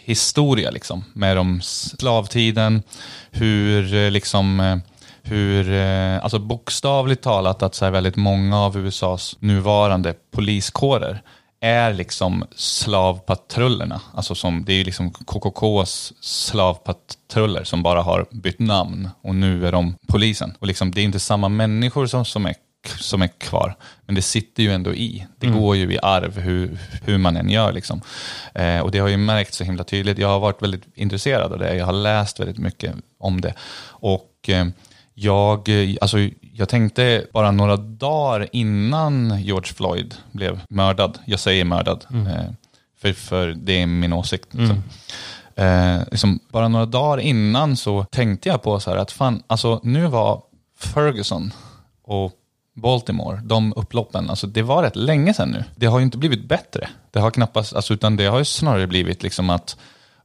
historia 0.04 0.70
liksom, 0.70 1.04
med 1.12 1.36
de 1.36 1.60
slavtiden, 1.62 2.82
hur 3.30 3.94
eh, 3.94 4.10
liksom, 4.10 4.80
hur, 5.22 5.72
eh, 5.72 6.22
alltså 6.22 6.38
bokstavligt 6.38 7.22
talat 7.22 7.62
att 7.62 7.74
så 7.74 7.84
här 7.84 7.92
väldigt 7.92 8.16
många 8.16 8.60
av 8.60 8.76
USAs 8.78 9.36
nuvarande 9.40 10.14
poliskårer 10.30 11.22
är 11.60 11.92
liksom 11.92 12.44
slavpatrullerna. 12.56 14.00
Alltså 14.14 14.34
som, 14.34 14.64
det 14.64 14.72
är 14.72 14.76
ju 14.76 14.84
liksom 14.84 15.10
KKKs 15.10 16.12
slavpatruller 16.20 17.64
som 17.64 17.82
bara 17.82 18.02
har 18.02 18.26
bytt 18.30 18.58
namn 18.58 19.08
och 19.22 19.34
nu 19.34 19.66
är 19.66 19.72
de 19.72 19.94
polisen. 20.06 20.56
Och 20.58 20.66
liksom, 20.66 20.90
det 20.90 21.00
är 21.00 21.04
inte 21.04 21.20
samma 21.20 21.48
människor 21.48 22.06
som, 22.06 22.24
som, 22.24 22.46
är, 22.46 22.54
som 22.98 23.22
är 23.22 23.28
kvar, 23.28 23.74
men 24.06 24.14
det 24.14 24.22
sitter 24.22 24.62
ju 24.62 24.72
ändå 24.72 24.94
i. 24.94 25.26
Det 25.38 25.46
går 25.46 25.76
ju 25.76 25.92
i 25.92 25.98
arv 26.02 26.38
hur, 26.38 26.78
hur 27.04 27.18
man 27.18 27.36
än 27.36 27.50
gör. 27.50 27.72
Liksom. 27.72 28.00
Eh, 28.54 28.80
och 28.80 28.90
det 28.90 28.98
har 28.98 29.08
ju 29.08 29.16
märkt 29.16 29.54
så 29.54 29.64
himla 29.64 29.84
tydligt. 29.84 30.18
Jag 30.18 30.28
har 30.28 30.40
varit 30.40 30.62
väldigt 30.62 30.86
intresserad 30.94 31.52
av 31.52 31.58
det. 31.58 31.76
Jag 31.76 31.86
har 31.86 31.92
läst 31.92 32.40
väldigt 32.40 32.58
mycket 32.58 32.94
om 33.18 33.40
det. 33.40 33.54
Och 33.82 34.48
eh, 34.48 34.66
jag, 35.14 35.68
alltså, 36.00 36.18
jag 36.60 36.68
tänkte 36.68 37.26
bara 37.32 37.50
några 37.50 37.76
dagar 37.76 38.48
innan 38.52 39.42
George 39.42 39.72
Floyd 39.72 40.14
blev 40.32 40.60
mördad, 40.68 41.18
jag 41.24 41.40
säger 41.40 41.64
mördad, 41.64 42.06
eh, 42.10 42.52
för, 43.00 43.12
för 43.12 43.46
det 43.46 43.82
är 43.82 43.86
min 43.86 44.12
åsikt. 44.12 44.54
Liksom. 44.54 44.82
Eh, 45.54 46.00
liksom, 46.10 46.38
bara 46.48 46.68
några 46.68 46.86
dagar 46.86 47.18
innan 47.18 47.76
så 47.76 48.04
tänkte 48.04 48.48
jag 48.48 48.62
på 48.62 48.80
så 48.80 48.90
här 48.90 48.96
att 48.96 49.12
fan, 49.12 49.42
alltså 49.46 49.80
nu 49.82 50.06
var 50.06 50.42
Ferguson 50.78 51.52
och 52.02 52.32
Baltimore, 52.74 53.40
de 53.44 53.72
upploppen, 53.76 54.30
alltså 54.30 54.46
det 54.46 54.62
var 54.62 54.82
rätt 54.82 54.96
länge 54.96 55.34
sedan 55.34 55.50
nu. 55.50 55.64
Det 55.76 55.86
har 55.86 55.98
ju 55.98 56.04
inte 56.04 56.18
blivit 56.18 56.48
bättre. 56.48 56.88
Det 57.10 57.20
har 57.20 57.30
knappast, 57.30 57.74
alltså, 57.74 57.94
utan 57.94 58.16
det 58.16 58.26
har 58.26 58.38
ju 58.38 58.44
snarare 58.44 58.86
blivit 58.86 59.22
liksom 59.22 59.50
att 59.50 59.76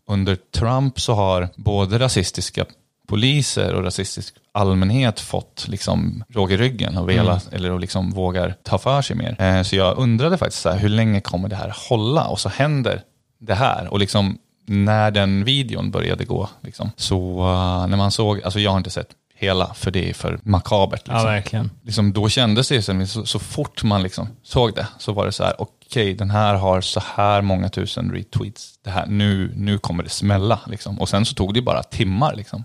under 0.07 0.35
Trump 0.35 0.99
så 0.99 1.13
har 1.13 1.49
både 1.55 1.99
rasistiska 1.99 2.65
poliser 3.07 3.73
och 3.73 3.84
rasistisk 3.84 4.36
allmänhet 4.52 5.19
fått 5.19 5.65
liksom 5.68 6.23
råg 6.30 6.52
i 6.52 6.57
ryggen 6.57 6.98
och 6.98 7.10
velat, 7.10 7.53
eller 7.53 7.72
och 7.72 7.80
liksom 7.80 8.11
vågar 8.11 8.56
ta 8.64 8.77
för 8.77 9.02
sig 9.02 9.15
mer. 9.15 9.41
Eh, 9.41 9.61
så 9.61 9.76
jag 9.76 9.98
undrade 9.98 10.38
faktiskt 10.38 10.61
så 10.61 10.69
här, 10.69 10.77
hur 10.77 10.90
länge 10.90 11.22
kommer 11.22 11.49
det 11.49 11.56
här 11.56 11.76
hålla? 11.90 12.27
Och 12.27 12.40
så 12.40 12.49
händer 12.49 13.02
det 13.40 13.56
här. 13.56 13.88
Och 13.88 13.99
liksom 13.99 14.38
när 14.68 15.11
den 15.11 15.44
videon 15.44 15.91
började 15.91 16.26
gå, 16.26 16.49
liksom, 16.61 16.91
så 16.95 17.40
uh, 17.40 17.88
när 17.88 17.98
man 17.98 18.11
såg, 18.11 18.41
alltså 18.41 18.60
jag 18.60 18.72
har 18.72 18.77
inte 18.77 18.90
sett 18.90 19.10
hela, 19.36 19.73
för 19.73 19.91
det 19.91 20.10
är 20.10 20.14
för 20.14 20.40
makabert. 20.44 21.07
Liksom 21.07 21.15
Ja, 21.15 21.23
verkligen. 21.23 21.72
liksom, 21.84 22.14
då 22.14 22.30
kändes 22.30 22.69
det 22.69 22.82
som, 22.82 23.07
så, 23.07 23.26
så 23.26 23.40
fort 23.40 23.84
man 23.84 24.03
liksom 24.03 24.27
såg 24.44 24.76
det, 24.76 24.88
så 24.99 25.14
var 25.14 25.26
det 25.26 25.32
så 25.32 25.44
här, 25.44 25.61
okej, 25.61 26.14
den 26.14 26.30
här 26.30 26.56
har 26.56 26.82
så 26.82 27.02
här 27.15 27.41
många 27.41 27.69
tusen 27.69 28.11
retweets, 28.11 28.80
det 28.84 28.90
här, 28.90 29.06
nu, 29.06 29.52
nu 29.56 29.77
kommer 29.77 30.03
det 30.03 30.10
smälla. 30.10 30.60
Liksom. 30.68 30.99
Och 30.99 31.10
sen 31.10 31.26
så 31.26 31.36
tog 31.36 31.53
det 31.53 31.61
bara 31.61 31.84
timmar, 31.84 32.36
liksom 32.36 32.64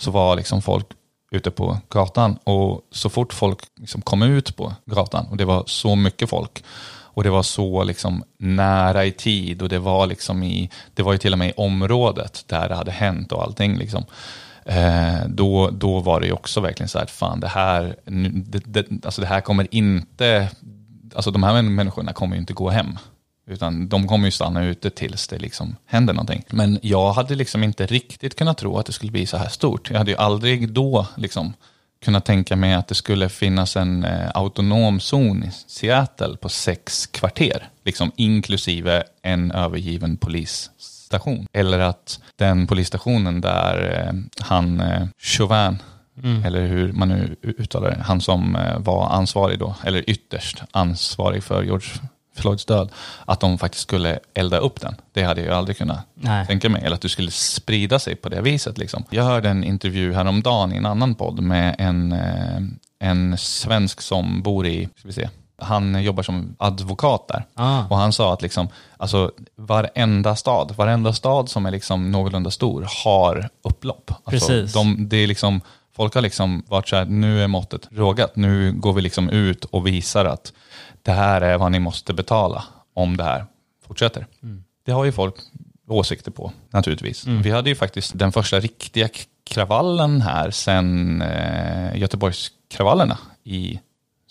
så 0.00 0.10
var 0.10 0.36
liksom 0.36 0.62
folk 0.62 0.86
ute 1.30 1.50
på 1.50 1.78
gatan 1.88 2.38
och 2.44 2.80
så 2.90 3.08
fort 3.08 3.32
folk 3.32 3.58
liksom 3.76 4.02
kom 4.02 4.22
ut 4.22 4.56
på 4.56 4.74
gatan 4.86 5.26
och 5.30 5.36
det 5.36 5.44
var 5.44 5.64
så 5.66 5.96
mycket 5.96 6.30
folk 6.30 6.64
och 7.12 7.22
det 7.22 7.30
var 7.30 7.42
så 7.42 7.84
liksom 7.84 8.24
nära 8.38 9.04
i 9.04 9.12
tid 9.12 9.62
och 9.62 9.68
det 9.68 9.78
var 9.78 10.06
liksom 10.06 10.42
i, 10.42 10.70
det 10.94 11.02
var 11.02 11.12
ju 11.12 11.18
till 11.18 11.32
och 11.32 11.38
med 11.38 11.48
i 11.48 11.52
området 11.56 12.44
där 12.46 12.68
det 12.68 12.74
hade 12.74 12.90
hänt 12.90 13.32
och 13.32 13.42
allting 13.42 13.76
liksom. 13.76 14.04
Eh, 14.64 15.26
då, 15.28 15.70
då 15.70 16.00
var 16.00 16.20
det 16.20 16.26
ju 16.26 16.32
också 16.32 16.60
verkligen 16.60 16.88
så 16.88 16.98
här, 16.98 17.06
fan 17.06 17.40
det 17.40 17.48
här, 17.48 17.96
nu, 18.04 18.28
det, 18.28 18.62
det, 18.66 19.04
alltså 19.04 19.20
det 19.20 19.26
här 19.26 19.40
kommer 19.40 19.66
inte, 19.70 20.48
alltså 21.14 21.30
de 21.30 21.42
här 21.42 21.62
människorna 21.62 22.12
kommer 22.12 22.36
ju 22.36 22.40
inte 22.40 22.52
gå 22.52 22.70
hem. 22.70 22.98
Utan 23.46 23.88
de 23.88 24.08
kommer 24.08 24.26
ju 24.26 24.32
stanna 24.32 24.64
ute 24.64 24.90
tills 24.90 25.28
det 25.28 25.38
liksom 25.38 25.76
händer 25.86 26.12
någonting. 26.12 26.44
Men 26.50 26.78
jag 26.82 27.12
hade 27.12 27.34
liksom 27.34 27.64
inte 27.64 27.86
riktigt 27.86 28.36
kunnat 28.36 28.58
tro 28.58 28.78
att 28.78 28.86
det 28.86 28.92
skulle 28.92 29.12
bli 29.12 29.26
så 29.26 29.36
här 29.36 29.48
stort. 29.48 29.90
Jag 29.90 29.98
hade 29.98 30.10
ju 30.10 30.16
aldrig 30.16 30.68
då 30.68 31.06
liksom 31.16 31.52
kunnat 32.04 32.24
tänka 32.24 32.56
mig 32.56 32.74
att 32.74 32.88
det 32.88 32.94
skulle 32.94 33.28
finnas 33.28 33.76
en 33.76 34.04
eh, 34.04 34.30
autonom 34.34 35.00
zon 35.00 35.44
i 35.44 35.50
Seattle 35.66 36.36
på 36.36 36.48
sex 36.48 37.06
kvarter. 37.06 37.68
Liksom 37.84 38.12
inklusive 38.16 39.02
en 39.22 39.52
övergiven 39.52 40.16
polisstation. 40.16 41.46
Eller 41.52 41.78
att 41.78 42.20
den 42.36 42.66
polisstationen 42.66 43.40
där 43.40 44.06
eh, 44.06 44.44
han 44.46 44.80
eh, 44.80 45.06
Chauvin, 45.18 45.78
eller 46.44 46.66
hur 46.66 46.92
man 46.92 47.08
nu 47.08 47.36
uttalar 47.42 47.90
det, 47.90 48.02
han 48.02 48.20
som 48.20 48.56
eh, 48.56 48.78
var 48.78 49.08
ansvarig 49.08 49.58
då, 49.58 49.74
eller 49.84 50.10
ytterst 50.10 50.62
ansvarig 50.70 51.44
för 51.44 51.62
George 51.62 51.88
Floyds 52.34 52.64
död, 52.64 52.90
att 53.24 53.40
de 53.40 53.58
faktiskt 53.58 53.82
skulle 53.82 54.18
elda 54.34 54.58
upp 54.58 54.80
den. 54.80 54.94
Det 55.12 55.22
hade 55.22 55.40
jag 55.40 55.48
ju 55.48 55.54
aldrig 55.54 55.76
kunnat 55.76 56.06
Nej. 56.14 56.46
tänka 56.46 56.68
mig. 56.68 56.82
Eller 56.84 56.94
att 56.94 57.02
du 57.02 57.08
skulle 57.08 57.30
sprida 57.30 57.98
sig 57.98 58.16
på 58.16 58.28
det 58.28 58.40
viset. 58.40 58.78
Liksom. 58.78 59.04
Jag 59.10 59.24
hörde 59.24 59.48
en 59.48 59.64
intervju 59.64 60.14
häromdagen 60.14 60.72
i 60.72 60.76
en 60.76 60.86
annan 60.86 61.14
podd 61.14 61.40
med 61.40 61.76
en, 61.78 62.12
eh, 62.12 62.60
en 62.98 63.38
svensk 63.38 64.00
som 64.00 64.42
bor 64.42 64.66
i, 64.66 64.88
ska 64.96 65.08
vi 65.08 65.14
se, 65.14 65.28
han 65.60 66.02
jobbar 66.02 66.22
som 66.22 66.56
advokat 66.58 67.28
där. 67.28 67.44
Ah. 67.54 67.84
Och 67.90 67.96
han 67.96 68.12
sa 68.12 68.32
att 68.32 68.42
liksom, 68.42 68.68
alltså, 68.96 69.30
varenda 69.56 70.36
stad, 70.36 70.74
varenda 70.76 71.12
stad 71.12 71.48
som 71.48 71.66
är 71.66 71.70
liksom 71.70 72.12
någorlunda 72.12 72.50
stor 72.50 72.86
har 73.04 73.48
upplopp. 73.62 74.10
Alltså, 74.24 74.48
Precis. 74.48 74.72
De, 74.72 75.08
det 75.08 75.16
är 75.16 75.26
liksom, 75.26 75.60
folk 75.96 76.14
har 76.14 76.22
liksom 76.22 76.62
varit 76.68 76.88
så 76.88 76.96
här, 76.96 77.04
nu 77.04 77.42
är 77.42 77.46
måttet 77.46 77.88
rågat, 77.90 78.36
nu 78.36 78.72
går 78.72 78.92
vi 78.92 79.02
liksom 79.02 79.30
ut 79.30 79.64
och 79.64 79.86
visar 79.86 80.24
att 80.24 80.52
det 81.10 81.14
här 81.14 81.40
är 81.40 81.58
vad 81.58 81.72
ni 81.72 81.78
måste 81.78 82.12
betala 82.14 82.64
om 82.94 83.16
det 83.16 83.24
här 83.24 83.46
fortsätter. 83.86 84.26
Det 84.86 84.92
har 84.92 85.04
ju 85.04 85.12
folk 85.12 85.34
åsikter 85.88 86.30
på, 86.30 86.52
naturligtvis. 86.70 87.26
Vi 87.26 87.50
hade 87.50 87.70
ju 87.70 87.76
faktiskt 87.76 88.18
den 88.18 88.32
första 88.32 88.60
riktiga 88.60 89.08
kravallen 89.50 90.20
här 90.20 90.50
sen 90.50 91.22
eh, 91.22 91.96
Göteborgskravallerna 91.96 93.18
i 93.44 93.80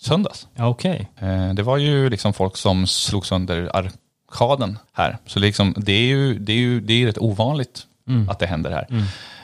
söndags. 0.00 0.48
Ja, 0.54 0.66
Okej. 0.68 1.10
Eh, 1.18 1.54
det 1.54 1.62
var 1.62 1.76
ju 1.76 2.10
liksom 2.10 2.32
folk 2.32 2.56
som 2.56 2.86
slog 2.86 3.26
sönder 3.26 3.70
arkaden 3.76 4.78
här. 4.92 5.18
Så 5.26 5.38
liksom, 5.38 5.74
det 5.76 5.92
är 5.92 6.06
ju, 6.06 6.38
det 6.38 6.52
är 6.52 6.56
ju 6.56 6.80
det 6.80 6.92
är 6.92 7.06
rätt 7.06 7.18
ovanligt 7.18 7.86
att 8.28 8.38
det 8.38 8.46
händer 8.46 8.70
här. 8.70 8.86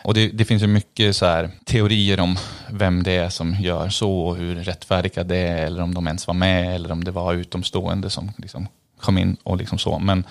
Och 0.06 0.14
det, 0.14 0.28
det 0.28 0.44
finns 0.44 0.62
ju 0.62 0.66
mycket 0.66 1.16
så 1.16 1.26
här 1.26 1.50
teorier 1.64 2.20
om 2.20 2.36
vem 2.70 3.02
det 3.02 3.12
är 3.12 3.28
som 3.28 3.54
gör 3.54 3.88
så 3.88 4.20
och 4.20 4.36
hur 4.36 4.54
rättfärdiga 4.54 5.24
det 5.24 5.36
är 5.36 5.66
eller 5.66 5.82
om 5.82 5.94
de 5.94 6.06
ens 6.06 6.26
var 6.26 6.34
med 6.34 6.74
eller 6.74 6.92
om 6.92 7.04
det 7.04 7.10
var 7.10 7.34
utomstående 7.34 8.10
som 8.10 8.30
liksom 8.38 8.68
kom 9.00 9.18
in 9.18 9.36
och 9.42 9.56
liksom 9.56 9.78
så. 9.78 9.98
Men 9.98 10.24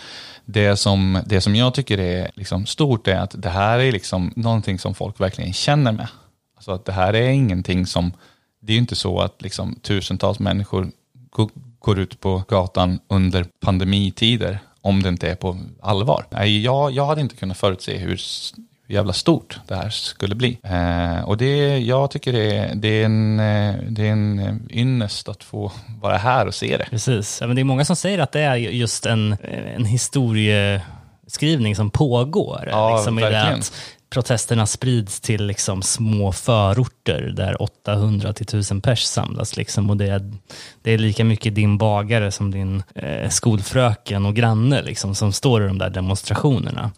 det 0.45 0.77
som, 0.77 1.21
det 1.25 1.41
som 1.41 1.55
jag 1.55 1.73
tycker 1.73 1.97
är 1.97 2.31
liksom 2.35 2.65
stort 2.65 3.07
är 3.07 3.15
att 3.15 3.41
det 3.41 3.49
här 3.49 3.79
är 3.79 3.91
liksom 3.91 4.33
någonting 4.35 4.79
som 4.79 4.95
folk 4.95 5.19
verkligen 5.19 5.53
känner 5.53 5.91
med. 5.91 6.07
Alltså 6.55 6.71
att 6.71 6.85
det 6.85 6.93
här 6.93 7.13
är 7.13 7.29
ingenting 7.29 7.85
som, 7.85 8.11
det 8.61 8.71
är 8.71 8.75
ju 8.75 8.81
inte 8.81 8.95
så 8.95 9.19
att 9.19 9.41
liksom 9.41 9.75
tusentals 9.75 10.39
människor 10.39 10.91
går 11.79 11.99
ut 11.99 12.19
på 12.19 12.43
gatan 12.47 12.99
under 13.07 13.45
pandemitider 13.61 14.59
om 14.81 15.03
det 15.03 15.09
inte 15.09 15.29
är 15.29 15.35
på 15.35 15.57
allvar. 15.81 16.25
Nej, 16.29 16.63
jag, 16.63 16.91
jag 16.91 17.05
hade 17.05 17.21
inte 17.21 17.35
kunnat 17.35 17.57
förutse 17.57 17.97
hur 17.97 18.17
jävla 18.87 19.13
stort 19.13 19.59
det 19.67 19.75
här 19.75 19.89
skulle 19.89 20.35
bli. 20.35 20.59
Eh, 20.63 21.19
och 21.19 21.37
det, 21.37 21.77
jag 21.77 22.11
tycker 22.11 22.33
det 22.33 22.57
är, 22.57 22.75
det 22.75 22.87
är 22.87 23.05
en, 23.05 23.39
eh, 23.39 23.75
det 23.89 24.07
är 24.07 24.11
en 24.11 24.39
eh, 24.39 24.55
ynnest 24.69 25.29
att 25.29 25.43
få 25.43 25.71
vara 26.01 26.17
här 26.17 26.47
och 26.47 26.55
se 26.55 26.77
det. 26.77 26.87
Precis. 26.89 27.37
Ja, 27.41 27.47
men 27.47 27.55
det 27.55 27.61
är 27.61 27.63
många 27.63 27.85
som 27.85 27.95
säger 27.95 28.19
att 28.19 28.31
det 28.31 28.41
är 28.41 28.55
just 28.55 29.05
en, 29.05 29.37
en 29.75 29.85
historieskrivning 29.85 31.75
som 31.75 31.89
pågår. 31.89 32.67
Ja, 32.71 32.95
liksom, 32.95 33.15
verkligen. 33.15 33.59
att 33.59 33.73
protesterna 34.09 34.65
sprids 34.65 35.19
till 35.21 35.45
liksom, 35.45 35.81
små 35.81 36.31
förorter 36.31 37.33
där 37.35 37.61
800 37.61 38.33
till 38.33 38.43
1000 38.43 38.81
pers 38.81 39.03
samlas. 39.03 39.57
Liksom, 39.57 39.89
och 39.89 39.97
det, 39.97 40.07
är, 40.07 40.33
det 40.81 40.91
är 40.91 40.97
lika 40.97 41.23
mycket 41.25 41.55
din 41.55 41.77
bagare 41.77 42.31
som 42.31 42.51
din 42.51 42.83
eh, 42.95 43.29
skolfröken 43.29 44.25
och 44.25 44.35
granne 44.35 44.81
liksom, 44.81 45.15
som 45.15 45.33
står 45.33 45.63
i 45.63 45.67
de 45.67 45.77
där 45.77 45.89
demonstrationerna. 45.89 46.91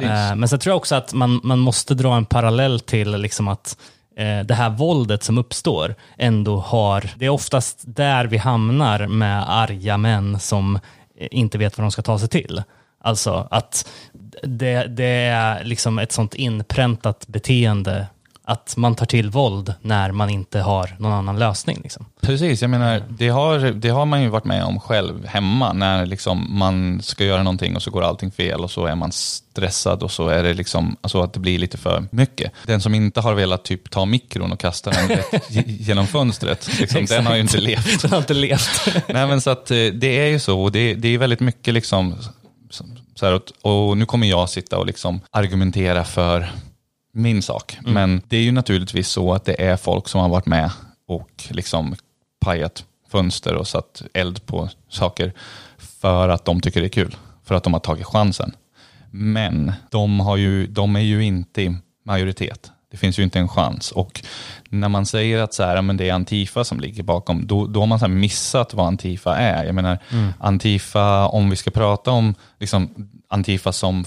Eh, 0.00 0.34
men 0.34 0.48
sen 0.48 0.58
tror 0.58 0.70
jag 0.70 0.76
också 0.76 0.94
att 0.94 1.12
man, 1.12 1.40
man 1.42 1.58
måste 1.58 1.94
dra 1.94 2.16
en 2.16 2.24
parallell 2.24 2.80
till 2.80 3.10
liksom 3.16 3.48
att 3.48 3.76
eh, 4.16 4.40
det 4.40 4.54
här 4.54 4.70
våldet 4.70 5.22
som 5.22 5.38
uppstår 5.38 5.94
ändå 6.16 6.56
har, 6.56 7.10
det 7.16 7.26
är 7.26 7.30
oftast 7.30 7.82
där 7.86 8.24
vi 8.24 8.36
hamnar 8.36 9.06
med 9.06 9.50
arga 9.50 9.96
män 9.96 10.40
som 10.40 10.76
eh, 11.18 11.28
inte 11.30 11.58
vet 11.58 11.78
vad 11.78 11.84
de 11.84 11.90
ska 11.90 12.02
ta 12.02 12.18
sig 12.18 12.28
till. 12.28 12.62
Alltså 13.00 13.48
att 13.50 13.88
det, 14.42 14.86
det 14.86 15.26
är 15.26 15.64
liksom 15.64 15.98
ett 15.98 16.12
sånt 16.12 16.34
inpräntat 16.34 17.26
beteende 17.26 18.06
att 18.48 18.76
man 18.76 18.94
tar 18.94 19.06
till 19.06 19.30
våld 19.30 19.74
när 19.82 20.12
man 20.12 20.30
inte 20.30 20.60
har 20.60 20.96
någon 20.98 21.12
annan 21.12 21.38
lösning. 21.38 21.80
Liksom. 21.82 22.06
Precis, 22.20 22.60
jag 22.62 22.70
menar, 22.70 23.02
det 23.08 23.28
har, 23.28 23.58
det 23.58 23.88
har 23.88 24.06
man 24.06 24.22
ju 24.22 24.28
varit 24.28 24.44
med 24.44 24.64
om 24.64 24.80
själv 24.80 25.26
hemma 25.26 25.72
när 25.72 26.06
liksom 26.06 26.58
man 26.58 27.02
ska 27.02 27.24
göra 27.24 27.42
någonting 27.42 27.76
och 27.76 27.82
så 27.82 27.90
går 27.90 28.02
allting 28.02 28.30
fel 28.30 28.60
och 28.60 28.70
så 28.70 28.86
är 28.86 28.94
man 28.94 29.12
stressad 29.12 30.02
och 30.02 30.10
så 30.10 30.28
är 30.28 30.42
det 30.42 30.54
liksom, 30.54 30.96
alltså 31.00 31.22
att 31.22 31.32
det 31.32 31.40
blir 31.40 31.58
lite 31.58 31.78
för 31.78 32.04
mycket. 32.10 32.52
Den 32.66 32.80
som 32.80 32.94
inte 32.94 33.20
har 33.20 33.34
velat 33.34 33.64
typ 33.64 33.90
ta 33.90 34.04
mikron 34.04 34.52
och 34.52 34.60
kasta 34.60 34.90
den 34.90 35.18
genom 35.66 36.06
fönstret, 36.06 36.80
liksom, 36.80 37.04
den 37.06 37.26
har 37.26 37.34
ju 37.34 37.40
inte 37.40 37.60
levt. 37.60 38.02
Den 38.02 38.10
har 38.10 38.18
inte 38.18 38.34
levt. 38.34 38.88
Nej 39.08 39.26
men 39.26 39.40
så 39.40 39.50
att 39.50 39.70
eh, 39.70 39.76
det 39.76 40.18
är 40.20 40.26
ju 40.26 40.38
så 40.38 40.60
och 40.62 40.72
det, 40.72 40.94
det 40.94 41.08
är 41.08 41.18
väldigt 41.18 41.40
mycket 41.40 41.74
liksom 41.74 42.14
så- 42.70 43.26
här, 43.26 43.32
att- 43.32 43.52
och 43.62 43.96
nu 43.98 44.06
kommer 44.06 44.26
jag 44.26 44.48
sitta 44.50 44.78
och 44.78 44.86
liksom 44.86 45.20
argumentera 45.30 46.04
för 46.04 46.50
min 47.18 47.42
sak. 47.42 47.78
Men 47.80 48.22
det 48.28 48.36
är 48.36 48.42
ju 48.42 48.52
naturligtvis 48.52 49.08
så 49.08 49.32
att 49.32 49.44
det 49.44 49.62
är 49.62 49.76
folk 49.76 50.08
som 50.08 50.20
har 50.20 50.28
varit 50.28 50.46
med 50.46 50.70
och 51.08 51.30
liksom 51.50 51.94
pajat 52.40 52.84
fönster 53.10 53.54
och 53.54 53.68
satt 53.68 54.02
eld 54.14 54.46
på 54.46 54.68
saker 54.88 55.32
för 55.78 56.28
att 56.28 56.44
de 56.44 56.60
tycker 56.60 56.80
det 56.80 56.86
är 56.86 56.88
kul. 56.88 57.16
För 57.44 57.54
att 57.54 57.64
de 57.64 57.72
har 57.72 57.80
tagit 57.80 58.06
chansen. 58.06 58.52
Men 59.10 59.72
de, 59.90 60.20
har 60.20 60.36
ju, 60.36 60.66
de 60.66 60.96
är 60.96 61.00
ju 61.00 61.24
inte 61.24 61.62
i 61.62 61.76
majoritet. 62.04 62.70
Det 62.90 62.96
finns 62.96 63.18
ju 63.18 63.22
inte 63.22 63.38
en 63.38 63.48
chans. 63.48 63.92
Och 63.92 64.22
när 64.68 64.88
man 64.88 65.06
säger 65.06 65.42
att 65.42 65.54
så 65.54 65.62
här, 65.62 65.82
men 65.82 65.96
det 65.96 66.08
är 66.08 66.12
Antifa 66.12 66.64
som 66.64 66.80
ligger 66.80 67.02
bakom, 67.02 67.46
då, 67.46 67.66
då 67.66 67.80
har 67.80 67.86
man 67.86 67.98
så 67.98 68.08
missat 68.08 68.74
vad 68.74 68.86
Antifa 68.86 69.36
är. 69.36 69.64
Jag 69.64 69.74
menar, 69.74 69.98
Antifa, 70.38 71.26
om 71.26 71.50
vi 71.50 71.56
ska 71.56 71.70
prata 71.70 72.10
om 72.10 72.34
liksom, 72.58 73.10
Antifa 73.28 73.72
som 73.72 74.04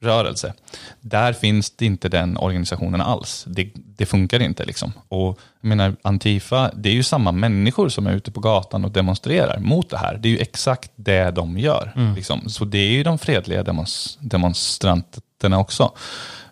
folkrörelse, 0.00 0.54
där 1.00 1.32
finns 1.32 1.70
det 1.70 1.86
inte 1.86 2.08
den 2.08 2.36
organisationen 2.36 3.00
alls. 3.00 3.44
Det, 3.48 3.70
det 3.74 4.06
funkar 4.06 4.42
inte. 4.42 4.64
Liksom. 4.64 4.92
Och 5.08 5.38
jag 5.60 5.68
menar, 5.68 5.96
Antifa, 6.02 6.70
det 6.74 6.88
är 6.88 6.94
ju 6.94 7.02
samma 7.02 7.32
människor 7.32 7.88
som 7.88 8.06
är 8.06 8.12
ute 8.12 8.30
på 8.30 8.40
gatan 8.40 8.84
och 8.84 8.90
demonstrerar 8.90 9.58
mot 9.58 9.90
det 9.90 9.98
här. 9.98 10.18
Det 10.18 10.28
är 10.28 10.30
ju 10.30 10.38
exakt 10.38 10.90
det 10.96 11.30
de 11.30 11.58
gör. 11.58 11.92
Liksom. 12.16 12.48
Så 12.48 12.64
det 12.64 12.78
är 12.78 12.90
ju 12.90 13.02
de 13.02 13.18
fredliga 13.18 13.62
demons, 13.62 14.18
demonstranterna 14.20 15.58
också. 15.58 15.92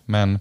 Men 0.05 0.39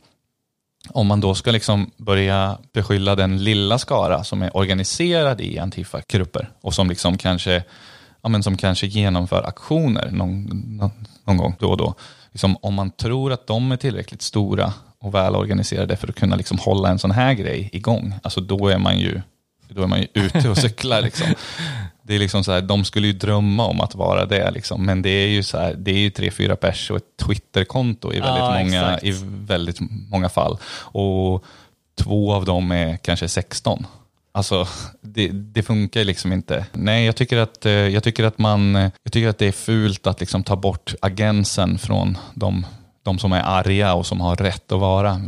om 0.90 1.06
man 1.06 1.20
då 1.20 1.34
ska 1.34 1.50
liksom 1.50 1.90
börja 1.96 2.58
beskylla 2.72 3.14
den 3.14 3.44
lilla 3.44 3.78
skara 3.78 4.24
som 4.24 4.42
är 4.42 4.56
organiserad 4.56 5.40
i 5.40 5.58
Antifa-grupper 5.58 6.50
och 6.62 6.74
som 6.74 6.88
liksom 6.88 7.18
kanske, 7.18 7.64
ja 8.22 8.28
men 8.28 8.42
som 8.42 8.56
kanske 8.56 8.86
genomför 8.86 9.42
aktioner 9.42 10.10
någon, 10.10 10.44
någon, 10.78 10.90
någon 11.24 11.36
gång 11.36 11.56
då 11.58 11.70
och 11.70 11.76
då. 11.76 11.94
Liksom 12.36 12.56
om 12.62 12.74
man 12.74 12.90
tror 12.90 13.32
att 13.32 13.46
de 13.46 13.72
är 13.72 13.76
tillräckligt 13.76 14.22
stora 14.22 14.72
och 15.00 15.14
välorganiserade 15.14 15.96
för 15.96 16.08
att 16.08 16.14
kunna 16.14 16.36
liksom 16.36 16.58
hålla 16.58 16.88
en 16.88 16.98
sån 16.98 17.10
här 17.10 17.34
grej 17.34 17.70
igång, 17.72 18.14
alltså 18.22 18.40
då 18.40 18.68
är 18.68 18.78
man 18.78 18.98
ju, 18.98 19.20
då 19.68 19.82
är 19.82 19.86
man 19.86 20.00
ju 20.00 20.06
ute 20.14 20.48
och 20.48 20.58
cyklar. 20.58 21.02
Liksom. 21.02 21.26
Det 22.02 22.14
är 22.14 22.18
liksom 22.18 22.44
så 22.44 22.52
här, 22.52 22.60
de 22.60 22.84
skulle 22.84 23.06
ju 23.06 23.12
drömma 23.12 23.66
om 23.66 23.80
att 23.80 23.94
vara 23.94 24.26
det, 24.26 24.50
liksom. 24.50 24.86
men 24.86 25.02
det 25.02 25.10
är 25.10 25.28
ju 25.28 25.42
så 25.42 25.58
här, 25.58 25.74
det 25.74 25.90
är 25.90 25.98
ju 25.98 26.10
tre, 26.10 26.30
fyra 26.30 26.56
pers 26.56 26.90
och 26.90 26.96
ett 26.96 27.16
Twitterkonto 27.26 28.12
i 28.12 28.20
väldigt, 28.20 28.38
Ja, 28.38 28.58
många, 28.58 28.82
exakt. 28.82 29.04
i 29.04 29.14
väldigt 29.24 29.78
många 30.10 30.28
fall. 30.28 30.58
Och 30.78 31.44
två 31.98 32.32
av 32.32 32.44
dem 32.44 32.72
är 32.72 32.96
kanske 32.96 33.28
16. 33.28 33.86
Alltså, 34.36 34.66
det, 35.00 35.28
det 35.28 35.62
funkar 35.62 36.04
liksom 36.04 36.32
inte. 36.32 36.66
Nej, 36.72 37.06
jag 37.06 37.16
tycker 37.16 37.36
att, 37.36 37.66
eh, 37.66 37.72
jag 37.72 38.02
tycker 38.02 38.24
att, 38.24 38.38
man, 38.38 38.76
eh, 38.76 38.90
jag 39.02 39.12
tycker 39.12 39.28
att 39.28 39.38
det 39.38 39.46
är 39.46 39.52
fult 39.52 40.06
att 40.06 40.20
liksom 40.20 40.42
ta 40.44 40.56
bort 40.56 40.94
agensen 41.00 41.78
från 41.78 42.18
de, 42.34 42.66
de 43.02 43.18
som 43.18 43.32
är 43.32 43.42
arga 43.42 43.94
och 43.94 44.06
som 44.06 44.20
har 44.20 44.36
rätt 44.36 44.72
att 44.72 44.80
vara 44.80 45.20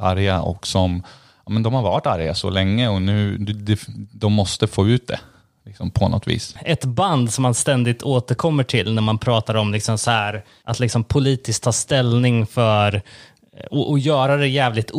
arga 0.00 0.40
och 0.40 0.66
som 0.66 1.02
ja, 1.46 1.52
men 1.52 1.62
de 1.62 1.74
har 1.74 1.82
varit 1.82 2.06
arga 2.06 2.34
så 2.34 2.50
länge 2.50 2.88
och 2.88 3.02
nu 3.02 3.36
de, 3.38 3.76
de 4.12 4.32
måste 4.32 4.66
få 4.66 4.88
ut 4.88 5.06
det 5.06 5.20
liksom, 5.64 5.90
på 5.90 6.08
något 6.08 6.26
vis. 6.26 6.56
ett 6.64 6.84
band 6.84 7.32
som 7.32 7.42
man 7.42 7.54
ständigt 7.54 8.02
återkommer 8.02 8.64
till 8.64 8.94
när 8.94 9.02
man 9.02 9.18
pratar 9.18 9.54
om 9.54 9.72
liksom 9.72 9.98
så 9.98 10.10
här, 10.10 10.44
att 10.64 10.80
liksom 10.80 11.04
politiskt 11.04 11.62
ta 11.62 11.72
ställning 11.72 12.46
för 12.46 13.02
och, 13.70 13.90
och 13.90 13.98
göra 13.98 14.36
det 14.36 14.48
jävligt 14.48 14.90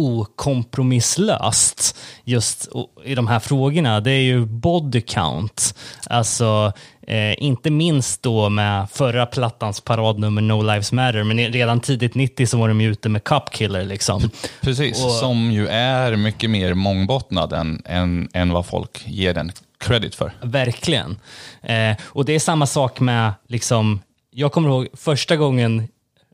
okompromisslöst 0.76 1.98
just 2.24 2.68
i 3.06 3.16
de 3.16 3.28
här 3.28 3.40
frågorna, 3.40 4.00
det 4.00 4.12
är 4.12 4.22
ju 4.22 4.46
body 4.46 5.02
count. 5.02 5.76
Alltså, 6.10 6.74
eh, 7.08 7.44
inte 7.44 7.70
minst 7.70 8.22
då 8.24 8.50
med 8.50 8.90
förra 8.90 9.26
plattans 9.26 9.82
paradnummer 9.82 10.42
No 10.42 10.62
Lives 10.62 10.92
Matter, 10.92 11.24
men 11.24 11.38
redan 11.38 11.80
tidigt 11.80 12.16
90 12.16 12.48
så 12.48 12.58
var 12.58 12.68
de 12.68 12.82
ju 12.82 12.92
ute 12.92 13.10
med 13.10 13.24
Cup 13.24 13.50
Killer 13.52 13.86
liksom. 13.86 14.30
Precis, 14.62 15.06
Och- 15.06 15.12
som 15.12 15.52
ju 15.52 15.68
är 15.68 16.16
mycket 16.16 16.50
mer 16.50 16.74
mångbottnad 16.74 17.54
än, 17.54 17.82
än, 17.86 18.30
än 18.34 18.52
vad 18.54 18.66
folk 18.66 19.04
ger 19.08 19.34
den 19.34 19.52
credit 19.78 20.16
för. 20.16 20.32
Verkligen. 20.42 21.20
Eh, 21.62 21.96
och 22.04 22.26
det 22.26 22.34
är 22.34 22.40
samma 22.40 22.66
sak 22.66 23.00
med, 23.00 23.32
liksom, 23.48 24.02
jag 24.32 24.52
kommer 24.52 24.70
ihåg 24.70 24.88
första 24.94 25.36
gången, 25.36 25.88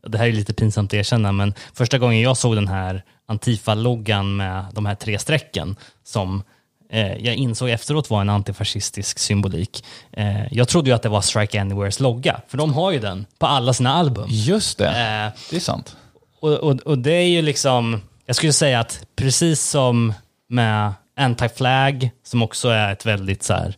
det 0.06 0.18
här 0.18 0.26
är 0.26 0.32
lite 0.32 0.54
pinsamt 0.54 0.90
att 0.90 0.94
erkänna, 0.94 1.32
men 1.32 1.54
första 1.74 1.98
gången 1.98 2.20
jag 2.20 2.36
såg 2.36 2.54
den 2.54 2.68
här 2.68 3.02
Antifa-loggan 3.26 4.36
med 4.36 4.64
de 4.72 4.86
här 4.86 4.94
tre 4.94 5.18
strecken 5.18 5.76
som 6.04 6.42
eh, 6.90 7.12
jag 7.12 7.34
insåg 7.34 7.70
efteråt 7.70 8.10
var 8.10 8.20
en 8.20 8.30
antifascistisk 8.30 9.18
symbolik. 9.18 9.84
Eh, 10.12 10.52
jag 10.54 10.68
trodde 10.68 10.90
ju 10.90 10.96
att 10.96 11.02
det 11.02 11.08
var 11.08 11.20
Strike 11.20 11.60
Anywheres 11.60 12.00
logga, 12.00 12.40
för 12.48 12.58
de 12.58 12.72
har 12.74 12.92
ju 12.92 12.98
den 12.98 13.26
på 13.38 13.46
alla 13.46 13.72
sina 13.72 13.94
album. 13.94 14.26
Just 14.28 14.78
det, 14.78 14.88
Eh, 14.88 15.32
det 15.50 15.56
är 15.56 15.60
sant. 15.60 15.96
och, 16.40 16.52
och, 16.52 16.80
och 16.80 16.98
det 16.98 17.12
är 17.12 17.28
ju 17.28 17.42
liksom, 17.42 18.00
jag 18.26 18.36
skulle 18.36 18.52
säga 18.52 18.80
att 18.80 19.06
precis 19.16 19.60
som 19.60 20.14
med 20.48 20.92
Anti-Flag, 21.16 22.10
som 22.24 22.42
också 22.42 22.68
är 22.68 22.92
ett 22.92 23.06
väldigt 23.06 23.42
så 23.42 23.54
här, 23.54 23.76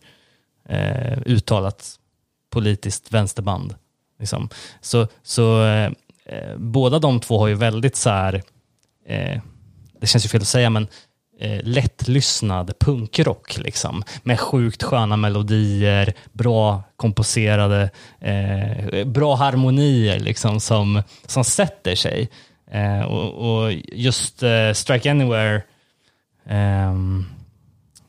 eh, 0.69 1.19
uttalat 1.27 1.99
politiskt 2.51 3.13
vänsterband, 3.13 3.75
liksom, 4.21 4.49
så, 4.81 5.09
så 5.23 5.63
eh, 6.27 6.57
båda 6.57 6.99
de 6.99 7.21
två 7.21 7.39
har 7.39 7.47
ju 7.47 7.55
väldigt 7.55 7.97
så 7.97 8.11
här, 8.11 8.43
eh, 9.07 9.41
det 10.01 10.07
känns 10.07 10.25
ju 10.25 10.29
fel 10.29 10.41
att 10.41 10.49
säga, 10.49 10.71
men 10.71 10.89
eh, 11.41 11.61
lättlyssnad 11.63 12.73
punkrock 12.81 13.59
liksom. 13.59 14.03
Med 14.23 14.41
sjukt 14.41 14.83
sköna 14.83 15.17
melodier, 15.17 16.13
bra 16.33 16.83
komposerade, 16.97 17.91
eh, 18.21 19.05
bra 19.07 19.35
harmonier 19.35 20.21
liksom 20.21 20.61
som, 20.61 21.03
som 21.27 21.45
sätter 21.45 21.95
sig. 21.95 22.31
Eh, 22.71 23.03
och, 23.03 23.63
och 23.65 23.73
just 23.93 24.43
eh, 24.43 24.73
Strike 24.73 25.11
Anywhere, 25.11 25.63
ehm, 26.47 27.27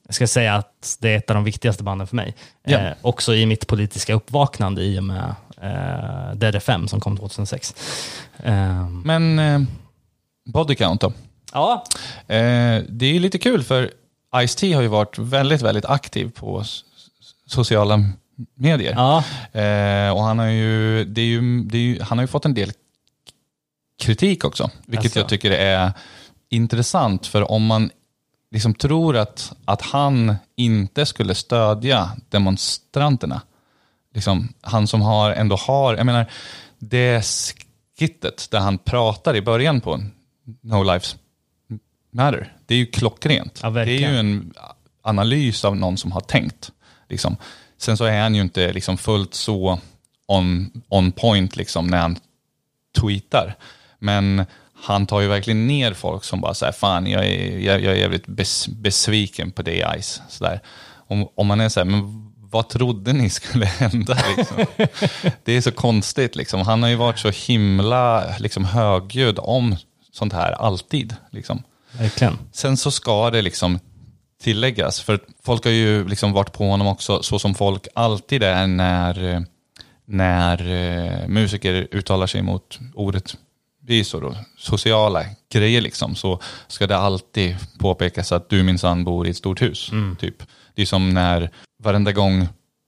jag 0.08 0.16
ska 0.16 0.28
säga 0.28 0.56
att 0.56 0.98
det 1.00 1.10
är 1.10 1.18
ett 1.18 1.30
av 1.30 1.36
de 1.36 1.44
viktigaste 1.44 1.84
banden 1.84 2.08
för 2.08 2.16
mig. 2.16 2.36
Ja. 2.64 2.80
Eh, 2.80 2.94
också 3.02 3.36
i 3.36 3.46
mitt 3.46 3.68
politiska 3.68 4.14
uppvaknande 4.14 4.84
i 4.84 5.00
och 5.00 5.04
med 5.04 5.36
eh, 5.62 6.36
DD5 6.36 6.88
som 6.88 7.00
kom 7.00 7.18
2006. 7.18 7.76
Ehm, 8.44 9.02
Men 9.06 9.40
eh, 9.40 9.62
body 10.46 10.76
count 10.76 11.02
då? 11.02 11.14
ja, 11.54 11.84
Eh, 12.28 12.84
det 12.90 13.06
är 13.06 13.14
ju 13.14 13.20
lite 13.20 13.38
kul 13.38 13.64
för 13.64 13.92
Ice-T 14.36 14.74
har 14.74 14.82
ju 14.82 14.88
varit 14.88 15.18
väldigt, 15.20 15.62
väldigt 15.62 15.86
aktiv 15.86 16.32
på 16.32 16.64
sociala 17.48 18.04
medier. 18.56 18.94
ja, 18.94 19.24
Eh, 19.62 20.10
och 20.12 20.24
han 20.24 20.40
har 20.40 20.46
ju, 20.46 21.06
det 21.06 21.22
är 21.22 21.26
ju, 21.26 21.64
det 21.64 21.78
är 21.78 21.82
ju, 21.82 22.02
han 22.02 22.18
har 22.18 22.24
ju 22.24 22.28
fått 22.28 22.46
en 22.46 22.54
del 22.54 22.72
kritik 24.00 24.46
också, 24.46 24.70
vilket 24.86 25.06
Jaså? 25.06 25.20
jag 25.20 25.30
tycker 25.30 25.52
är 25.52 25.92
intressant. 26.50 27.28
För 27.28 27.52
om 27.52 27.66
man 27.66 27.90
liksom 28.52 28.74
tror 28.74 29.18
att, 29.18 29.54
att 29.66 29.82
han 29.82 30.36
inte 30.56 31.06
skulle 31.06 31.36
stödja 31.36 32.12
demonstranterna, 32.30 33.42
liksom, 34.16 34.54
han 34.62 34.88
som 34.88 35.02
har, 35.02 35.32
ändå 35.32 35.56
har, 35.56 35.96
jag 35.96 36.06
menar, 36.06 36.26
det 36.80 37.26
skittet 38.00 38.48
där 38.52 38.60
han 38.60 38.78
pratar 38.78 39.36
i 39.36 39.42
början 39.42 39.82
på 39.82 40.04
No 40.62 40.84
Lives 40.84 41.16
Matter. 42.12 42.54
Det 42.66 42.74
är 42.74 42.78
ju 42.78 42.86
klockrent. 42.86 43.60
Ja, 43.64 43.70
det 43.70 43.82
är 43.82 44.10
ju 44.10 44.18
en 44.20 44.54
analys 45.02 45.66
av 45.66 45.76
någon 45.76 45.98
som 45.98 46.12
har 46.12 46.22
tänkt. 46.22 46.72
Liksom. 47.10 47.38
Sen 47.78 47.98
så 47.98 48.06
är 48.06 48.22
han 48.22 48.36
ju 48.36 48.42
inte 48.42 48.74
liksom 48.74 48.98
fullt 48.98 49.34
så 49.34 49.80
on, 50.28 50.72
on 50.90 51.12
point 51.12 51.56
liksom, 51.56 51.88
när 51.88 51.98
han 51.98 52.18
tweetar. 53.02 53.56
Men 54.00 54.46
han 54.74 55.06
tar 55.06 55.22
ju 55.22 55.28
verkligen 55.28 55.68
ner 55.68 55.94
folk 55.94 56.24
som 56.24 56.42
bara 56.42 56.54
säger 56.54 56.74
fan 56.74 57.08
jag 57.08 57.26
är, 57.26 57.60
jag, 57.60 57.82
jag 57.82 57.94
är 57.94 57.98
jävligt 57.98 58.28
bes, 58.28 58.68
besviken 58.68 59.52
på 59.52 59.62
dig 59.62 59.84
Ice. 60.02 60.22
Så 60.30 60.44
där. 60.44 60.60
Om, 61.08 61.28
om 61.36 61.48
man 61.48 61.62
är 61.62 61.70
så 61.70 61.80
här, 61.80 61.86
men 61.86 62.25
vad 62.56 62.70
trodde 62.70 63.14
ni 63.14 63.30
skulle 63.30 63.66
hända? 63.80 64.18
Liksom? 64.38 64.66
det 65.44 65.58
är 65.58 65.62
så 65.62 65.72
konstigt. 65.72 66.36
Liksom. 66.36 66.62
Han 66.62 66.84
har 66.84 66.90
ju 66.90 66.96
varit 66.96 67.20
så 67.20 67.30
himla 67.30 68.38
liksom, 68.40 68.66
högljudd 68.66 69.40
om 69.40 69.76
sånt 70.12 70.34
här 70.34 70.52
alltid. 70.52 71.16
Liksom. 71.32 71.64
Verkligen. 71.92 72.38
Sen 72.52 72.78
så 72.78 72.92
ska 72.92 73.30
det 73.30 73.42
liksom 73.42 73.80
tilläggas, 74.42 75.02
för 75.02 75.20
folk 75.44 75.66
har 75.66 75.72
ju 75.72 76.08
liksom 76.08 76.34
varit 76.34 76.54
på 76.54 76.70
honom 76.70 76.88
också, 76.88 77.24
så 77.24 77.40
som 77.40 77.56
folk 77.56 77.88
alltid 77.96 78.44
är 78.44 78.68
när, 78.68 79.46
när 80.06 80.58
eh, 80.60 81.28
musiker 81.28 81.88
uttalar 81.92 82.28
sig 82.28 82.42
mot 82.42 82.80
orättvisor 82.94 84.24
och 84.24 84.36
sociala 84.58 85.26
grejer. 85.52 85.82
Liksom, 85.82 86.16
så 86.16 86.40
ska 86.68 86.88
det 86.88 86.98
alltid 86.98 87.58
påpekas 87.80 88.32
att 88.32 88.50
du 88.50 88.64
minsann 88.64 89.04
bor 89.04 89.28
i 89.28 89.30
ett 89.30 89.38
stort 89.38 89.62
hus. 89.62 89.92
Typ. 90.20 90.44
Det 90.76 90.82
är 90.82 90.86
som 90.86 91.10
när 91.10 91.52
varenda 91.86 92.12
gång 92.12 92.48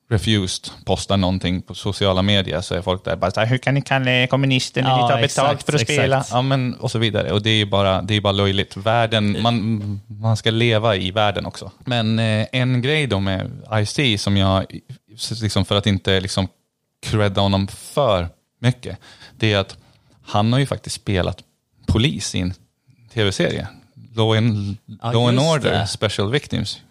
Refused 0.10 0.72
postar 0.86 1.18
någonting 1.18 1.62
på 1.62 1.74
sociala 1.76 2.22
medier 2.22 2.62
så 2.62 2.76
är 2.76 2.82
folk 2.82 3.06
där 3.06 3.16
bara 3.16 3.32
så 3.32 3.40
här, 3.40 3.48
hur 3.48 3.58
kan 3.58 3.74
ni 3.74 3.82
kalla 3.82 4.28
kommunister 4.28 4.82
när 4.84 4.90
Ja, 4.90 4.96
ni 4.96 5.02
tar 5.14 5.22
betalt 5.22 5.52
exakt, 5.52 5.64
för 5.66 5.74
att 5.74 5.82
spela? 5.82 6.18
exakt. 6.18 6.34
Ja, 6.34 6.42
men, 6.42 6.74
och 6.74 6.92
så 6.92 7.00
vidare. 7.00 7.32
Och 7.32 7.42
det 7.42 7.50
är 7.50 7.66
bara, 7.66 8.02
det 8.02 8.14
är 8.16 8.22
bara 8.22 8.32
löjligt. 8.34 8.78
Världen, 8.78 9.42
man, 9.42 10.00
man 10.08 10.38
ska 10.38 10.52
leva 10.52 10.96
i 10.96 11.12
världen 11.12 11.46
också. 11.46 11.72
Men 11.86 12.20
eh, 12.20 12.48
en 12.52 12.82
grej 12.82 13.08
då 13.08 13.20
med 13.20 13.52
Ice-T 13.72 14.18
som 14.18 14.38
jag, 14.38 14.66
liksom 15.42 15.66
för 15.66 15.76
att 15.76 15.88
inte 15.88 16.20
liksom 16.20 16.48
credda 17.06 17.42
honom 17.42 17.68
för 17.68 18.30
mycket, 18.62 18.98
det 19.38 19.54
är 19.54 19.58
att 19.58 19.78
han 20.26 20.54
har 20.54 20.60
ju 20.60 20.66
faktiskt 20.66 20.96
spelat 20.96 21.44
polis 21.88 22.36
i 22.36 22.40
en 22.40 22.54
tv-serie. 23.14 23.68
Law 24.16 24.38
and, 24.38 24.78
Ja, 25.02 25.12
Law 25.12 25.28
and 25.28 25.40
Order 25.40 25.72
det. 25.72 25.88
Special 25.88 26.32
Victims 26.32 26.82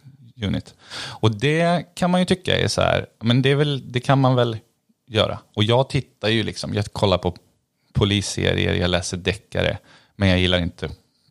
Unit. 0.43 0.75
Och 1.21 1.39
det 1.39 1.95
kan 1.95 2.11
man 2.11 2.21
ju 2.21 2.25
tycka 2.25 2.59
är 2.59 2.69
så 2.69 2.81
här, 2.81 3.07
men 3.21 3.43
det, 3.43 3.51
är 3.51 3.55
väl, 3.55 3.93
det 3.93 4.01
kan 4.01 4.21
man 4.21 4.35
väl 4.35 4.59
göra. 5.07 5.39
Och 5.55 5.65
jag 5.65 5.89
tittar 5.89 6.29
ju 6.29 6.43
liksom, 6.43 6.75
jag 6.75 6.85
kollar 6.85 7.19
på 7.19 7.37
polisserier, 7.93 8.75
jag 8.75 8.91
läser 8.91 9.17
deckare, 9.17 9.79
men 10.17 10.29
jag 10.29 10.39
gillar 10.39 10.59
inte 10.59 10.91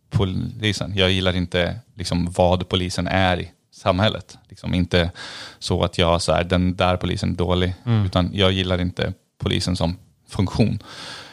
polisen. 0.09 0.93
Jag 0.95 1.11
gillar 1.11 1.35
inte 1.35 1.79
liksom 1.95 2.31
vad 2.31 2.69
polisen 2.69 3.07
är 3.07 3.39
i 3.39 3.51
samhället. 3.71 4.37
Liksom 4.49 4.73
inte 4.73 5.11
så 5.59 5.83
att 5.83 5.97
jag 5.97 6.21
så 6.21 6.33
här, 6.33 6.43
den 6.43 6.75
där 6.75 6.97
polisen 6.97 7.31
är 7.31 7.35
dålig, 7.35 7.73
utan 8.05 8.29
jag 8.33 8.51
gillar 8.51 8.81
inte 8.81 9.13
polisen 9.37 9.75
som 9.75 9.97
funktion. 10.27 10.79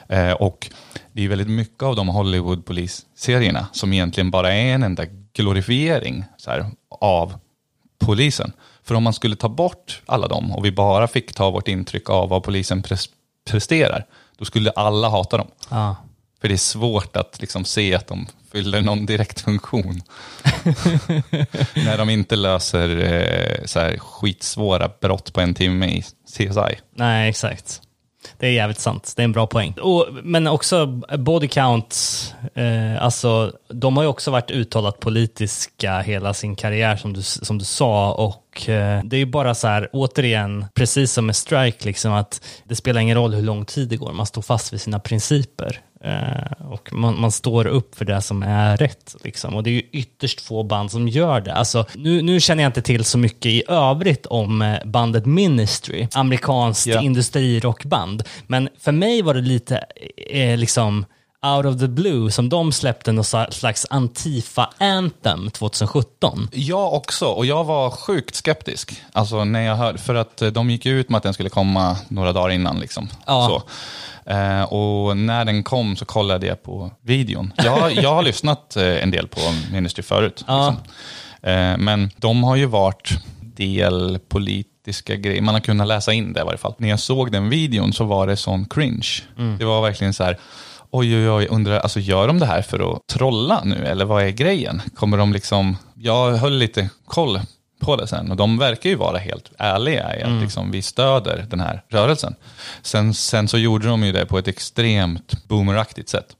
Eh, 0.09 0.32
och 0.32 0.70
det 1.12 1.24
är 1.24 1.28
väldigt 1.28 1.51
mycket 1.51 1.82
av 1.82 1.97
de 1.97 2.09
Hollywood-polisserierna 2.09 3.66
som 3.73 3.93
egentligen 3.93 4.31
bara 4.31 4.55
är 4.55 4.74
en 4.74 4.82
enda 4.82 5.05
glorifiering 5.32 6.24
här, 6.47 6.66
av 6.89 7.35
polisen. 8.07 8.53
För 8.85 8.95
om 8.95 9.03
man 9.03 9.12
skulle 9.12 9.37
ta 9.37 9.49
bort 9.49 10.03
alla 10.07 10.29
dem 10.29 10.53
och 10.53 10.65
vi 10.65 10.73
bara 10.73 11.09
fick 11.09 11.33
ta 11.35 11.51
vårt 11.51 11.69
intryck 11.69 12.11
av 12.11 12.29
vad 12.29 12.43
polisen 12.43 12.83
pres- 12.83 13.09
presterar, 13.51 14.07
då 14.39 14.45
skulle 14.45 14.70
alla 14.70 15.09
hata 15.09 15.37
dem. 15.37 15.47
Ja. 15.70 15.97
För 16.41 16.49
det 16.49 16.55
är 16.55 16.59
svårt 16.59 17.16
att 17.16 17.41
liksom 17.41 17.65
se 17.65 17.95
att 17.95 18.07
de 18.07 18.27
fyller 18.53 18.81
någon 18.83 19.07
direkt 19.07 19.41
funktion. 19.41 20.01
När 21.74 21.99
de 21.99 22.11
inte 22.11 22.37
löser 22.37 22.89
eh, 22.99 23.65
så 23.65 23.81
här 23.81 23.99
skitsvåra 23.99 24.91
brott 25.01 25.33
på 25.33 25.41
en 25.41 25.55
timme 25.55 25.87
i 25.87 26.03
CSI. 26.33 26.79
Nej, 26.95 27.29
exakt. 27.29 27.81
Det 28.39 28.47
är 28.47 28.51
jävligt 28.51 28.81
sant. 28.81 29.12
Det 29.16 29.23
är 29.23 29.24
en 29.24 29.32
bra 29.32 29.47
poäng. 29.47 29.74
Och, 29.81 30.07
men 30.23 30.47
också 30.47 30.86
body 31.19 31.49
count, 31.49 31.97
eh, 32.55 33.03
alltså 33.03 33.53
de 33.69 33.97
har 33.97 34.05
ju 34.05 34.09
också 34.09 34.31
varit 34.31 34.51
uttalat 34.51 35.01
politiska 35.01 36.01
hela 36.01 36.35
sin 36.35 36.57
karriär 36.57 36.97
som 36.97 37.12
du, 37.12 37.23
som 37.23 37.59
du 37.59 37.65
sa 37.65 38.12
och 38.12 38.69
eh, 38.69 39.01
det 39.05 39.16
är 39.16 39.19
ju 39.19 39.27
bara 39.27 39.55
så 39.55 39.69
här, 39.69 39.89
återigen, 39.93 40.66
precis 40.74 41.12
som 41.12 41.27
med 41.27 41.36
strike, 41.36 41.86
liksom 41.86 42.12
att 42.12 42.44
det 42.65 42.77
spelar 42.77 43.01
ingen 43.01 43.16
roll 43.16 43.35
hur 43.35 43.43
lång 43.43 43.65
tid 43.65 43.89
det 43.89 43.97
går, 43.97 44.12
man 44.12 44.27
står 44.27 44.43
fast 44.43 44.73
vid 44.73 44.81
sina 44.81 44.99
principer. 44.99 45.81
Eh, 46.05 46.66
och 46.70 46.93
man, 46.93 47.20
man 47.20 47.33
står 47.33 47.66
upp 47.66 47.95
för 47.95 48.05
det 48.05 48.20
som 48.23 48.43
är 48.43 48.77
rätt. 48.77 49.16
Liksom. 49.24 49.55
Och 49.55 49.62
det 49.62 49.70
är 49.70 49.73
ju 49.73 49.83
ytterst 49.93 50.41
få 50.41 50.62
band 50.62 50.91
som 50.91 51.09
gör 51.09 51.41
det. 51.41 51.55
Alltså, 51.55 51.87
nu, 51.95 52.23
nu 52.23 52.41
känner 52.41 52.62
jag 52.62 52.69
inte 52.69 52.83
till 52.83 53.05
så 53.05 53.19
mycket 53.19 53.47
i 53.47 53.62
övrigt 53.69 54.27
om 54.27 54.62
eh, 54.62 54.77
bandet 54.85 55.27
Ministry, 55.27 56.09
amerikanskt 56.15 56.87
Ja. 56.87 57.01
industrirockband. 57.01 58.23
Men 58.47 58.69
för 58.81 58.93
mig 58.93 59.23
var 59.23 59.35
det 59.35 59.41
lite 59.41 59.85
eh, 60.31 60.57
liksom 60.59 61.05
out 61.47 61.66
of 61.66 61.81
the 61.81 61.89
blue 61.89 62.31
som 62.31 62.48
de 62.48 62.73
släppte 62.73 63.12
någon 63.12 63.24
slags 63.51 63.86
Antifa-anthem 63.90 65.51
2017. 65.51 66.48
Jag 66.52 66.93
också, 66.94 67.27
och 67.27 67.47
jag 67.47 67.64
var 67.64 67.90
sjukt 67.90 68.35
skeptisk. 68.35 69.02
Alltså 69.12 69.44
när 69.44 69.60
jag 69.60 69.77
hörde, 69.77 69.98
för 69.98 70.14
att 70.14 70.43
eh, 70.43 70.48
de 70.48 70.70
gick 70.70 70.86
ut 70.86 71.09
med 71.09 71.16
att 71.16 71.23
den 71.23 71.35
skulle 71.35 71.48
komma 71.48 71.97
några 72.09 72.32
dagar 72.32 72.51
innan. 72.51 72.78
Liksom. 72.78 73.09
Ja. 73.27 73.47
Så. 73.48 73.62
Eh, 74.31 74.62
och 74.62 75.16
när 75.16 75.44
den 75.44 75.62
kom 75.62 75.97
så 75.97 76.05
kollade 76.05 76.47
jag 76.47 76.62
på 76.62 76.90
videon. 77.01 77.52
Jag, 77.56 77.93
jag 77.93 78.14
har 78.14 78.23
lyssnat 78.32 78.77
eh, 78.77 79.02
en 79.02 79.10
del 79.10 79.28
på 79.28 79.40
Ministry 79.73 80.02
förut. 80.02 80.44
Ja. 80.47 80.70
Liksom. 80.70 80.94
Eh, 81.43 81.78
men 81.78 82.10
de 82.16 82.44
har 82.44 82.56
ju 82.56 82.66
varit 82.66 83.10
del 83.56 84.19
politiska 84.28 85.16
grejer. 85.16 85.43
Man 85.43 85.55
har 85.55 85.60
kunnat 85.60 85.89
läsa 85.89 86.12
in 86.12 86.32
det 86.32 86.40
i 86.40 86.44
varje 86.44 86.59
fall. 86.59 86.74
När 86.78 86.89
jag 86.89 87.01
såg 87.01 87.32
den 87.32 87.48
videon 87.48 87.93
så 87.93 88.05
var 88.05 88.27
det 88.27 88.36
sån 88.36 88.64
cringe. 88.64 89.09
Det 89.59 89.64
var 89.64 89.82
verkligen 89.82 90.14
så 90.14 90.24
här, 90.24 90.39
oj 90.93 91.16
oj 91.16 91.31
oj, 91.31 91.47
undrar, 91.51 91.78
alltså 91.81 92.01
gör 92.01 92.27
de 92.27 92.39
det 92.39 92.47
här 92.47 92.62
för 92.62 92.93
att 92.93 93.06
trolla 93.06 93.62
nu 93.64 93.86
eller 93.86 94.05
vad 94.05 94.23
är 94.24 94.31
grejen? 94.31 94.82
Kommer 94.94 95.16
de 95.19 95.32
liksom, 95.32 95.77
jag 95.94 96.32
höll 96.32 96.52
lite 96.59 96.89
koll 97.06 97.40
på 97.81 97.97
det 97.97 98.06
sen 98.06 98.31
och 98.31 98.36
de 98.36 98.59
verkar 98.59 98.90
ju 98.90 98.97
vara 98.97 99.19
helt 99.19 99.51
ärliga 99.59 100.16
i 100.19 100.23
att 100.23 100.43
liksom, 100.43 100.70
vi 100.70 100.82
stöder 100.82 101.47
den 101.51 101.60
här 101.60 101.82
rörelsen. 101.89 102.35
Sen, 102.82 103.14
sen 103.14 103.48
så 103.48 103.59
gjorde 103.59 103.86
de 103.89 104.05
ju 104.05 104.12
det 104.12 104.27
på 104.27 104.39
ett 104.39 104.48
extremt 104.48 105.48
boomeraktigt 105.48 106.09
sätt. 106.09 106.36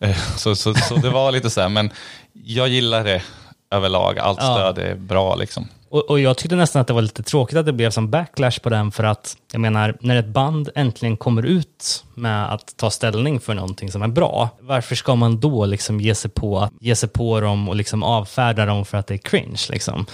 Eh, 0.00 0.16
Så, 0.36 0.56
så, 0.56 0.74
så 0.74 0.94
det 0.96 1.10
var 1.10 1.32
lite 1.32 1.50
så 1.50 1.60
här, 1.60 1.68
men 1.68 1.90
jag 2.32 2.68
gillar 2.68 3.04
det 3.04 3.22
överlag, 3.70 4.18
allt 4.18 4.38
Ja. 4.42 4.54
stöd 4.54 4.78
är 4.78 4.94
bra 4.94 5.34
liksom. 5.34 5.68
Och, 5.94 6.10
och 6.10 6.20
jag 6.20 6.36
tyckte 6.36 6.56
nästan 6.56 6.80
att 6.82 6.86
det 6.86 6.92
var 6.92 7.02
lite 7.02 7.22
tråkigt 7.22 7.58
att 7.58 7.66
det 7.66 7.72
blev 7.72 7.90
som 7.90 8.10
backlash 8.10 8.58
på 8.62 8.68
den 8.70 8.90
för 8.92 9.04
att, 9.04 9.36
jag 9.52 9.60
menar, 9.60 9.96
när 10.00 10.16
ett 10.16 10.26
band 10.26 10.68
äntligen 10.74 11.16
kommer 11.16 11.42
ut 11.42 12.04
med 12.14 12.52
att 12.52 12.76
ta 12.76 12.90
ställning 12.90 13.40
för 13.40 13.54
någonting 13.54 13.92
som 13.92 14.02
är 14.02 14.08
bra, 14.08 14.48
varför 14.60 14.94
ska 14.94 15.14
man 15.14 15.40
då 15.40 15.66
liksom 15.66 16.00
ge 16.00 16.14
sig 16.14 16.30
på, 16.30 16.68
ge 16.80 16.96
sig 16.96 17.08
på 17.08 17.40
dem 17.40 17.68
och 17.68 17.76
liksom 17.76 18.02
avfärda 18.02 18.66
dem 18.66 18.84
för 18.84 18.98
att 18.98 19.06
det 19.06 19.14
är 19.14 19.18
cringe? 19.18 19.60
Liksom? 19.70 20.06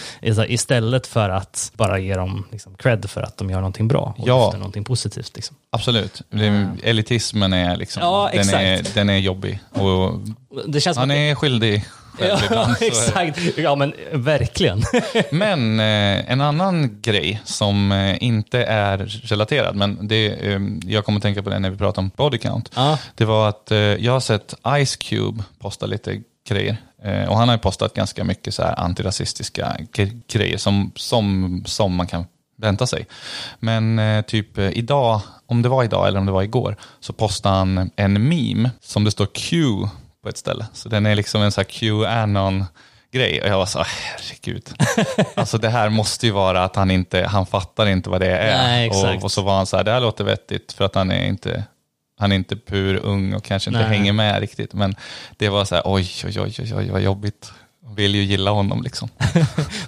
Istället 0.48 1.06
för 1.06 1.28
att 1.28 1.72
bara 1.74 1.98
ge 1.98 2.14
dem 2.14 2.46
liksom 2.52 2.74
cred 2.74 3.10
för 3.10 3.22
att 3.22 3.36
de 3.36 3.50
gör 3.50 3.58
någonting 3.58 3.88
bra 3.88 4.14
och 4.18 4.28
Ja. 4.28 4.44
lyfter 4.44 4.58
någonting 4.58 4.84
positivt. 4.84 5.36
Liksom. 5.36 5.56
Absolut. 5.72 6.22
Det, 6.30 6.68
elitismen 6.82 7.52
är 7.52 7.76
liksom, 7.76 8.02
Ja, 8.02 8.30
den, 8.32 8.48
är, 8.48 8.94
den 8.94 9.10
är 9.10 9.18
jobbig. 9.18 9.60
Och 9.70 10.20
Det 10.66 10.80
känns 10.80 10.96
han 10.96 11.10
är 11.10 11.34
skyldig 11.34 11.84
själv 12.18 12.30
Ja, 12.30 12.40
ibland. 12.46 12.76
exakt. 12.80 13.58
Ja, 13.58 13.74
men 13.74 13.94
verkligen. 14.12 14.82
Men 15.30 15.80
eh, 15.80 16.30
en 16.32 16.40
annan 16.40 17.00
grej 17.02 17.40
som 17.44 17.92
eh, 17.92 18.22
inte 18.24 18.64
är 18.64 18.98
relaterad, 19.22 19.76
men 19.76 20.08
det, 20.08 20.26
eh, 20.52 20.60
jag 20.86 21.04
kommer 21.04 21.20
tänka 21.20 21.42
på 21.42 21.50
det 21.50 21.58
när 21.58 21.70
vi 21.70 21.76
pratar 21.76 22.02
om 22.02 22.10
body 22.16 22.38
count. 22.38 22.70
Ja. 22.74 22.98
Det 23.14 23.24
var 23.24 23.48
att 23.48 23.70
eh, 23.70 23.78
jag 23.78 24.12
har 24.12 24.20
sett 24.20 24.54
Ice 24.86 24.96
Cube 24.96 25.42
posta 25.58 25.86
lite 25.86 26.20
grejer. 26.48 26.76
Eh, 27.04 27.28
och 27.28 27.36
han 27.38 27.48
har 27.48 27.54
ju 27.54 27.58
postat 27.60 27.94
ganska 27.94 28.24
mycket 28.24 28.54
så 28.54 28.62
här 28.62 28.80
antirasistiska 28.80 29.76
gre- 29.94 30.20
grejer 30.32 30.56
som, 30.58 30.92
som, 30.96 31.62
som 31.66 31.94
man 31.94 32.06
kan 32.06 32.24
vänta 32.58 32.86
sig. 32.86 33.06
Men 33.60 33.98
eh, 33.98 34.22
typ 34.22 34.58
idag, 34.58 35.20
om 35.46 35.62
det 35.62 35.68
var 35.68 35.84
idag 35.84 36.08
eller 36.08 36.18
om 36.20 36.26
det 36.26 36.32
var 36.32 36.42
igår, 36.42 36.76
så 37.00 37.12
postade 37.12 37.54
han 37.56 37.90
en 37.96 38.28
meme 38.28 38.70
som 38.80 39.04
det 39.04 39.10
står 39.10 39.26
Q 39.26 39.56
på 40.22 40.28
ett 40.28 40.36
ställe. 40.36 40.66
Så 40.72 40.88
den 40.88 41.06
är 41.06 41.14
liksom 41.14 41.42
en 41.42 41.52
så 41.52 41.60
här 41.60 41.68
Q-anon 41.68 42.64
grej. 43.12 43.42
Och 43.42 43.48
jag 43.48 43.58
var 43.58 43.66
så, 43.66 43.84
herregud. 43.86 44.68
alltså 45.34 45.58
det 45.58 45.68
här 45.68 45.88
måste 45.88 46.26
ju 46.26 46.32
vara 46.32 46.64
att 46.64 46.76
han 46.76 46.90
inte, 46.90 47.26
han 47.26 47.46
fattar 47.46 47.86
inte 47.86 48.10
vad 48.10 48.20
det 48.20 48.36
är. 48.36 48.56
Nej, 48.56 48.90
och, 48.90 49.24
och 49.24 49.32
så 49.32 49.42
var 49.42 49.56
han 49.56 49.66
så 49.66 49.76
här, 49.76 49.84
det 49.84 49.90
här 49.90 50.00
låter 50.00 50.24
vettigt 50.24 50.72
för 50.72 50.84
att 50.84 50.94
han 50.94 51.10
är 51.10 51.26
inte 51.26 51.64
han 52.18 52.32
är 52.32 52.36
inte 52.36 52.56
pur 52.56 52.96
ung 52.96 53.34
och 53.34 53.44
kanske 53.44 53.70
inte 53.70 53.80
Nej. 53.80 53.88
hänger 53.88 54.12
med 54.12 54.40
riktigt. 54.40 54.72
Men 54.72 54.94
det 55.36 55.48
var 55.48 55.64
så 55.64 55.74
här, 55.74 55.82
oj, 55.86 56.10
oj, 56.24 56.40
oj, 56.40 56.54
oj, 56.58 56.74
oj 56.74 56.90
vad 56.90 57.00
jobbigt 57.00 57.52
vill 57.96 58.14
ju 58.14 58.22
gilla 58.22 58.50
honom 58.50 58.82
liksom. 58.82 59.08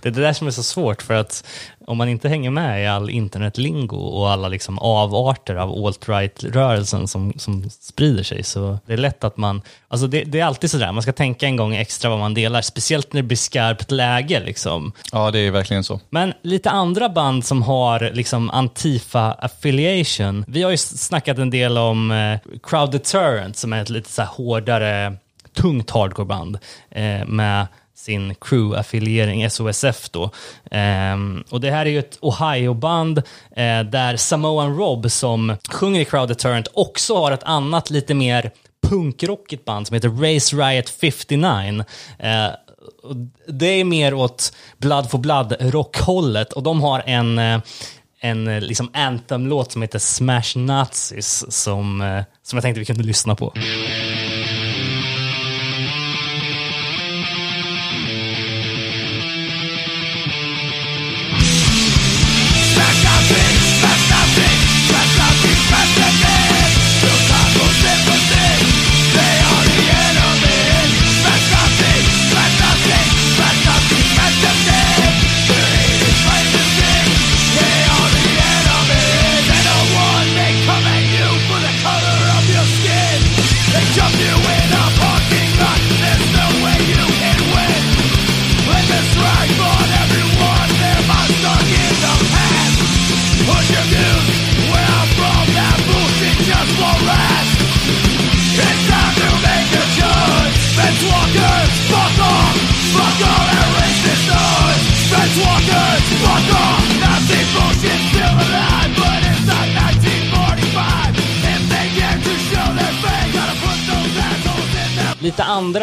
Det 0.02 0.08
är 0.08 0.12
det 0.12 0.20
där 0.20 0.32
som 0.32 0.46
är 0.46 0.50
så 0.50 0.62
svårt 0.62 1.02
för 1.02 1.14
att 1.14 1.46
om 1.86 1.98
man 1.98 2.08
inte 2.08 2.28
hänger 2.28 2.50
med 2.50 2.82
i 2.82 2.86
all 2.86 3.10
internetlingo 3.10 3.96
och 3.96 4.30
alla 4.30 4.48
liksom 4.48 4.78
avarter 4.78 5.54
av 5.54 5.86
alt-right-rörelsen 5.86 7.08
som, 7.08 7.32
som 7.36 7.70
sprider 7.70 8.22
sig 8.22 8.42
så 8.42 8.78
det 8.86 8.92
är 8.92 8.96
lätt 8.96 9.24
att 9.24 9.36
man, 9.36 9.62
alltså 9.88 10.06
det, 10.06 10.24
det 10.24 10.40
är 10.40 10.44
alltid 10.44 10.70
sådär, 10.70 10.92
man 10.92 11.02
ska 11.02 11.12
tänka 11.12 11.46
en 11.46 11.56
gång 11.56 11.74
extra 11.74 12.10
vad 12.10 12.18
man 12.18 12.34
delar, 12.34 12.62
speciellt 12.62 13.12
när 13.12 13.22
det 13.22 13.26
blir 13.26 13.36
skarpt 13.36 13.90
läge 13.90 14.40
liksom. 14.40 14.92
Ja, 15.12 15.30
det 15.30 15.38
är 15.38 15.50
verkligen 15.50 15.84
så. 15.84 16.00
Men 16.10 16.32
lite 16.42 16.70
andra 16.70 17.08
band 17.08 17.44
som 17.44 17.62
har 17.62 18.10
liksom 18.14 18.50
Antifa 18.50 19.32
affiliation. 19.32 20.44
Vi 20.48 20.62
har 20.62 20.70
ju 20.70 20.76
snackat 20.76 21.38
en 21.38 21.50
del 21.50 21.78
om 21.78 22.10
eh, 22.10 22.38
Crowd 22.62 22.90
Deterrent 22.90 23.56
som 23.56 23.72
är 23.72 23.82
ett 23.82 23.90
lite 23.90 24.10
så 24.10 24.22
hårdare, 24.22 25.16
tungt 25.54 25.90
hardcoreband 25.90 26.58
eh, 26.90 27.26
med 27.26 27.66
sin 27.94 28.34
crew-affiliering, 28.34 29.48
SOSF 29.48 30.10
då. 30.10 30.30
Um, 30.70 31.44
och 31.50 31.60
det 31.60 31.70
här 31.70 31.86
är 31.86 31.90
ju 31.90 31.98
ett 31.98 32.18
Ohio-band 32.20 33.18
uh, 33.18 33.90
där 33.90 34.16
Samoan 34.16 34.76
Rob 34.76 35.10
som 35.10 35.56
sjunger 35.70 36.00
i 36.00 36.04
Crowd 36.04 36.28
Deterrent 36.28 36.68
också 36.74 37.16
har 37.16 37.32
ett 37.32 37.42
annat 37.42 37.90
lite 37.90 38.14
mer 38.14 38.50
punkrockigt 38.88 39.64
band 39.64 39.86
som 39.86 39.94
heter 39.94 40.08
Race 40.08 40.56
Riot 40.56 40.88
59. 40.88 41.84
Uh, 42.20 42.26
eh, 42.30 42.50
det 43.48 43.66
är 43.66 43.84
mer 43.84 44.14
åt 44.14 44.52
Blood 44.78 45.10
for 45.10 45.18
Blood-rockhållet 45.18 46.52
och 46.52 46.62
de 46.62 46.80
har 46.80 47.02
en, 47.06 47.38
eh, 47.38 47.60
en 48.20 48.48
eh, 48.48 48.60
liksom 48.60 48.90
anthem-låt 48.92 49.72
som 49.72 49.82
heter 49.82 49.98
Smash 49.98 50.56
Nazis 50.56 51.44
som, 51.48 52.22
som 52.42 52.56
jag 52.56 52.62
tänkte 52.62 52.80
vi 52.80 52.86
kunde 52.86 53.02
lyssna 53.02 53.34
på. 53.34 53.52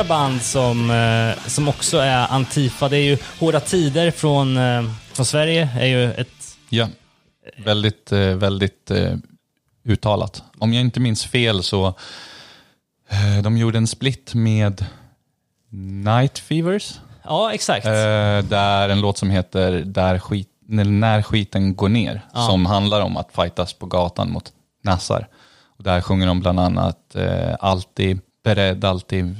Band 0.09 0.41
som, 0.41 0.91
eh, 0.91 1.47
som 1.47 1.67
också 1.67 1.97
är 1.97 2.27
Antifa, 2.33 2.89
det 2.89 2.97
är 2.97 3.03
ju 3.03 3.17
Hårda 3.39 3.59
Tider 3.59 4.11
från, 4.11 4.57
eh, 4.57 4.83
från 5.13 5.25
Sverige, 5.25 5.69
är 5.79 5.85
ju 5.85 6.11
ett... 6.13 6.57
Ja, 6.69 6.87
väldigt, 7.57 8.11
eh, 8.11 8.19
väldigt 8.19 8.91
uttalat. 9.85 10.43
Om 10.57 10.73
jag 10.73 10.81
inte 10.81 10.99
minns 10.99 11.25
fel 11.25 11.63
så 11.63 11.93
de 13.43 13.57
gjorde 13.57 13.77
en 13.77 13.87
split 13.87 14.33
med 14.33 14.85
Night 16.03 16.39
Fevers. 16.39 16.99
Ja, 17.23 17.53
exakt. 17.53 17.85
Där 18.49 18.89
en 18.89 19.01
låt 19.01 19.17
som 19.17 19.29
heter 19.29 19.71
Där 19.71 20.19
skit, 20.19 20.49
När 20.67 21.21
skiten 21.21 21.75
går 21.75 21.89
ner. 21.89 22.21
Ja. 22.33 22.47
Som 22.47 22.65
handlar 22.65 23.01
om 23.01 23.17
att 23.17 23.31
fightas 23.35 23.73
på 23.73 23.85
gatan 23.85 24.31
mot 24.31 24.53
nassar. 24.83 25.27
Och 25.77 25.83
där 25.83 26.01
sjunger 26.01 26.27
de 26.27 26.39
bland 26.39 26.59
annat 26.59 27.15
eh, 27.15 27.55
Alltid 27.59 28.19
beredd, 28.43 28.85
alltid 28.85 29.35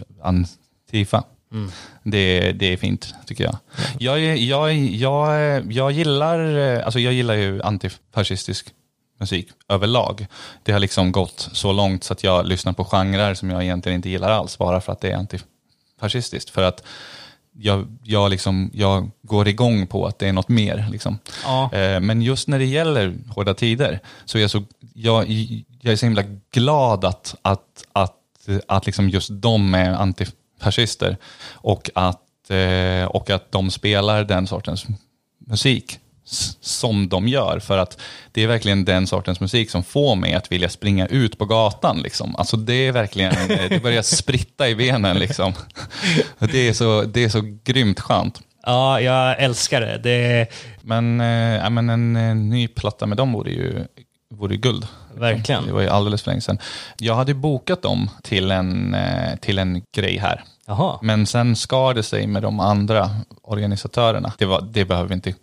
Antifa. 0.90 1.24
Mm. 1.52 1.72
Det, 2.03 2.52
det 2.52 2.74
är 2.74 2.78
fint 2.78 3.14
tycker 3.26 3.44
jag. 3.44 3.57
Jag, 3.99 4.20
jag, 4.38 4.74
jag, 4.74 5.74
jag, 5.74 5.91
gillar, 5.91 6.57
eh, 6.57 6.86
alltså 6.86 6.99
jag 6.99 7.14
gillar 7.14 7.34
ju 7.34 7.61
antifascistisk 7.61 8.74
musik 9.20 9.48
överlag. 9.68 10.28
Det 10.64 10.72
har 10.72 10.80
liksom 10.80 11.11
gått 11.11 11.49
så 11.53 11.72
långt 11.72 12.03
så 12.03 12.14
att 12.14 12.24
jag 12.24 12.48
lyssnar 12.48 12.74
på 12.74 12.86
genrer 12.86 13.34
som 13.34 13.49
jag 13.49 13.64
egentligen 13.64 13.95
inte 13.95 14.10
gillar 14.10 14.30
alls 14.30 14.57
bara 14.57 14.82
för 14.82 14.91
att 14.91 15.02
det 15.02 15.11
är 15.11 15.18
antifascistiskt. 15.18 16.49
För 16.49 16.64
att 16.64 16.84
jag, 17.52 17.98
jag, 18.03 18.30
liksom, 18.30 18.72
jag 18.74 19.10
går 19.22 19.48
igång 19.48 19.88
på 19.88 20.06
att 20.06 20.20
det 20.20 20.28
är 20.28 20.34
något 20.34 20.49
mer. 20.49 20.88
Liksom. 20.91 21.20
Ja. 21.44 21.74
Eh, 21.74 21.99
Men 21.99 22.22
just 22.22 22.48
när 22.48 22.60
det 22.60 22.66
gäller 22.66 23.16
hårda 23.28 23.53
tider 23.53 23.99
så 24.26 24.38
är 24.38 24.41
jag, 24.41 24.52
så, 24.52 24.64
jag, 24.94 25.30
jag 25.82 25.94
är 25.94 25.95
så 25.95 26.06
himla 26.06 26.24
glad 26.52 27.06
att, 27.06 27.36
att, 27.41 27.86
att, 27.94 28.16
att 28.68 28.86
liksom 28.86 29.10
just 29.10 29.30
de 29.32 29.74
är 29.74 29.90
antifascister 30.60 31.18
och 31.53 31.90
att, 31.95 32.49
eh, 32.49 33.06
och 33.06 33.30
att 33.30 33.52
de 33.52 33.72
spelar 33.72 34.23
den 34.23 34.48
sortens 34.48 34.86
musik 35.48 35.99
som 36.61 37.10
de 37.10 37.27
gör. 37.27 37.60
För 37.60 37.77
att 37.77 37.98
det 38.31 38.44
är 38.44 38.48
verkligen 38.48 38.86
den 38.86 39.07
sortens 39.07 39.40
musik 39.40 39.69
som 39.69 39.84
får 39.84 40.15
mig 40.15 40.34
att 40.34 40.52
vilja 40.52 40.69
springa 40.69 41.07
ut 41.07 41.38
på 41.38 41.45
gatan. 41.45 42.02
Liksom. 42.02 42.36
Alltså 42.36 42.57
det 42.57 42.88
är 42.88 42.91
verkligen, 42.91 43.52
eh, 43.52 43.69
det 43.69 43.84
börjar 43.84 44.02
spritta 44.02 44.69
i 44.69 44.76
benen. 44.76 45.18
Liksom. 45.18 45.53
Det, 46.40 46.68
är 46.68 46.73
så, 46.73 47.02
det 47.02 47.23
är 47.23 47.30
så 47.30 47.41
grymt 47.64 47.99
skönt. 47.99 48.41
Ja, 48.65 49.02
jag 49.02 49.40
älskar 49.40 49.81
det. 49.81 49.98
det 49.98 50.48
Men, 50.81 51.19
ja, 51.64 51.69
men 51.69 51.90
en, 51.90 52.15
eh, 52.15 52.36
ny 52.36 52.68
platta 52.68 53.06
med 53.06 53.18
dem 53.18 53.34
vore 53.34 53.52
ju, 53.52 53.86
vore 54.35 54.57
guld. 54.57 54.88
Verkligen. 55.15 55.65
Det 55.65 55.73
var 55.73 55.81
ju 55.81 55.88
alldeles 55.88 56.22
för 56.22 56.31
länge 56.31 56.41
sedan. 56.41 56.60
Jag 56.97 57.15
hade 57.15 57.34
bokat 57.34 57.81
dem 57.81 58.10
till 58.23 58.51
en, 58.51 58.93
eh, 58.93 59.35
till 59.35 59.60
en 59.60 59.81
grej 59.95 60.18
här. 60.18 60.43
Jaha. 60.68 60.99
Men 61.01 61.26
sen 61.26 61.56
skar 61.56 61.93
det 61.93 62.03
sig 62.03 62.27
med 62.27 62.41
de 62.41 62.60
andra 62.60 63.10
organisatörerna. 63.41 64.34
Det, 64.38 64.45
var, 64.45 64.61
det 64.61 64.85
behöver 64.85 65.10
vi 65.10 65.15
inte 65.15 65.34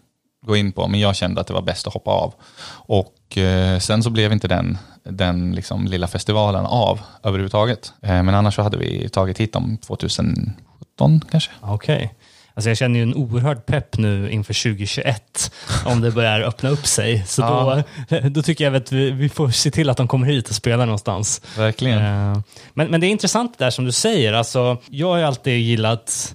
gå 0.46 0.56
in 0.56 0.72
på, 0.72 0.88
men 0.88 1.00
jag 1.00 1.16
kände 1.16 1.40
att 1.40 1.46
det 1.46 1.54
var 1.54 1.62
bäst 1.62 1.86
att 1.86 1.94
hoppa 1.94 2.10
av. 2.10 2.34
Och 2.68 3.38
eh, 3.38 3.78
sen 3.78 4.02
så 4.02 4.10
blev 4.10 4.32
inte 4.32 4.48
den, 4.48 4.78
den 5.04 5.54
liksom 5.54 5.84
lilla 5.86 6.06
festivalen 6.06 6.66
av 6.66 7.00
överhuvudtaget. 7.22 7.92
Eh, 8.02 8.22
men 8.22 8.34
annars 8.34 8.54
så 8.54 8.62
hade 8.62 8.76
vi 8.76 9.08
tagit 9.08 9.40
hit 9.40 9.52
dem 9.52 9.78
2017 9.78 11.20
kanske. 11.30 11.50
Okej. 11.60 12.14
Alltså 12.56 12.70
jag 12.70 12.76
känner 12.78 12.96
ju 12.98 13.02
en 13.02 13.14
oerhörd 13.14 13.66
pepp 13.66 13.98
nu 13.98 14.30
inför 14.30 14.62
2021 14.62 15.52
om 15.84 16.00
det 16.00 16.10
börjar 16.10 16.40
öppna 16.40 16.68
upp 16.70 16.86
sig. 16.86 17.24
Så 17.26 17.42
Ja. 17.42 17.82
då, 18.08 18.28
då 18.28 18.42
tycker 18.42 18.64
jag 18.64 18.76
att 18.76 18.92
vi, 18.92 19.10
vi 19.10 19.28
får 19.28 19.50
se 19.50 19.70
till 19.70 19.90
att 19.90 19.96
de 19.96 20.08
kommer 20.08 20.26
hit 20.26 20.48
och 20.48 20.54
spelar 20.54 20.86
någonstans. 20.86 21.42
Verkligen. 21.56 21.98
Eh, 21.98 22.40
Men, 22.74 22.88
men 22.90 23.00
det 23.00 23.06
är 23.06 23.08
intressant 23.08 23.58
det 23.58 23.64
där 23.64 23.70
som 23.70 23.84
du 23.84 23.92
säger. 23.92 24.32
Alltså, 24.32 24.76
jag 24.90 25.06
har 25.08 25.16
ju 25.16 25.24
alltid 25.24 25.58
gillat, 25.60 26.34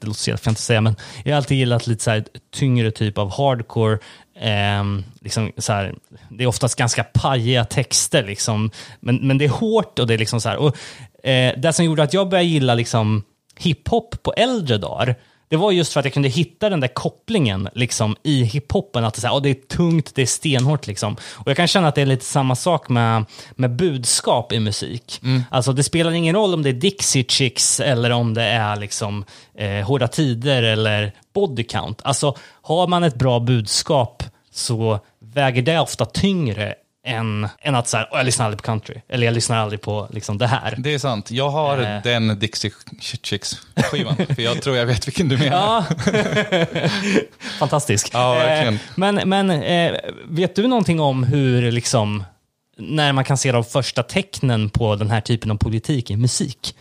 det 0.00 0.06
låter 0.06 0.20
så 0.20 0.30
jävla 0.30 0.38
fint 0.38 0.56
att 0.56 0.60
säga, 0.62 0.80
men 0.80 0.96
jag 1.24 1.32
har 1.32 1.36
alltid 1.36 1.58
gillat 1.58 1.86
lite 1.86 2.04
så 2.04 2.10
här 2.10 2.24
tyngre 2.54 2.90
typ 2.90 3.18
av 3.18 3.30
hardcore. 3.30 3.98
Ehm, 4.40 5.04
liksom 5.20 5.52
så 5.58 5.72
här, 5.72 5.94
det 6.30 6.44
är 6.44 6.48
oftast 6.48 6.78
ganska 6.78 7.04
pajiga 7.04 7.64
texter, 7.64 8.24
liksom. 8.24 8.70
men, 9.00 9.16
men 9.16 9.38
det 9.38 9.44
är 9.44 9.48
hårt 9.48 9.98
och 9.98 10.06
det 10.06 10.14
är 10.14 10.18
liksom 10.18 10.40
så 10.40 10.48
här. 10.48 10.56
Och, 10.56 10.76
eh, 11.28 11.54
det 11.56 11.72
som 11.72 11.84
gjorde 11.84 12.02
att 12.02 12.14
jag 12.14 12.28
började 12.28 12.48
gilla 12.48 12.74
liksom, 12.74 13.22
hiphop 13.58 14.22
på 14.22 14.32
äldre 14.32 14.78
dagar, 14.78 15.14
det 15.50 15.56
var 15.56 15.72
just 15.72 15.92
för 15.92 16.00
att 16.00 16.06
jag 16.06 16.12
kunde 16.12 16.28
hitta 16.28 16.70
den 16.70 16.80
där 16.80 16.88
kopplingen 16.88 17.68
liksom, 17.74 18.16
i 18.22 18.42
hiphopen. 18.44 19.04
Att 19.04 19.14
det, 19.14 19.18
är 19.18 19.20
så 19.20 19.26
här, 19.26 19.34
"Åh, 19.34 19.42
det 19.42 19.50
är 19.50 19.54
tungt, 19.54 20.14
det 20.14 20.22
är 20.22 20.26
stenhårt. 20.26 20.86
Liksom. 20.86 21.16
Och 21.32 21.48
jag 21.50 21.56
kan 21.56 21.66
känna 21.66 21.88
att 21.88 21.94
det 21.94 22.02
är 22.02 22.06
lite 22.06 22.24
samma 22.24 22.56
sak 22.56 22.88
med, 22.88 23.24
med 23.50 23.76
budskap 23.76 24.52
i 24.52 24.60
musik. 24.60 25.20
Alltså, 25.50 25.72
det 25.72 25.82
spelar 25.82 26.10
ingen 26.12 26.34
roll 26.34 26.54
om 26.54 26.62
det 26.62 26.68
är 26.68 26.72
Dixie 26.72 27.24
Chicks 27.28 27.80
eller 27.80 28.10
om 28.10 28.34
det 28.34 28.42
är 28.42 28.76
liksom, 28.76 29.24
eh, 29.54 29.86
Hårda 29.86 30.08
Tider 30.08 30.62
eller 30.62 31.12
Body 31.34 31.64
Count. 31.64 32.00
Alltså, 32.04 32.36
har 32.62 32.86
man 32.86 33.04
ett 33.04 33.14
bra 33.14 33.40
budskap 33.40 34.22
så 34.52 34.98
väger 35.34 35.62
det 35.62 35.78
ofta 35.80 36.04
tyngre 36.04 36.74
än, 37.06 37.48
än 37.60 37.74
att 37.74 37.88
så 37.88 37.96
här, 37.96 38.08
"Åh, 38.12 38.16
jag 38.18 38.26
lyssnar 38.26 38.46
aldrig 38.46 38.58
på 38.58 38.62
country. 38.66 38.94
Eller 39.08 39.26
jag 39.26 39.34
lyssnar 39.34 39.56
aldrig 39.58 39.80
på 39.80 40.08
liksom, 40.10 40.38
det 40.38 40.46
här. 40.46 40.74
Det 40.78 40.94
är 40.94 40.98
sant. 40.98 41.30
Jag 41.30 41.50
har 41.50 41.78
Eh. 41.78 42.02
den 42.02 42.38
Dixie 42.38 42.70
Chicks-skivan. 43.22 44.16
för 44.34 44.42
jag 44.42 44.62
tror 44.62 44.76
jag 44.76 44.86
vet 44.86 45.06
vilken 45.08 45.28
du 45.28 45.36
menar. 45.38 45.56
Ja. 45.56 45.84
Fantastisk. 47.58 48.10
Ja, 48.12 48.34
verkligen. 48.34 48.74
Eh, 48.74 48.80
men 48.94 49.14
men 49.28 49.50
eh, 49.50 49.92
vet 50.28 50.56
du 50.56 50.66
någonting 50.68 51.00
om 51.00 51.24
hur 51.24 51.72
liksom 51.72 52.24
när 52.78 53.12
man 53.12 53.24
kan 53.24 53.36
se 53.38 53.52
de 53.52 53.64
första 53.64 54.02
tecknen 54.02 54.70
på 54.70 54.96
den 54.96 55.10
här 55.10 55.20
typen 55.20 55.50
av 55.50 55.54
politik 55.56 56.10
i 56.10 56.16
musik? 56.16 56.74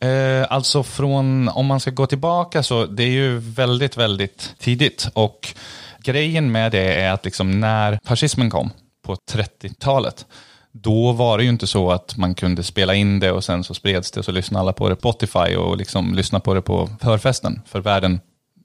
Eh, 0.00 0.46
alltså 0.52 0.82
från, 0.82 1.48
om 1.48 1.66
man 1.66 1.80
ska 1.80 1.90
gå 1.90 2.06
tillbaka 2.06 2.62
så, 2.62 2.86
det 2.86 3.02
är 3.02 3.08
ju 3.08 3.38
väldigt, 3.38 3.96
väldigt 3.96 4.54
tidigt. 4.58 5.08
Och 5.14 5.48
grejen 6.02 6.52
med 6.52 6.72
det 6.72 6.94
är 6.94 7.12
att 7.12 7.24
liksom 7.24 7.60
när 7.60 7.98
fascismen 8.04 8.50
kom 8.50 8.70
på 9.06 9.16
30-talet, 9.32 10.26
då 10.72 11.12
var 11.12 11.38
det 11.38 11.44
ju 11.44 11.50
inte 11.50 11.66
så 11.66 11.90
att 11.90 12.16
man 12.16 12.34
kunde 12.34 12.62
spela 12.62 12.94
in 12.94 13.20
det 13.20 13.32
och 13.32 13.44
sen 13.44 13.64
så 13.64 13.74
spreds 13.74 14.10
det 14.10 14.20
och 14.20 14.24
så 14.24 14.32
lyssnade 14.32 14.60
alla 14.60 14.72
på 14.72 14.88
det 14.88 14.96
på 14.96 15.00
Spotify 15.00 15.56
och 15.56 15.76
liksom 15.76 16.14
lyssnade 16.14 16.44
på 16.44 16.54
det 16.54 16.62
på 16.62 16.90
förfesten. 17.00 17.62
För 17.66 17.80
världen 17.80 18.20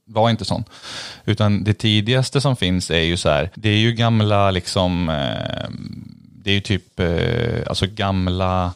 var 0.06 0.30
inte 0.30 0.46
sån. 0.46 0.64
Utan 1.26 1.64
det 1.64 1.74
tidigaste 1.74 2.42
som 2.42 2.56
finns 2.56 2.92
är 2.92 3.02
ju 3.02 3.18
så 3.18 3.30
här, 3.30 3.50
det 3.56 3.70
är 3.70 3.78
ju 3.78 3.92
gamla 3.92 4.52
liksom, 4.52 5.10
eh, 5.10 5.70
det 6.44 6.50
är 6.50 6.54
ju 6.54 6.62
typ, 6.62 7.00
eh, 7.00 7.68
alltså 7.68 7.86
gamla 7.88 8.74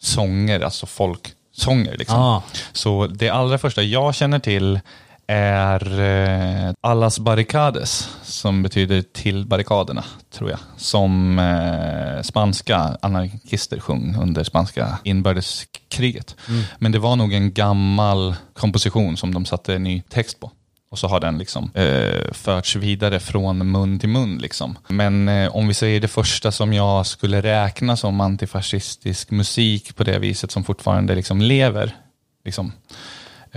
sånger, 0.00 0.60
alltså 0.60 0.86
folksånger 0.86 1.96
liksom. 1.96 2.18
Ah. 2.18 2.42
Så 2.72 3.06
det 3.06 3.30
allra 3.30 3.58
första 3.58 3.82
jag 3.82 4.14
känner 4.14 4.38
till 4.38 4.80
är 5.28 6.00
eh, 6.00 6.72
Allas 6.80 7.18
barricades, 7.18 8.10
som 8.22 8.62
betyder 8.62 9.02
till 9.02 9.46
barrikaderna, 9.46 10.04
tror 10.30 10.50
jag. 10.50 10.58
Som 10.76 11.38
eh, 11.38 12.22
spanska 12.22 12.96
anarkister 13.02 13.80
sjöng 13.80 14.16
under 14.22 14.44
spanska 14.44 14.98
inbördeskriget. 15.04 16.36
Men 16.78 16.92
det 16.92 16.98
var 16.98 17.16
nog 17.16 17.32
en 17.32 17.52
gammal 17.52 18.34
komposition 18.52 19.16
som 19.16 19.34
de 19.34 19.44
satte 19.44 19.78
ny 19.78 20.02
text 20.08 20.40
på. 20.40 20.50
Och 20.90 20.98
så 20.98 21.08
har 21.08 21.20
den 21.20 21.38
liksom 21.38 21.70
eh, 21.74 22.32
förts 22.32 22.76
vidare 22.76 23.20
från 23.20 23.70
mun 23.70 23.98
till 23.98 24.08
mun. 24.08 24.38
Liksom. 24.38 24.78
Men 24.88 25.28
eh, 25.28 25.56
om 25.56 25.68
vi 25.68 25.74
säger 25.74 26.00
det 26.00 26.08
första 26.08 26.52
som 26.52 26.72
jag 26.72 27.06
skulle 27.06 27.42
räkna 27.42 27.96
som 27.96 28.20
antifascistisk 28.20 29.30
musik 29.30 29.96
på 29.96 30.04
det 30.04 30.18
viset 30.18 30.50
som 30.50 30.64
fortfarande 30.64 31.14
liksom 31.14 31.40
lever, 31.40 31.96
liksom, 32.44 32.72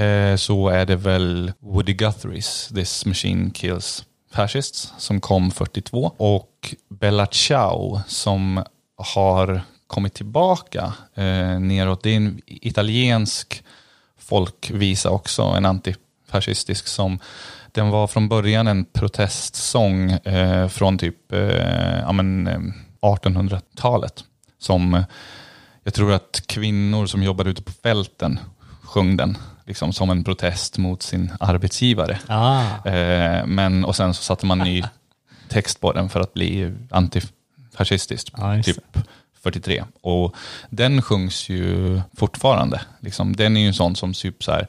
eh, 0.01 0.35
så 0.35 0.69
är 0.69 0.85
det 0.85 0.95
väl 0.95 1.53
Woody 1.59 1.93
Guthries 1.93 2.67
This 2.75 3.05
Machine 3.05 3.51
Kills 3.51 4.05
Fascists 4.31 4.93
som 4.97 5.19
kom 5.19 5.51
42 5.51 6.13
och 6.17 6.75
Bella 6.89 7.27
Ciao 7.27 8.01
som 8.07 8.63
har 8.97 9.61
kommit 9.87 10.13
tillbaka 10.13 10.93
eh, 11.15 11.59
neråt. 11.59 12.03
Det 12.03 12.09
är 12.09 12.17
en 12.17 12.41
italiensk 12.45 13.63
folkvisa 14.19 15.09
också, 15.09 15.41
en 15.41 15.65
antifascistisk 15.65 16.87
som 16.87 17.19
den 17.71 17.89
var 17.89 18.07
från 18.07 18.29
början 18.29 18.67
en 18.67 18.85
protestsång 18.85 20.11
eh, 20.11 20.67
från 20.67 20.97
typ 20.97 21.31
eh, 21.31 21.99
ja, 21.99 22.11
men, 22.11 22.47
eh, 22.47 22.59
1800-talet. 23.01 24.23
Som 24.59 24.93
eh, 24.93 25.03
jag 25.83 25.93
tror 25.93 26.13
att 26.13 26.43
kvinnor 26.47 27.05
som 27.05 27.23
jobbade 27.23 27.49
ute 27.49 27.63
på 27.63 27.71
fälten 27.71 28.39
sjöng 28.81 29.17
den 29.17 29.37
liksom, 29.71 29.93
som 29.93 30.09
en 30.09 30.23
protest 30.23 30.77
mot 30.77 31.01
sin 31.01 31.31
arbetsgivare. 31.39 32.19
Ah. 32.27 32.87
Eh, 32.89 33.45
men, 33.45 33.85
och 33.85 33.95
sen 33.95 34.13
så 34.13 34.23
satte 34.23 34.45
man 34.45 34.59
ny 34.59 34.83
text 35.47 35.79
på 35.79 35.93
den 35.93 36.09
för 36.09 36.19
att 36.19 36.33
bli 36.33 36.73
antifascistisk, 36.89 38.33
just 38.55 38.65
typ 38.65 38.97
43. 39.43 39.83
Och 40.01 40.35
den 40.69 41.01
sjungs 41.01 41.49
ju 41.49 42.01
fortfarande. 42.17 42.81
Liksom, 42.99 43.35
den 43.35 43.57
är 43.57 43.61
ju 43.61 43.67
en 43.67 43.73
sån 43.73 43.95
som 43.95 44.13
typ 44.13 44.43
så 44.43 44.51
här, 44.51 44.67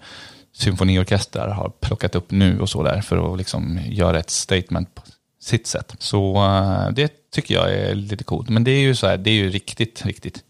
symfoniorkestrar 0.52 1.48
har 1.48 1.68
plockat 1.80 2.14
upp 2.14 2.30
nu 2.30 2.60
och 2.60 2.68
så 2.68 2.82
där 2.82 3.00
för 3.00 3.32
att 3.32 3.38
liksom 3.38 3.80
göra 3.84 4.18
ett 4.18 4.30
statement 4.30 4.94
på 4.94 5.02
sitt 5.40 5.66
sätt. 5.66 5.94
Så 5.98 6.36
eh, 6.36 6.88
det 6.92 7.30
tycker 7.30 7.54
jag 7.54 7.74
är 7.74 7.94
lite 7.94 8.24
coolt. 8.24 8.48
Men 8.48 8.64
det 8.64 8.70
är 8.70 8.80
ju 8.80 8.94
så 8.94 9.06
här, 9.06 9.16
det 9.16 9.30
är 9.30 9.34
ju 9.34 9.50
riktigt, 9.50 10.06
riktigt 10.06 10.44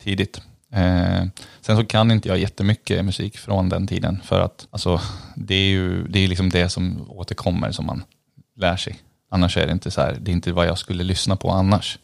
tidigt. 0.00 0.40
Eh, 0.74 1.24
sen 1.60 1.76
så 1.76 1.84
kan 1.84 2.10
inte 2.10 2.28
jag 2.28 2.38
jättemycket 2.38 3.04
musik 3.04 3.38
från 3.38 3.68
den 3.68 3.86
tiden 3.86 4.20
för 4.24 4.40
att 4.40 4.66
alltså, 4.70 5.00
det 5.36 5.54
är 5.54 5.68
ju 5.68 6.08
det 6.08 6.18
är 6.18 6.28
liksom 6.28 6.50
det 6.50 6.68
som 6.68 7.10
återkommer 7.10 7.72
som 7.72 7.86
man 7.86 8.04
lär 8.56 8.76
sig. 8.76 8.98
Annars 9.30 9.56
är 9.56 9.66
det 9.66 9.72
inte 9.72 9.90
så 9.90 10.00
här, 10.00 10.16
det 10.20 10.30
är 10.30 10.32
inte 10.32 10.52
vad 10.52 10.66
jag 10.66 10.78
skulle 10.78 11.04
lyssna 11.04 11.36
på 11.36 11.50
annars. 11.50 11.98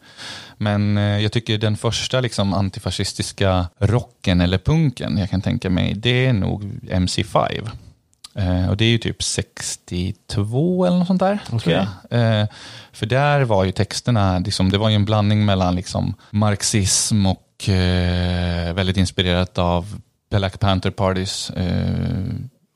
Men 0.56 0.98
eh, 0.98 1.18
jag 1.18 1.32
tycker 1.32 1.58
den 1.58 1.76
första 1.76 2.20
liksom 2.20 2.54
antifascistiska 2.54 3.66
rocken 3.78 4.40
eller 4.40 4.58
punken 4.58 5.18
jag 5.18 5.30
kan 5.30 5.42
tänka 5.42 5.70
mig, 5.70 5.94
det 5.94 6.26
är 6.26 6.32
nog 6.32 6.64
MC5. 6.82 7.70
Eh, 8.34 8.70
och 8.70 8.76
det 8.76 8.84
är 8.84 8.88
ju 8.88 8.98
typ 8.98 9.22
62 9.22 10.86
eller 10.86 10.98
något 10.98 11.06
sånt 11.06 11.20
där. 11.20 11.38
Jag. 11.64 11.86
Eh, 12.40 12.46
för 12.92 13.06
där 13.06 13.40
var 13.40 13.64
ju 13.64 13.72
texterna, 13.72 14.38
liksom, 14.38 14.70
det 14.70 14.78
var 14.78 14.88
ju 14.88 14.94
en 14.94 15.04
blandning 15.04 15.44
mellan 15.44 15.74
liksom, 15.74 16.14
marxism 16.30 17.26
och 17.26 17.46
eh, 17.68 18.74
väldigt 18.74 18.96
inspirerat 18.96 19.58
av 19.58 20.00
Black 20.30 20.60
Panther 20.60 20.90
Partys 20.90 21.50
eh, 21.50 22.24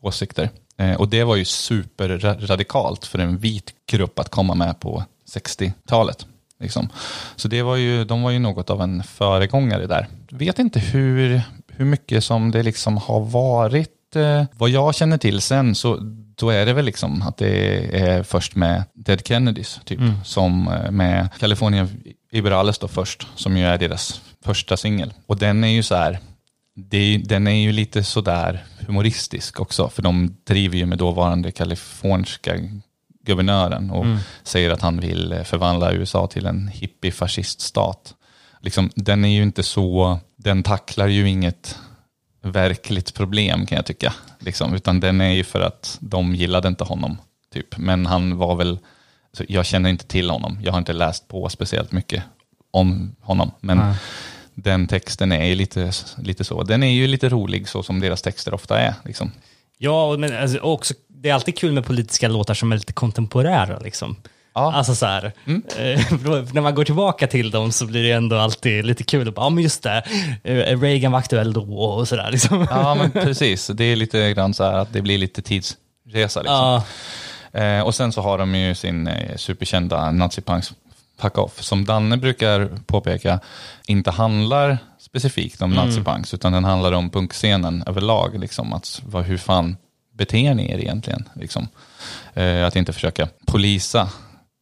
åsikter. 0.02 0.50
Eh, 0.76 0.94
och 0.94 1.08
det 1.08 1.24
var 1.24 1.36
ju 1.36 1.44
superradikalt 1.44 3.06
för 3.06 3.18
en 3.18 3.38
vit 3.38 3.72
grupp 3.86 4.18
att 4.18 4.28
komma 4.28 4.54
med 4.54 4.80
på 4.80 5.04
60-talet. 5.34 6.26
Liksom. 6.60 6.88
Så 7.36 7.48
det 7.48 7.62
var 7.62 7.76
ju, 7.76 8.04
de 8.04 8.22
var 8.22 8.30
ju 8.30 8.38
något 8.38 8.70
av 8.70 8.82
en 8.82 9.02
föregångare 9.02 9.86
där. 9.86 10.06
Vet 10.30 10.58
inte 10.58 10.80
hur, 10.80 11.42
hur 11.68 11.84
mycket 11.84 12.24
som 12.24 12.50
det 12.50 12.62
liksom 12.62 12.96
har 12.96 13.20
varit. 13.20 14.16
Eh, 14.16 14.44
vad 14.52 14.70
jag 14.70 14.94
känner 14.94 15.18
till 15.18 15.40
sen 15.40 15.74
så 15.74 15.98
då 16.36 16.50
är 16.50 16.66
det 16.66 16.72
väl 16.72 16.84
liksom 16.84 17.22
att 17.22 17.36
det 17.36 17.84
är 18.00 18.22
först 18.22 18.56
med 18.56 18.84
Dead 18.94 19.26
Kennedys, 19.26 19.80
typ, 19.84 20.00
som 20.24 20.68
eh, 20.68 20.90
med 20.90 21.28
California 21.38 21.88
Iberales 22.30 22.78
då 22.78 22.88
först, 22.88 23.26
som 23.36 23.56
ju 23.56 23.64
är 23.64 23.78
deras 23.78 24.20
första 24.44 24.76
singel. 24.76 25.12
Och 25.26 25.38
den 25.38 25.64
är 25.64 25.68
ju 25.68 25.82
så 25.82 25.94
här, 25.94 26.18
det, 26.76 27.18
den 27.24 27.46
är 27.46 27.62
ju 27.62 27.72
lite 27.72 28.04
sådär 28.04 28.64
humoristisk 28.86 29.60
också, 29.60 29.88
för 29.88 30.02
de 30.02 30.36
driver 30.44 30.76
ju 30.76 30.86
med 30.86 30.98
dåvarande 30.98 31.50
kaliforniska 31.50 32.54
guvernören 33.24 33.90
och 33.90 34.06
säger 34.42 34.70
att 34.70 34.80
han 34.80 35.00
vill 35.00 35.32
eh, 35.32 35.42
förvandla 35.42 35.92
USA 35.92 36.26
till 36.26 36.46
en 36.46 36.68
hippie-fasciststat. 36.68 38.14
Liksom, 38.60 38.90
den 38.96 39.24
är 39.24 39.28
ju 39.28 39.42
inte 39.42 39.62
så, 39.62 40.18
den 40.36 40.62
tacklar 40.62 41.06
ju 41.06 41.28
inget 41.28 41.78
verkligt 42.42 43.14
problem 43.14 43.66
kan 43.66 43.76
jag 43.76 43.86
tycka. 43.86 44.14
Liksom, 44.38 44.74
utan 44.74 45.00
den 45.00 45.20
är 45.20 45.32
ju 45.32 45.44
för 45.44 45.60
att 45.60 45.98
de 46.00 46.34
gillade 46.34 46.68
inte 46.68 46.84
honom. 46.84 47.18
Typ. 47.52 47.76
Men 47.76 48.06
han 48.06 48.36
var 48.36 48.56
väl, 48.56 48.78
så 49.32 49.44
jag 49.48 49.66
känner 49.66 49.90
inte 49.90 50.06
till 50.06 50.30
honom. 50.30 50.58
Jag 50.62 50.72
har 50.72 50.78
inte 50.78 50.92
läst 50.92 51.28
på 51.28 51.48
speciellt 51.48 51.92
mycket 51.92 52.24
om 52.70 53.16
honom. 53.20 53.50
Men 53.60 53.94
den 54.54 54.86
texten 54.86 55.32
är 55.32 55.54
lite, 55.54 55.92
lite 56.18 56.44
så. 56.44 56.62
Den 56.62 56.82
är 56.82 56.92
ju 56.92 57.06
lite 57.06 57.28
rolig 57.28 57.68
så 57.68 57.82
som 57.82 58.00
deras 58.00 58.22
texter 58.22 58.54
ofta 58.54 58.78
är. 58.78 58.94
Liksom. 59.04 59.32
Ja, 59.78 60.16
men 60.16 60.36
alltså, 60.36 60.58
också, 60.58 60.94
det 61.08 61.30
är 61.30 61.34
alltid 61.34 61.58
kul 61.58 61.72
med 61.72 61.84
politiska 61.84 62.28
låtar 62.28 62.54
som 62.54 62.72
är 62.72 62.76
lite 62.76 62.92
kontemporära. 62.92 63.78
Liksom. 63.78 64.16
Ja. 64.54 64.72
Alltså 64.72 64.94
så 64.94 65.06
här, 65.06 65.32
eh, 65.78 66.00
då, 66.24 66.30
när 66.52 66.60
man 66.60 66.74
går 66.74 66.84
tillbaka 66.84 67.26
till 67.26 67.50
dem 67.50 67.72
så 67.72 67.86
blir 67.86 68.02
det 68.02 68.10
ändå 68.10 68.36
alltid 68.36 68.84
lite 68.84 69.04
kul. 69.04 69.32
Ja, 69.36 69.48
men 69.48 69.64
just 69.64 69.82
det, 69.82 70.02
eh, 70.44 70.80
Reagan 70.80 71.12
var 71.12 71.18
aktuell 71.18 71.52
då 71.52 71.74
och 71.74 72.08
sådär. 72.08 72.30
Liksom. 72.30 72.66
Ja, 72.70 72.94
men 72.94 73.10
precis. 73.24 73.66
Det 73.66 73.84
är 73.84 73.96
lite 73.96 74.32
grann 74.32 74.54
så 74.54 74.64
här 74.64 74.72
att 74.72 74.92
det 74.92 75.02
blir 75.02 75.18
lite 75.18 75.42
tidsresa. 75.42 76.40
Liksom. 76.40 76.44
Ja. 76.44 76.84
Eh, 77.54 77.80
och 77.80 77.94
sen 77.94 78.12
så 78.12 78.20
har 78.20 78.38
de 78.38 78.54
ju 78.54 78.74
sin 78.74 79.06
eh, 79.06 79.36
superkända 79.36 80.10
nazipunks 80.10 80.72
Fuck 81.18 81.38
Off, 81.38 81.62
som 81.62 81.84
Danne 81.84 82.16
brukar 82.16 82.78
påpeka, 82.86 83.40
inte 83.86 84.10
handlar 84.10 84.78
specifikt 84.98 85.62
om 85.62 85.70
nazipunks, 85.70 86.34
utan 86.34 86.52
den 86.52 86.64
handlar 86.64 86.92
om 86.92 87.10
punkscenen 87.10 87.84
överlag. 87.86 88.38
Liksom, 88.38 88.72
att, 88.72 89.02
vad, 89.06 89.24
hur 89.24 89.36
fan 89.36 89.76
beter 90.12 90.54
ni 90.54 90.72
er 90.72 90.78
egentligen? 90.78 91.28
Liksom. 91.34 91.68
Eh, 92.34 92.66
att 92.66 92.76
inte 92.76 92.92
försöka 92.92 93.28
polisa 93.46 94.08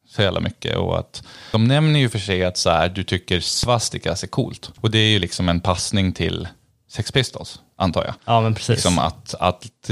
så 0.08 0.22
jävla 0.22 0.40
mycket. 0.40 0.76
Och 0.76 0.98
att, 0.98 1.22
de 1.52 1.64
nämner 1.64 2.00
ju 2.00 2.08
för 2.08 2.18
sig 2.18 2.44
att 2.44 2.56
så 2.56 2.70
här, 2.70 2.88
du 2.88 3.04
tycker 3.04 3.40
svastikas 3.40 4.22
är 4.22 4.26
coolt. 4.26 4.70
Och 4.80 4.90
det 4.90 4.98
är 4.98 5.10
ju 5.10 5.18
liksom 5.18 5.48
en 5.48 5.60
passning 5.60 6.12
till 6.12 6.48
Sex 6.88 7.12
Pistols, 7.12 7.60
antar 7.76 8.04
jag. 8.04 8.14
ja, 8.24 8.40
men 8.40 8.54
precis. 8.54 8.68
Liksom 8.68 8.98
att, 8.98 9.34
att 9.40 9.90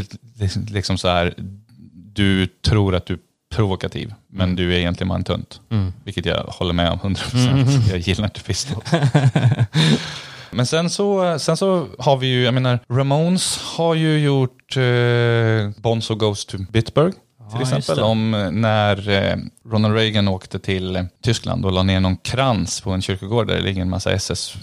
liksom 0.70 0.98
så 0.98 1.08
här, 1.08 1.34
du 1.92 2.46
tror 2.46 2.94
att 2.94 3.06
du 3.06 3.18
provokativ, 3.54 4.14
men 4.28 4.56
du 4.56 4.74
är 4.74 4.78
egentligen 4.78 5.08
bara 5.08 5.14
en 5.18 5.24
tunt. 5.24 5.60
Vilket 6.04 6.26
jag 6.26 6.44
håller 6.48 6.72
med 6.72 6.90
om 6.90 6.98
100%. 6.98 7.88
Jag 7.90 7.98
gillar 7.98 8.24
inte 8.24 8.40
pistols. 8.40 8.84
men 10.50 10.66
sen 10.66 10.90
så, 10.90 11.38
sen 11.38 11.56
så 11.56 11.86
har 11.98 12.16
vi 12.16 12.26
ju, 12.26 12.42
jag 12.44 12.54
menar, 12.54 12.78
Ramones 12.88 13.58
har 13.76 13.94
ju 13.94 14.18
gjort 14.18 14.76
eh, 14.76 15.82
Bonzo 15.82 16.14
Goes 16.14 16.44
to 16.46 16.58
Bitburg. 16.70 17.14
Till 17.50 17.60
just 17.60 17.72
exempel 17.72 18.04
om 18.04 18.34
eh, 18.34 18.50
när 18.50 19.08
eh, 19.08 19.36
Ronald 19.70 19.94
Reagan 19.94 20.28
åkte 20.28 20.58
till 20.58 20.96
eh, 20.96 21.02
Tyskland 21.22 21.64
och 21.64 21.72
la 21.72 21.82
ner 21.82 22.00
någon 22.00 22.16
krans 22.16 22.80
på 22.80 22.90
en 22.90 23.02
kyrkogård 23.02 23.46
där 23.46 23.54
det 23.54 23.62
ligger 23.62 23.82
en 23.82 23.90
massa 23.90 24.12
SS 24.12 24.54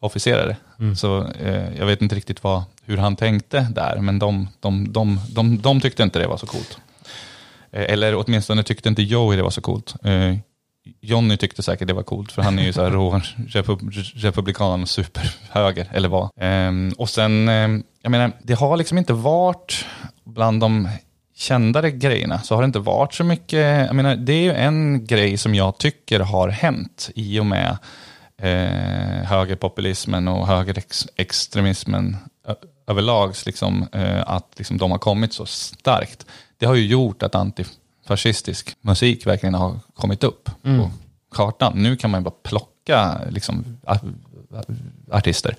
officerare. 0.00 0.56
Så 0.96 1.24
eh, 1.40 1.78
jag 1.78 1.86
vet 1.86 2.02
inte 2.02 2.14
riktigt 2.14 2.42
vad, 2.44 2.62
hur 2.84 2.96
han 2.96 3.16
tänkte 3.16 3.66
där, 3.74 3.96
men 4.00 4.18
de, 4.18 4.48
de, 4.60 4.92
de, 4.92 5.20
de, 5.28 5.58
de 5.58 5.80
tyckte 5.80 6.02
inte 6.02 6.18
det 6.18 6.26
var 6.26 6.36
så 6.36 6.46
coolt. 6.46 6.78
Eh, 7.72 7.92
eller 7.92 8.14
åtminstone 8.14 8.62
tyckte 8.62 8.88
inte 8.88 9.02
Joey 9.02 9.36
det 9.36 9.42
var 9.42 9.50
så 9.50 9.60
coolt. 9.60 9.94
Eh, 10.04 10.36
Johnny 11.00 11.36
tyckte 11.36 11.62
säkert 11.62 11.88
det 11.88 11.94
var 11.94 12.02
coolt, 12.02 12.32
för 12.32 12.42
han 12.42 12.58
är 12.58 12.62
ju 12.62 12.72
så 12.72 12.82
här 12.82 12.90
rå 12.90 13.20
repub 13.48 13.92
republikan, 14.14 14.86
superhöger, 14.86 15.88
eller 15.92 16.08
vad. 16.08 16.30
Ehm, 16.40 16.92
och 16.98 17.08
sen, 17.08 17.48
ehm, 17.48 17.82
jag 18.02 18.10
menar, 18.10 18.32
det 18.42 18.54
har 18.54 18.76
liksom 18.76 18.98
inte 18.98 19.12
varit 19.12 19.84
bland 20.24 20.60
de 20.60 20.88
kändare 21.36 21.90
grejerna, 21.90 22.38
så 22.38 22.54
har 22.54 22.62
det 22.62 22.66
inte 22.66 22.78
varit 22.78 23.14
så 23.14 23.24
mycket, 23.24 23.86
jag 23.86 23.96
menar, 23.96 24.16
det 24.16 24.32
är 24.32 24.42
ju 24.42 24.52
en 24.52 25.06
grej 25.06 25.36
som 25.36 25.54
jag 25.54 25.78
tycker 25.78 26.20
har 26.20 26.48
hänt 26.48 27.10
i 27.14 27.40
och 27.40 27.46
med 27.46 27.78
eh, 28.42 29.24
högerpopulismen 29.24 30.28
och 30.28 30.46
högerextremismen 30.46 32.16
överlag, 32.86 33.34
liksom, 33.46 33.88
eh, 33.92 34.22
att 34.26 34.54
liksom, 34.56 34.78
de 34.78 34.90
har 34.90 34.98
kommit 34.98 35.32
så 35.32 35.46
starkt. 35.46 36.26
Det 36.60 36.66
har 36.66 36.74
ju 36.74 36.86
gjort 36.86 37.22
att 37.22 37.34
antifascistisk 37.34 38.76
musik 38.80 39.26
verkligen 39.26 39.54
har 39.54 39.80
kommit 39.94 40.24
upp 40.24 40.50
på 40.62 40.90
kartan. 41.34 41.72
Nu 41.82 41.96
kan 41.96 42.10
man 42.10 42.22
bara 42.22 42.34
plocka 42.42 43.20
liksom, 43.30 43.78
artister. 45.10 45.56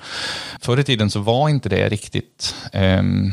Förr 0.61 0.80
i 0.80 0.84
tiden 0.84 1.10
så 1.10 1.19
var 1.19 1.49
inte 1.49 1.69
det 1.69 1.90
riktigt 1.90 2.56
ehm, 2.73 3.32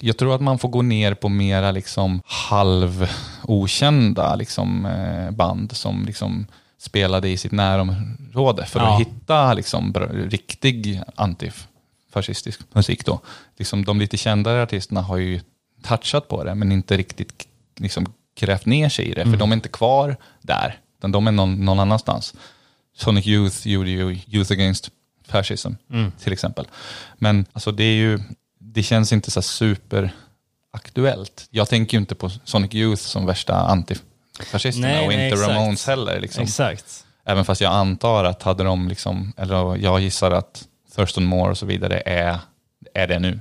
jag 0.00 0.16
tror 0.16 0.34
att 0.34 0.40
man 0.40 0.58
får 0.58 0.68
gå 0.68 0.82
ner 0.82 1.14
på 1.14 1.28
mera 1.28 1.70
liksom 1.70 2.22
halvokända 2.24 4.34
liksom, 4.36 4.86
eh, 4.86 5.30
band 5.30 5.72
som 5.76 6.04
liksom 6.06 6.46
spelade 6.78 7.28
i 7.28 7.36
sitt 7.36 7.52
närområde 7.52 8.66
för 8.66 8.80
Ja. 8.80 8.94
att 8.94 9.00
hitta 9.00 9.54
liksom, 9.54 9.94
riktig 10.30 11.02
antifascistisk 11.16 12.60
musik. 12.72 13.04
Då. 13.04 13.20
Liksom, 13.58 13.84
de 13.84 14.00
lite 14.00 14.16
kändare 14.16 14.62
artisterna 14.62 15.00
har 15.02 15.16
ju 15.16 15.40
touchat 15.82 16.28
på 16.28 16.44
det 16.44 16.54
men 16.54 16.72
inte 16.72 16.96
riktigt 16.96 17.48
liksom, 17.76 18.12
grävt 18.40 18.66
ner 18.66 18.88
sig 18.88 19.04
i 19.04 19.14
det 19.14 19.24
för 19.24 19.36
de 19.36 19.52
är 19.52 19.56
inte 19.56 19.68
kvar 19.68 20.16
där 20.42 20.78
utan 20.98 21.12
de 21.12 21.26
är 21.26 21.32
någon, 21.32 21.64
någon 21.64 21.80
annanstans. 21.80 22.34
Sonic 22.96 23.26
Youth 23.26 23.68
gjorde 23.68 23.90
ju 23.90 24.18
Youth 24.26 24.52
Against 24.52 24.90
Fascism 25.28 25.72
till 26.22 26.32
exempel. 26.32 26.66
Men 27.14 27.46
alltså, 27.52 27.72
det 27.72 27.84
är 27.84 27.94
ju 27.94 28.20
det 28.58 28.82
känns 28.82 29.12
inte 29.12 29.30
så 29.30 29.42
superaktuellt. 29.42 31.46
Jag 31.50 31.68
tänker 31.68 31.96
ju 31.96 32.00
inte 32.00 32.14
på 32.14 32.30
Sonic 32.44 32.74
Youth 32.74 33.02
som 33.02 33.26
värsta 33.26 33.54
antifascisterna 33.54 34.88
Nej, 34.88 35.06
och 35.06 35.12
nej, 35.12 35.24
inte 35.24 35.40
exakt. 35.40 35.50
Ramones 35.50 35.86
heller. 35.86 36.20
Liksom. 36.20 36.42
Exakt. 36.42 37.04
Även 37.24 37.44
fast 37.44 37.60
jag 37.60 37.72
antar 37.72 38.24
att 38.24 38.42
hade 38.42 38.64
de, 38.64 38.88
liksom, 38.88 39.32
eller 39.36 39.76
jag 39.76 40.00
gissar 40.00 40.30
att 40.30 40.64
Thurston 40.94 41.24
Moore 41.24 41.50
och 41.50 41.58
så 41.58 41.66
vidare 41.66 42.02
är, 42.06 42.38
är 42.94 43.06
det 43.06 43.18
nu. 43.18 43.40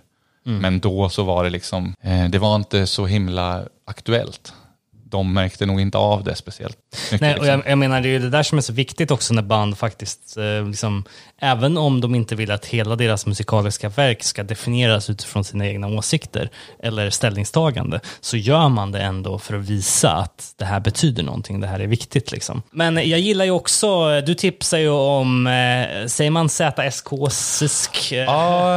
Mm. 0.50 0.62
Men 0.62 0.80
då 0.80 1.10
så 1.10 1.24
var 1.24 1.44
det 1.44 1.50
liksom, 1.50 1.96
eh, 2.02 2.26
det 2.30 2.40
var 2.40 2.56
inte 2.56 2.88
så 2.88 3.06
himla 3.06 3.64
aktuellt. 3.86 4.54
De 5.12 5.34
märkte 5.34 5.66
nog 5.66 5.82
inte 5.82 5.98
av 5.98 6.24
det 6.24 6.36
speciellt 6.36 6.78
mycket. 7.12 7.22
Nej, 7.22 7.34
och 7.34 7.44
liksom. 7.44 7.62
jag, 7.66 7.72
jag 7.72 7.78
menar, 7.78 8.02
det 8.02 8.08
är 8.08 8.12
ju 8.12 8.20
det 8.20 8.30
där 8.30 8.44
som 8.44 8.58
är 8.58 8.62
så 8.62 8.74
viktigt 8.74 9.12
också 9.12 9.34
när 9.34 9.42
band 9.42 9.78
faktiskt, 9.78 10.38
eh, 10.38 10.68
liksom, 10.68 11.04
även 11.40 11.78
om 11.78 12.02
de 12.02 12.16
inte 12.16 12.36
vill 12.36 12.52
att 12.52 12.66
hela 12.66 12.96
deras 12.96 13.26
musikaliska 13.26 13.90
verk 13.90 14.24
ska 14.24 14.44
definieras 14.44 15.10
utifrån 15.10 15.44
sina 15.44 15.68
egna 15.68 15.88
åsikter 15.88 16.50
eller 16.84 17.10
ställningstagande, 17.10 18.00
så 18.22 18.38
gör 18.38 18.70
man 18.70 18.92
det 18.92 19.02
ändå 19.02 19.40
för 19.40 19.54
att 19.54 19.66
visa 19.66 20.12
att 20.12 20.54
det 20.58 20.66
här 20.66 20.80
betyder 20.80 21.24
någonting, 21.24 21.60
det 21.60 21.68
här 21.68 21.80
är 21.80 21.88
viktigt. 21.88 22.32
Liksom. 22.32 22.62
Men 22.72 22.96
jag 22.96 23.20
gillar 23.20 23.46
ju 23.46 23.52
också, 23.52 24.22
du 24.22 24.34
tipsar 24.34 24.78
ju 24.78 24.90
om, 24.90 25.48
eh, 25.48 26.08
säger 26.08 26.32
man 26.32 26.50
ZSK-sisk? 26.50 28.12
Ja, 28.12 28.26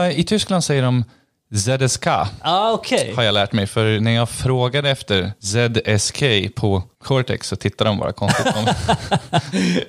Ja, 0.03 0.11
i 0.11 0.25
Tyskland 0.25 0.65
säger 0.65 0.83
de 0.83 1.05
ZSK. 1.53 2.07
ah, 2.41 2.73
okej. 2.73 3.13
har 3.17 3.23
jag 3.23 3.35
lärt 3.35 3.53
mig. 3.53 3.67
För 3.67 4.01
när 4.01 4.11
jag 4.11 4.29
frågade 4.29 4.91
efter 4.91 5.33
ZSK 5.41 6.23
på 6.55 6.83
Cortex 7.05 7.49
så 7.49 7.57
tittade 7.57 7.91
de 7.91 7.99
bara 7.99 8.13
konstigt 8.13 8.55
på 8.55 8.63
mig. 8.63 8.75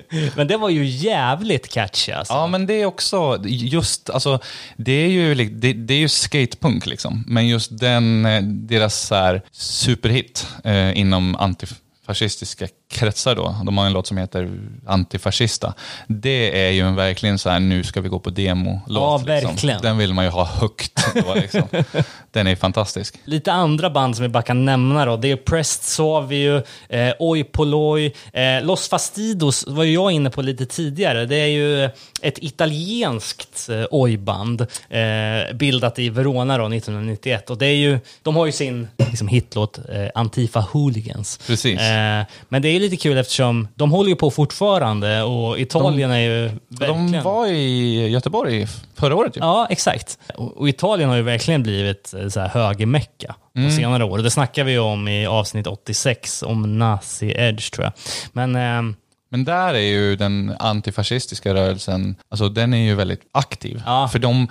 Men 0.36 0.48
det 0.48 0.58
var 0.58 0.70
ju 0.70 0.86
jävligt 0.86 1.70
catchy 1.70 2.12
alltså. 2.12 2.34
Ja, 2.34 2.48
men 2.48 2.66
det 2.66 2.74
är 2.74 2.86
också 2.86 3.40
just, 3.46 4.10
alltså, 4.10 4.40
det 4.78 4.92
är 4.92 5.08
ju, 5.08 5.36
det, 5.36 5.74
det 5.74 5.94
är 5.94 5.98
ju 5.98 6.10
skatepunk 6.10 6.86
liksom. 6.86 7.24
Men 7.28 7.48
just 7.48 7.80
den, 7.80 8.26
eh, 8.26 8.42
deras 8.42 9.08
så 9.08 9.16
här, 9.16 9.42
superhit 9.52 10.48
eh, 10.64 10.98
inom 10.98 11.36
antifascistiska 11.36 12.68
kretsar 12.94 13.36
då. 13.36 13.56
De 13.66 13.78
har 13.78 13.86
en 13.86 13.94
låt 13.94 14.08
som 14.08 14.18
heter 14.18 14.52
Antifascista. 14.86 15.74
Det 16.08 16.66
är 16.68 16.72
ju 16.72 16.82
en 16.82 16.96
verkligen 16.96 17.40
så 17.40 17.50
här, 17.50 17.60
nu 17.60 17.84
ska 17.84 18.02
vi 18.02 18.10
gå 18.10 18.20
på 18.20 18.30
demo-låt. 18.30 19.28
Ja, 19.28 19.36
liksom. 19.52 19.70
Den 19.82 19.98
vill 19.98 20.14
man 20.14 20.26
ju 20.26 20.32
ha 20.32 20.46
högt 20.46 21.08
då 21.16 21.34
liksom. 21.34 21.64
Den 22.32 22.48
är 22.48 22.56
fantastisk. 22.56 23.20
Lite 23.26 23.52
andra 23.52 23.90
band 23.90 24.16
som 24.16 24.24
vi 24.24 24.30
bara 24.30 24.44
kan 24.44 24.66
nämna 24.66 25.06
då. 25.06 25.18
Det 25.18 25.32
är 25.32 25.36
Prest 25.36 25.84
Savio, 25.84 26.62
eh, 26.90 27.14
Oi 27.20 27.44
Polloi, 27.44 28.14
eh, 28.34 28.64
Los 28.64 28.90
Fastidos 28.90 29.66
var 29.68 29.84
ju 29.84 29.94
jag 29.94 30.12
inne 30.12 30.30
på 30.30 30.42
lite 30.42 30.66
tidigare. 30.66 31.26
Det 31.26 31.36
är 31.36 31.48
ju 31.48 31.90
ett 32.22 32.38
italienskt 32.38 33.70
eh, 33.70 33.86
Oi-band 33.92 34.62
eh, 34.90 35.56
bildat 35.56 36.00
i 36.00 36.10
Verona 36.10 36.58
då, 36.58 36.66
1991. 36.66 37.50
Och 37.50 37.58
det 37.58 37.66
är 37.66 37.76
ju, 37.76 38.00
de 38.22 38.36
har 38.36 38.46
ju 38.46 38.52
sin 38.52 38.88
liksom, 38.98 39.28
hitlåt 39.28 39.78
eh, 39.78 40.08
Antifa 40.16 40.60
Hooligans. 40.60 41.40
Precis. 41.48 41.80
Eh, 41.80 42.24
men 42.50 42.62
det 42.62 42.70
är 42.70 42.80
lite 42.84 42.98
kul 42.98 43.18
eftersom 43.18 43.68
de 43.76 43.92
håller 43.92 44.10
ju 44.10 44.16
på 44.16 44.32
fortfarande 44.32 45.24
och 45.24 45.60
Italien 45.60 46.12
är 46.12 46.20
ju 46.20 46.50
verkligen... 46.68 47.12
De 47.12 47.22
var 47.22 47.48
i 47.48 48.08
Göteborg 48.10 48.68
förra 48.96 49.16
året 49.16 49.38
ju. 49.38 49.40
Ja, 49.40 49.68
exakt. 49.70 50.18
Och, 50.36 50.58
och 50.58 50.70
Italien 50.70 51.10
har 51.10 51.16
ju 51.16 51.22
verkligen 51.22 51.64
blivit 51.64 52.14
eh, 52.14 52.28
så 52.28 52.40
här 52.40 52.48
högermecka 52.48 53.36
på 53.56 53.72
senare 53.72 54.04
år. 54.04 54.18
Och 54.18 54.24
det 54.24 54.32
snackar 54.32 54.64
vi 54.64 54.72
ju 54.72 54.80
om 54.80 55.08
i 55.08 55.26
avsnitt 55.26 55.68
86 55.68 56.44
om 56.44 56.66
nazi-edge 56.82 57.74
tror 57.74 57.84
jag. 57.86 57.94
Men 58.34 58.56
ehm, 58.56 58.96
Men 59.30 59.44
där 59.44 59.74
är 59.74 59.80
ju 59.80 60.16
den 60.16 60.56
antifascistiska 60.60 61.54
rörelsen, 61.54 62.16
alltså 62.30 62.50
den 62.50 62.74
är 62.74 62.78
ju 62.86 62.96
väldigt 62.96 63.22
aktiv. 63.32 63.82
Ja. 63.86 64.10
För 64.12 64.20
de, 64.20 64.48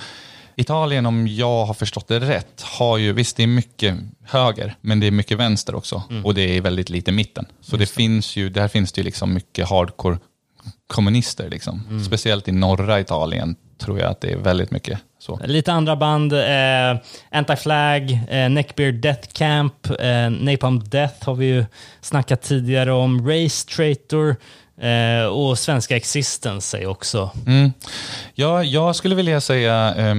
Italien, 0.57 1.07
om 1.07 1.29
jag 1.29 1.65
har 1.65 1.75
förstått 1.75 2.09
det 2.09 2.21
rätt, 2.21 2.63
har 2.63 2.99
ju, 2.99 3.13
visst 3.13 3.37
det 3.37 3.43
är 3.43 3.47
mycket 3.47 3.95
höger, 4.25 4.75
men 4.81 5.01
det 5.01 5.07
är 5.07 5.11
mycket 5.11 5.39
vänster 5.39 5.75
också. 5.75 6.03
Och 6.25 6.35
det 6.35 6.57
är 6.57 6.61
väldigt 6.61 6.91
lite 6.91 7.13
mitten. 7.13 7.47
Så 7.61 7.77
det, 7.77 7.87
finns 7.87 8.37
ju, 8.37 8.49
där 8.49 8.69
finns 8.69 8.93
det 8.93 9.01
ju 9.01 9.05
liksom 9.05 9.35
mycket 9.35 9.69
hardcore 9.69 10.19
kommunister. 10.87 11.51
Liksom. 11.51 12.03
Speciellt 12.07 12.49
i 12.49 12.53
norra 12.53 13.01
Italien 13.01 13.57
tror 13.79 13.99
jag 13.99 14.11
att 14.11 14.21
det 14.21 14.33
är 14.33 14.37
väldigt 14.37 14.71
mycket 14.71 14.99
så. 15.19 15.41
lite 15.45 15.73
andra 15.73 15.97
band, 15.97 16.33
eh, 16.33 16.99
Anti-Flag, 17.31 18.21
eh, 18.29 18.51
Neckbeard 18.51 18.95
Death 18.95 19.29
Camp, 19.33 19.91
eh, 20.01 20.31
Napalm 20.31 20.85
Death 20.85 21.27
har 21.27 21.35
vi 21.35 21.47
ju 21.47 21.65
snackat 22.01 22.43
tidigare 22.43 22.93
om, 22.93 23.29
Race 23.29 23.69
Traitor 23.69 24.37
eh, 24.81 25.27
och 25.27 25.59
Svenska 25.59 25.97
Existence 25.97 26.79
är 26.79 26.87
också. 26.87 27.31
Mm. 27.47 27.73
Ja, 28.35 28.65
jag 28.65 28.97
skulle 28.97 29.15
vilja 29.15 29.41
säga, 29.41 29.95
eh, 29.95 30.15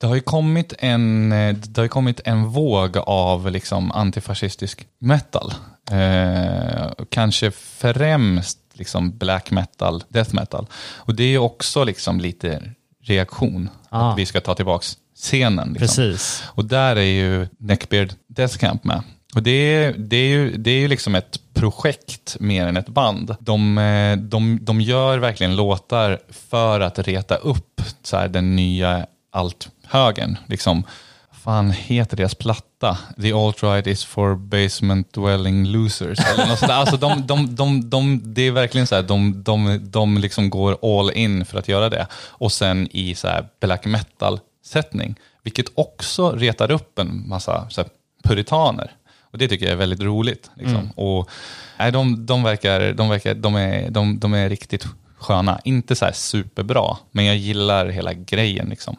det 0.00 0.06
har 0.06 0.14
ju 0.14 0.20
kommit 0.20 0.74
en, 0.78 1.32
eh, 1.32 1.54
det 1.54 1.80
har 1.80 1.88
kommit 1.88 2.20
en 2.24 2.44
våg 2.44 2.96
av 2.98 3.50
liksom 3.50 3.92
antifascistisk 3.92 4.86
metal. 4.98 5.54
Eh, 5.90 6.90
kanske 7.10 7.50
främst 7.50 8.58
liksom 8.74 9.18
black 9.18 9.50
metal, 9.50 10.04
death 10.08 10.34
metal. 10.34 10.66
Och 10.96 11.14
det 11.14 11.22
är 11.22 11.28
ju 11.28 11.38
också 11.38 11.84
liksom 11.84 12.20
lite 12.20 12.62
reaktion, 13.04 13.68
Ah. 13.90 14.12
att 14.12 14.18
vi 14.18 14.26
ska 14.26 14.40
ta 14.40 14.54
tillbaka 14.54 14.84
scenen. 15.16 15.68
Liksom. 15.68 16.04
Precis. 16.04 16.42
Och 16.46 16.64
där 16.64 16.96
är 16.96 17.00
ju 17.00 17.48
Neckbeard 17.58 18.12
Death 18.28 18.56
Camp 18.58 18.84
med. 18.84 19.02
Och 19.34 19.42
det 19.42 19.50
är, 19.50 19.94
det, 19.98 20.16
är 20.16 20.28
ju, 20.28 20.56
det 20.56 20.70
är 20.70 20.78
ju 20.78 20.88
liksom 20.88 21.14
ett 21.14 21.38
projekt 21.54 22.36
mer 22.40 22.66
än 22.66 22.76
ett 22.76 22.88
band. 22.88 23.36
De, 23.40 23.78
eh, 23.78 24.16
de, 24.16 24.58
de 24.62 24.80
gör 24.80 25.18
verkligen 25.18 25.56
låtar 25.56 26.18
för 26.28 26.80
att 26.80 26.98
reta 26.98 27.36
upp 27.36 27.82
så 28.02 28.16
här, 28.16 28.28
den 28.28 28.56
nya 28.56 29.06
althögern. 29.30 30.36
Liksom, 30.46 30.84
fan 31.32 31.70
heter 31.70 32.16
deras 32.16 32.34
platta? 32.34 32.98
The 33.22 33.32
alt-right 33.32 33.88
is 33.88 34.04
for 34.04 34.34
basement 34.34 35.12
dwelling 35.12 35.66
losers. 35.66 36.18
Eller 36.18 36.46
något. 36.46 36.62
Alltså 36.62 36.96
de, 36.96 37.26
de, 37.26 37.54
de, 37.54 37.90
de, 37.90 38.20
det 38.24 38.42
är 38.42 38.50
verkligen 38.50 38.86
så 38.86 38.94
här, 38.94 39.02
de, 39.02 39.42
de, 39.42 39.80
de 39.82 40.18
liksom 40.18 40.50
går 40.50 41.00
all 41.00 41.10
in 41.10 41.44
för 41.44 41.58
att 41.58 41.68
göra 41.68 41.88
det. 41.88 42.06
Och 42.14 42.52
sen 42.52 42.88
i 42.90 43.14
så 43.14 43.28
här 43.28 43.48
black 43.60 43.84
metal-sättning. 43.84 45.14
Vilket 45.42 45.66
också 45.74 46.30
retar 46.30 46.70
upp 46.70 46.98
en 46.98 47.28
massa 47.28 47.70
så 47.70 47.80
här, 47.80 47.90
puritaner. 48.24 48.90
Och 49.32 49.38
det 49.38 49.48
tycker 49.48 49.66
jag 49.66 49.72
är 49.72 49.76
väldigt 49.76 50.00
roligt. 50.00 50.50
Liksom. 50.54 50.90
Och, 50.96 51.30
nej, 51.78 51.92
de, 51.92 52.26
de, 52.26 52.42
verkar, 52.42 52.92
de, 52.92 53.08
verkar, 53.08 53.34
de, 53.34 53.54
är, 53.54 53.90
de, 53.90 54.18
de 54.18 54.34
är 54.34 54.48
riktigt 54.48 54.86
sköna. 55.18 55.60
Inte 55.64 55.96
så 55.96 56.04
här 56.04 56.12
superbra, 56.12 56.96
men 57.10 57.24
jag 57.24 57.36
gillar 57.36 57.86
hela 57.86 58.12
grejen. 58.12 58.68
Liksom. 58.68 58.96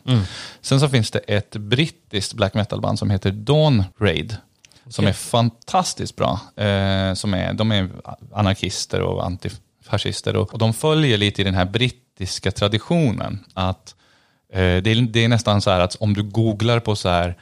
Sen 0.62 0.80
så 0.80 0.90
finns 0.90 1.12
det 1.12 1.20
ett 1.20 1.56
brittiskt 1.56 2.34
black 2.34 2.54
metal-band 2.54 3.00
som 3.00 3.10
heter 3.10 3.32
Dawn 3.32 3.84
Raid. 4.00 4.38
Som 4.90 5.08
är 5.08 5.14
fantastiskt 5.14 6.16
bra. 6.16 6.40
Eh, 6.56 7.14
som 7.14 7.34
är, 7.34 7.54
de 7.54 7.72
är 7.72 7.90
anarkister 8.34 9.02
och 9.02 9.26
antifascister. 9.26 10.36
Och, 10.36 10.54
och 10.54 10.60
de 10.60 10.74
följer 10.74 11.18
lite 11.18 11.42
i 11.42 11.46
den 11.46 11.54
här 11.54 11.66
brittiska 11.66 12.52
traditionen. 12.52 13.40
Att 13.54 13.96
eh, 14.54 14.58
det, 14.60 14.88
är, 14.88 15.02
det 15.12 15.24
är 15.24 15.28
nästan 15.28 15.62
så 15.62 15.70
här 15.70 15.80
att 15.80 15.96
om 15.96 16.14
du 16.14 16.24
googlar 16.24 16.80
på 16.80 16.96
så 16.96 17.10
här 17.10 17.36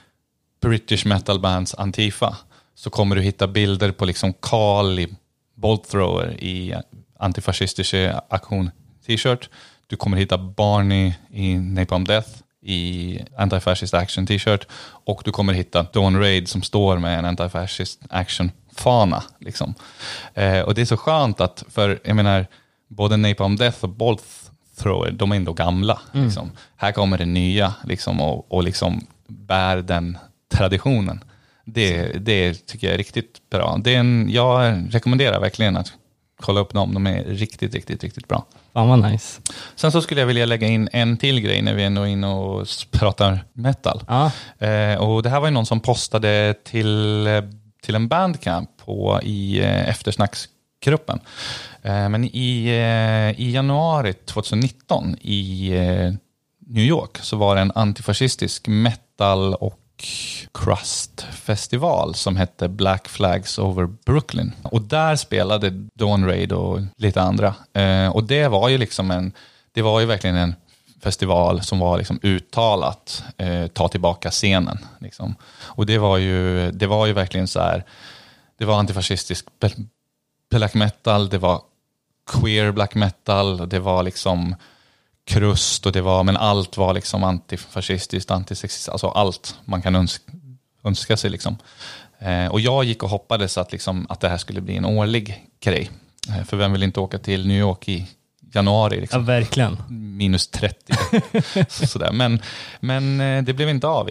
British 0.61 1.05
metal 1.05 1.39
bands 1.39 1.75
Antifa 1.75 2.37
så 2.81 2.89
kommer 2.89 3.15
du 3.15 3.21
hitta 3.21 3.47
bilder 3.47 3.91
på 3.91 4.05
liksom 4.05 4.33
Carl 4.33 4.99
i 4.99 5.07
Bolt 5.55 5.89
Thrower 5.89 6.43
i 6.43 6.73
antifascistisk 7.19 7.93
aktion 8.29 8.71
t-shirt. 9.07 9.49
Du 9.87 9.95
kommer 9.95 10.17
hitta 10.17 10.37
Barney 10.37 11.13
i 11.29 11.55
Napalm 11.55 12.03
Death 12.03 12.29
i 12.61 13.19
Anti-Fascist 13.37 13.97
Action 13.97 14.27
t-shirt. 14.27 14.67
Och 15.05 15.21
du 15.25 15.31
kommer 15.31 15.53
hitta 15.53 15.83
Dawn 15.83 16.19
Raid 16.19 16.47
som 16.47 16.61
står 16.61 16.97
med 16.97 17.19
en 17.19 17.25
Anti-Fascist 17.25 17.99
Action-fana. 18.09 19.23
Liksom. 19.39 19.73
Eh, 20.33 20.59
och 20.59 20.73
det 20.73 20.81
är 20.81 20.85
så 20.85 20.97
skönt 20.97 21.41
att, 21.41 21.63
för 21.69 21.99
jag 22.03 22.15
menar, 22.15 22.47
både 22.87 23.17
Napalm 23.17 23.55
Death 23.55 23.83
och 23.83 23.89
Bolt 23.89 24.23
Thrower, 24.77 25.11
de 25.11 25.31
är 25.31 25.35
ändå 25.35 25.53
gamla. 25.53 25.99
Liksom. 26.11 26.51
Här 26.75 26.91
kommer 26.91 27.17
det 27.17 27.25
nya 27.25 27.73
liksom, 27.83 28.21
och, 28.21 28.51
och 28.51 28.63
liksom 28.63 29.07
bär 29.27 29.77
den 29.77 30.17
traditionen. 30.53 31.23
Det, 31.73 32.25
det 32.25 32.67
tycker 32.67 32.87
jag 32.87 32.93
är 32.93 32.97
riktigt 32.97 33.49
bra. 33.49 33.77
Det 33.83 33.95
är 33.95 33.99
en, 33.99 34.29
jag 34.31 34.75
rekommenderar 34.89 35.39
verkligen 35.39 35.77
att 35.77 35.93
kolla 36.41 36.59
upp 36.59 36.73
dem. 36.73 36.93
De 36.93 37.07
är 37.07 37.23
riktigt, 37.23 37.73
riktigt, 37.73 38.03
riktigt 38.03 38.27
bra. 38.27 38.45
Fan 38.73 38.87
vad 38.87 39.11
nice. 39.11 39.41
Sen 39.75 39.91
så 39.91 40.01
skulle 40.01 40.21
jag 40.21 40.27
vilja 40.27 40.45
lägga 40.45 40.67
in 40.67 40.89
en 40.91 41.17
till 41.17 41.39
grej 41.39 41.61
när 41.61 41.73
vi 41.73 41.83
ändå 41.83 42.01
är 42.01 42.07
inne 42.07 42.27
och 42.27 42.67
pratar 42.91 43.45
metal. 43.53 44.03
Ja. 44.07 44.31
Eh, 44.67 44.95
och 44.95 45.23
det 45.23 45.29
här 45.29 45.39
var 45.39 45.47
ju 45.47 45.53
någon 45.53 45.65
som 45.65 45.79
postade 45.79 46.55
till, 46.63 47.27
eh, 47.27 47.43
till 47.83 47.95
en 47.95 48.07
bandcamp 48.07 48.69
på, 48.85 49.19
i 49.23 49.59
eh, 49.59 49.89
eftersnacksgruppen. 49.89 51.19
Eh, 51.81 52.09
men 52.09 52.23
i, 52.23 52.65
eh, 52.67 53.41
i 53.41 53.51
januari 53.51 54.13
2019 54.13 55.15
i 55.21 55.71
eh, 55.71 56.13
New 56.67 56.85
York 56.85 57.17
så 57.17 57.37
var 57.37 57.55
det 57.55 57.61
en 57.61 57.71
antifascistisk 57.75 58.67
metal 58.67 59.53
och 59.53 59.80
crust-festival 60.53 62.15
som 62.15 62.35
hette 62.35 62.67
Black 62.67 63.07
Flags 63.07 63.59
Over 63.59 63.85
Brooklyn. 63.85 64.51
Och 64.63 64.81
där 64.81 65.15
spelade 65.15 65.69
Dawn 65.93 66.25
Raid 66.25 66.51
och 66.51 66.79
lite 66.97 67.21
andra. 67.21 67.55
Eh, 67.73 68.07
och 68.07 68.23
det 68.23 68.47
var 68.47 68.69
ju 68.69 68.77
liksom 68.77 69.11
en, 69.11 69.31
det 69.71 69.81
var 69.81 69.99
ju 69.99 70.05
verkligen 70.05 70.35
en 70.35 70.55
festival 71.01 71.61
som 71.61 71.79
var 71.79 71.97
liksom 71.97 72.19
uttalat 72.23 73.23
eh, 73.37 73.67
ta 73.67 73.87
tillbaka 73.87 74.31
scenen. 74.31 74.77
Liksom. 74.99 75.35
Och 75.61 75.85
det 75.85 75.97
var, 75.97 76.17
ju, 76.17 76.71
det 76.71 76.87
var 76.87 77.05
ju 77.05 77.13
verkligen 77.13 77.47
så 77.47 77.59
här, 77.59 77.83
det 78.57 78.65
var 78.65 78.79
antifascistisk 78.79 79.45
black 80.49 80.73
metal, 80.73 81.29
det 81.29 81.37
var 81.37 81.61
queer 82.31 82.71
black 82.71 82.95
metal, 82.95 83.69
det 83.69 83.79
var 83.79 84.03
liksom 84.03 84.55
krust 85.31 85.85
och 85.85 85.91
det 85.91 86.01
var, 86.01 86.23
men 86.23 86.37
allt 86.37 86.77
var 86.77 86.93
liksom 86.93 87.23
antifascistiskt, 87.23 88.31
antisexistiskt, 88.31 88.89
alltså 88.89 89.07
allt 89.07 89.55
man 89.65 89.81
kan 89.81 89.95
önska, 89.95 90.31
önska 90.83 91.17
sig 91.17 91.29
liksom. 91.29 91.57
Eh, 92.19 92.45
och 92.47 92.59
jag 92.59 92.83
gick 92.83 93.03
och 93.03 93.09
hoppades 93.09 93.57
att, 93.57 93.71
liksom, 93.71 94.05
att 94.09 94.19
det 94.19 94.29
här 94.29 94.37
skulle 94.37 94.61
bli 94.61 94.75
en 94.77 94.85
årlig 94.85 95.45
grej. 95.63 95.89
Eh, 96.29 96.43
för 96.45 96.57
vem 96.57 96.71
vill 96.71 96.83
inte 96.83 96.99
åka 96.99 97.17
till 97.19 97.47
New 97.47 97.59
York 97.59 97.89
i 97.89 98.07
januari? 98.53 98.95
ja, 98.95 99.01
Liksom 99.01 99.25
verkligen. 99.25 99.77
minus 99.89 100.47
30. 100.47 100.93
Sådär. 101.87 102.11
Men, 102.11 102.41
men 102.79 103.21
eh, 103.21 103.43
det 103.43 103.53
blev 103.53 103.69
inte 103.69 103.87
av 103.87 104.09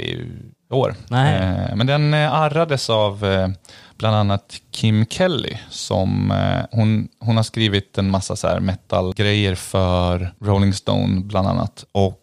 år. 0.70 0.94
Eh, 1.10 1.76
Men 1.76 1.86
den 1.86 2.14
eh, 2.14 2.32
arrades 2.34 2.90
av 2.90 3.24
eh, 3.24 3.48
bland 3.96 4.16
annat 4.16 4.60
Kim 4.70 5.06
Kelly. 5.06 5.56
Som, 5.70 6.30
eh, 6.30 6.66
hon, 6.70 7.08
hon 7.20 7.36
har 7.36 7.42
skrivit 7.42 7.98
en 7.98 8.10
massa 8.10 8.36
så 8.36 8.48
här 8.48 8.60
metal-grejer 8.60 9.54
för 9.54 10.34
Rolling 10.40 10.74
Stone 10.74 11.20
bland 11.20 11.48
annat. 11.48 11.84
Och 11.92 12.16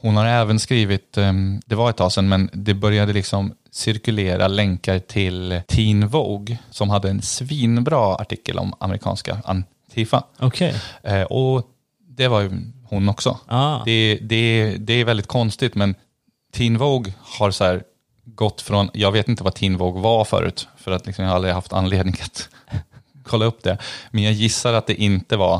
hon 0.00 0.16
har 0.16 0.26
även 0.26 0.58
skrivit, 0.58 1.18
det 1.66 1.74
var 1.74 1.90
ett 1.90 1.96
tag 1.96 2.12
sedan, 2.12 2.28
men 2.28 2.50
det 2.52 2.74
började 2.74 3.12
liksom 3.12 3.52
cirkulera 3.70 4.48
länkar 4.48 4.98
till 4.98 5.60
Teen 5.68 6.08
Vogue 6.08 6.58
som 6.70 6.90
hade 6.90 7.10
en 7.10 7.22
svinbra 7.22 8.14
artikel 8.14 8.58
om 8.58 8.74
amerikanska 8.80 9.38
Antifa. 9.44 10.24
Eh, 11.02 11.22
och 11.22 11.66
det 12.08 12.28
var 12.28 12.40
ju 12.40 12.50
hon 12.88 13.08
också. 13.08 13.38
Ah. 13.46 13.84
Det, 13.84 14.18
det, 14.22 14.76
det 14.78 14.92
är 14.92 15.04
väldigt 15.04 15.26
konstigt, 15.26 15.74
men 15.74 15.94
Teen 16.56 16.78
Vogue 16.78 17.12
har 17.18 17.50
så 17.50 17.64
här 17.64 17.82
gått 18.24 18.60
från, 18.60 18.90
jag 18.92 19.12
vet 19.12 19.28
inte 19.28 19.44
vad 19.44 19.54
Teen 19.54 19.76
Vogue 19.76 20.02
var 20.02 20.24
förut, 20.24 20.68
för 20.76 20.90
att 20.90 21.06
liksom 21.06 21.24
jag 21.24 21.30
har 21.30 21.36
aldrig 21.36 21.54
haft 21.54 21.72
anledning 21.72 22.16
att 22.22 22.48
kolla 23.24 23.44
upp 23.44 23.62
det. 23.62 23.78
Men 24.10 24.22
jag 24.22 24.32
gissar 24.32 24.72
att 24.72 24.86
det 24.86 24.94
inte 24.94 25.36
var 25.36 25.56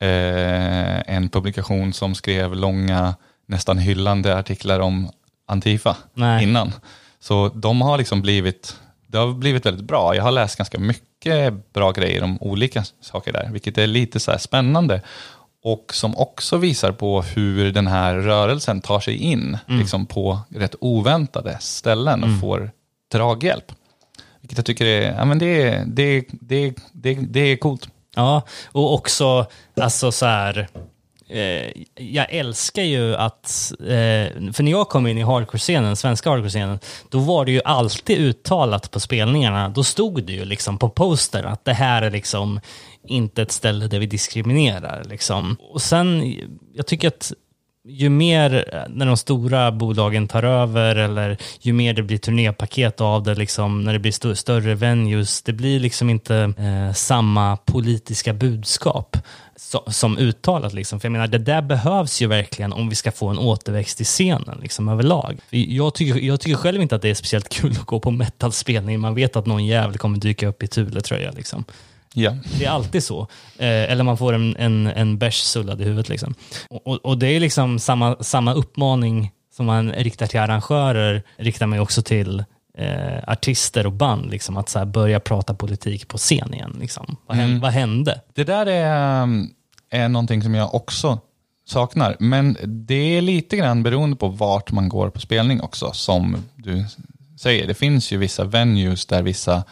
eh, 0.00 1.14
en 1.14 1.28
publikation 1.28 1.92
som 1.92 2.14
skrev 2.14 2.54
långa, 2.54 3.14
nästan 3.46 3.78
hyllande 3.78 4.38
artiklar 4.38 4.80
om 4.80 5.10
Antifa 5.46 5.96
Nej. 6.14 6.42
innan. 6.42 6.72
Så 7.20 7.48
de 7.48 7.82
har 7.82 7.98
liksom 7.98 8.22
blivit, 8.22 8.76
det 9.06 9.18
har 9.18 9.32
blivit 9.32 9.66
väldigt 9.66 9.84
bra. 9.84 10.16
Jag 10.16 10.22
har 10.22 10.32
läst 10.32 10.56
ganska 10.56 10.78
mycket 10.78 11.72
bra 11.72 11.92
grejer 11.92 12.22
om 12.22 12.38
olika 12.40 12.84
saker 13.00 13.32
där, 13.32 13.48
vilket 13.52 13.78
är 13.78 13.86
lite 13.86 14.20
så 14.20 14.30
här 14.30 14.38
spännande. 14.38 15.02
Och 15.64 15.94
som 15.94 16.16
också 16.16 16.56
visar 16.56 16.92
på 16.92 17.22
hur 17.22 17.72
den 17.72 17.86
här 17.86 18.14
rörelsen 18.14 18.80
tar 18.80 19.00
sig 19.00 19.16
in 19.16 19.58
liksom 19.66 20.06
på 20.06 20.38
rätt 20.48 20.74
oväntade 20.80 21.56
ställen 21.60 22.24
och 22.24 22.40
får 22.40 22.70
draghjälp. 23.12 23.72
Vilket 24.40 24.58
jag 24.58 24.66
tycker 24.66 24.84
är, 24.86 25.12
ja, 25.18 25.24
men 25.24 25.38
det, 25.38 25.62
är- 25.62 25.84
det, 25.86 26.24
det, 26.30 26.74
det, 26.92 27.14
det 27.14 27.40
är 27.40 27.56
coolt. 27.56 27.88
Ja, 28.16 28.42
och 28.72 28.94
också 28.94 29.46
alltså 29.80 30.12
så 30.12 30.26
här. 30.26 30.68
Eh, 31.28 31.82
jag 32.04 32.26
älskar 32.32 32.82
ju 32.82 33.16
att, 33.16 33.72
eh, 33.80 34.52
för 34.52 34.62
när 34.62 34.70
jag 34.70 34.88
kom 34.88 35.06
in 35.06 35.18
i 35.18 35.22
hardcore-scenen, 35.22 35.96
svenska 35.96 36.30
hardcore-scenen, 36.30 36.78
då 37.10 37.18
var 37.18 37.44
det 37.44 37.52
ju 37.52 37.60
alltid 37.64 38.18
uttalat 38.18 38.90
på 38.90 39.00
spelningarna. 39.00 39.68
Då 39.68 39.84
stod 39.84 40.24
det 40.24 40.32
ju 40.32 40.44
liksom 40.44 40.78
på 40.78 40.88
poster 40.88 41.42
att 41.44 41.64
det 41.64 41.72
här 41.72 42.02
är 42.02 42.10
liksom 42.10 42.60
inte 43.06 43.42
ett 43.42 43.52
ställe 43.52 43.86
där 43.86 43.98
vi 43.98 44.06
diskriminerar. 44.06 45.04
Liksom. 45.04 45.56
Och 45.60 45.82
sen, 45.82 46.36
jag 46.74 46.86
tycker 46.86 47.08
att 47.08 47.32
ju 47.88 48.08
mer 48.08 48.68
eh, 48.72 48.82
när 48.88 49.06
de 49.06 49.16
stora 49.16 49.72
bolagen 49.72 50.28
tar 50.28 50.42
över 50.42 50.96
eller 50.96 51.38
ju 51.60 51.72
mer 51.72 51.94
det 51.94 52.02
blir 52.02 52.18
turnépaket 52.18 53.00
av 53.00 53.22
det, 53.22 53.34
liksom, 53.34 53.84
när 53.84 53.92
det 53.92 53.98
blir 53.98 54.10
st- 54.12 54.36
större 54.36 54.74
venues, 54.74 55.42
det 55.42 55.52
blir 55.52 55.80
liksom 55.80 56.10
inte 56.10 56.36
eh, 56.58 56.94
samma 56.94 57.56
politiska 57.56 58.32
budskap 58.32 59.16
so- 59.56 59.90
som 59.90 60.18
uttalat. 60.18 60.72
Liksom. 60.72 61.00
För 61.00 61.06
jag 61.06 61.12
menar, 61.12 61.26
det 61.26 61.38
där 61.38 61.62
behövs 61.62 62.22
ju 62.22 62.26
verkligen 62.26 62.72
om 62.72 62.88
vi 62.88 62.94
ska 62.94 63.12
få 63.12 63.28
en 63.28 63.38
återväxt 63.38 64.00
i 64.00 64.04
scenen 64.04 64.58
liksom, 64.62 64.88
överlag. 64.88 65.38
Jag 65.50 65.94
tycker, 65.94 66.20
jag 66.20 66.40
tycker 66.40 66.56
själv 66.56 66.82
inte 66.82 66.94
att 66.96 67.02
det 67.02 67.10
är 67.10 67.14
speciellt 67.14 67.48
kul 67.48 67.70
att 67.70 67.86
gå 67.86 68.00
på 68.00 68.10
metalspelning. 68.10 69.00
Man 69.00 69.14
vet 69.14 69.36
att 69.36 69.46
någon 69.46 69.66
jävel 69.66 69.98
kommer 69.98 70.18
dyka 70.18 70.48
upp 70.48 70.62
i 70.62 70.66
Thule-tröja. 70.66 71.30
Liksom. 71.30 71.64
Ja. 72.16 72.36
Det 72.58 72.64
är 72.64 72.70
alltid 72.70 73.04
så. 73.04 73.20
Eh, 73.58 73.92
eller 73.92 74.04
man 74.04 74.16
får 74.16 74.32
en, 74.32 74.56
en, 74.56 74.86
en 74.86 75.18
bärs 75.18 75.36
sullad 75.36 75.80
i 75.80 75.84
huvudet. 75.84 76.08
Liksom. 76.08 76.34
Och, 76.70 76.86
och, 76.86 76.96
och 76.96 77.18
det 77.18 77.26
är 77.26 77.40
liksom 77.40 77.78
samma, 77.78 78.16
samma 78.20 78.52
uppmaning 78.54 79.30
som 79.56 79.66
man 79.66 79.92
riktar 79.92 80.26
till 80.26 80.40
arrangörer, 80.40 81.22
riktar 81.36 81.66
man 81.66 81.78
också 81.78 82.02
till 82.02 82.44
eh, 82.78 83.18
artister 83.26 83.86
och 83.86 83.92
band. 83.92 84.30
Liksom, 84.30 84.56
att 84.56 84.68
så 84.68 84.78
här, 84.78 84.86
börja 84.86 85.20
prata 85.20 85.54
politik 85.54 86.08
på 86.08 86.18
scen 86.18 86.54
igen. 86.54 86.76
Liksom. 86.80 87.16
Vad, 87.26 87.36
hände, 87.36 87.60
vad 87.60 87.72
hände? 87.72 88.20
Det 88.34 88.44
där 88.44 88.66
är, 88.66 89.22
um, 89.22 89.50
är 89.90 90.08
någonting 90.08 90.42
som 90.42 90.54
jag 90.54 90.74
också 90.74 91.18
saknar. 91.66 92.16
Men 92.18 92.56
det 92.62 93.16
är 93.16 93.20
lite 93.20 93.56
grann 93.56 93.82
beroende 93.82 94.16
på 94.16 94.28
vart 94.28 94.72
man 94.72 94.88
går 94.88 95.10
på 95.10 95.20
spelning 95.20 95.60
också. 95.60 95.92
Som 95.92 96.36
du 96.56 96.84
säger, 97.40 97.66
det 97.66 97.74
finns 97.74 98.12
ju 98.12 98.16
vissa 98.16 98.44
venues 98.44 99.06
där 99.06 99.22
vissa 99.22 99.64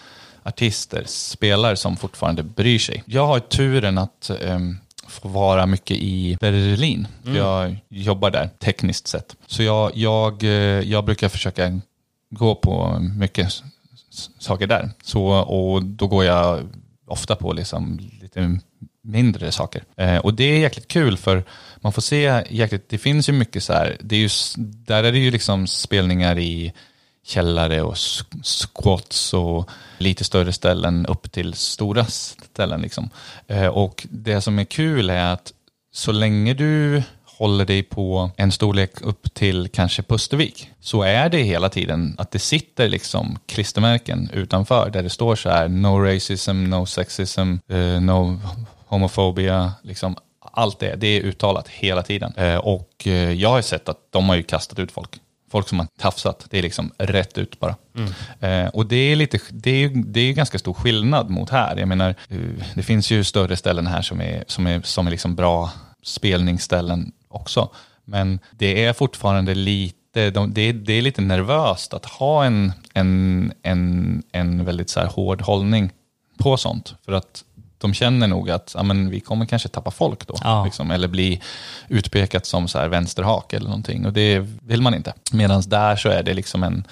artister 0.43 1.05
spelar 1.07 1.75
som 1.75 1.97
fortfarande 1.97 2.43
bryr 2.43 2.79
sig. 2.79 3.03
Jag 3.07 3.27
har 3.27 3.41
turen 3.41 3.99
att 3.99 4.31
um, 4.41 4.79
få 5.09 5.29
vara 5.29 5.67
mycket 5.67 5.97
i 5.97 6.37
Berlin. 6.41 7.09
För 7.25 7.37
Jag 7.37 7.77
jobbar 7.89 8.31
där 8.31 8.51
tekniskt 8.59 9.07
sett. 9.07 9.37
Så 9.47 9.63
jag, 9.63 9.91
jag, 9.95 10.43
eh, 10.43 10.51
jag 10.81 11.05
brukar 11.05 11.29
försöka 11.29 11.81
gå 12.31 12.55
på 12.55 12.99
mycket 13.19 13.63
saker 14.39 14.67
där. 14.67 14.91
Så, 15.03 15.27
och 15.27 15.83
då 15.83 16.07
går 16.07 16.25
jag 16.25 16.69
ofta 17.07 17.37
på 17.37 17.53
liksom 17.53 17.99
lite 18.21 18.59
mindre 19.03 19.53
saker. 19.53 19.85
Eh, 19.97 20.17
och 20.17 20.35
det 20.35 20.45
är 20.45 20.59
jäkligt 20.59 20.89
kul 20.89 21.17
för 21.17 21.45
man 21.77 21.93
får 21.93 22.03
se 22.03 22.45
jäkligt, 22.51 22.89
det 22.89 22.99
finns 22.99 23.29
ju 23.29 23.33
mycket 23.33 23.63
så 23.63 23.73
här, 23.73 23.97
det 24.01 24.17
är 24.17 24.21
ju, 24.21 24.29
där 24.59 25.05
är 25.05 25.13
det 25.13 25.19
ju 25.19 25.31
liksom 25.31 25.67
spelningar 25.67 26.39
i 26.39 26.73
källare 27.27 27.83
och 27.83 27.97
squats 28.45 29.35
och 29.35 29.71
lite 30.03 30.25
större 30.25 30.53
ställen 30.53 31.07
upp 31.07 31.33
till 31.33 31.55
stora 31.55 32.05
ställen. 32.05 32.83
Liksom. 32.83 33.11
Eh, 33.47 33.67
och 33.67 34.07
det 34.11 34.41
som 34.41 34.59
är 34.59 34.65
kul 34.65 35.11
är 35.11 35.33
att 35.33 35.53
så 35.93 36.13
länge 36.13 36.55
du 36.55 37.03
håller 37.25 37.65
dig 37.65 37.83
på 37.83 38.31
en 38.37 38.53
storlek 38.53 38.91
upp 39.01 39.35
till 39.35 39.69
kanske 39.69 40.03
Pustervik 40.03 40.71
så 40.81 41.03
är 41.03 41.29
det 41.29 41.39
hela 41.39 41.69
tiden 41.69 42.15
att 42.19 42.31
det 42.31 42.39
sitter 42.39 42.89
liksom 42.89 43.39
klistermärken 43.47 44.31
utanför 44.33 44.91
där 44.91 45.03
det 45.03 45.11
står 45.11 45.37
så 45.37 45.51
här 45.51 45.69
no 45.69 45.99
racism, 45.99 46.65
no 46.65 46.87
sexism, 46.87 47.57
uh, 47.73 48.01
no 48.01 48.41
homophobia, 48.87 49.73
liksom 49.83 50.17
allt 50.53 50.79
det, 50.79 50.97
det 50.97 51.07
är 51.07 51.21
uttalat 51.21 51.69
hela 51.69 52.03
tiden. 52.03 52.33
Eh, 52.37 52.57
och 52.57 53.07
jag 53.37 53.49
har 53.49 53.63
sett 53.63 53.89
att 53.89 53.99
de 54.11 54.29
har 54.29 54.37
ju 54.37 54.43
kastat 54.43 54.79
ut 54.79 54.93
folk 54.93 55.21
folk 55.53 55.69
som 55.69 55.79
har 55.79 55.89
tafsat. 55.99 56.47
Det 56.51 56.59
är 56.59 56.63
liksom 56.63 56.93
rätt 56.99 57.39
ut 57.39 57.61
bara. 57.61 57.77
Eh, 58.41 58.69
och 58.69 58.87
det 58.87 58.97
är, 58.97 59.17
lite, 59.17 59.39
det, 59.51 59.85
är, 59.85 59.91
det 59.95 60.21
är 60.21 60.33
ganska 60.33 60.59
stor 60.59 60.75
skillnad 60.75 61.31
mot 61.31 61.51
här. 61.51 61.77
Jag 61.77 61.89
menar, 61.89 62.15
eh, 62.29 62.39
det 62.75 62.83
finns 62.83 63.11
ju 63.11 63.25
större 63.25 63.57
ställen 63.57 63.87
här 63.87 64.03
som 64.03 64.21
är, 64.21 64.45
som 64.47 64.67
är, 64.67 64.83
som 64.83 65.07
är 65.07 65.11
liksom 65.11 65.35
bra 65.35 65.71
spelningsställen 66.03 67.13
också. 67.29 67.71
Men 68.05 68.39
det 68.51 68.85
är 68.85 68.93
fortfarande 68.93 69.55
lite, 69.55 70.31
de, 70.31 70.53
det, 70.53 70.63
är, 70.63 70.73
det 70.73 70.93
är 70.93 71.03
lite 71.03 71.23
nervöst 71.23 71.95
att 71.95 72.05
ha 72.05 72.45
en, 72.45 72.73
en, 72.95 73.53
en, 73.63 74.23
en 74.33 74.65
väldigt 74.65 74.91
så 74.91 75.01
hård 75.01 75.43
hållning 75.43 75.91
på 76.39 76.57
sånt. 76.57 76.95
För 77.05 77.13
att 77.13 77.45
de 77.83 77.95
känner 77.95 78.27
nog 78.27 78.51
att 78.51 78.73
ja, 78.77 78.83
men 78.83 79.11
vi 79.11 79.21
kommer 79.21 79.47
kanske 79.47 79.69
tappa 79.69 79.91
folk 79.91 80.27
då. 80.27 80.35
Ja. 80.41 80.65
Liksom, 80.65 80.91
eller 80.91 81.09
bli 81.09 81.41
utpekat 81.89 82.47
som 82.47 82.69
så 82.69 82.79
här 82.79 82.89
vänsterhak 82.89 83.53
eller 83.53 83.67
någonting. 83.67 84.07
Och 84.07 84.13
det 84.13 84.39
vill 84.63 84.83
man 84.83 84.95
inte. 84.95 85.15
Medan 85.33 85.63
där 85.67 85.97
så 85.97 86.09
är 86.09 86.23
det 86.23 86.35
liksom 86.35 86.63
en, 86.63 86.87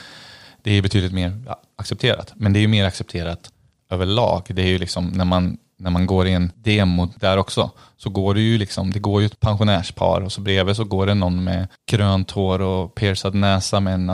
det 0.62 0.72
är 0.72 0.82
betydligt 0.82 1.12
mer 1.12 1.42
ja, 1.46 1.60
accepterat. 1.76 2.32
Men 2.34 2.52
det 2.52 2.58
är 2.58 2.60
ju 2.60 2.68
mer 2.68 2.84
accepterat 2.84 3.50
överlag. 3.90 4.42
Det 4.48 4.62
är 4.62 4.66
ju 4.66 4.78
liksom 4.78 5.08
när 5.08 5.24
man, 5.24 5.58
när 5.78 5.90
man 5.90 6.06
går 6.06 6.26
i 6.26 6.32
en 6.32 6.52
demo 6.54 7.08
där 7.16 7.36
också, 7.36 7.70
så 7.96 8.10
går 8.10 8.34
det 8.34 8.40
ju 8.40 8.58
liksom, 8.58 8.92
det 8.92 8.98
går 8.98 9.20
ju 9.20 9.26
ett 9.26 9.40
pensionärspar 9.40 10.20
och 10.20 10.32
så 10.32 10.40
bredvid 10.40 10.76
så 10.76 10.84
går 10.84 11.06
det 11.06 11.14
någon 11.14 11.44
med 11.44 11.68
grönt 11.90 12.30
hår 12.30 12.60
och 12.60 12.94
piercad 12.94 13.34
näsa 13.34 13.80
med 13.80 13.94
en 13.94 14.06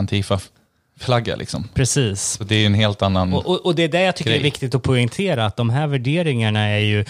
Antifa-flagga 0.97 1.35
liksom. 1.35 1.69
Precis. 1.73 2.21
Så 2.21 2.43
det 2.43 2.55
är 2.55 2.65
en 2.65 2.73
helt 2.73 3.01
annan... 3.01 3.33
Och, 3.33 3.45
och, 3.45 3.65
och 3.65 3.75
det 3.75 3.83
är 3.83 3.87
det 3.87 4.01
jag 4.01 4.15
tycker 4.15 4.29
Grej. 4.29 4.39
är 4.39 4.43
viktigt 4.43 4.75
att 4.75 4.83
poängtera, 4.83 5.45
att 5.45 5.55
de 5.55 5.69
här 5.69 5.87
värderingarna 5.87 6.59
är 6.59 6.79
ju, 6.79 7.05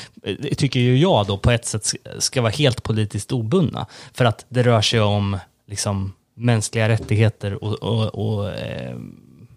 tycker 0.57 0.79
ju 0.79 0.97
jag 0.97 1.27
då, 1.27 1.37
på 1.37 1.51
ett 1.51 1.65
sätt 1.65 1.93
ska 2.19 2.41
vara 2.41 2.51
helt 2.51 2.83
politiskt 2.83 3.31
obundna. 3.31 3.85
För 4.13 4.25
att 4.25 4.45
det 4.49 4.63
rör 4.63 4.81
sig 4.81 4.99
om 4.99 5.37
liksom, 5.67 6.13
mänskliga 6.35 6.89
rättigheter 6.89 7.63
och, 7.63 7.73
och, 7.73 8.15
och 8.15 8.49
eh, 8.49 8.95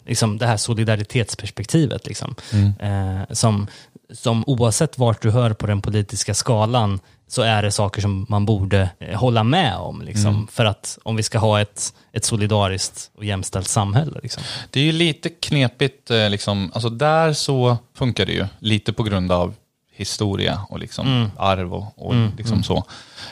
liksom 0.06 0.38
det 0.38 0.46
här 0.46 0.56
solidaritetsperspektivet. 0.56 2.06
Liksom. 2.06 2.34
Eh, 2.80 3.34
som, 3.34 3.66
som 4.12 4.44
oavsett 4.46 4.98
vart 4.98 5.22
du 5.22 5.30
hör 5.30 5.52
på 5.52 5.66
den 5.66 5.82
politiska 5.82 6.34
skalan 6.34 7.00
så 7.28 7.42
är 7.42 7.62
det 7.62 7.70
saker 7.70 8.00
som 8.00 8.26
man 8.28 8.46
borde 8.46 8.90
eh, 8.98 9.18
hålla 9.18 9.44
med 9.44 9.76
om. 9.76 10.02
Liksom, 10.02 10.48
För 10.52 10.64
att 10.64 10.98
om 11.02 11.16
vi 11.16 11.22
ska 11.22 11.38
ha 11.38 11.60
ett, 11.60 11.94
ett 12.12 12.24
solidariskt 12.24 13.10
och 13.16 13.24
jämställt 13.24 13.68
samhälle. 13.68 14.20
Liksom. 14.22 14.42
Det 14.70 14.80
är 14.80 14.84
ju 14.84 14.92
lite 14.92 15.28
knepigt, 15.28 16.10
eh, 16.10 16.30
liksom, 16.30 16.70
alltså 16.74 16.90
där 16.90 17.32
så 17.32 17.78
funkar 17.94 18.26
det 18.26 18.32
ju, 18.32 18.46
lite 18.58 18.92
på 18.92 19.02
grund 19.02 19.32
av 19.32 19.54
historia 19.92 20.60
och 20.68 20.78
liksom 20.78 21.30
arv 21.36 21.74
och, 21.74 21.92
och 21.96 22.14
liksom 22.36 22.62
så. 22.62 22.84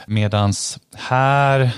Medans 0.07 0.79
här, 0.95 1.71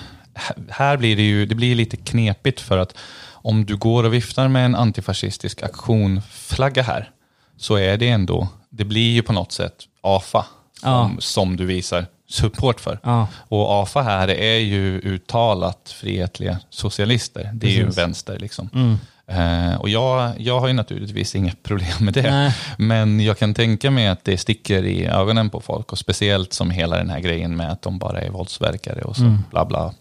här 0.69 0.97
blir 0.97 1.17
det 1.17 1.23
ju 1.23 1.47
det 1.47 1.55
blir 1.55 1.75
lite 1.75 1.97
knepigt 1.97 2.61
för 2.61 2.79
att 2.79 2.95
om 3.43 3.65
du 3.65 3.77
går 3.77 4.05
och 4.05 4.15
viftar 4.15 4.49
med 4.49 4.65
en 4.65 4.75
antifascistisk 4.75 5.63
aktionflagga 5.63 6.83
här 6.83 7.11
så 7.57 7.77
är 7.77 7.97
det 7.97 8.09
ändå, 8.09 8.49
det 8.71 8.85
blir 8.85 9.11
ju 9.13 9.23
på 9.23 9.33
något 9.33 9.53
sätt 9.53 9.75
AFA 10.01 10.47
som, 10.81 10.89
Ja. 10.91 11.11
som 11.19 11.57
du 11.57 11.67
visar 11.67 12.07
support 12.29 12.81
för. 12.81 12.99
Ja. 13.03 13.29
Och 13.49 13.83
AFA 13.83 14.03
här 14.03 14.29
är 14.29 14.59
ju 14.59 14.99
uttalat 14.99 15.95
frihetliga 16.01 16.59
socialister. 16.71 17.51
Det 17.55 17.67
är 17.67 17.71
ju 17.71 17.85
Precis. 17.85 17.99
vänster 17.99 18.39
liksom. 18.39 18.99
Eh, 19.27 19.75
och 19.75 19.89
jag, 19.89 20.33
jag 20.41 20.61
har 20.61 20.67
ju 20.69 20.73
naturligtvis 20.73 21.35
inget 21.35 21.63
problem 21.63 21.93
med 22.01 22.15
det. 22.15 22.31
Nej. 22.31 22.55
Men 22.79 23.21
jag 23.21 23.39
kan 23.39 23.55
tänka 23.55 23.91
mig 23.91 24.09
att 24.09 24.25
det 24.25 24.39
sticker 24.39 24.85
i 24.85 25.07
ögonen 25.07 25.51
på 25.51 25.61
folk. 25.61 25.93
Och 25.93 25.99
speciellt 25.99 26.53
som 26.53 26.71
hela 26.71 26.97
den 26.97 27.11
här 27.11 27.21
grejen 27.21 27.57
med 27.57 27.73
att 27.73 27.83
de 27.83 27.99
bara 27.99 28.21
är 28.21 28.31
våldsverkare 28.31 29.03
och 29.03 29.17
så 29.17 29.37
bla 29.51 29.65
bla. 29.65 29.95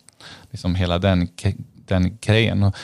Liksom 0.51 0.75
hela 0.75 0.99
den, 0.99 1.27
den 1.87 2.17
grejen. 2.21 2.63
Och, 2.63 2.75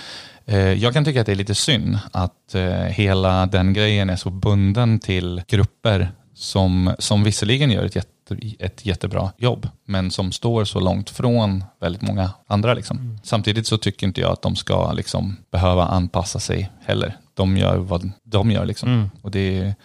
jag 0.54 0.94
kan 0.94 1.06
tycka 1.06 1.22
att 1.22 1.26
det 1.26 1.32
är 1.32 1.36
lite 1.36 1.56
synd 1.56 2.00
att 2.12 2.56
eh, 2.56 2.72
hela 2.72 3.46
den 3.46 3.74
grejen 3.74 4.10
är 4.10 4.16
så 4.16 4.30
bunden 4.30 5.00
till 5.00 5.42
grupper 5.48 6.12
som, 6.34 6.96
som 7.00 7.24
visserligen 7.24 7.72
gör 7.72 7.86
ett, 7.86 7.96
jätte, 7.96 8.38
ett 8.60 8.86
jättebra 8.86 9.32
jobb, 9.38 9.70
men 9.86 10.12
som 10.12 10.32
står 10.32 10.66
så 10.66 10.80
långt 10.80 11.10
från 11.10 11.64
väldigt 11.80 12.02
många 12.02 12.32
andra. 12.48 12.74
Liksom. 12.74 13.20
Samtidigt 13.24 13.68
så 13.68 13.78
tycker 13.78 14.08
inte 14.08 14.22
jag 14.22 14.32
att 14.32 14.42
de 14.42 14.56
ska 14.56 14.92
liksom, 14.92 15.38
behöva 15.52 15.86
anpassa 15.86 16.40
sig 16.40 16.72
heller. 16.82 17.18
De 17.34 17.58
gör 17.58 17.78
vad 17.78 18.12
de 18.24 18.52
gör. 18.52 18.66
Liksom. 18.66 19.10
Och 19.22 19.32
det, 19.32 19.76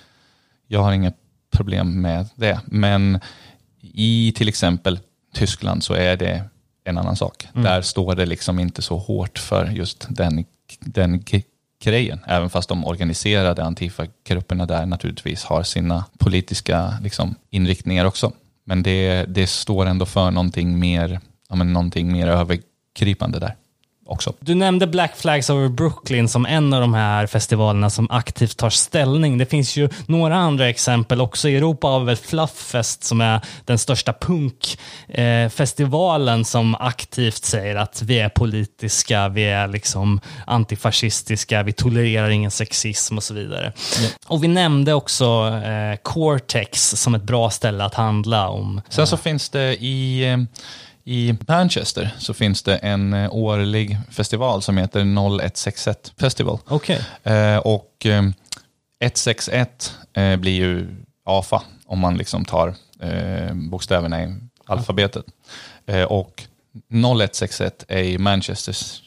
jag 0.66 0.82
har 0.82 0.92
inget 0.92 1.16
problem 1.50 2.00
med 2.00 2.28
det. 2.34 2.60
Men 2.64 3.20
i 3.80 4.32
till 4.36 4.48
exempel 4.48 4.98
Tyskland 5.34 5.84
så 5.84 5.94
är 5.94 6.16
det 6.16 6.44
en 6.84 6.98
annan 6.98 7.16
sak. 7.16 7.48
Där 7.52 7.82
står 7.82 8.14
det 8.14 8.26
liksom 8.26 8.58
inte 8.58 8.82
så 8.82 8.96
hårt 8.96 9.38
för 9.38 9.66
just 9.66 10.06
den, 10.08 10.44
den 10.80 11.24
grejen. 11.84 12.20
Även 12.26 12.50
fast 12.50 12.68
de 12.68 12.84
organiserade 12.86 13.64
Antifa-grupperna 13.64 14.66
där 14.66 14.86
naturligtvis 14.86 15.44
har 15.44 15.62
sina 15.62 16.04
politiska 16.18 16.98
liksom, 17.02 17.34
inriktningar 17.50 18.04
också. 18.04 18.32
Men 18.64 18.82
det, 18.82 19.24
det 19.24 19.46
står 19.46 19.86
ändå 19.86 20.06
för 20.06 20.30
någonting 20.30 20.78
mer, 20.78 21.20
ja, 21.48 21.56
men 21.56 21.72
någonting 21.72 22.12
mer 22.12 22.26
övergripande 22.28 23.38
där 23.38 23.56
också. 24.10 24.32
Du 24.40 24.54
nämnde 24.54 24.86
Black 24.86 25.16
Flags 25.16 25.50
Over 25.50 25.68
Brooklyn 25.68 26.28
som 26.28 26.46
en 26.46 26.72
av 26.72 26.80
de 26.80 26.94
här 26.94 27.26
festivalerna 27.26 27.90
som 27.90 28.10
aktivt 28.10 28.56
tar 28.56 28.70
ställning. 28.70 29.38
Det 29.38 29.46
finns 29.46 29.76
ju 29.76 29.88
några 30.06 30.36
andra 30.36 30.68
exempel 30.68 31.20
också. 31.20 31.48
I 31.48 31.56
Europa 31.56 31.86
har 31.86 32.00
vi 32.00 32.06
väl 32.06 32.16
Flufffest 32.16 33.04
som 33.04 33.20
är 33.20 33.40
den 33.64 33.78
största 33.78 34.12
punkfestivalen 34.12 36.44
som 36.44 36.74
aktivt 36.74 37.44
säger 37.44 37.76
att 37.76 38.02
vi 38.02 38.20
är 38.20 38.28
politiska, 38.28 39.28
vi 39.28 39.44
är 39.44 39.68
liksom 39.68 40.20
antifascistiska, 40.46 41.62
vi 41.62 41.72
tolererar 41.72 42.30
ingen 42.30 42.50
sexism 42.50 43.16
och 43.16 43.22
så 43.22 43.34
vidare. 43.34 43.72
Och 44.26 44.44
vi 44.44 44.48
nämnde 44.48 44.94
också 44.94 45.24
eh, 45.64 45.96
Cortex 46.02 46.90
som 46.90 47.14
ett 47.14 47.22
bra 47.22 47.50
ställe 47.50 47.84
att 47.84 47.94
handla 47.94 48.48
om. 48.48 48.80
Sen 48.88 49.06
så 49.06 49.16
finns 49.16 49.48
det 49.48 49.84
i, 49.84 50.30
eh, 50.30 50.38
i 51.04 51.34
Manchester 51.48 52.10
så 52.18 52.34
finns 52.34 52.62
det 52.62 52.76
en 52.76 53.12
eh, 53.12 53.34
årlig 53.34 53.98
festival 54.10 54.62
som 54.62 54.76
heter 54.76 55.00
0161 55.00 56.12
Festival. 56.20 56.58
Okej. 56.68 57.04
Eh, 57.22 57.56
och 57.56 58.06
eh, 58.06 58.22
161 59.00 59.94
eh, 60.12 60.36
blir 60.36 60.52
ju 60.52 60.96
AFA 61.24 61.62
om 61.86 61.98
man 61.98 62.16
liksom 62.16 62.44
tar 62.44 62.74
bokstäverna 63.52 64.22
i 64.22 64.36
alfabetet. 64.66 65.24
Och 66.08 66.42
0161 66.92 67.84
är 67.88 68.02
i 68.02 68.18
Manchesters 68.18 69.02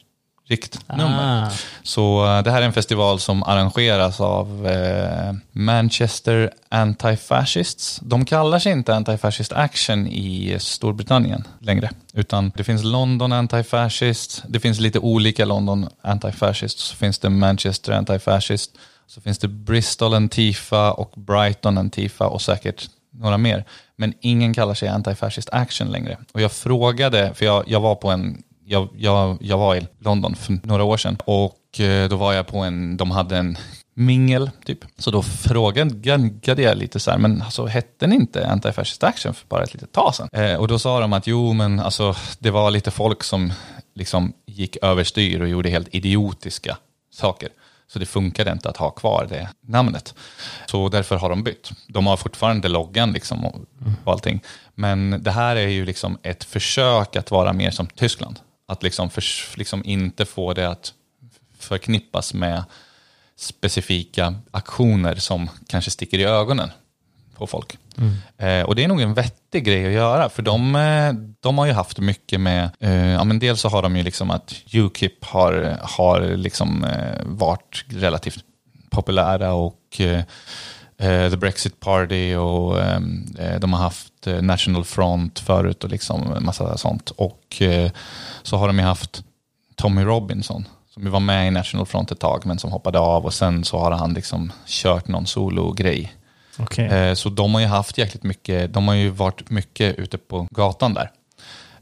riktnummer. 0.48 1.46
Ah. 1.46 1.50
Så 1.82 2.26
eh, 2.26 2.42
det 2.42 2.50
här 2.50 2.62
är 2.62 2.66
en 2.66 2.72
festival 2.72 3.20
som 3.20 3.42
arrangeras 3.42 4.20
av 4.20 4.66
eh, 4.66 5.32
Manchester 5.52 6.50
Anti-Fascists. 6.70 8.00
De 8.02 8.24
kallar 8.24 8.58
sig 8.58 8.72
inte 8.72 8.92
Anti-Fascist 8.92 9.52
Action 9.54 10.06
i 10.06 10.56
Storbritannien 10.60 11.44
längre. 11.58 11.90
Utan 12.12 12.52
det 12.56 12.64
finns 12.64 12.84
London 12.84 13.32
Anti-Fascist, 13.32 14.42
det 14.48 14.60
finns 14.60 14.80
lite 14.80 14.98
olika 14.98 15.44
London 15.44 15.88
Anti-Fascist, 16.02 16.78
så 16.78 16.96
finns 16.96 17.18
det 17.18 17.30
Manchester 17.30 17.92
Anti-Fascist, 17.92 18.70
så 19.06 19.20
finns 19.20 19.38
det 19.38 19.48
Bristol 19.48 20.14
Antifa 20.14 20.92
och 20.92 21.12
Brighton 21.16 21.78
Antifa 21.78 22.26
och 22.26 22.42
säkert 22.42 22.88
några 23.12 23.38
mer. 23.38 23.64
Men 23.96 24.14
ingen 24.20 24.54
kallar 24.54 24.74
sig 24.74 24.88
Anti-Fascist 24.88 25.48
Action 25.52 25.88
längre. 25.88 26.18
Och 26.32 26.40
jag 26.40 26.52
frågade, 26.52 27.34
för 27.34 27.44
jag, 27.44 27.64
jag 27.66 27.80
var 27.80 27.94
på 27.94 28.10
en 28.10 28.42
jag, 28.64 28.88
jag, 28.96 29.38
jag 29.40 29.58
var 29.58 29.76
i 29.76 29.86
London 29.98 30.34
för 30.34 30.58
några 30.62 30.84
år 30.84 30.96
sedan 30.96 31.18
och 31.24 31.80
eh, 31.80 32.08
då 32.08 32.16
var 32.16 32.32
jag 32.32 32.46
på 32.46 32.58
en, 32.58 32.96
de 32.96 33.10
hade 33.10 33.36
en 33.36 33.58
mingel 33.94 34.50
typ. 34.64 34.78
Så 34.98 35.10
då 35.10 35.22
frågade 35.22 36.62
jag 36.62 36.76
lite 36.78 37.00
så 37.00 37.10
här, 37.10 37.18
men 37.18 37.42
alltså 37.42 37.66
hette 37.66 38.06
ni 38.06 38.14
inte 38.14 38.46
Anti-Fascist 38.46 39.06
Action 39.06 39.34
för 39.34 39.46
bara 39.46 39.62
ett 39.62 39.74
litet 39.74 39.92
tag 39.92 40.14
sedan? 40.14 40.28
Eh, 40.32 40.54
och 40.54 40.68
då 40.68 40.78
sa 40.78 41.00
de 41.00 41.12
att 41.12 41.26
jo, 41.26 41.52
men 41.52 41.80
alltså 41.80 42.14
det 42.38 42.50
var 42.50 42.70
lite 42.70 42.90
folk 42.90 43.22
som 43.22 43.52
liksom 43.94 44.32
gick 44.46 44.76
överstyr 44.82 45.40
och 45.40 45.48
gjorde 45.48 45.68
helt 45.68 45.94
idiotiska 45.94 46.76
saker. 47.12 47.48
Så 47.86 47.98
det 47.98 48.06
funkade 48.06 48.52
inte 48.52 48.68
att 48.68 48.76
ha 48.76 48.90
kvar 48.90 49.26
det 49.28 49.48
namnet. 49.60 50.14
Så 50.66 50.88
därför 50.88 51.16
har 51.16 51.30
de 51.30 51.42
bytt. 51.42 51.70
De 51.88 52.06
har 52.06 52.16
fortfarande 52.16 52.68
loggan 52.68 53.12
liksom 53.12 53.44
och, 53.44 53.60
och 54.04 54.12
allting. 54.12 54.40
Men 54.74 55.22
det 55.22 55.30
här 55.30 55.56
är 55.56 55.68
ju 55.68 55.84
liksom 55.84 56.18
ett 56.22 56.44
försök 56.44 57.16
att 57.16 57.30
vara 57.30 57.52
mer 57.52 57.70
som 57.70 57.86
Tyskland. 57.86 58.38
Att 58.66 58.82
liksom, 58.82 59.10
förs- 59.10 59.54
liksom 59.56 59.82
inte 59.84 60.24
få 60.24 60.52
det 60.54 60.68
att 60.68 60.92
förknippas 61.58 62.34
med 62.34 62.64
specifika 63.36 64.34
aktioner 64.50 65.14
som 65.14 65.50
kanske 65.66 65.90
sticker 65.90 66.18
i 66.18 66.24
ögonen 66.24 66.70
på 67.36 67.46
folk. 67.46 67.78
Eh, 68.38 68.62
och 68.62 68.74
det 68.74 68.84
är 68.84 68.88
nog 68.88 69.00
en 69.00 69.14
vettig 69.14 69.64
grej 69.64 69.86
att 69.86 69.92
göra, 69.92 70.28
för 70.28 70.42
de, 70.42 70.76
eh, 70.76 71.12
de 71.40 71.58
har 71.58 71.66
ju 71.66 71.72
haft 71.72 71.98
mycket 71.98 72.40
med, 72.40 72.70
eh, 72.80 73.06
ja 73.10 73.24
men 73.24 73.38
dels 73.38 73.60
så 73.60 73.68
har 73.68 73.82
de 73.82 73.96
ju 73.96 74.02
liksom 74.02 74.30
att 74.30 74.54
Ukip 74.74 75.24
har, 75.24 75.78
har 75.82 76.36
liksom 76.36 76.84
eh, 76.84 77.20
varit 77.24 77.84
relativt 77.88 78.44
populära 78.90 79.52
och 79.52 80.00
eh, 80.00 80.22
The 80.98 81.36
Brexit 81.36 81.80
Party 81.80 82.34
och 82.34 82.80
eh, 82.80 83.00
eh, 83.38 83.60
de 83.60 83.72
har 83.72 83.80
haft 83.80 84.26
eh, 84.26 84.42
National 84.42 84.84
Front 84.84 85.38
förut 85.38 85.84
och 85.84 85.90
liksom 85.90 86.36
massa 86.40 86.76
sånt. 86.76 87.10
Och 87.10 87.62
eh, 87.62 87.90
så 88.42 88.56
har 88.56 88.66
de 88.66 88.78
ju 88.78 88.84
haft 88.84 89.22
Tommy 89.76 90.02
Robinson 90.04 90.68
som 90.90 91.02
ju 91.02 91.08
var 91.08 91.20
med 91.20 91.48
i 91.48 91.50
National 91.50 91.86
Front 91.86 92.10
ett 92.12 92.20
tag, 92.20 92.46
men 92.46 92.58
som 92.58 92.72
hoppade 92.72 92.98
av 92.98 93.24
och 93.24 93.34
sen 93.34 93.64
så 93.64 93.78
har 93.78 93.90
han 93.90 94.14
liksom 94.14 94.52
kört 94.66 95.08
någon 95.08 95.26
solo-grej. 95.26 96.12
Eh, 96.84 97.14
Så 97.14 97.28
de 97.28 97.54
har 97.54 97.60
ju 97.60 97.66
haft 97.66 97.98
jäkligt 97.98 98.22
mycket, 98.22 98.72
de 98.74 98.88
har 98.88 98.94
ju 98.94 99.08
varit 99.08 99.50
mycket 99.50 99.98
ute 99.98 100.18
på 100.18 100.48
gatan 100.50 100.94
där. 100.94 101.10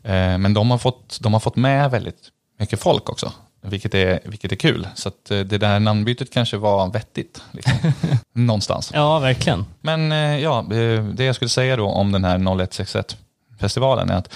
Eh, 0.03 0.39
Men 0.39 0.55
de 0.55 0.71
har 0.71 0.79
fått, 0.79 1.19
de 1.21 1.33
har 1.33 1.41
fått 1.41 1.57
med 1.57 1.91
väldigt 1.91 2.29
mycket 2.59 2.81
folk 2.81 3.11
också, 3.11 3.33
vilket 3.63 3.95
är, 3.95 4.21
vilket 4.25 4.53
är 4.53 4.57
kul. 4.57 4.89
Så 4.95 5.09
att 5.09 5.31
eh, 5.31 5.41
det 5.41 5.59
där 5.59 5.81
namnbytet 5.81 6.33
kanske 6.33 6.57
var 6.57 6.93
vettigt, 6.93 7.43
liksom. 7.53 7.75
någonstans. 8.33 8.91
Ja, 8.95 9.19
verkligen. 9.19 9.65
Men 9.81 10.13
eh, 10.13 10.39
ja, 10.39 10.59
eh, 10.59 11.05
det 11.05 11.25
jag 11.25 11.35
skulle 11.35 11.49
säga 11.49 11.77
då 11.77 11.87
om 11.87 12.13
den 12.13 12.25
här 12.25 12.39
0161-festivalen 12.39 14.11
är 14.11 14.17
att 14.17 14.35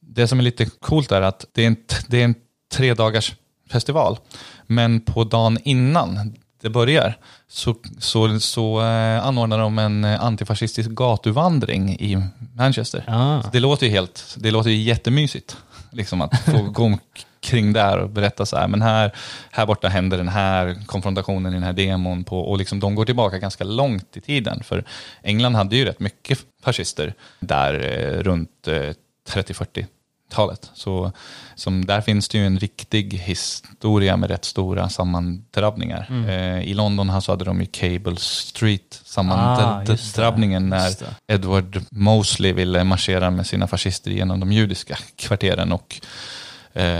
det 0.00 0.28
som 0.28 0.38
är 0.38 0.42
lite 0.42 0.66
coolt 0.66 1.12
är 1.12 1.22
att 1.22 1.46
det 1.52 1.62
är 1.62 1.66
en, 1.66 1.76
det 2.06 2.20
är 2.20 2.24
en 2.24 2.34
tre 2.72 2.94
dagars 2.94 3.34
festival. 3.70 4.18
Men 4.66 5.00
på 5.00 5.24
dagen 5.24 5.58
innan 5.64 6.34
det 6.62 6.70
börjar 6.70 7.18
så, 7.48 7.74
så, 7.98 8.40
så 8.40 8.80
eh, 8.80 9.26
anordnar 9.26 9.58
de 9.58 9.78
en 9.78 10.04
antifascistisk 10.04 10.90
gatuvandring 10.90 11.90
i 11.90 12.22
Manchester. 12.54 13.04
Ah. 13.08 13.42
Det 13.52 13.60
låter 13.60 13.86
ju 13.86 13.92
helt, 13.92 14.36
det 14.38 14.50
låter 14.50 14.70
ju 14.70 14.76
jättemysigt. 14.76 15.56
Liksom 15.90 16.20
att 16.20 16.38
få 16.38 16.62
gå 16.62 16.98
omkring 17.44 17.72
där 17.72 17.98
och 17.98 18.10
berätta 18.10 18.46
så 18.46 18.56
här, 18.56 18.68
men 18.68 18.82
här, 18.82 19.12
här 19.50 19.66
borta 19.66 19.88
händer 19.88 20.16
den 20.16 20.28
här 20.28 20.76
konfrontationen 20.86 21.52
i 21.52 21.54
den 21.54 21.62
här 21.62 21.72
demon 21.72 22.24
på, 22.24 22.40
och 22.40 22.58
liksom 22.58 22.80
de 22.80 22.94
går 22.94 23.04
tillbaka 23.04 23.38
ganska 23.38 23.64
långt 23.64 24.16
i 24.16 24.20
tiden. 24.20 24.62
För 24.62 24.84
England 25.22 25.54
hade 25.54 25.76
ju 25.76 25.84
rätt 25.84 26.00
mycket 26.00 26.38
fascister 26.62 27.14
där 27.40 27.74
eh, 27.74 28.22
runt 28.22 28.68
eh, 28.68 28.92
30-40-talet. 29.28 30.70
Så 30.74 31.12
som, 31.54 31.84
där 31.84 32.00
finns 32.00 32.28
det 32.28 32.38
ju 32.38 32.46
en 32.46 32.58
riktig 32.58 33.14
historia 33.14 34.16
med 34.16 34.30
rätt 34.30 34.44
stora 34.44 34.88
sammandrabbningar. 34.88 36.24
Eh, 36.28 36.60
I 36.62 36.74
London 36.74 37.10
här 37.10 37.20
så 37.20 37.32
hade 37.32 37.44
de 37.44 37.60
ju 37.60 37.66
Cable 37.66 38.16
Street 38.16 39.04
Ah, 39.16 39.84
sammandrabbningen 39.84 40.68
när 40.68 40.86
just 40.86 40.98
det. 40.98 41.34
Edward 41.34 41.80
Mosley 41.90 42.52
ville 42.52 42.84
marschera 42.84 43.30
med 43.30 43.46
sina 43.46 43.66
fascister 43.66 44.10
genom 44.10 44.40
de 44.40 44.52
judiska 44.52 44.98
kvarteren 45.16 45.72
och 45.72 46.00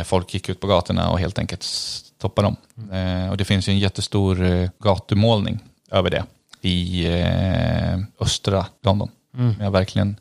folk 0.05 0.35
gick 0.35 0.49
ut 0.49 0.61
på 0.61 0.67
gatorna 0.67 1.11
och 1.11 1.19
helt 1.19 1.39
enkelt 1.39 1.63
stoppade 1.63 2.49
dem. 2.49 2.57
Eh, 2.93 3.31
och 3.31 3.37
det 3.37 3.45
finns 3.45 3.69
ju 3.69 3.73
en 3.73 3.79
jättestor 3.79 4.45
eh, 4.45 4.71
gatumålning 4.79 5.59
över 5.91 6.11
det 6.11 6.25
i 6.61 7.07
eh, 7.07 7.99
östra 8.21 8.67
London. 8.83 9.11
Jag 9.61 9.71
verkligen 9.71 10.17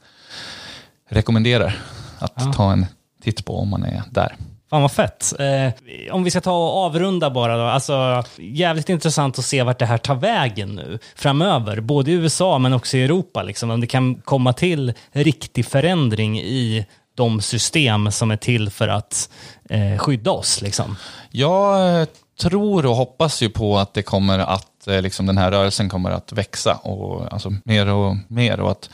rekommenderar 1.09 1.81
att 2.19 2.53
ta 2.53 2.71
en 2.71 2.85
titt 3.23 3.45
på 3.45 3.59
om 3.59 3.69
man 3.69 3.83
är 3.83 4.03
där. 4.11 4.35
Fan 4.69 4.81
vad 4.81 4.91
fett. 4.91 5.33
Eh, 5.39 6.13
om 6.13 6.23
vi 6.23 6.31
ska 6.31 6.41
ta 6.41 6.51
och 6.51 6.77
avrunda 6.77 7.29
bara 7.29 7.57
då. 7.57 7.63
Alltså, 7.63 8.23
jävligt 8.37 8.89
intressant 8.89 9.39
att 9.39 9.45
se 9.45 9.63
vart 9.63 9.79
det 9.79 9.85
här 9.85 9.97
tar 9.97 10.15
vägen 10.15 10.75
nu 10.75 10.99
framöver. 11.15 11.79
Både 11.79 12.11
i 12.11 12.13
USA 12.13 12.59
men 12.59 12.73
också 12.73 12.97
i 12.97 13.03
Europa. 13.03 13.43
Liksom. 13.43 13.71
Om 13.71 13.81
det 13.81 13.87
kan 13.87 14.15
komma 14.15 14.53
till 14.53 14.93
riktig 15.11 15.65
förändring 15.65 16.39
i 16.39 16.85
de 17.15 17.41
system 17.41 18.11
som 18.11 18.31
är 18.31 18.37
till 18.37 18.69
för 18.69 18.87
att 18.87 19.29
eh, 19.69 19.97
skydda 19.97 20.31
oss. 20.31 20.61
Liksom. 20.61 20.95
Jag 21.31 21.99
eh, 22.01 22.07
tror 22.41 22.85
och 22.85 22.95
hoppas 22.95 23.41
ju 23.41 23.49
på 23.49 23.77
att 23.77 23.93
det 23.93 24.03
kommer 24.03 24.39
att, 24.39 24.87
eh, 24.87 25.01
liksom 25.01 25.25
den 25.25 25.37
här 25.37 25.51
rörelsen 25.51 25.89
kommer 25.89 26.11
att 26.11 26.31
växa 26.31 26.73
och 26.75 27.33
alltså 27.33 27.53
mer 27.63 27.87
och 27.87 28.15
mer 28.27 28.59
och 28.59 28.71
att 28.71 28.89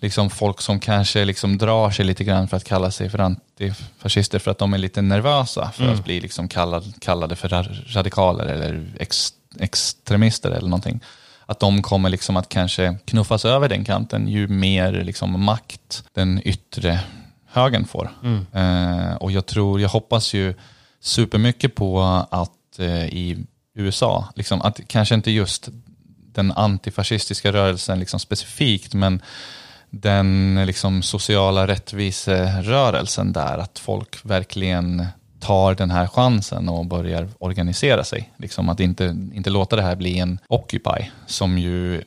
liksom 0.00 0.30
folk 0.30 0.60
som 0.60 0.80
kanske 0.80 1.24
liksom 1.24 1.58
drar 1.58 1.90
sig 1.90 2.04
lite 2.04 2.24
grann 2.24 2.48
för 2.48 2.56
att 2.56 2.64
kalla 2.64 2.90
sig 2.90 3.10
för 3.10 3.18
antifascister 3.18 4.38
för 4.38 4.50
att 4.50 4.58
de 4.58 4.74
är 4.74 4.78
lite 4.78 5.02
nervösa 5.02 5.70
för 5.74 5.88
att 5.88 6.04
bli 6.04 6.20
liksom 6.20 6.48
kallad, 6.48 6.94
kallade 7.00 7.36
för 7.36 7.48
ra- 7.48 7.94
radikaler 7.94 8.46
eller 8.46 8.86
ex, 8.98 9.32
extremister 9.60 10.50
eller 10.50 10.68
någonting. 10.68 11.00
Att 11.46 11.60
de 11.60 11.82
kommer 11.82 12.08
liksom 12.08 12.36
att 12.36 12.48
kanske 12.48 12.96
knuffas 13.04 13.44
över 13.44 13.68
den 13.68 13.84
kanten 13.84 14.28
ju 14.28 14.48
mer 14.48 14.92
liksom 14.92 15.44
makt 15.44 16.04
den 16.14 16.40
yttre 16.44 17.00
högern 17.50 17.84
får. 17.84 18.10
Eh, 18.52 19.14
och 19.14 19.32
jag 19.32 19.46
tror, 19.46 19.80
jag 19.80 19.88
hoppas 19.88 20.34
ju 20.34 20.54
supermycket 21.00 21.74
på 21.74 22.02
att 22.30 22.78
eh, 22.78 23.06
i 23.06 23.46
USA, 23.74 24.28
liksom, 24.34 24.62
att 24.62 24.80
kanske 24.86 25.14
inte 25.14 25.30
just 25.30 25.68
den 26.32 26.52
antifascistiska 26.52 27.52
rörelsen 27.52 27.98
liksom 27.98 28.20
specifikt, 28.20 28.94
men 28.94 29.22
den 29.90 30.62
liksom 30.66 31.02
sociala 31.02 31.66
rättviserörelsen 31.66 33.32
där, 33.32 33.58
att 33.58 33.78
folk 33.78 34.24
verkligen 34.24 35.06
tar 35.40 35.74
den 35.74 35.90
här 35.90 36.06
chansen 36.06 36.68
och 36.68 36.86
börjar 36.86 37.28
organisera 37.38 38.04
sig. 38.04 38.32
Liksom 38.36 38.68
att 38.68 38.80
inte, 38.80 39.04
inte 39.32 39.50
låta 39.50 39.76
det 39.76 39.82
här 39.82 39.96
bli 39.96 40.18
en 40.18 40.38
Occupy, 40.48 41.10
som 41.26 41.58
ju 41.58 42.02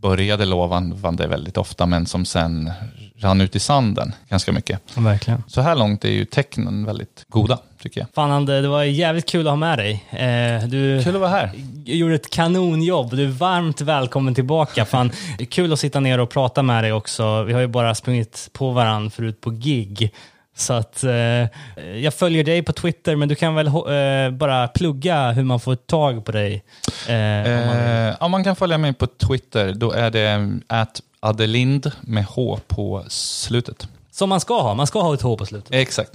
började 0.00 0.44
lovande 0.44 1.26
väldigt 1.26 1.56
ofta, 1.56 1.86
men 1.86 2.06
som 2.06 2.24
sen 2.24 2.70
rann 3.18 3.40
ut 3.40 3.56
i 3.56 3.58
sanden 3.58 4.12
ganska 4.28 4.52
mycket. 4.52 4.80
Verkligen. 4.96 5.42
Så 5.46 5.60
här 5.60 5.76
långt 5.76 6.04
är 6.04 6.08
ju 6.10 6.24
tecknen 6.24 6.84
väldigt 6.84 7.24
goda, 7.28 7.58
tycker 7.82 8.00
jag. 8.00 8.08
Fan 8.14 8.30
Ande, 8.30 8.60
det 8.60 8.68
var 8.68 8.82
jävligt 8.84 9.28
kul 9.28 9.46
att 9.46 9.50
ha 9.50 9.56
med 9.56 9.78
dig. 9.78 10.04
Eh, 10.10 10.68
du 10.68 11.02
Kul 11.04 11.14
att 11.14 11.20
vara 11.20 11.30
här. 11.30 11.50
gjorde 11.84 12.14
ett 12.14 12.30
kanonjobb. 12.30 13.16
Du 13.16 13.24
är 13.24 13.28
varmt 13.28 13.80
välkommen 13.80 14.34
tillbaka. 14.34 14.84
Fan, 14.84 15.12
det 15.38 15.44
är 15.44 15.46
kul 15.46 15.72
att 15.72 15.80
sitta 15.80 16.00
ner 16.00 16.18
och 16.20 16.30
prata 16.30 16.62
med 16.62 16.84
dig 16.84 16.92
också. 16.92 17.42
Vi 17.42 17.52
har 17.52 17.60
ju 17.60 17.66
bara 17.66 17.94
sprungit 17.94 18.50
på 18.52 18.70
varandra 18.70 19.10
förut 19.10 19.40
på 19.40 19.50
gig. 19.50 20.12
Så 20.60 20.72
att 20.72 21.04
eh, 21.04 21.48
jag 21.96 22.14
följer 22.14 22.44
dig 22.44 22.62
på 22.62 22.72
Twitter, 22.72 23.16
men 23.16 23.28
du 23.28 23.34
kan 23.34 23.54
väl 23.54 23.66
eh, 23.66 24.30
bara 24.30 24.68
plugga 24.68 25.30
hur 25.30 25.42
man 25.42 25.60
får 25.60 25.74
tag 25.74 26.24
på 26.24 26.32
dig. 26.32 26.64
Eh, 27.08 27.14
om 27.60 27.66
man. 27.66 27.76
Eh, 27.76 28.14
ja, 28.20 28.28
man 28.28 28.44
kan 28.44 28.56
följa 28.56 28.78
mig 28.78 28.92
på 28.92 29.06
Twitter. 29.06 29.72
Då 29.74 29.92
är 29.92 30.10
det 30.10 30.58
at 30.66 31.00
Adelind 31.20 31.92
med 32.00 32.24
H 32.24 32.58
på 32.68 33.04
slutet. 33.08 33.88
Som 34.10 34.28
man 34.28 34.40
ska 34.40 34.62
ha. 34.62 34.74
Man 34.74 34.86
ska 34.86 35.02
ha 35.02 35.14
ett 35.14 35.22
H 35.22 35.36
på 35.36 35.46
slutet. 35.46 35.74
Exakt. 35.74 36.12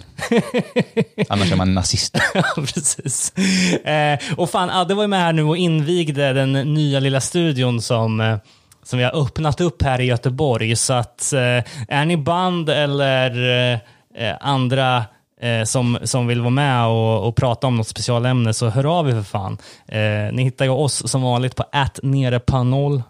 Annars 1.29 1.51
är 1.51 1.55
man 1.55 1.73
nazist. 1.73 2.17
Ja, 2.33 2.43
precis. 2.55 3.31
Eh, 3.85 4.19
och 4.37 4.49
fan, 4.49 4.69
Adde 4.69 4.93
var 4.93 5.03
ju 5.03 5.07
med 5.07 5.19
här 5.19 5.33
nu 5.33 5.43
och 5.43 5.57
invigde 5.57 6.33
den 6.33 6.53
nya 6.53 6.99
lilla 6.99 7.21
studion 7.21 7.81
som, 7.81 8.21
eh, 8.21 8.37
som 8.83 8.99
vi 8.99 9.05
har 9.05 9.21
öppnat 9.21 9.61
upp 9.61 9.81
här 9.81 10.01
i 10.01 10.05
Göteborg. 10.05 10.75
Så 10.75 10.93
att 10.93 11.33
är 11.87 12.05
ni 12.05 12.17
band 12.17 12.69
eller 12.69 13.31
eh, 14.15 14.35
andra 14.39 15.09
eh, 15.41 15.63
som, 15.63 15.97
som 16.03 16.27
vill 16.27 16.41
vara 16.41 16.49
med 16.49 16.85
och, 16.85 17.27
och 17.27 17.35
prata 17.35 17.67
om 17.67 17.75
något 17.75 17.87
specialämne 17.87 18.53
så 18.53 18.69
hör 18.69 18.99
av 18.99 19.09
er 19.09 19.13
för 19.13 19.23
fan. 19.23 19.57
Eh, 19.87 20.33
ni 20.33 20.43
hittar 20.43 20.65
ju 20.65 20.71
oss 20.71 21.11
som 21.11 21.21
vanligt 21.21 21.55
på 21.55 21.63
att 21.71 21.99
nere 22.03 22.39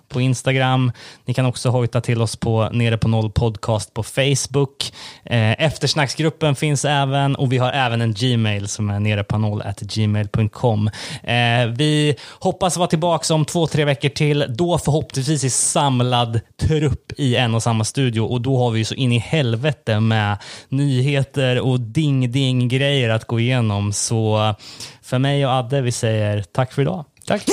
på 0.09 0.21
Instagram. 0.21 0.91
Ni 1.25 1.33
kan 1.33 1.45
också 1.45 1.69
hojta 1.69 2.01
till 2.01 2.21
oss 2.21 2.35
på 2.35 2.69
nere 2.71 2.97
på 2.97 3.07
noll 3.07 3.31
podcast 3.31 3.93
på 3.93 4.03
Facebook. 4.03 4.93
Eh, 5.23 5.63
eftersnacksgruppen 5.63 6.55
finns 6.55 6.85
även 6.85 7.35
och 7.35 7.51
vi 7.51 7.57
har 7.57 7.71
även 7.71 8.01
en 8.01 8.13
Gmail 8.13 8.67
som 8.67 8.89
är 8.89 8.99
nere 8.99 9.25
at 9.63 9.79
gmail.com. 9.79 10.89
Eh, 11.23 11.65
vi 11.75 12.15
hoppas 12.39 12.77
vara 12.77 12.87
tillbaka 12.87 13.33
om 13.33 13.45
två, 13.45 13.67
tre 13.67 13.85
veckor 13.85 14.09
till. 14.09 14.45
Då 14.49 14.77
förhoppningsvis 14.77 15.43
i 15.43 15.49
samlad 15.49 16.39
trupp 16.61 17.11
i 17.17 17.35
en 17.35 17.55
och 17.55 17.63
samma 17.63 17.83
studio 17.83 18.21
och 18.21 18.41
då 18.41 18.57
har 18.57 18.71
vi 18.71 18.79
ju 18.79 18.85
så 18.85 18.95
in 18.95 19.11
i 19.11 19.19
helvete 19.19 19.99
med 19.99 20.37
nyheter 20.69 21.59
och 21.59 21.79
ding 21.79 22.14
ding-ding-grejer 22.21 23.09
att 23.09 23.25
gå 23.25 23.39
igenom. 23.39 23.93
Så 23.93 24.55
för 25.01 25.19
mig 25.19 25.45
och 25.45 25.51
Adde, 25.51 25.81
vi 25.81 25.91
säger 25.91 26.43
tack 26.43 26.73
för 26.73 26.81
idag. 26.81 27.05
Tack! 27.27 27.43